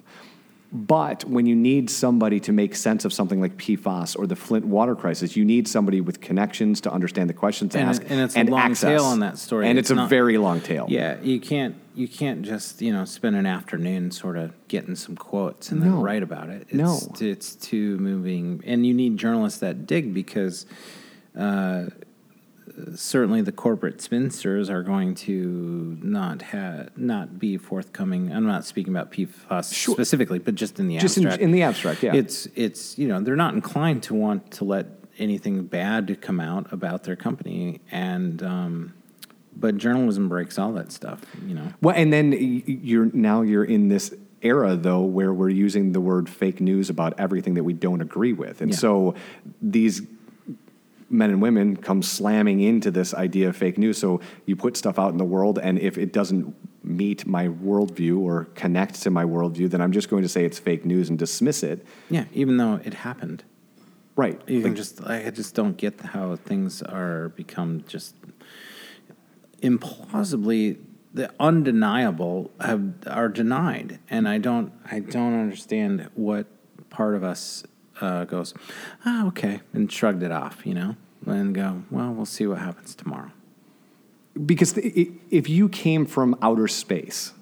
But 0.74 1.26
when 1.26 1.46
you 1.48 1.56
need 1.56 1.90
somebody 1.90 2.40
to 2.42 2.54
make 2.54 2.76
sense 2.78 3.04
of 3.04 3.12
something 3.12 3.42
like 3.42 3.58
PFAS 3.58 4.18
or 4.18 4.26
the 4.26 4.38
Flint 4.38 4.66
water 4.66 4.96
crisis, 4.96 5.36
you 5.36 5.44
need 5.44 5.68
somebody 5.68 6.00
with 6.00 6.22
connections 6.22 6.80
to 6.82 6.92
understand 6.92 7.30
the 7.30 7.34
questions 7.34 7.74
to 7.74 7.80
And 7.80 7.90
ask 7.90 8.02
it- 8.04 8.10
and 8.10 8.22
it's 8.22 8.38
a 8.38 8.44
long 8.44 8.72
access. 8.72 8.82
tail 8.90 9.04
on 9.04 9.20
that 9.20 9.38
story. 9.38 9.68
And 9.68 9.78
It's 9.78 9.88
it's, 9.88 9.92
a 9.92 9.96
not- 9.96 10.10
very 10.10 10.38
long 10.38 10.62
tail. 10.62 10.86
Yeah, 10.90 11.18
you 11.22 11.40
can't 11.42 11.76
you 11.94 12.08
can't 12.08 12.42
just 12.44 12.82
you 12.82 12.94
know 12.94 13.04
spend 13.04 13.36
an 13.36 13.46
afternoon 13.46 14.12
sort 14.12 14.38
of 14.38 14.54
getting 14.70 14.96
some 14.96 15.18
quotes 15.18 15.74
and 15.74 15.82
then 15.82 16.00
write 16.00 16.24
about 16.24 16.50
it. 16.50 16.62
It's, 16.70 16.74
No. 16.74 16.98
it's 17.20 17.54
too 17.56 17.98
moving, 17.98 18.64
and 18.66 18.86
you 18.86 18.94
need 18.94 19.18
journalists 19.18 19.60
that 19.60 19.86
dig 19.86 20.14
because 20.14 20.66
uh, 21.38 21.88
certainly 22.96 23.42
the 23.42 23.52
corporate 23.52 24.02
spinsters 24.02 24.70
are 24.70 24.84
going 24.84 25.16
to 25.16 25.98
not 26.02 26.42
ha- 26.42 26.86
not 26.96 27.40
be 27.40 27.58
forthcoming. 27.58 28.32
I'm 28.32 28.46
not 28.46 28.66
speaking 28.66 28.94
about 28.94 29.12
PFAS 29.12 29.74
Sure. 29.74 29.94
specifically, 29.96 30.40
but 30.40 30.56
just 30.56 30.80
in 30.80 30.88
the 30.88 30.98
Just 30.98 31.18
in, 31.18 31.26
abstract. 31.26 31.42
in 31.44 31.52
the 31.52 31.64
abstract, 31.64 32.04
yeah. 32.04 32.14
It's 32.16 32.48
it's 32.56 32.98
you 32.98 33.08
know 33.08 33.20
they're 33.22 33.36
not 33.36 33.54
inclined 33.54 34.04
to 34.04 34.14
want 34.14 34.52
to 34.52 34.64
let 34.66 34.88
anything 35.20 35.64
bad 35.66 36.20
come 36.22 36.40
out 36.40 36.72
about 36.74 37.04
their 37.04 37.16
company, 37.16 37.82
and 37.92 38.42
um, 38.44 38.94
but 39.56 39.78
journalism 39.78 40.30
breaks 40.30 40.58
all 40.58 40.72
that 40.74 40.92
stuff. 40.92 41.22
You 41.48 41.56
know, 41.56 41.68
Well, 41.82 41.96
and 41.96 42.12
then 42.12 42.32
you're 42.66 43.10
now 43.14 43.42
you're 43.42 43.66
in 43.66 43.90
this 43.90 44.14
era 44.42 44.76
though 44.76 45.02
where 45.02 45.32
we're 45.32 45.50
using 45.50 45.92
the 45.92 46.02
word 46.02 46.28
fake 46.28 46.60
news 46.60 46.90
about 46.90 47.14
everything 47.20 47.54
that 47.54 47.64
we 47.64 47.74
don't 47.74 48.02
agree 48.02 48.34
with, 48.34 48.62
and 48.62 48.72
Yeah. 48.72 48.78
so 48.78 49.16
these 49.62 50.02
men 51.12 51.30
and 51.30 51.42
women 51.42 51.76
come 51.76 52.02
slamming 52.02 52.62
into 52.62 52.90
this 52.92 53.14
idea 53.14 53.50
of 53.50 53.58
fake 53.58 53.78
news. 53.78 53.98
So 53.98 54.22
you 54.46 54.56
put 54.56 54.78
stuff 54.78 54.98
out 54.98 55.12
in 55.12 55.18
the 55.18 55.26
world, 55.26 55.60
and 55.60 55.78
if 55.80 55.98
it 55.98 56.14
doesn't 56.14 56.56
meet 56.84 57.28
my 57.28 57.48
worldview 57.48 58.20
or 58.20 58.46
connect 58.56 59.02
to 59.04 59.10
my 59.12 59.24
worldview, 59.24 59.70
then 59.70 59.82
I'm 59.82 59.92
just 59.92 60.10
going 60.10 60.24
to 60.24 60.30
say 60.30 60.46
it's 60.46 60.58
fake 60.60 60.84
news 60.86 61.10
and 61.10 61.20
dismiss 61.20 61.62
it. 61.64 61.86
yeah, 62.10 62.26
even 62.34 62.58
though 62.58 62.80
it 62.84 62.94
happened, 62.96 63.44
Right. 64.16 64.42
you 64.48 64.62
Like, 64.62 64.76
just 64.76 65.02
I 65.06 65.30
just 65.30 65.56
don't 65.56 65.78
get 65.78 66.00
how 66.02 66.36
things 66.36 66.82
are 66.82 67.30
become 67.30 67.84
just 67.88 68.16
implausibly 69.62 70.78
the 71.14 71.32
undeniable 71.40 72.52
have 72.60 72.94
are 73.08 73.30
denied, 73.30 74.00
and 74.10 74.28
I 74.28 74.38
don't 74.38 74.72
I 74.90 75.00
don't 75.00 75.34
understand 75.40 76.10
what 76.16 76.48
part 76.90 77.16
of 77.16 77.24
us 77.24 77.64
uh, 78.02 78.26
goes, 78.26 78.54
ah, 79.06 79.28
okay, 79.28 79.62
and 79.74 79.92
shrugged 79.92 80.24
it 80.24 80.32
off, 80.32 80.66
you 80.66 80.74
know, 80.74 80.96
and 81.26 81.54
go, 81.56 81.84
well, 81.92 82.12
we'll 82.12 82.26
see 82.26 82.48
what 82.48 82.60
happens 82.60 82.96
tomorrow. 82.96 83.32
because 84.46 84.78
if 84.78 85.50
you 85.50 85.68
came 85.70 86.06
from 86.06 86.36
outer 86.42 86.68
space 86.68 87.34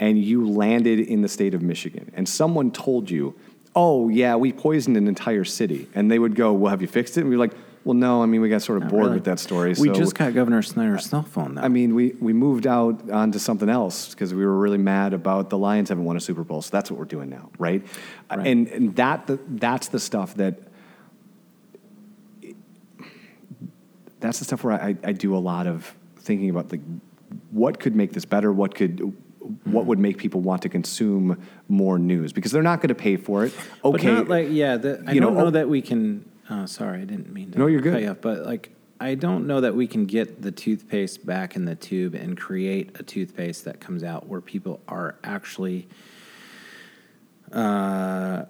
and 0.00 0.18
you 0.22 0.48
landed 0.48 0.98
in 0.98 1.22
the 1.22 1.28
state 1.28 1.54
of 1.54 1.62
Michigan 1.62 2.10
and 2.14 2.28
someone 2.28 2.70
told 2.72 3.08
you, 3.10 3.34
"Oh 3.76 4.08
yeah, 4.08 4.34
we 4.36 4.52
poisoned 4.52 4.96
an 4.96 5.06
entire 5.06 5.44
city," 5.44 5.88
and 5.94 6.10
they 6.10 6.18
would 6.18 6.34
go, 6.34 6.52
"Well, 6.52 6.70
have 6.70 6.82
you 6.82 6.88
fixed 6.88 7.16
it?" 7.16 7.20
and 7.20 7.30
we're 7.30 7.38
like, 7.38 7.54
"Well, 7.84 7.94
no. 7.94 8.22
I 8.22 8.26
mean, 8.26 8.40
we 8.40 8.48
got 8.48 8.62
sort 8.62 8.78
of 8.78 8.84
Not 8.84 8.90
bored 8.90 9.04
really. 9.04 9.14
with 9.16 9.24
that 9.24 9.38
story." 9.38 9.70
We 9.70 9.88
so 9.88 9.94
just 9.94 10.14
got 10.14 10.34
Governor 10.34 10.62
Snyder's 10.62 11.06
cell 11.06 11.22
phone, 11.22 11.54
though. 11.54 11.62
I 11.62 11.68
mean, 11.68 11.94
we, 11.94 12.12
we 12.20 12.32
moved 12.32 12.66
out 12.66 13.10
onto 13.10 13.38
something 13.38 13.68
else 13.68 14.10
because 14.10 14.34
we 14.34 14.44
were 14.44 14.56
really 14.56 14.78
mad 14.78 15.12
about 15.12 15.50
the 15.50 15.58
Lions 15.58 15.88
haven't 15.88 16.04
won 16.04 16.16
a 16.16 16.20
Super 16.20 16.44
Bowl. 16.44 16.62
So 16.62 16.70
that's 16.70 16.90
what 16.90 16.98
we're 16.98 17.06
doing 17.06 17.30
now, 17.30 17.50
right? 17.58 17.84
Right. 18.30 18.46
And, 18.46 18.68
and 18.68 18.96
that 18.96 19.26
the, 19.26 19.38
that's 19.48 19.88
the 19.88 20.00
stuff 20.00 20.34
that 20.36 20.58
that's 24.20 24.38
the 24.38 24.44
stuff 24.44 24.64
where 24.64 24.80
I, 24.80 24.96
I 25.04 25.12
do 25.12 25.36
a 25.36 25.38
lot 25.38 25.66
of 25.66 25.94
thinking 26.16 26.48
about 26.48 26.68
the 26.68 26.80
what 27.50 27.80
could 27.80 27.94
make 27.94 28.12
this 28.12 28.24
better, 28.24 28.52
what 28.52 28.74
could 28.74 29.14
what 29.64 29.82
hmm. 29.82 29.88
would 29.88 29.98
make 29.98 30.18
people 30.18 30.40
want 30.40 30.62
to 30.62 30.68
consume 30.68 31.42
more 31.68 31.98
news 31.98 32.32
because 32.32 32.52
they're 32.52 32.62
not 32.62 32.80
going 32.80 32.88
to 32.88 32.94
pay 32.94 33.16
for 33.16 33.44
it. 33.44 33.52
Okay, 33.84 34.06
But 34.06 34.14
not 34.14 34.28
like 34.28 34.48
yeah, 34.50 34.76
the, 34.76 35.02
I 35.06 35.12
You 35.12 35.20
know, 35.20 35.28
don't 35.28 35.36
know 35.36 35.46
oh- 35.46 35.50
that 35.50 35.68
we 35.68 35.82
can. 35.82 36.24
Uh, 36.48 36.66
sorry, 36.66 37.02
I 37.02 37.04
didn't 37.04 37.32
mean 37.32 37.52
to. 37.52 37.58
No, 37.58 37.66
you're 37.66 37.80
good. 37.80 38.00
you 38.02 38.10
off, 38.10 38.18
but 38.20 38.44
like, 38.44 38.70
I 39.00 39.14
don't 39.14 39.46
know 39.46 39.60
that 39.60 39.74
we 39.74 39.86
can 39.86 40.06
get 40.06 40.42
the 40.42 40.52
toothpaste 40.52 41.24
back 41.24 41.56
in 41.56 41.64
the 41.64 41.74
tube 41.74 42.14
and 42.14 42.36
create 42.36 42.98
a 43.00 43.02
toothpaste 43.02 43.64
that 43.64 43.80
comes 43.80 44.04
out 44.04 44.28
where 44.28 44.40
people 44.40 44.80
are 44.86 45.16
actually 45.24 45.88
uh, 47.52 48.44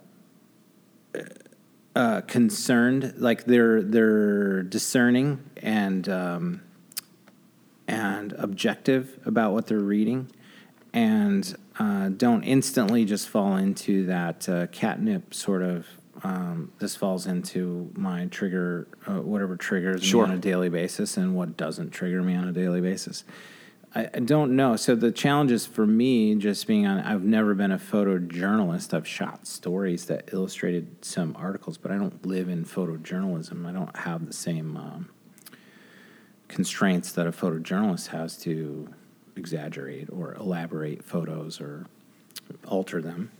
uh, 1.95 2.21
concerned, 2.21 3.13
like 3.17 3.45
they're 3.45 3.81
they're 3.81 4.63
discerning 4.63 5.43
and 5.57 6.09
um, 6.09 6.61
and 7.87 8.33
objective 8.33 9.19
about 9.25 9.53
what 9.53 9.67
they're 9.67 9.79
reading, 9.79 10.31
and 10.93 11.55
uh, 11.79 12.09
don't 12.09 12.43
instantly 12.43 13.05
just 13.05 13.29
fall 13.29 13.55
into 13.57 14.05
that 14.05 14.49
uh, 14.49 14.67
catnip 14.67 15.33
sort 15.33 15.61
of. 15.61 15.85
Um, 16.23 16.71
this 16.79 16.95
falls 16.95 17.27
into 17.27 17.91
my 17.95 18.25
trigger, 18.27 18.87
uh, 19.05 19.21
whatever 19.21 19.57
triggers 19.57 20.03
Sure. 20.03 20.25
me 20.25 20.31
on 20.31 20.37
a 20.37 20.41
daily 20.41 20.69
basis, 20.69 21.17
and 21.17 21.35
what 21.35 21.57
doesn't 21.57 21.91
trigger 21.91 22.23
me 22.23 22.33
on 22.35 22.47
a 22.47 22.53
daily 22.53 22.79
basis. 22.79 23.25
I, 23.93 24.09
I 24.13 24.19
don't 24.19 24.55
know. 24.55 24.75
So 24.77 24.95
the 24.95 25.11
challenge 25.11 25.51
is 25.51 25.65
for 25.65 25.85
me, 25.85 26.35
just 26.35 26.65
being 26.65 26.87
on. 26.87 26.99
I've 26.99 27.23
never 27.23 27.53
been 27.53 27.71
a 27.71 27.77
photojournalist. 27.77 28.93
I've 28.93 29.07
shot 29.07 29.45
stories 29.45 30.05
that 30.05 30.29
illustrated 30.31 31.03
some 31.03 31.35
articles, 31.37 31.77
but 31.77 31.91
I 31.91 31.97
don't 31.97 32.25
live 32.25 32.47
in 32.47 32.63
photojournalism. 32.63 33.67
I 33.67 33.71
don't 33.73 33.95
have 33.97 34.25
the 34.25 34.33
same 34.33 34.77
um, 34.77 35.09
constraints 36.47 37.11
that 37.11 37.27
a 37.27 37.31
photojournalist 37.31 38.07
has 38.07 38.37
to 38.39 38.87
exaggerate 39.35 40.09
or 40.09 40.35
elaborate 40.35 41.03
photos 41.03 41.59
or 41.59 41.85
alter 42.67 43.01
them. 43.01 43.31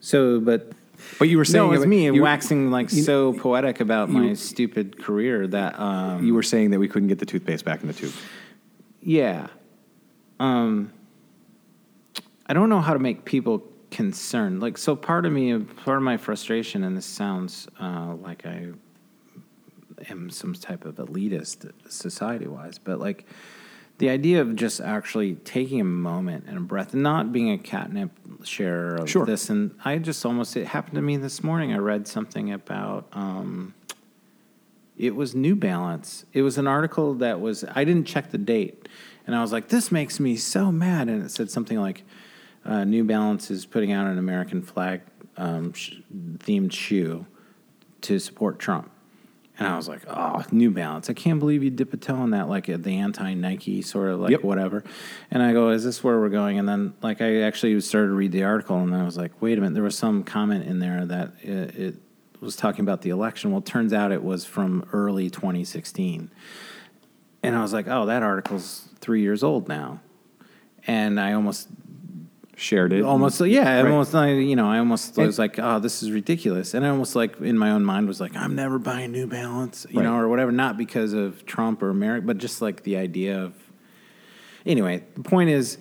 So, 0.00 0.40
but 0.40 0.72
but 1.18 1.28
you 1.28 1.36
were 1.38 1.44
saying 1.44 1.66
no, 1.68 1.72
it's 1.72 1.86
me 1.86 2.04
you, 2.06 2.22
waxing 2.22 2.70
like 2.70 2.92
you- 2.92 3.02
so 3.02 3.32
poetic 3.32 3.80
about 3.80 4.08
my 4.10 4.28
you- 4.28 4.34
stupid 4.34 5.02
career 5.02 5.46
that 5.48 5.78
um, 5.80 6.24
You 6.24 6.34
were 6.34 6.42
saying 6.42 6.70
that 6.70 6.78
we 6.80 6.88
couldn't 6.88 7.08
get 7.08 7.18
the 7.18 7.26
toothpaste 7.26 7.64
back 7.64 7.80
in 7.82 7.86
the 7.88 7.94
tube. 7.94 8.12
yeah. 9.02 9.48
Um, 10.38 10.92
I 12.46 12.52
don't 12.54 12.68
know 12.68 12.80
how 12.80 12.94
to 12.94 12.98
make 12.98 13.24
people 13.24 13.62
concerned. 13.90 14.60
Like, 14.60 14.78
so 14.78 14.96
part 14.96 15.26
of 15.26 15.32
me, 15.32 15.56
part 15.58 15.98
of 15.98 16.02
my 16.02 16.16
frustration, 16.16 16.82
and 16.84 16.96
this 16.96 17.06
sounds 17.06 17.68
uh, 17.80 18.14
like 18.14 18.46
I 18.46 18.68
am 20.08 20.30
some 20.30 20.54
type 20.54 20.84
of 20.84 20.96
elitist 20.96 21.70
society 21.88 22.46
wise, 22.46 22.78
but 22.78 22.98
like 22.98 23.26
the 24.00 24.08
idea 24.08 24.40
of 24.40 24.56
just 24.56 24.80
actually 24.80 25.34
taking 25.34 25.78
a 25.78 25.84
moment 25.84 26.46
and 26.48 26.56
a 26.56 26.60
breath, 26.60 26.94
and 26.94 27.02
not 27.02 27.32
being 27.32 27.50
a 27.50 27.58
catnip 27.58 28.10
sharer 28.42 28.96
of 28.96 29.10
Sure. 29.10 29.26
this. 29.26 29.50
And 29.50 29.72
I 29.84 29.98
just 29.98 30.24
almost, 30.24 30.56
it 30.56 30.66
happened 30.68 30.94
to 30.94 31.02
me 31.02 31.18
this 31.18 31.44
morning. 31.44 31.74
I 31.74 31.76
read 31.76 32.08
something 32.08 32.50
about, 32.50 33.06
um, 33.12 33.74
it 34.96 35.14
was 35.14 35.34
New 35.34 35.54
Balance. 35.54 36.24
It 36.32 36.40
was 36.40 36.56
an 36.56 36.66
article 36.66 37.12
that 37.16 37.42
was, 37.42 37.62
I 37.74 37.84
didn't 37.84 38.06
check 38.06 38.30
the 38.30 38.38
date. 38.38 38.88
And 39.26 39.36
I 39.36 39.42
was 39.42 39.52
like, 39.52 39.68
this 39.68 39.92
makes 39.92 40.18
me 40.18 40.34
so 40.34 40.72
mad. 40.72 41.10
And 41.10 41.22
it 41.22 41.30
said 41.30 41.50
something 41.50 41.78
like, 41.78 42.02
uh, 42.64 42.84
New 42.84 43.04
Balance 43.04 43.50
is 43.50 43.66
putting 43.66 43.92
out 43.92 44.06
an 44.06 44.16
American 44.16 44.62
flag 44.62 45.02
um, 45.36 45.74
sh- 45.74 45.96
themed 46.38 46.72
shoe 46.72 47.26
to 48.00 48.18
support 48.18 48.58
Trump. 48.58 48.90
And 49.60 49.68
I 49.68 49.76
was 49.76 49.88
like, 49.88 50.00
oh, 50.08 50.42
New 50.50 50.70
Balance. 50.70 51.10
I 51.10 51.12
can't 51.12 51.38
believe 51.38 51.62
you 51.62 51.68
dip 51.68 51.92
a 51.92 51.98
toe 51.98 52.24
in 52.24 52.30
that, 52.30 52.48
like 52.48 52.64
the 52.66 52.96
anti 52.96 53.34
Nike 53.34 53.82
sort 53.82 54.08
of 54.10 54.18
like 54.20 54.30
Yep. 54.30 54.42
whatever. 54.42 54.82
And 55.30 55.42
I 55.42 55.52
go, 55.52 55.68
is 55.68 55.84
this 55.84 56.02
where 56.02 56.18
we're 56.18 56.30
going? 56.30 56.58
And 56.58 56.66
then, 56.66 56.94
like, 57.02 57.20
I 57.20 57.42
actually 57.42 57.78
started 57.82 58.08
to 58.08 58.14
read 58.14 58.32
the 58.32 58.42
article 58.44 58.78
and 58.78 58.94
I 58.94 59.04
was 59.04 59.18
like, 59.18 59.32
wait 59.42 59.58
a 59.58 59.60
minute. 59.60 59.74
There 59.74 59.82
was 59.82 59.98
some 59.98 60.24
comment 60.24 60.64
in 60.64 60.78
there 60.78 61.04
that 61.04 61.32
it, 61.42 61.76
it 61.76 61.94
was 62.40 62.56
talking 62.56 62.80
about 62.86 63.02
the 63.02 63.10
election. 63.10 63.50
Well, 63.50 63.60
it 63.60 63.66
turns 63.66 63.92
out 63.92 64.12
it 64.12 64.24
was 64.24 64.46
from 64.46 64.88
early 64.94 65.28
2016. 65.28 66.30
And 67.42 67.54
I 67.54 67.60
was 67.60 67.74
like, 67.74 67.86
oh, 67.86 68.06
that 68.06 68.22
article's 68.22 68.88
three 69.00 69.20
years 69.20 69.42
old 69.42 69.68
now. 69.68 70.00
And 70.86 71.20
I 71.20 71.34
almost 71.34 71.68
Shared 72.60 72.92
it. 72.92 73.02
almost 73.04 73.40
yeah 73.40 73.76
Right. 73.80 73.90
almost 73.90 74.12
like, 74.12 74.36
you 74.36 74.54
know 74.54 74.68
i 74.70 74.78
almost 74.78 75.16
And- 75.16 75.26
was 75.26 75.38
like 75.38 75.58
oh 75.58 75.78
this 75.78 76.02
is 76.02 76.10
ridiculous 76.12 76.74
and 76.74 76.84
i 76.84 76.90
almost 76.90 77.16
like 77.16 77.40
in 77.40 77.56
my 77.56 77.70
own 77.70 77.86
mind 77.86 78.06
was 78.06 78.20
like 78.20 78.36
i'm 78.36 78.54
never 78.54 78.78
buying 78.78 79.12
new 79.12 79.26
balance 79.26 79.86
you 79.88 79.96
Right. 80.00 80.04
know 80.04 80.16
or 80.16 80.28
whatever 80.28 80.52
not 80.52 80.76
because 80.76 81.14
of 81.14 81.46
trump 81.46 81.82
or 81.82 81.88
america 81.88 82.26
but 82.26 82.36
just 82.36 82.60
like 82.60 82.82
the 82.82 82.98
idea 82.98 83.40
of 83.42 83.54
anyway 84.66 85.02
the 85.14 85.22
point 85.22 85.48
is 85.48 85.78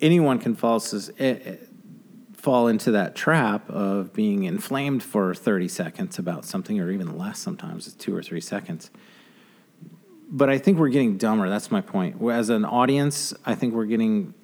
anyone 0.00 0.38
can 0.38 0.54
fall 0.54 0.82
eh, 1.18 1.38
eh, 1.44 1.56
fall 2.34 2.68
into 2.68 2.90
that 2.90 3.14
trap 3.16 3.68
of 3.70 4.12
being 4.12 4.44
inflamed 4.44 5.02
for 5.02 5.34
30 5.34 5.66
seconds 5.68 6.18
about 6.18 6.44
something 6.44 6.78
or 6.78 6.90
even 6.90 7.16
less 7.16 7.38
sometimes 7.38 7.86
it's 7.86 7.96
two 7.96 8.14
or 8.14 8.22
three 8.22 8.40
seconds 8.42 8.90
but 10.30 10.50
I 10.50 10.58
think 10.58 10.76
we're 10.78 10.90
getting 10.90 11.16
dumber. 11.16 11.48
That's 11.48 11.70
my 11.70 11.80
point. 11.80 12.20
As 12.22 12.50
an 12.50 12.66
audience, 12.66 13.32
I 13.46 13.54
think 13.54 13.72
we're 13.72 13.86
getting 13.86 14.34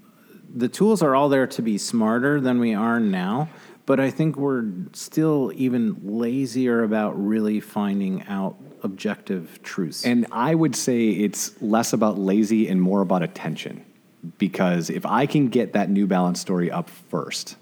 the 0.54 0.68
tools 0.68 1.02
are 1.02 1.14
all 1.14 1.28
there 1.28 1.46
to 1.48 1.62
be 1.62 1.76
smarter 1.76 2.40
than 2.40 2.60
we 2.60 2.74
are 2.74 3.00
now. 3.00 3.48
But 3.86 4.00
I 4.00 4.10
think 4.10 4.36
we're 4.36 4.64
still 4.94 5.52
even 5.54 6.00
lazier 6.02 6.84
about 6.84 7.22
really 7.22 7.60
finding 7.60 8.22
out 8.22 8.56
objective 8.82 9.60
truths. 9.62 10.06
And 10.06 10.26
I 10.32 10.54
would 10.54 10.74
say 10.74 11.10
it's 11.10 11.60
less 11.60 11.92
about 11.92 12.18
lazy 12.18 12.68
and 12.68 12.80
more 12.80 13.02
about 13.02 13.22
attention. 13.22 13.84
Because 14.38 14.88
if 14.88 15.04
I 15.04 15.26
can 15.26 15.48
get 15.48 15.74
that 15.74 15.90
New 15.90 16.06
Balance 16.06 16.40
story 16.40 16.70
up 16.70 16.88
first, 16.88 17.56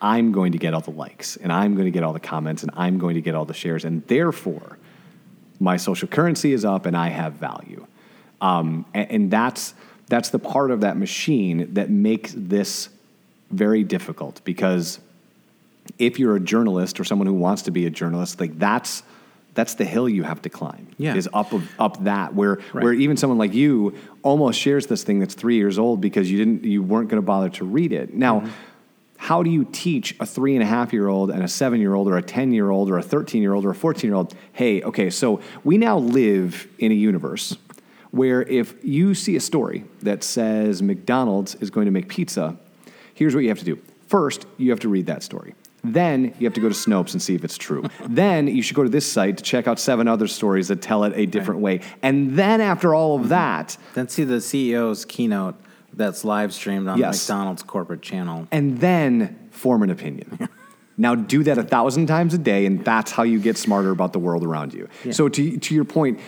I'm 0.00 0.30
going 0.30 0.52
to 0.52 0.58
get 0.58 0.72
all 0.72 0.80
the 0.80 0.92
likes 0.92 1.36
and 1.36 1.52
I'm 1.52 1.74
going 1.74 1.86
to 1.86 1.90
get 1.90 2.04
all 2.04 2.12
the 2.12 2.20
comments 2.20 2.62
and 2.62 2.70
I'm 2.76 2.98
going 2.98 3.14
to 3.14 3.20
get 3.20 3.34
all 3.34 3.44
the 3.44 3.54
shares. 3.54 3.84
And 3.84 4.06
therefore, 4.06 4.78
my 5.58 5.76
social 5.76 6.06
currency 6.06 6.52
is 6.52 6.64
up 6.64 6.86
and 6.86 6.96
I 6.96 7.08
have 7.08 7.32
value. 7.32 7.86
Um, 8.40 8.84
and, 8.94 9.10
and 9.10 9.30
that's, 9.32 9.74
that's 10.08 10.30
the 10.30 10.38
part 10.38 10.70
of 10.70 10.80
that 10.82 10.96
machine 10.96 11.74
that 11.74 11.90
makes 11.90 12.32
this 12.36 12.88
very 13.50 13.82
difficult 13.84 14.40
because 14.44 14.98
if 15.98 16.18
you're 16.18 16.36
a 16.36 16.40
journalist 16.40 16.98
or 16.98 17.04
someone 17.04 17.26
who 17.26 17.34
wants 17.34 17.62
to 17.62 17.70
be 17.70 17.86
a 17.86 17.90
journalist, 17.90 18.40
like 18.40 18.58
that's 18.58 19.02
that's 19.54 19.74
the 19.74 19.84
hill 19.86 20.06
you 20.08 20.22
have 20.22 20.42
to 20.42 20.50
climb. 20.50 20.86
Yeah. 20.98 21.14
Is 21.14 21.28
up 21.32 21.52
of, 21.54 21.66
up 21.78 22.04
that 22.04 22.34
where 22.34 22.56
Right. 22.74 22.84
where 22.84 22.92
even 22.92 23.16
someone 23.16 23.38
like 23.38 23.54
you 23.54 23.94
almost 24.22 24.60
shares 24.60 24.86
this 24.86 25.02
thing 25.02 25.18
that's 25.18 25.34
three 25.34 25.56
years 25.56 25.78
old 25.78 26.00
because 26.00 26.30
you 26.30 26.36
didn't 26.38 26.64
you 26.64 26.82
weren't 26.82 27.08
going 27.08 27.22
to 27.22 27.26
bother 27.26 27.48
to 27.50 27.64
read 27.64 27.92
it. 27.92 28.12
Now, 28.12 28.40
Mm-hmm. 28.40 28.50
how 29.16 29.42
do 29.42 29.48
you 29.50 29.64
teach 29.72 30.14
a 30.20 30.26
three 30.26 30.54
and 30.54 30.62
a 30.62 30.66
half 30.66 30.92
year 30.92 31.08
old 31.08 31.30
and 31.30 31.42
a 31.42 31.48
seven 31.48 31.80
year 31.80 31.94
old 31.94 32.06
or 32.08 32.16
a 32.18 32.22
ten 32.22 32.52
year 32.52 32.68
old 32.70 32.90
or 32.90 32.98
a 32.98 33.02
thirteen 33.02 33.40
year 33.42 33.54
old 33.54 33.64
or 33.64 33.70
a 33.70 33.74
fourteen 33.74 34.10
year 34.10 34.16
old? 34.16 34.34
Hey, 34.52 34.82
okay, 34.82 35.08
so 35.08 35.40
we 35.64 35.78
now 35.78 35.98
live 35.98 36.68
in 36.78 36.92
a 36.92 36.94
universe 36.94 37.56
where 38.16 38.42
if 38.42 38.74
you 38.82 39.14
see 39.14 39.36
a 39.36 39.40
story 39.40 39.84
that 40.02 40.24
says 40.24 40.82
McDonald's 40.82 41.54
is 41.56 41.70
going 41.70 41.86
to 41.86 41.90
make 41.90 42.08
pizza, 42.08 42.56
here's 43.14 43.34
what 43.34 43.42
you 43.42 43.48
have 43.48 43.58
to 43.58 43.64
do. 43.64 43.78
First, 44.08 44.46
you 44.56 44.70
have 44.70 44.80
to 44.80 44.88
read 44.88 45.06
that 45.06 45.22
story. 45.22 45.54
Then 45.84 46.34
you 46.38 46.46
have 46.46 46.54
to 46.54 46.60
go 46.60 46.68
to 46.68 46.74
Snopes 46.74 47.12
and 47.12 47.22
see 47.22 47.34
if 47.34 47.44
it's 47.44 47.56
true. 47.56 47.84
then 48.08 48.48
you 48.48 48.62
should 48.62 48.76
go 48.76 48.82
to 48.82 48.88
this 48.88 49.10
site 49.10 49.36
to 49.38 49.44
check 49.44 49.68
out 49.68 49.78
seven 49.78 50.08
other 50.08 50.26
stories 50.26 50.68
that 50.68 50.82
tell 50.82 51.04
it 51.04 51.12
a 51.14 51.26
different 51.26 51.60
way. 51.60 51.80
And 52.02 52.36
then 52.36 52.60
after 52.60 52.94
all 52.94 53.14
of 53.14 53.22
mm-hmm. 53.22 53.30
that, 53.30 53.76
then 53.94 54.08
see 54.08 54.24
the 54.24 54.36
CEO's 54.36 55.04
keynote 55.04 55.54
that's 55.92 56.24
live 56.24 56.52
streamed 56.52 56.88
on 56.88 56.98
Yes. 56.98 57.28
McDonald's 57.28 57.62
corporate 57.62 58.02
channel. 58.02 58.46
and 58.50 58.78
then 58.80 59.48
form 59.50 59.82
an 59.82 59.90
opinion. 59.90 60.48
now 60.98 61.14
do 61.14 61.42
that 61.44 61.58
a 61.58 61.62
thousand 61.62 62.06
times 62.06 62.34
a 62.34 62.38
day, 62.38 62.66
and 62.66 62.84
that's 62.84 63.10
how 63.10 63.22
you 63.22 63.38
get 63.38 63.56
smarter 63.56 63.90
about 63.90 64.12
the 64.12 64.18
world 64.18 64.44
around 64.44 64.74
you. 64.74 64.88
Yeah. 65.04 65.12
So 65.12 65.28
to 65.28 65.58
to 65.58 65.74
your 65.74 65.84
point, 65.84 66.20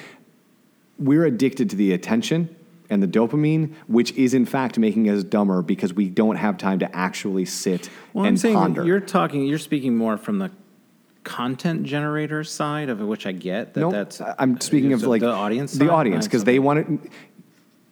we're 0.99 1.25
addicted 1.25 1.71
to 1.71 1.77
the 1.77 1.93
attention 1.93 2.55
and 2.91 3.03
the 3.03 3.07
dopamine, 3.07 3.75
which 3.87 4.13
is 4.13 4.35
in 4.35 4.47
fact 4.47 4.79
making 4.79 5.09
us 5.09 5.23
dumber 5.23 5.63
because 5.63 5.93
we 5.93 6.09
don't 6.09 6.37
have 6.37 6.57
time 6.57 6.79
to 6.79 6.97
actually 6.97 7.45
sit 7.45 7.91
Well, 8.13 8.25
and 8.25 8.33
I'm 8.33 8.37
saying 8.37 8.55
ponder. 8.55 8.85
you're 8.85 9.01
talking, 9.01 9.47
you're 9.47 9.59
speaking 9.59 9.97
more 9.97 10.17
from 10.17 10.39
the 10.39 10.51
content 11.25 11.85
generator 11.85 12.43
side 12.43 12.89
of 12.89 13.01
it, 13.01 13.05
which 13.05 13.27
I 13.27 13.33
get 13.33 13.75
that 13.75 13.81
no, 13.81 13.91
that's. 13.91 14.21
I'm 14.39 14.61
speaking 14.61 14.93
of 14.93 15.03
like 15.03 15.21
the 15.21 15.31
audience. 15.31 15.75
the 15.75 15.91
audience 15.91 16.27
because 16.27 16.45
they 16.45 16.59
want 16.59 16.79
it. 16.81 17.11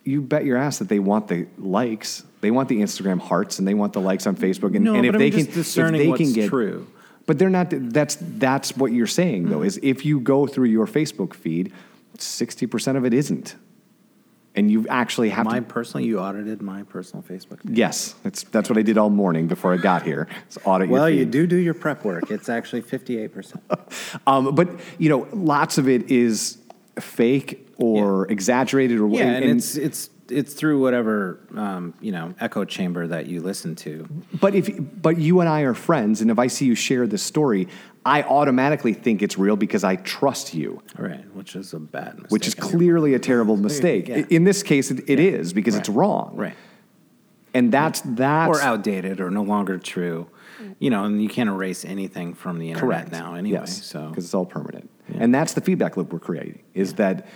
You 0.04 0.22
bet 0.22 0.44
your 0.44 0.56
ass 0.56 0.78
that 0.78 0.88
they 0.88 1.00
want 1.00 1.28
the 1.28 1.46
likes, 1.58 2.24
they 2.40 2.50
want 2.50 2.68
the 2.68 2.80
Instagram 2.80 3.20
hearts, 3.20 3.58
and 3.58 3.66
they 3.66 3.74
want 3.74 3.92
the 3.92 4.00
likes 4.00 4.26
on 4.26 4.36
Facebook. 4.36 4.74
And, 4.74 4.84
No, 4.84 4.94
and 4.94 5.04
if 5.04 5.16
they 5.16 5.30
can, 5.30 5.40
if 5.40 5.54
discerning 5.54 6.10
they 6.10 6.16
can 6.16 6.32
get 6.32 6.48
true. 6.48 6.86
But 7.26 7.38
they're 7.40 7.50
not. 7.50 7.66
That's 7.70 8.16
that's 8.20 8.76
what 8.76 8.92
you're 8.92 9.08
saying 9.08 9.48
though. 9.48 9.58
Mm. 9.58 9.66
Is 9.66 9.80
if 9.82 10.04
you 10.06 10.20
go 10.20 10.46
through 10.46 10.68
your 10.68 10.86
Facebook 10.86 11.34
feed, 11.34 11.72
sixty 12.22 12.66
percent 12.66 12.98
of 12.98 13.04
it 13.04 13.12
isn't, 13.14 13.56
and 14.54 14.70
you 14.70 14.86
actually 14.88 15.28
have 15.30 15.44
My 15.46 15.60
to. 15.60 15.66
personally, 15.66 16.06
you 16.06 16.18
audited 16.18 16.62
my 16.62 16.82
personal 16.84 17.22
Facebook. 17.22 17.62
page. 17.64 17.76
Yes, 17.76 18.14
that's 18.22 18.42
that's 18.44 18.68
what 18.68 18.78
I 18.78 18.82
did 18.82 18.98
all 18.98 19.10
morning 19.10 19.46
before 19.46 19.72
I 19.74 19.76
got 19.76 20.02
here. 20.02 20.28
Is 20.48 20.58
audit 20.64 20.88
Well, 20.88 21.10
you 21.10 21.24
do 21.26 21.46
do 21.46 21.56
your 21.56 21.74
prep 21.74 22.04
work. 22.04 22.30
It's 22.30 22.48
actually 22.48 22.82
fifty-eight 22.82 23.32
percent. 23.32 23.62
Um, 24.26 24.54
but 24.54 24.68
you 24.98 25.08
know, 25.08 25.28
lots 25.32 25.78
of 25.78 25.88
it 25.88 26.10
is 26.10 26.58
fake 26.98 27.68
or 27.76 28.26
exaggerated 28.30 28.98
or 28.98 29.08
Yeah, 29.08 29.30
and, 29.30 29.44
it's 29.44 29.76
it's 29.76 30.10
it's 30.30 30.54
through 30.54 30.80
whatever 30.80 31.38
um, 31.54 31.94
you 32.00 32.10
know 32.12 32.34
echo 32.40 32.64
chamber 32.64 33.06
that 33.06 33.26
you 33.26 33.40
listen 33.40 33.74
to. 33.76 34.08
But 34.40 34.54
if 34.54 34.70
but 35.00 35.18
you 35.18 35.40
and 35.40 35.48
I 35.48 35.62
are 35.62 35.74
friends, 35.74 36.20
and 36.20 36.30
if 36.30 36.38
I 36.38 36.46
see 36.48 36.66
you 36.66 36.74
share 36.74 37.06
this 37.06 37.22
story, 37.22 37.68
I 38.06 38.22
automatically 38.22 38.94
think 38.94 39.20
it's 39.20 39.36
real 39.36 39.56
because 39.56 39.82
I 39.82 39.96
trust 39.96 40.54
you, 40.54 40.80
Right, 40.96 41.24
which 41.34 41.56
is 41.56 41.74
a 41.74 41.80
bad 41.80 42.14
mistake. 42.14 42.30
which 42.30 42.46
is 42.46 42.54
clearly 42.54 43.14
a 43.14 43.18
terrible 43.18 43.56
mistake. 43.56 44.06
Yeah. 44.06 44.24
In 44.30 44.44
this 44.44 44.62
case, 44.62 44.92
it, 44.92 45.10
it 45.10 45.18
is 45.18 45.52
because 45.52 45.74
it's 45.74 45.88
wrong. 45.88 46.36
right, 46.36 46.54
And 47.52 47.72
that's 47.72 48.00
that 48.02 48.48
or 48.48 48.60
outdated 48.60 49.20
or 49.20 49.30
no 49.30 49.42
longer 49.42 49.76
true. 49.78 50.28
You 50.78 50.88
know, 50.90 51.04
and 51.04 51.20
you 51.22 51.28
can't 51.28 51.50
erase 51.50 51.84
anything 51.84 52.32
from 52.34 52.58
the 52.58 52.68
internet 52.70 53.08
correct 53.08 53.12
now 53.12 53.34
anyway. 53.34 53.58
Yes, 53.60 53.82
So 53.84 54.08
because 54.08 54.24
it's 54.24 54.34
all 54.34 54.46
permanent, 54.46 54.88
and 55.18 55.34
that's 55.34 55.52
the 55.54 55.60
feedback 55.60 55.96
loop 55.96 56.12
we're 56.12 56.18
creating. 56.18 56.62
Is 56.74 56.94
that 56.94 57.26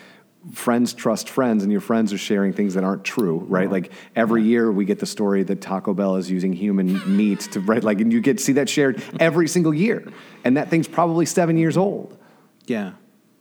friends 0.55 0.95
trust 0.95 1.29
friends, 1.29 1.63
and 1.63 1.71
your 1.71 1.81
friends 1.83 2.13
are 2.13 2.19
sharing 2.19 2.53
things 2.53 2.75
that 2.75 2.85
aren't 2.85 3.05
true, 3.05 3.39
right? 3.49 3.65
Uh-huh. 3.67 3.73
Like 3.73 3.93
every 4.17 4.43
year 4.43 4.73
we 4.73 4.85
get 4.85 4.99
the 4.99 5.07
story 5.07 5.43
that 5.43 5.61
Taco 5.61 5.93
Bell 5.95 6.17
is 6.17 6.31
using 6.31 6.53
human 6.53 7.17
meat 7.17 7.41
to 7.53 7.61
right, 7.61 7.83
like, 7.85 8.01
and 8.01 8.13
you 8.13 8.21
get 8.21 8.39
to 8.39 8.45
see 8.45 8.53
that 8.55 8.69
shared 8.69 9.03
every 9.21 9.49
single 9.49 9.75
year, 9.75 10.03
and 10.45 10.57
that 10.57 10.69
thing's 10.71 10.89
probably 10.89 11.27
seven 11.27 11.57
years 11.59 11.77
old. 11.77 12.17
yeah, 12.67 12.93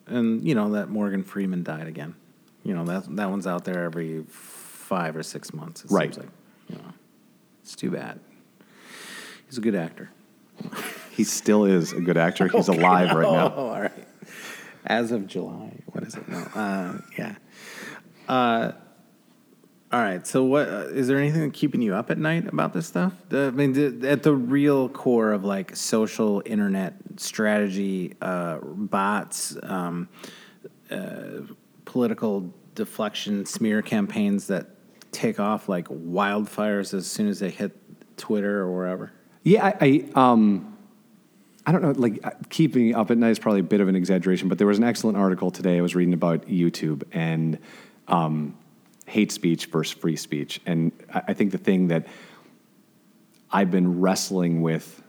and 0.07 0.45
you 0.47 0.55
know 0.55 0.71
that 0.71 0.89
Morgan 0.89 1.23
Freeman 1.23 1.63
died 1.63 1.87
again. 1.87 2.15
You 2.63 2.75
know 2.75 2.83
that 2.85 3.15
that 3.15 3.29
one's 3.29 3.47
out 3.47 3.63
there 3.63 3.83
every 3.85 4.23
five 4.27 5.15
or 5.15 5.23
six 5.23 5.53
months. 5.53 5.85
It 5.85 5.91
Right. 5.91 6.13
Seems 6.13 6.25
like, 6.25 6.33
you 6.69 6.75
know, 6.75 6.93
it's 7.63 7.75
too 7.75 7.91
bad. 7.91 8.19
He's 9.47 9.57
a 9.57 9.61
good 9.61 9.75
actor. 9.75 10.09
He 11.11 11.23
still 11.23 11.63
is 11.65 11.93
a 11.93 12.01
good 12.01 12.17
actor. 12.17 12.47
He's 12.47 12.67
alive 12.77 13.11
right 13.15 13.31
now. 13.31 13.53
Oh, 13.55 13.67
all 13.69 13.81
right. 13.81 14.07
As 14.85 15.11
of 15.11 15.27
July, 15.27 15.73
what 15.87 16.03
is 16.03 16.15
it? 16.15 16.27
No, 16.27 16.37
uh, 16.37 16.97
yeah. 17.17 17.35
Uh, 18.27 18.71
all 19.91 19.99
right. 19.99 20.25
So, 20.25 20.43
what 20.43 20.69
uh, 20.69 20.87
is 20.89 21.07
there 21.07 21.17
anything 21.17 21.49
keeping 21.51 21.81
you 21.81 21.95
up 21.95 22.11
at 22.11 22.17
night 22.17 22.47
about 22.47 22.73
this 22.73 22.87
stuff? 22.87 23.13
The- 23.29 23.47
I 23.47 23.51
mean, 23.51 23.73
the, 23.73 24.09
at 24.09 24.23
the 24.23 24.33
real 24.33 24.87
core 24.89 25.31
of 25.31 25.43
like 25.43 25.75
social 25.75 26.41
internet 26.45 26.93
strategy, 27.17 28.13
uh, 28.21 28.59
bots, 28.61 29.57
um, 29.63 30.07
uh, 30.91 31.41
political 31.85 32.53
deflection, 32.75 33.45
smear 33.45 33.81
campaigns 33.81 34.47
that 34.47 34.67
take 35.11 35.39
off 35.39 35.67
like 35.67 35.87
wildfires 35.87 36.93
as 36.93 37.07
soon 37.07 37.27
as 37.27 37.39
they 37.39 37.49
hit 37.49 37.75
Twitter 38.15 38.59
or 38.59 38.71
wherever. 38.71 39.11
Yeah, 39.43 39.65
I, 39.65 40.05
I 40.15 40.31
um, 40.31 40.77
I 41.69 41.71
don't 41.71 41.83
know. 41.83 41.91
Like 41.91 42.25
uh, 42.25 42.31
keeping 42.49 42.95
up 42.95 43.11
at 43.11 43.19
night 43.19 43.29
is 43.29 43.37
probably 43.37 43.59
a 43.59 43.63
bit 43.63 43.79
of 43.79 43.87
an 43.87 43.95
exaggeration, 43.95 44.49
but 44.49 44.57
there 44.57 44.65
was 44.65 44.79
an 44.79 44.83
excellent 44.83 45.19
article 45.19 45.51
today 45.51 45.77
I 45.77 45.81
was 45.81 45.93
reading 45.93 46.15
about 46.15 46.47
YouTube 46.47 47.03
and 47.11 47.59
um, 48.07 48.57
hate 49.05 49.31
speech 49.31 49.67
versus 49.67 49.95
free 49.95 50.15
speech, 50.15 50.59
and 50.65 50.91
I, 51.13 51.21
I 51.27 51.33
think 51.35 51.51
the 51.51 51.59
thing 51.59 51.89
that 51.89 52.07
I've 53.51 53.69
been 53.69 54.01
wrestling 54.01 54.63
with 54.63 55.03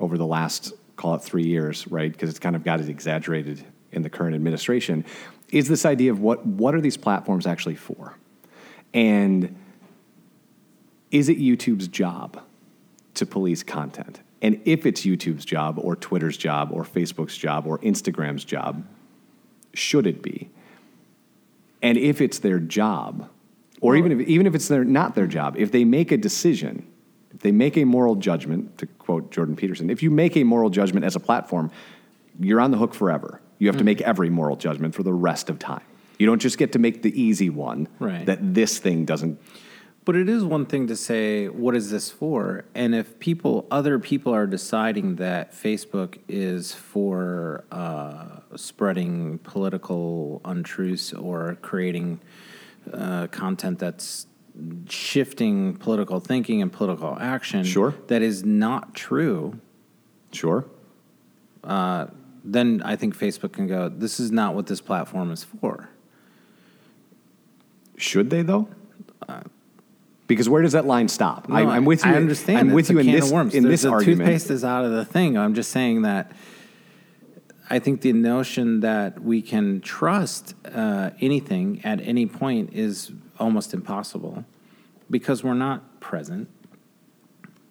over 0.00 0.16
the 0.16 0.24
last 0.24 0.72
call 0.96 1.16
it 1.16 1.22
three 1.22 1.44
years, 1.44 1.86
right? 1.88 2.10
Because 2.10 2.30
it's 2.30 2.38
kind 2.38 2.56
of 2.56 2.64
got 2.64 2.80
it 2.80 2.88
exaggerated 2.88 3.62
in 3.92 4.00
the 4.00 4.08
current 4.08 4.34
administration, 4.34 5.04
is 5.50 5.68
this 5.68 5.84
idea 5.84 6.12
of 6.12 6.20
what 6.20 6.46
what 6.46 6.74
are 6.74 6.80
these 6.80 6.96
platforms 6.96 7.46
actually 7.46 7.76
for, 7.76 8.16
and 8.94 9.54
is 11.10 11.28
it 11.28 11.38
YouTube's 11.38 11.88
job 11.88 12.40
to 13.12 13.26
police 13.26 13.62
content? 13.62 14.22
And 14.46 14.60
if 14.64 14.86
it's 14.86 15.04
YouTube's 15.04 15.44
job 15.44 15.76
or 15.76 15.96
Twitter's 15.96 16.36
job 16.36 16.70
or 16.72 16.84
Facebook's 16.84 17.36
job 17.36 17.66
or 17.66 17.80
Instagram's 17.80 18.44
job, 18.44 18.86
should 19.74 20.06
it 20.06 20.22
be? 20.22 20.50
And 21.82 21.98
if 21.98 22.20
it's 22.20 22.38
their 22.38 22.60
job, 22.60 23.28
or 23.80 23.96
even 23.96 24.12
if, 24.12 24.28
even 24.28 24.46
if 24.46 24.54
it's 24.54 24.68
their, 24.68 24.84
not 24.84 25.16
their 25.16 25.26
job, 25.26 25.56
if 25.58 25.72
they 25.72 25.84
make 25.84 26.12
a 26.12 26.16
decision, 26.16 26.86
if 27.34 27.40
they 27.40 27.50
make 27.50 27.76
a 27.76 27.82
moral 27.82 28.14
judgment, 28.14 28.78
to 28.78 28.86
quote 28.86 29.32
Jordan 29.32 29.56
Peterson, 29.56 29.90
if 29.90 30.00
you 30.00 30.12
make 30.12 30.36
a 30.36 30.44
moral 30.44 30.70
judgment 30.70 31.04
as 31.04 31.16
a 31.16 31.20
platform, 31.20 31.72
you're 32.38 32.60
on 32.60 32.70
the 32.70 32.78
hook 32.78 32.94
forever. 32.94 33.40
You 33.58 33.66
have 33.66 33.78
to 33.78 33.82
mm. 33.82 33.86
make 33.86 34.00
every 34.02 34.30
moral 34.30 34.54
judgment 34.54 34.94
for 34.94 35.02
the 35.02 35.12
rest 35.12 35.50
of 35.50 35.58
time. 35.58 35.82
You 36.20 36.26
don't 36.26 36.38
just 36.38 36.56
get 36.56 36.70
to 36.74 36.78
make 36.78 37.02
the 37.02 37.20
easy 37.20 37.50
one 37.50 37.88
Right. 37.98 38.24
that 38.26 38.54
this 38.54 38.78
thing 38.78 39.06
doesn't 39.06 39.40
But 40.06 40.14
it 40.14 40.28
is 40.28 40.44
one 40.44 40.66
thing 40.66 40.86
to 40.86 40.94
say, 40.94 41.48
what 41.48 41.74
is 41.74 41.90
this 41.90 42.12
for? 42.12 42.64
And 42.76 42.94
if 42.94 43.18
people, 43.18 43.66
other 43.72 43.98
people 43.98 44.32
are 44.32 44.46
deciding 44.46 45.16
that 45.16 45.52
Facebook 45.52 46.18
is 46.28 46.72
for 46.72 47.64
uh, 47.72 48.38
spreading 48.54 49.38
political 49.38 50.40
untruths 50.44 51.12
or 51.12 51.58
creating 51.60 52.20
uh, 52.94 53.26
content 53.26 53.80
that's 53.80 54.28
shifting 54.88 55.74
political 55.76 56.20
thinking 56.20 56.62
and 56.62 56.72
political 56.72 57.18
action 57.20 57.64
Sure. 57.64 57.92
that 58.06 58.22
is 58.22 58.44
not 58.44 58.94
true, 58.94 59.58
Sure. 60.30 60.64
then 61.64 62.80
I 62.84 62.94
think 62.94 63.18
Facebook 63.18 63.52
can 63.54 63.66
go, 63.66 63.88
this 63.88 64.20
is 64.20 64.30
not 64.30 64.54
what 64.54 64.68
this 64.68 64.80
platform 64.80 65.32
is 65.32 65.42
for. 65.42 65.90
Should 67.96 68.30
they 68.30 68.42
though? 68.42 68.68
Because 70.26 70.48
where 70.48 70.62
does 70.62 70.72
that 70.72 70.86
line 70.86 71.08
stop? 71.08 71.46
I, 71.48 71.62
No, 71.62 71.70
I'm 71.70 71.84
with 71.84 72.04
you. 72.04 72.10
I 72.10 72.14
understand. 72.14 72.58
I'm 72.58 72.72
with 72.72 72.90
you 72.90 72.98
in 72.98 73.06
this 73.06 73.30
in 73.30 73.48
There's 73.48 73.62
this 73.64 73.82
the 73.82 73.90
argument. 73.90 74.20
Toothpaste 74.20 74.50
is 74.50 74.64
out 74.64 74.84
of 74.84 74.92
the 74.92 75.04
thing. 75.04 75.38
I'm 75.38 75.54
just 75.54 75.70
saying 75.70 76.02
that. 76.02 76.32
I 77.68 77.80
think 77.80 78.00
the 78.00 78.12
notion 78.12 78.80
that 78.80 79.20
we 79.20 79.42
can 79.42 79.80
trust 79.80 80.54
uh, 80.72 81.10
anything 81.20 81.80
at 81.82 82.00
any 82.00 82.26
point 82.26 82.72
is 82.72 83.10
almost 83.40 83.74
impossible 83.74 84.44
because 85.10 85.42
we're 85.42 85.54
not 85.54 86.00
present. 86.00 86.48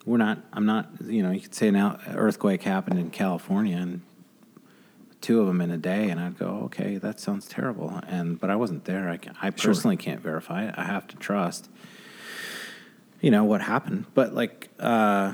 We're 0.06 0.18
not. 0.18 0.40
I'm 0.54 0.66
not. 0.66 0.90
You 1.06 1.24
know, 1.24 1.32
you 1.32 1.42
could 1.42 1.56
say 1.56 1.70
an 1.70 1.78
earthquake 2.14 2.64
happened 2.64 3.00
in 3.00 3.10
California 3.10 3.78
and 3.78 4.02
two 5.22 5.42
of 5.42 5.48
them 5.48 5.60
in 5.60 5.72
a 5.72 5.78
day, 5.78 6.10
and 6.10 6.20
I'd 6.20 6.38
go, 6.38 6.62
okay, 6.66 6.98
that 6.98 7.20
sounds 7.20 7.48
terrible. 7.48 8.00
And 8.08 8.40
but 8.40 8.50
I 8.50 8.56
wasn't 8.56 8.86
there. 8.86 9.10
I, 9.10 9.20
I 9.42 9.50
personally 9.50 9.98
can't 9.98 10.22
verify 10.22 10.66
it. 10.66 10.76
I 10.78 10.84
have 10.84 11.08
to 11.08 11.16
trust 11.18 11.70
you 13.26 13.32
know 13.32 13.44
what 13.44 13.60
happened 13.60 14.06
but 14.14 14.36
like 14.36 14.70
uh 14.80 15.34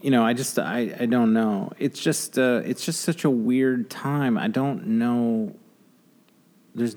you 0.00 0.10
know 0.10 0.24
i 0.24 0.32
just 0.32 0.58
i 0.58 0.78
i 0.98 1.04
don't 1.04 1.34
know 1.34 1.70
it's 1.78 2.00
just 2.00 2.38
uh 2.38 2.62
it's 2.64 2.82
just 2.82 3.02
such 3.02 3.24
a 3.24 3.30
weird 3.30 3.90
time 3.90 4.38
i 4.38 4.48
don't 4.48 4.86
know 4.86 5.54
there's 6.74 6.96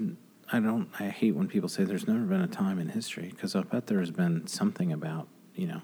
i 0.54 0.62
don't 0.62 0.88
i 0.98 1.10
hate 1.10 1.36
when 1.36 1.46
people 1.50 1.68
say 1.68 1.84
there's 1.84 2.08
never 2.08 2.22
been 2.22 2.40
a 2.40 2.48
time 2.48 2.80
in 2.80 2.88
history 2.88 3.28
because 3.36 3.54
i 3.54 3.62
bet 3.62 3.88
there's 3.88 4.12
been 4.12 4.48
something 4.48 4.94
about 4.94 5.28
you 5.56 5.68
know 5.68 5.82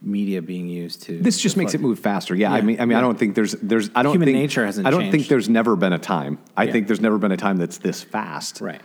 media 0.00 0.42
being 0.42 0.68
used 0.68 1.00
to 1.02 1.20
This 1.22 1.38
just 1.40 1.56
makes 1.56 1.74
it 1.74 1.80
move 1.80 1.96
faster. 1.96 2.34
Yeah, 2.34 2.52
I 2.52 2.60
mean, 2.60 2.80
I 2.80 2.86
mean, 2.86 2.98
I 2.98 3.00
don't 3.00 3.16
think 3.16 3.36
there's, 3.36 3.52
there's, 3.52 3.88
I 3.94 4.02
don't 4.02 4.14
Human 4.14 4.26
think 4.26 4.36
nature 4.36 4.66
hasn't 4.66 4.84
I 4.84 4.90
don't 4.90 5.12
think 5.12 5.28
there's 5.28 5.48
never 5.48 5.76
been 5.76 5.92
a 5.92 5.98
time. 6.00 6.40
I 6.56 6.64
Yeah. 6.64 6.72
think 6.72 6.88
there's 6.88 7.00
never 7.00 7.18
been 7.18 7.30
a 7.30 7.36
time 7.36 7.56
that's 7.56 7.78
this 7.78 8.02
fast. 8.02 8.60
right 8.60 8.80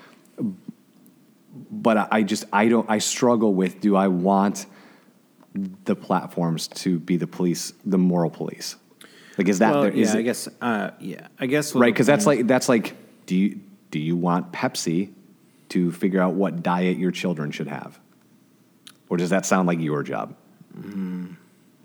But 1.71 1.97
I, 1.97 2.07
I 2.11 2.23
just, 2.23 2.45
I 2.53 2.67
don't, 2.67 2.89
I 2.89 2.99
struggle 2.99 3.53
with. 3.53 3.79
Do 3.81 3.95
I 3.95 4.07
want 4.07 4.65
the 5.85 5.95
platforms 5.95 6.67
to 6.67 6.99
be 6.99 7.17
the 7.17 7.27
police, 7.27 7.73
the 7.85 7.97
moral 7.97 8.29
police? 8.29 8.75
Like, 9.37 9.47
is 9.49 9.59
that 9.59 9.71
well 9.71 9.83
there? 9.83 9.91
Is 9.91 10.13
yeah 10.13 10.19
i 10.19 10.21
guess 10.23 10.47
uh 10.61 10.91
yeah 10.99 11.27
i 11.39 11.45
guess 11.45 11.75
right? 11.75 11.93
Because 11.93 12.07
that's 12.07 12.25
like, 12.25 12.47
that's 12.47 12.67
like, 12.67 12.95
do 13.27 13.35
you 13.35 13.59
do 13.91 13.99
you 13.99 14.15
want 14.15 14.51
Pepsi 14.51 15.11
to 15.69 15.91
figure 15.91 16.21
out 16.21 16.33
what 16.33 16.63
diet 16.63 16.97
your 16.97 17.11
children 17.11 17.51
should 17.51 17.67
have, 17.67 17.99
or 19.09 19.17
does 19.17 19.29
that 19.29 19.45
sound 19.45 19.67
like 19.67 19.79
your 19.79 20.01
job? 20.03 20.35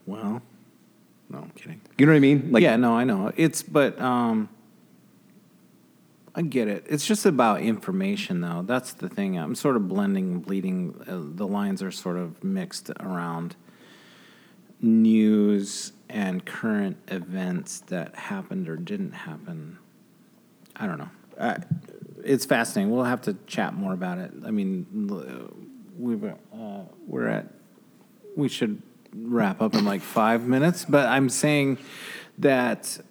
well 0.06 0.42
no 1.30 1.38
i'm 1.38 1.50
kidding 1.56 1.80
You 1.96 2.04
know 2.06 2.12
what 2.12 2.16
I 2.16 2.20
mean? 2.20 2.48
Like, 2.52 2.62
yeah, 2.62 2.76
no, 2.76 2.94
I 2.94 3.04
know. 3.04 3.32
It's 3.36 3.62
but 3.62 3.98
um 4.00 4.48
I 6.34 6.42
get 6.42 6.68
it. 6.68 6.86
It's 6.88 7.06
just 7.06 7.26
about 7.26 7.60
information 7.60 8.40
though. 8.40 8.62
That's 8.66 8.94
the 8.94 9.08
thing. 9.08 9.38
I'm 9.38 9.54
sort 9.54 9.76
of 9.76 9.88
blending, 9.88 10.40
bleeding. 10.40 10.94
Uh, 11.06 11.20
the 11.36 11.46
lines 11.46 11.82
are 11.82 11.90
sort 11.90 12.16
of 12.16 12.42
mixed 12.42 12.90
around 13.00 13.54
news 14.80 15.92
and 16.08 16.44
current 16.44 16.96
events 17.08 17.80
that 17.86 18.14
happened 18.14 18.68
or 18.68 18.76
didn't 18.76 19.12
happen. 19.12 19.78
I 20.76 20.86
don't 20.86 20.98
know. 20.98 21.10
I, 21.38 21.58
it's 22.24 22.44
fascinating. 22.44 22.92
We'll 22.92 23.04
have 23.04 23.22
to 23.22 23.34
chat 23.46 23.74
more 23.74 23.92
about 23.92 24.18
it. 24.18 24.32
I 24.46 24.50
mean, 24.50 24.86
we've 25.98 26.24
uh, 26.24 26.34
we're 27.06 27.28
at 27.28 27.46
we 28.36 28.48
should 28.48 28.80
wrap 29.14 29.60
up 29.60 29.74
in 29.74 29.84
like 29.84 30.00
five 30.00 30.46
minutes, 30.46 30.86
but 30.86 31.06
I'm 31.06 31.28
saying 31.28 31.78
that 32.38 32.98
uh, 32.98 33.02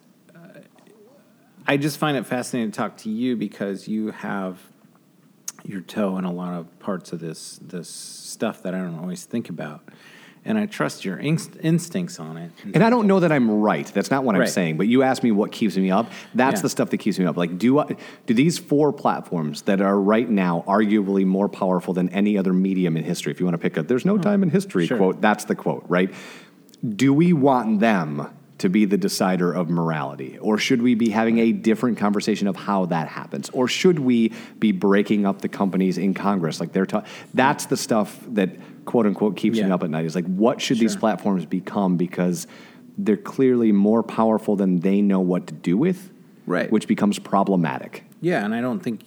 I 1.72 1.78
just 1.78 1.96
find 1.96 2.18
it 2.18 2.26
fascinating 2.26 2.70
to 2.70 2.76
talk 2.76 2.98
to 2.98 3.08
you 3.08 3.34
because 3.34 3.88
you 3.88 4.10
have 4.10 4.58
your 5.64 5.80
toe 5.80 6.18
in 6.18 6.24
a 6.24 6.30
lot 6.30 6.52
of 6.52 6.78
parts 6.80 7.14
of 7.14 7.20
this 7.20 7.58
this 7.62 7.88
stuff 7.88 8.62
that 8.64 8.74
I 8.74 8.78
don't 8.78 8.98
always 8.98 9.24
think 9.24 9.48
about, 9.48 9.80
and 10.44 10.58
I 10.58 10.66
trust 10.66 11.02
your 11.06 11.16
inst- 11.16 11.56
instincts 11.62 12.20
on 12.20 12.36
it. 12.36 12.50
And 12.74 12.84
I 12.84 12.90
don't 12.90 13.06
know 13.06 13.20
that 13.20 13.32
I'm 13.32 13.50
right. 13.50 13.86
That's 13.86 14.10
not 14.10 14.22
what 14.22 14.36
I'm 14.36 14.46
saying. 14.48 14.76
But 14.76 14.86
you 14.86 15.02
asked 15.02 15.22
me 15.22 15.32
what 15.32 15.50
keeps 15.50 15.74
me 15.78 15.90
up. 15.90 16.12
That's 16.34 16.58
Yeah. 16.58 16.62
the 16.62 16.68
stuff 16.68 16.90
that 16.90 16.98
keeps 16.98 17.18
me 17.18 17.24
up. 17.24 17.38
Like, 17.38 17.56
do 17.56 17.78
I, 17.78 17.96
do 18.26 18.34
these 18.34 18.58
four 18.58 18.92
platforms 18.92 19.62
that 19.62 19.80
are 19.80 19.98
right 19.98 20.28
now 20.28 20.64
arguably 20.68 21.24
more 21.24 21.48
powerful 21.48 21.94
than 21.94 22.10
any 22.10 22.36
other 22.36 22.52
medium 22.52 22.98
in 22.98 23.04
history? 23.04 23.32
If 23.32 23.40
you 23.40 23.46
want 23.46 23.54
to 23.54 23.62
pick 23.62 23.78
up, 23.78 23.88
there's 23.88 24.04
no 24.04 24.16
uh-huh. 24.16 24.24
time 24.24 24.42
in 24.42 24.50
history 24.50 24.86
Sure. 24.86 24.98
quote. 24.98 25.22
That's 25.22 25.46
the 25.46 25.54
quote, 25.54 25.86
right? 25.88 26.12
Do 26.86 27.14
we 27.14 27.32
want 27.32 27.80
them 27.80 28.28
to 28.62 28.68
be 28.68 28.84
the 28.84 28.96
decider 28.96 29.52
of 29.52 29.68
morality, 29.68 30.38
or 30.38 30.56
should 30.58 30.82
we 30.82 30.94
be 30.94 31.10
having 31.10 31.38
a 31.38 31.52
different 31.52 31.98
conversation 31.98 32.46
of 32.46 32.56
how 32.56 32.86
that 32.86 33.08
happens, 33.08 33.50
or 33.50 33.68
should 33.68 33.98
we 33.98 34.32
be 34.58 34.72
breaking 34.72 35.26
up 35.26 35.42
the 35.42 35.48
companies 35.48 35.98
in 35.98 36.14
Congress 36.14 36.60
like 36.60 36.72
they're 36.72 36.86
talking? 36.86 37.10
That's 37.34 37.66
the 37.66 37.76
stuff 37.76 38.24
that 38.28 38.50
quote 38.84 39.06
unquote 39.06 39.36
keeps 39.36 39.58
me 39.58 39.70
up 39.70 39.82
at 39.82 39.90
night. 39.90 40.04
Is 40.04 40.14
like, 40.14 40.26
what 40.26 40.60
should 40.60 40.78
these 40.78 40.96
platforms 40.96 41.44
become 41.44 41.96
because 41.96 42.46
they're 42.96 43.16
clearly 43.16 43.72
more 43.72 44.02
powerful 44.02 44.54
than 44.54 44.80
they 44.80 45.00
know 45.00 45.20
what 45.20 45.46
to 45.48 45.54
do 45.54 45.76
with, 45.76 46.10
Right. 46.46 46.70
Which 46.70 46.88
becomes 46.88 47.18
problematic. 47.18 48.04
Yeah, 48.20 48.44
and 48.44 48.54
I 48.54 48.60
don't 48.60 48.80
think 48.80 49.04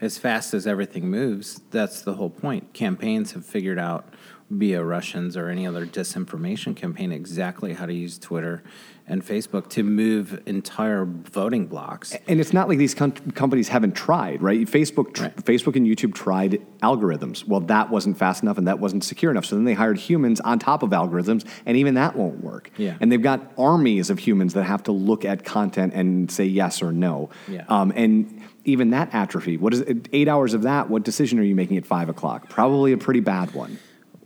as 0.00 0.18
fast 0.18 0.54
as 0.54 0.66
everything 0.66 1.08
moves, 1.08 1.60
that's 1.70 2.02
the 2.02 2.14
whole 2.14 2.30
point. 2.30 2.72
Campaigns 2.72 3.32
have 3.32 3.44
figured 3.44 3.78
out 3.78 4.12
via 4.50 4.82
Russians 4.82 5.36
or 5.36 5.48
any 5.48 5.66
other 5.66 5.84
disinformation 5.86 6.74
campaign 6.74 7.12
exactly 7.12 7.74
how 7.74 7.84
to 7.86 7.92
use 7.92 8.18
Twitter 8.18 8.62
and 9.06 9.24
Facebook 9.24 9.68
to 9.70 9.82
move 9.82 10.42
entire 10.46 11.04
voting 11.06 11.66
blocks. 11.66 12.14
And 12.26 12.40
it's 12.40 12.52
not 12.52 12.68
like 12.68 12.76
these 12.78 12.94
com- 12.94 13.12
companies 13.12 13.68
haven't 13.68 13.94
tried, 13.94 14.42
right? 14.42 14.66
Facebook, 14.66 15.14
tr- 15.14 15.24
Right. 15.24 15.36
Facebook 15.36 15.76
and 15.76 15.86
YouTube 15.86 16.14
tried 16.14 16.60
algorithms. 16.82 17.46
Well, 17.46 17.60
that 17.60 17.90
wasn't 17.90 18.18
fast 18.18 18.42
enough 18.42 18.58
and 18.58 18.68
that 18.68 18.78
wasn't 18.80 19.04
secure 19.04 19.30
enough. 19.30 19.44
So 19.46 19.56
then 19.56 19.64
they 19.64 19.72
hired 19.74 19.98
humans 19.98 20.40
on 20.40 20.58
top 20.58 20.82
of 20.82 20.90
algorithms, 20.90 21.46
and 21.64 21.76
even 21.76 21.94
that 21.94 22.16
won't 22.16 22.42
work. 22.42 22.70
Yeah. 22.76 22.96
And 23.00 23.10
they've 23.10 23.22
got 23.22 23.52
armies 23.58 24.10
of 24.10 24.18
humans 24.18 24.52
that 24.54 24.64
have 24.64 24.82
to 24.84 24.92
look 24.92 25.24
at 25.24 25.44
content 25.44 25.92
and 25.94 26.30
say 26.30 26.44
yes 26.44 26.82
or 26.82 26.92
no. 26.92 27.30
Yeah. 27.48 27.64
Um, 27.68 27.92
and 27.96 28.42
even 28.64 28.90
that 28.90 29.14
atrophy. 29.14 29.56
What 29.56 29.72
is 29.72 29.80
it, 29.80 30.08
eight 30.12 30.28
hours 30.28 30.52
of 30.52 30.62
that? 30.62 30.90
What 30.90 31.02
decision 31.02 31.38
are 31.38 31.42
you 31.44 31.54
making 31.54 31.78
at 31.78 31.86
five 31.86 32.10
o'clock? 32.10 32.50
Probably 32.50 32.92
a 32.92 32.98
pretty 32.98 33.20
bad 33.20 33.54
one. 33.54 33.78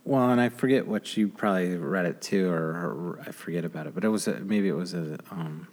Well, 0.04 0.30
and 0.30 0.40
I 0.40 0.48
forget 0.48 0.86
what 0.86 1.16
you 1.16 1.28
probably 1.28 1.76
read 1.76 2.06
it 2.06 2.20
too, 2.20 2.50
or, 2.50 2.56
or 2.56 3.20
I 3.26 3.30
forget 3.30 3.64
about 3.64 3.86
it, 3.86 3.94
but 3.94 4.04
it 4.04 4.08
was 4.08 4.26
a, 4.26 4.40
maybe 4.40 4.68
it 4.68 4.74
was 4.74 4.94
a 4.94 5.18
um, 5.30 5.68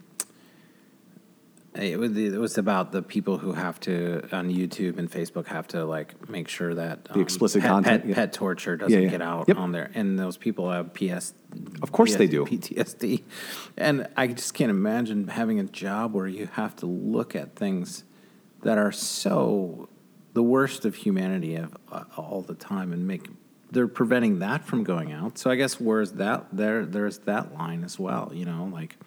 it 1.76 2.00
was 2.00 2.16
it 2.18 2.40
was 2.40 2.58
about 2.58 2.92
the 2.92 3.02
people 3.02 3.38
who 3.38 3.54
have 3.54 3.80
to 3.82 4.28
on 4.32 4.50
YouTube 4.50 4.98
and 4.98 5.10
Facebook 5.10 5.48
have 5.48 5.68
to 5.70 5.86
like 5.86 6.30
make 6.30 6.48
sure 6.48 6.74
that 6.76 7.08
um, 7.10 7.22
explicit 7.22 7.62
pet, 7.62 7.70
content, 7.70 8.02
pet, 8.02 8.10
yeah. 8.10 8.16
pet 8.16 8.34
torture 8.34 8.76
doesn't 8.76 9.02
yeah. 9.02 9.10
get 9.10 9.22
out 9.22 9.48
Yep. 9.48 9.58
on 9.58 9.72
there, 9.72 9.90
and 9.94 10.18
those 10.18 10.38
people 10.38 10.70
have 10.70 10.94
PS. 10.94 11.34
Of 11.82 11.92
course 11.92 12.16
they 12.16 12.28
do. 12.28 12.46
PTSD, 12.46 13.24
and 13.78 14.08
I 14.16 14.28
just 14.28 14.54
can't 14.54 14.72
imagine 14.72 15.28
having 15.28 15.60
a 15.60 15.64
job 15.64 16.14
where 16.14 16.28
you 16.28 16.50
have 16.54 16.76
to 16.78 16.86
look 16.86 17.36
at 17.36 17.56
things 17.56 18.04
that 18.64 18.78
are 18.78 18.92
so 18.92 19.90
the 20.34 20.44
worst 20.44 20.86
of 20.86 20.96
humanity 20.96 21.56
of, 21.56 21.76
uh, 21.92 22.04
all 22.18 22.42
the 22.42 22.54
time 22.54 22.94
and 22.94 23.08
make 23.08 23.28
they're 23.72 23.88
preventing 23.88 24.40
that 24.40 24.66
from 24.66 24.84
going 24.84 25.12
out. 25.12 25.38
So 25.38 25.50
I 25.50 25.56
guess 25.56 25.80
where's 25.80 26.14
that 26.14 26.48
there 26.52 26.86
there's 26.86 27.20
that 27.20 27.54
line 27.54 27.84
as 27.84 28.00
well, 28.00 28.32
you 28.34 28.46
know, 28.46 28.70
like 28.72 28.98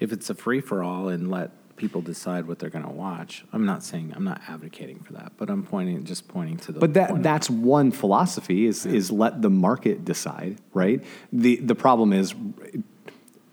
if 0.00 0.12
it's 0.12 0.30
a 0.30 0.34
free 0.34 0.60
for 0.60 0.82
all 0.82 1.08
and 1.08 1.30
let 1.30 1.50
people 1.76 2.00
decide 2.00 2.46
what 2.46 2.58
they're 2.58 2.70
going 2.70 2.84
to 2.84 2.90
watch. 2.90 3.44
I'm 3.52 3.66
not 3.66 3.82
saying 3.82 4.12
I'm 4.14 4.24
not 4.24 4.40
advocating 4.48 5.00
for 5.00 5.14
that, 5.14 5.32
but 5.36 5.50
I'm 5.50 5.64
pointing 5.64 6.04
just 6.04 6.28
pointing 6.28 6.58
to 6.58 6.72
the 6.72 6.80
But 6.80 6.94
that 6.94 7.22
that's 7.22 7.50
one 7.50 7.90
philosophy 7.90 8.66
is 8.66 8.86
is 8.86 9.10
let 9.10 9.42
the 9.42 9.50
market 9.50 10.04
decide, 10.04 10.58
right? 10.72 11.02
The 11.32 11.56
the 11.56 11.74
problem 11.74 12.12
is 12.12 12.34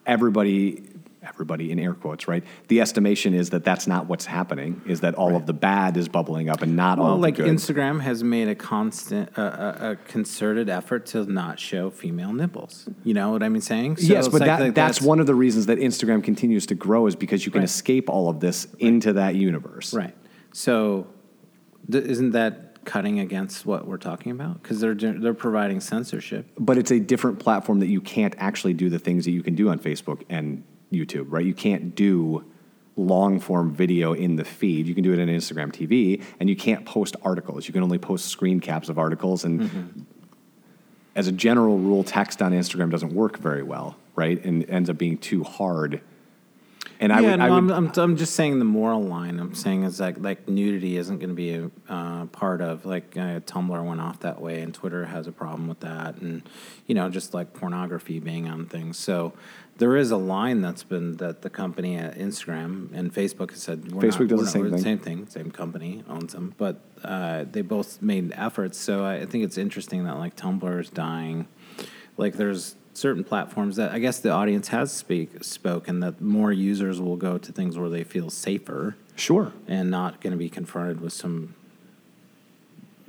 everybody 0.06 0.89
everybody 1.30 1.72
in 1.72 1.80
air 1.80 1.94
quotes, 1.94 2.28
right? 2.28 2.44
The 2.68 2.82
estimation 2.82 3.34
is 3.34 3.52
that 3.52 3.64
that's 3.64 3.88
not 3.88 4.08
what's 4.08 4.26
happening. 4.26 4.82
Is 4.86 5.02
that 5.02 5.16
all 5.16 5.36
of 5.36 5.46
the 5.46 5.54
bad 5.54 5.96
is 5.96 6.10
bubbling 6.10 6.50
up 6.50 6.62
and 6.62 6.76
not 6.76 7.00
all 7.00 7.06
well, 7.06 7.14
of 7.16 7.20
like. 7.22 7.36
Instagram 7.36 8.02
has 8.02 8.24
made 8.24 8.48
a 8.48 8.56
constant, 8.56 9.38
uh, 9.38 9.76
a, 9.80 9.96
concerted 10.08 10.70
effort 10.70 11.06
to 11.08 11.24
not 11.26 11.60
show 11.60 11.90
female 11.90 12.34
nipples. 12.34 12.90
You 13.04 13.14
know 13.14 13.32
what 13.32 13.44
I'm 13.44 13.60
saying? 13.62 13.98
So 13.98 14.08
yes, 14.08 14.28
but 14.28 14.42
like 14.42 14.48
that, 14.48 14.60
that- 14.60 14.76
that's, 14.76 15.02
one 15.02 15.20
of 15.20 15.28
the 15.28 15.36
reasons 15.36 15.68
that 15.68 15.78
Instagram 15.78 16.24
continues 16.24 16.66
to 16.68 16.76
grow 16.76 17.08
is 17.08 17.16
because 17.16 17.46
you 17.46 17.52
can 17.52 17.60
Right. 17.62 17.66
escape 17.70 18.10
all 18.10 18.30
of 18.30 18.40
this 18.40 18.68
into 18.80 19.14
that 19.14 19.36
universe. 19.36 19.94
Right. 19.94 20.16
So, 20.52 21.08
th- 21.92 22.04
isn't 22.04 22.32
that 22.32 22.84
cutting 22.86 23.20
against 23.20 23.66
what 23.66 23.88
we're 23.88 23.98
talking 23.98 24.32
about? 24.32 24.62
Because 24.62 24.80
they're 24.80 24.96
they're 24.96 25.34
providing 25.34 25.80
censorship. 25.80 26.50
But 26.58 26.78
it's 26.78 26.92
a 26.92 27.00
different 27.00 27.40
platform 27.40 27.80
that 27.80 27.88
you 27.88 28.02
can't 28.02 28.34
actually 28.38 28.74
do 28.74 28.90
the 28.90 29.00
things 29.00 29.26
that 29.26 29.32
you 29.32 29.44
can 29.44 29.56
do 29.56 29.70
on 29.70 29.80
Facebook 29.80 30.24
and 30.30 30.64
YouTube, 30.92 31.28
right? 31.30 31.46
You 31.46 31.54
can't 31.54 31.96
do 31.96 32.44
long 32.96 33.40
form 33.40 33.72
video 33.72 34.14
in 34.14 34.36
the 34.36 34.44
feed. 34.44 34.86
You 34.88 34.94
can 34.94 35.04
do 35.04 35.14
it 35.14 35.20
in 35.20 35.30
Instagram 35.30 35.72
TV, 35.72 36.22
and 36.40 36.50
you 36.50 36.56
can't 36.56 36.86
post 36.86 37.16
articles. 37.24 37.68
You 37.68 37.74
can 37.74 37.84
only 37.84 37.98
post 37.98 38.28
screen 38.28 38.60
caps 38.60 38.90
of 38.90 38.98
articles. 39.00 39.44
And 39.46 39.62
Mm-hmm. 39.62 40.02
as 41.16 41.28
a 41.28 41.32
general 41.32 41.78
rule, 41.78 42.04
text 42.04 42.42
on 42.42 42.52
Instagram 42.52 42.92
doesn't 42.92 43.14
work 43.14 43.38
very 43.38 43.64
well, 43.64 43.98
right? 44.16 44.44
And 44.44 44.70
ends 44.70 44.90
up 44.90 44.98
being 44.98 45.18
too 45.18 45.44
hard. 45.44 46.02
And 47.02 47.14
I 47.14 47.22
yeah, 47.22 47.32
would, 47.32 47.40
no, 47.40 47.46
I 47.46 47.50
would 47.50 47.58
I'm, 47.58 47.72
I'm, 47.72 47.92
I'm 47.98 48.18
just 48.18 48.36
saying 48.36 48.60
the 48.60 48.66
moral 48.66 49.02
line. 49.02 49.40
I'm 49.40 49.56
saying 49.56 49.84
is 49.84 50.02
like 50.02 50.18
like 50.20 50.50
nudity 50.50 50.98
isn't 50.98 51.20
going 51.20 51.30
to 51.30 51.36
be 51.36 51.54
a 51.54 51.72
uh, 51.88 52.26
part 52.26 52.60
of 52.60 52.86
like 52.86 53.16
uh, 53.16 53.40
Tumblr 53.42 53.86
went 53.86 54.02
off 54.02 54.20
that 54.20 54.42
way, 54.42 54.60
and 54.62 54.74
Twitter 54.74 55.06
has 55.06 55.26
a 55.26 55.32
problem 55.32 55.70
with 55.70 55.80
that, 55.80 56.16
and 56.18 56.44
you 56.88 56.96
know 56.96 57.10
just 57.10 57.34
like 57.34 57.54
pornography 57.54 58.20
being 58.20 58.50
on 58.50 58.66
things. 58.66 58.98
So 58.98 59.32
there 59.80 59.96
is 59.96 60.12
a 60.12 60.18
line 60.18 60.62
that's 60.62 60.84
been 60.84 61.18
that 61.18 61.42
the 61.42 61.50
company 61.50 61.96
at 61.96 62.18
Instagram 62.18 62.94
and 62.94 63.14
Facebook 63.14 63.52
has 63.52 63.64
said 63.64 63.92
we're 63.92 64.04
Facebook 64.04 64.30
not, 64.30 64.30
does 64.30 64.40
the 64.42 64.52
same 64.52 64.70
thing. 64.70 64.80
Same 64.80 65.00
thing, 65.00 65.28
same 65.28 65.52
company 65.52 66.04
owns 66.08 66.34
them, 66.34 66.54
but 66.58 66.82
uh, 67.04 67.46
they 67.50 67.62
both 67.62 68.02
made 68.02 68.32
efforts. 68.36 68.78
So 68.78 69.04
I, 69.04 69.16
I 69.16 69.26
think 69.26 69.46
it's 69.46 69.58
interesting 69.58 70.04
that 70.04 70.18
like 70.18 70.36
Tumblr 70.36 70.80
is 70.80 70.90
dying. 70.90 71.48
Like 72.18 72.34
there's 72.36 72.76
certain 72.94 73.24
platforms 73.24 73.78
that 73.78 73.92
I 73.92 74.00
guess 74.00 74.20
the 74.20 74.32
audience 74.32 74.68
has 74.68 74.92
speak 74.92 75.44
spoken 75.44 76.02
that 76.02 76.20
more 76.20 76.52
users 76.52 77.00
will 77.00 77.16
go 77.16 77.38
to 77.38 77.52
things 77.52 77.78
where 77.78 77.90
they 77.90 78.04
feel 78.04 78.30
safer 78.30 78.98
sure. 79.16 79.54
and 79.68 79.90
not 79.90 80.20
going 80.20 80.32
to 80.32 80.38
be 80.38 80.50
confronted 80.50 81.00
with 81.00 81.14
some 81.14 81.56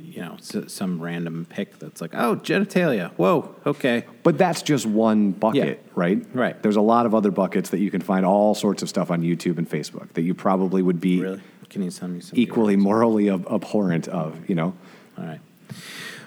you 0.02 0.20
know 0.22 0.34
s- 0.38 0.72
some 0.72 1.00
random 1.02 1.46
pick 1.48 1.78
that's 1.78 2.00
like 2.00 2.12
oh 2.14 2.36
genitalia 2.36 3.10
whoa 3.12 3.54
okay 3.66 4.04
But 4.22 4.38
that's 4.38 4.62
just 4.62 4.86
one 4.86 5.30
bucket, 5.32 5.80
Yeah. 5.84 5.90
right? 5.94 6.26
Right. 6.34 6.62
There's 6.62 6.76
a 6.76 6.80
lot 6.80 7.06
of 7.06 7.14
other 7.14 7.30
buckets 7.30 7.70
that 7.70 7.78
you 7.80 7.90
can 7.90 8.00
find 8.00 8.24
all 8.26 8.54
sorts 8.54 8.82
of 8.82 8.88
stuff 8.88 9.10
on 9.10 9.22
YouTube 9.22 9.58
and 9.58 9.68
Facebook 9.68 10.12
that 10.14 10.22
you 10.22 10.34
probably 10.34 10.82
would 10.82 11.00
be 11.00 11.20
really 11.20 11.40
can 11.68 11.82
you 11.82 11.90
send 11.90 12.14
me 12.14 12.20
some 12.20 12.38
equally 12.38 12.76
morally 12.76 13.30
ab- 13.30 13.46
abhorrent 13.48 14.08
of, 14.08 14.48
you 14.48 14.54
know? 14.56 14.74
all 15.16 15.24
right 15.24 15.40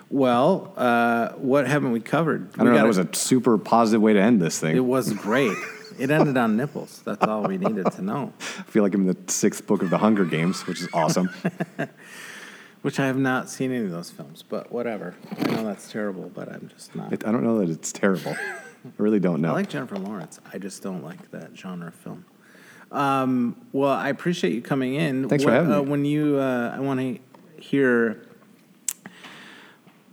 well 0.10 0.74
uh, 0.78 1.30
what 1.34 1.68
haven't 1.68 1.91
we 1.91 2.00
covered 2.00 2.50
I 2.56 2.58
don't 2.64 2.68
know. 2.74 2.76
That 2.76 2.86
was 2.88 2.98
a 2.98 3.08
super 3.14 3.58
positive 3.58 4.02
way 4.02 4.14
to 4.14 4.22
end 4.22 4.41
this 4.41 4.60
thing. 4.60 4.76
it 4.76 4.86
was 4.86 5.12
great 5.14 5.58
it 6.00 6.10
ended 6.12 6.38
on 6.38 6.56
nipples 6.58 7.02
that's 7.06 7.24
all 7.26 7.44
we 7.44 7.58
needed 7.58 7.91
to 7.91 8.02
know 8.02 8.34
I 8.40 8.64
feel 8.64 8.84
like 8.84 8.94
I'm 8.94 9.08
in 9.08 9.16
the 9.26 9.32
sixth 9.32 9.66
book 9.68 9.82
of 9.84 9.90
the 9.90 9.98
Hunger 9.98 10.26
Games, 10.26 10.66
which 10.68 10.82
is 10.82 10.88
awesome. 10.94 11.30
which 12.84 12.99
I 12.99 13.07
have 13.07 13.18
not 13.18 13.49
seen 13.49 13.72
any 13.72 13.84
of 13.85 13.91
those 13.91 14.11
films 14.11 14.43
but 14.47 14.72
whatever 14.72 15.15
I 15.38 15.51
know 15.51 15.65
that's 15.65 15.91
terrible 15.91 16.30
but 16.34 16.47
I'm 16.49 16.69
just 16.73 16.95
not 16.95 17.11
It, 17.11 17.26
I 17.26 17.31
don't 17.31 17.43
know 17.43 17.57
that 17.60 17.69
it's 17.69 17.91
terrible. 17.91 18.34
I 18.38 18.91
really 18.97 19.19
don't 19.19 19.41
know. 19.41 19.49
I 19.49 19.53
like 19.53 19.69
Jennifer 19.69 19.97
Lawrence. 19.97 20.39
I 20.53 20.57
just 20.60 20.84
don't 20.84 21.03
like 21.03 21.31
that 21.31 21.57
genre 21.57 21.88
of 21.88 21.95
film. 21.95 22.26
Um, 22.91 23.55
well, 23.72 23.91
I 23.91 24.10
appreciate 24.10 24.53
you 24.53 24.61
coming 24.61 24.93
in. 24.95 25.27
Thanks 25.27 25.43
for 25.43 25.49
What- 25.49 25.55
having 25.55 25.69
me. 25.72 25.76
uh, 25.77 25.81
When 25.81 26.05
you, 26.05 26.38
uh, 26.38 26.73
I 26.76 26.80
want 26.80 26.99
to 26.99 27.61
hear 27.61 28.22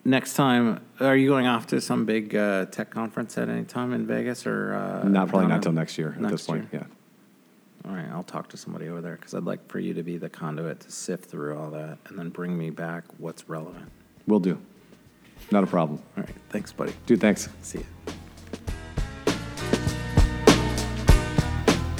next 0.04 0.34
time. 0.34 0.80
Are 1.00 1.16
you 1.16 1.28
going 1.28 1.46
off 1.46 1.66
to 1.68 1.80
some 1.80 2.04
big 2.06 2.34
uh, 2.34 2.66
tech 2.66 2.90
conference 2.90 3.36
at 3.38 3.48
any 3.48 3.64
time 3.64 3.92
in 3.92 4.06
Vegas 4.06 4.46
or 4.46 4.74
uh, 4.74 5.06
not 5.08 5.28
probably 5.28 5.48
not 5.48 5.62
till 5.62 5.72
next 5.72 5.98
year 5.98 6.16
at 6.22 6.30
this 6.30 6.46
point. 6.46 6.68
year? 6.72 6.86
All 7.90 7.96
right, 7.96 8.06
I'll 8.12 8.22
talk 8.22 8.48
to 8.50 8.56
somebody 8.56 8.88
over 8.88 9.00
there 9.00 9.16
because 9.16 9.34
I'd 9.34 9.42
like 9.42 9.68
for 9.68 9.80
you 9.80 9.92
to 9.94 10.04
be 10.04 10.16
the 10.16 10.28
conduit 10.28 10.78
to 10.80 10.92
sift 10.92 11.24
through 11.24 11.58
all 11.58 11.70
that 11.70 11.98
and 12.06 12.16
then 12.16 12.28
bring 12.28 12.56
me 12.56 12.70
back 12.70 13.02
what's 13.18 13.48
relevant. 13.48 13.90
We'll 14.28 14.38
do. 14.38 14.60
Not 15.50 15.64
a 15.64 15.66
problem. 15.66 16.00
All 16.16 16.22
right, 16.22 16.32
thanks, 16.50 16.72
buddy. 16.72 16.92
Dude, 17.06 17.20
thanks. 17.20 17.48
See 17.62 17.80
you. 17.80 17.86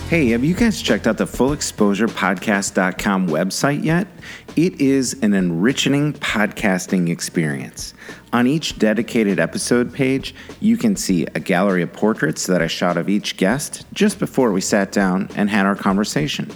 Hey, 0.08 0.28
have 0.28 0.44
you 0.44 0.54
guys 0.54 0.80
checked 0.80 1.08
out 1.08 1.18
the 1.18 1.24
fullexposurepodcast.com 1.24 3.28
website 3.28 3.82
yet? 3.82 4.06
It 4.54 4.80
is 4.80 5.14
an 5.22 5.34
enriching 5.34 6.12
podcasting 6.14 7.08
experience. 7.08 7.94
On 8.32 8.46
each 8.46 8.78
dedicated 8.78 9.40
episode 9.40 9.92
page, 9.92 10.36
you 10.60 10.76
can 10.76 10.94
see 10.94 11.26
a 11.34 11.40
gallery 11.40 11.82
of 11.82 11.92
portraits 11.92 12.46
that 12.46 12.62
I 12.62 12.68
shot 12.68 12.96
of 12.96 13.08
each 13.08 13.36
guest 13.36 13.84
just 13.92 14.20
before 14.20 14.52
we 14.52 14.60
sat 14.60 14.92
down 14.92 15.28
and 15.34 15.50
had 15.50 15.66
our 15.66 15.74
conversation. 15.74 16.48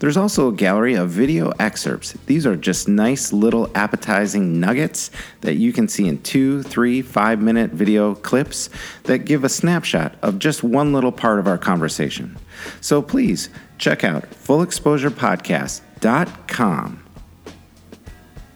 There's 0.00 0.18
also 0.18 0.48
a 0.48 0.52
gallery 0.52 0.92
of 0.94 1.08
video 1.08 1.50
excerpts. 1.58 2.12
These 2.26 2.46
are 2.46 2.56
just 2.56 2.88
nice 2.88 3.32
little 3.32 3.70
appetizing 3.74 4.60
nuggets 4.60 5.10
that 5.40 5.54
you 5.54 5.72
can 5.72 5.88
see 5.88 6.08
in 6.08 6.20
two, 6.22 6.62
three, 6.62 7.00
five 7.00 7.40
minute 7.40 7.70
video 7.70 8.14
clips 8.14 8.68
that 9.04 9.24
give 9.24 9.44
a 9.44 9.48
snapshot 9.48 10.16
of 10.20 10.38
just 10.38 10.62
one 10.62 10.92
little 10.92 11.12
part 11.12 11.38
of 11.38 11.46
our 11.46 11.56
conversation. 11.56 12.36
So 12.82 13.00
please 13.00 13.48
check 13.78 14.04
out 14.04 14.28
fullexposurepodcast.com. 14.30 17.03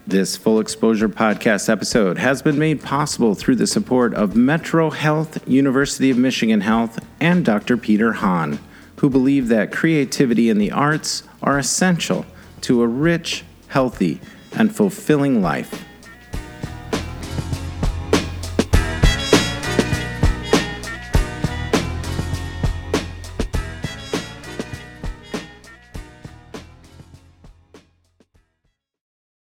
This 0.08 0.38
Full 0.38 0.58
Exposure 0.58 1.10
Podcast 1.10 1.68
episode 1.68 2.16
has 2.16 2.40
been 2.40 2.58
made 2.58 2.82
possible 2.82 3.34
through 3.34 3.56
the 3.56 3.66
support 3.66 4.14
of 4.14 4.34
Metro 4.34 4.88
Health, 4.88 5.46
University 5.46 6.08
of 6.08 6.16
Michigan 6.16 6.62
Health, 6.62 6.98
and 7.20 7.44
Dr. 7.44 7.76
Peter 7.76 8.14
Hahn, 8.14 8.58
who 8.96 9.10
believe 9.10 9.48
that 9.48 9.70
creativity 9.70 10.48
and 10.48 10.58
the 10.58 10.70
arts 10.72 11.24
are 11.42 11.58
essential 11.58 12.24
to 12.62 12.80
a 12.80 12.86
rich, 12.86 13.44
healthy, 13.66 14.18
and 14.52 14.74
fulfilling 14.74 15.42
life. 15.42 15.84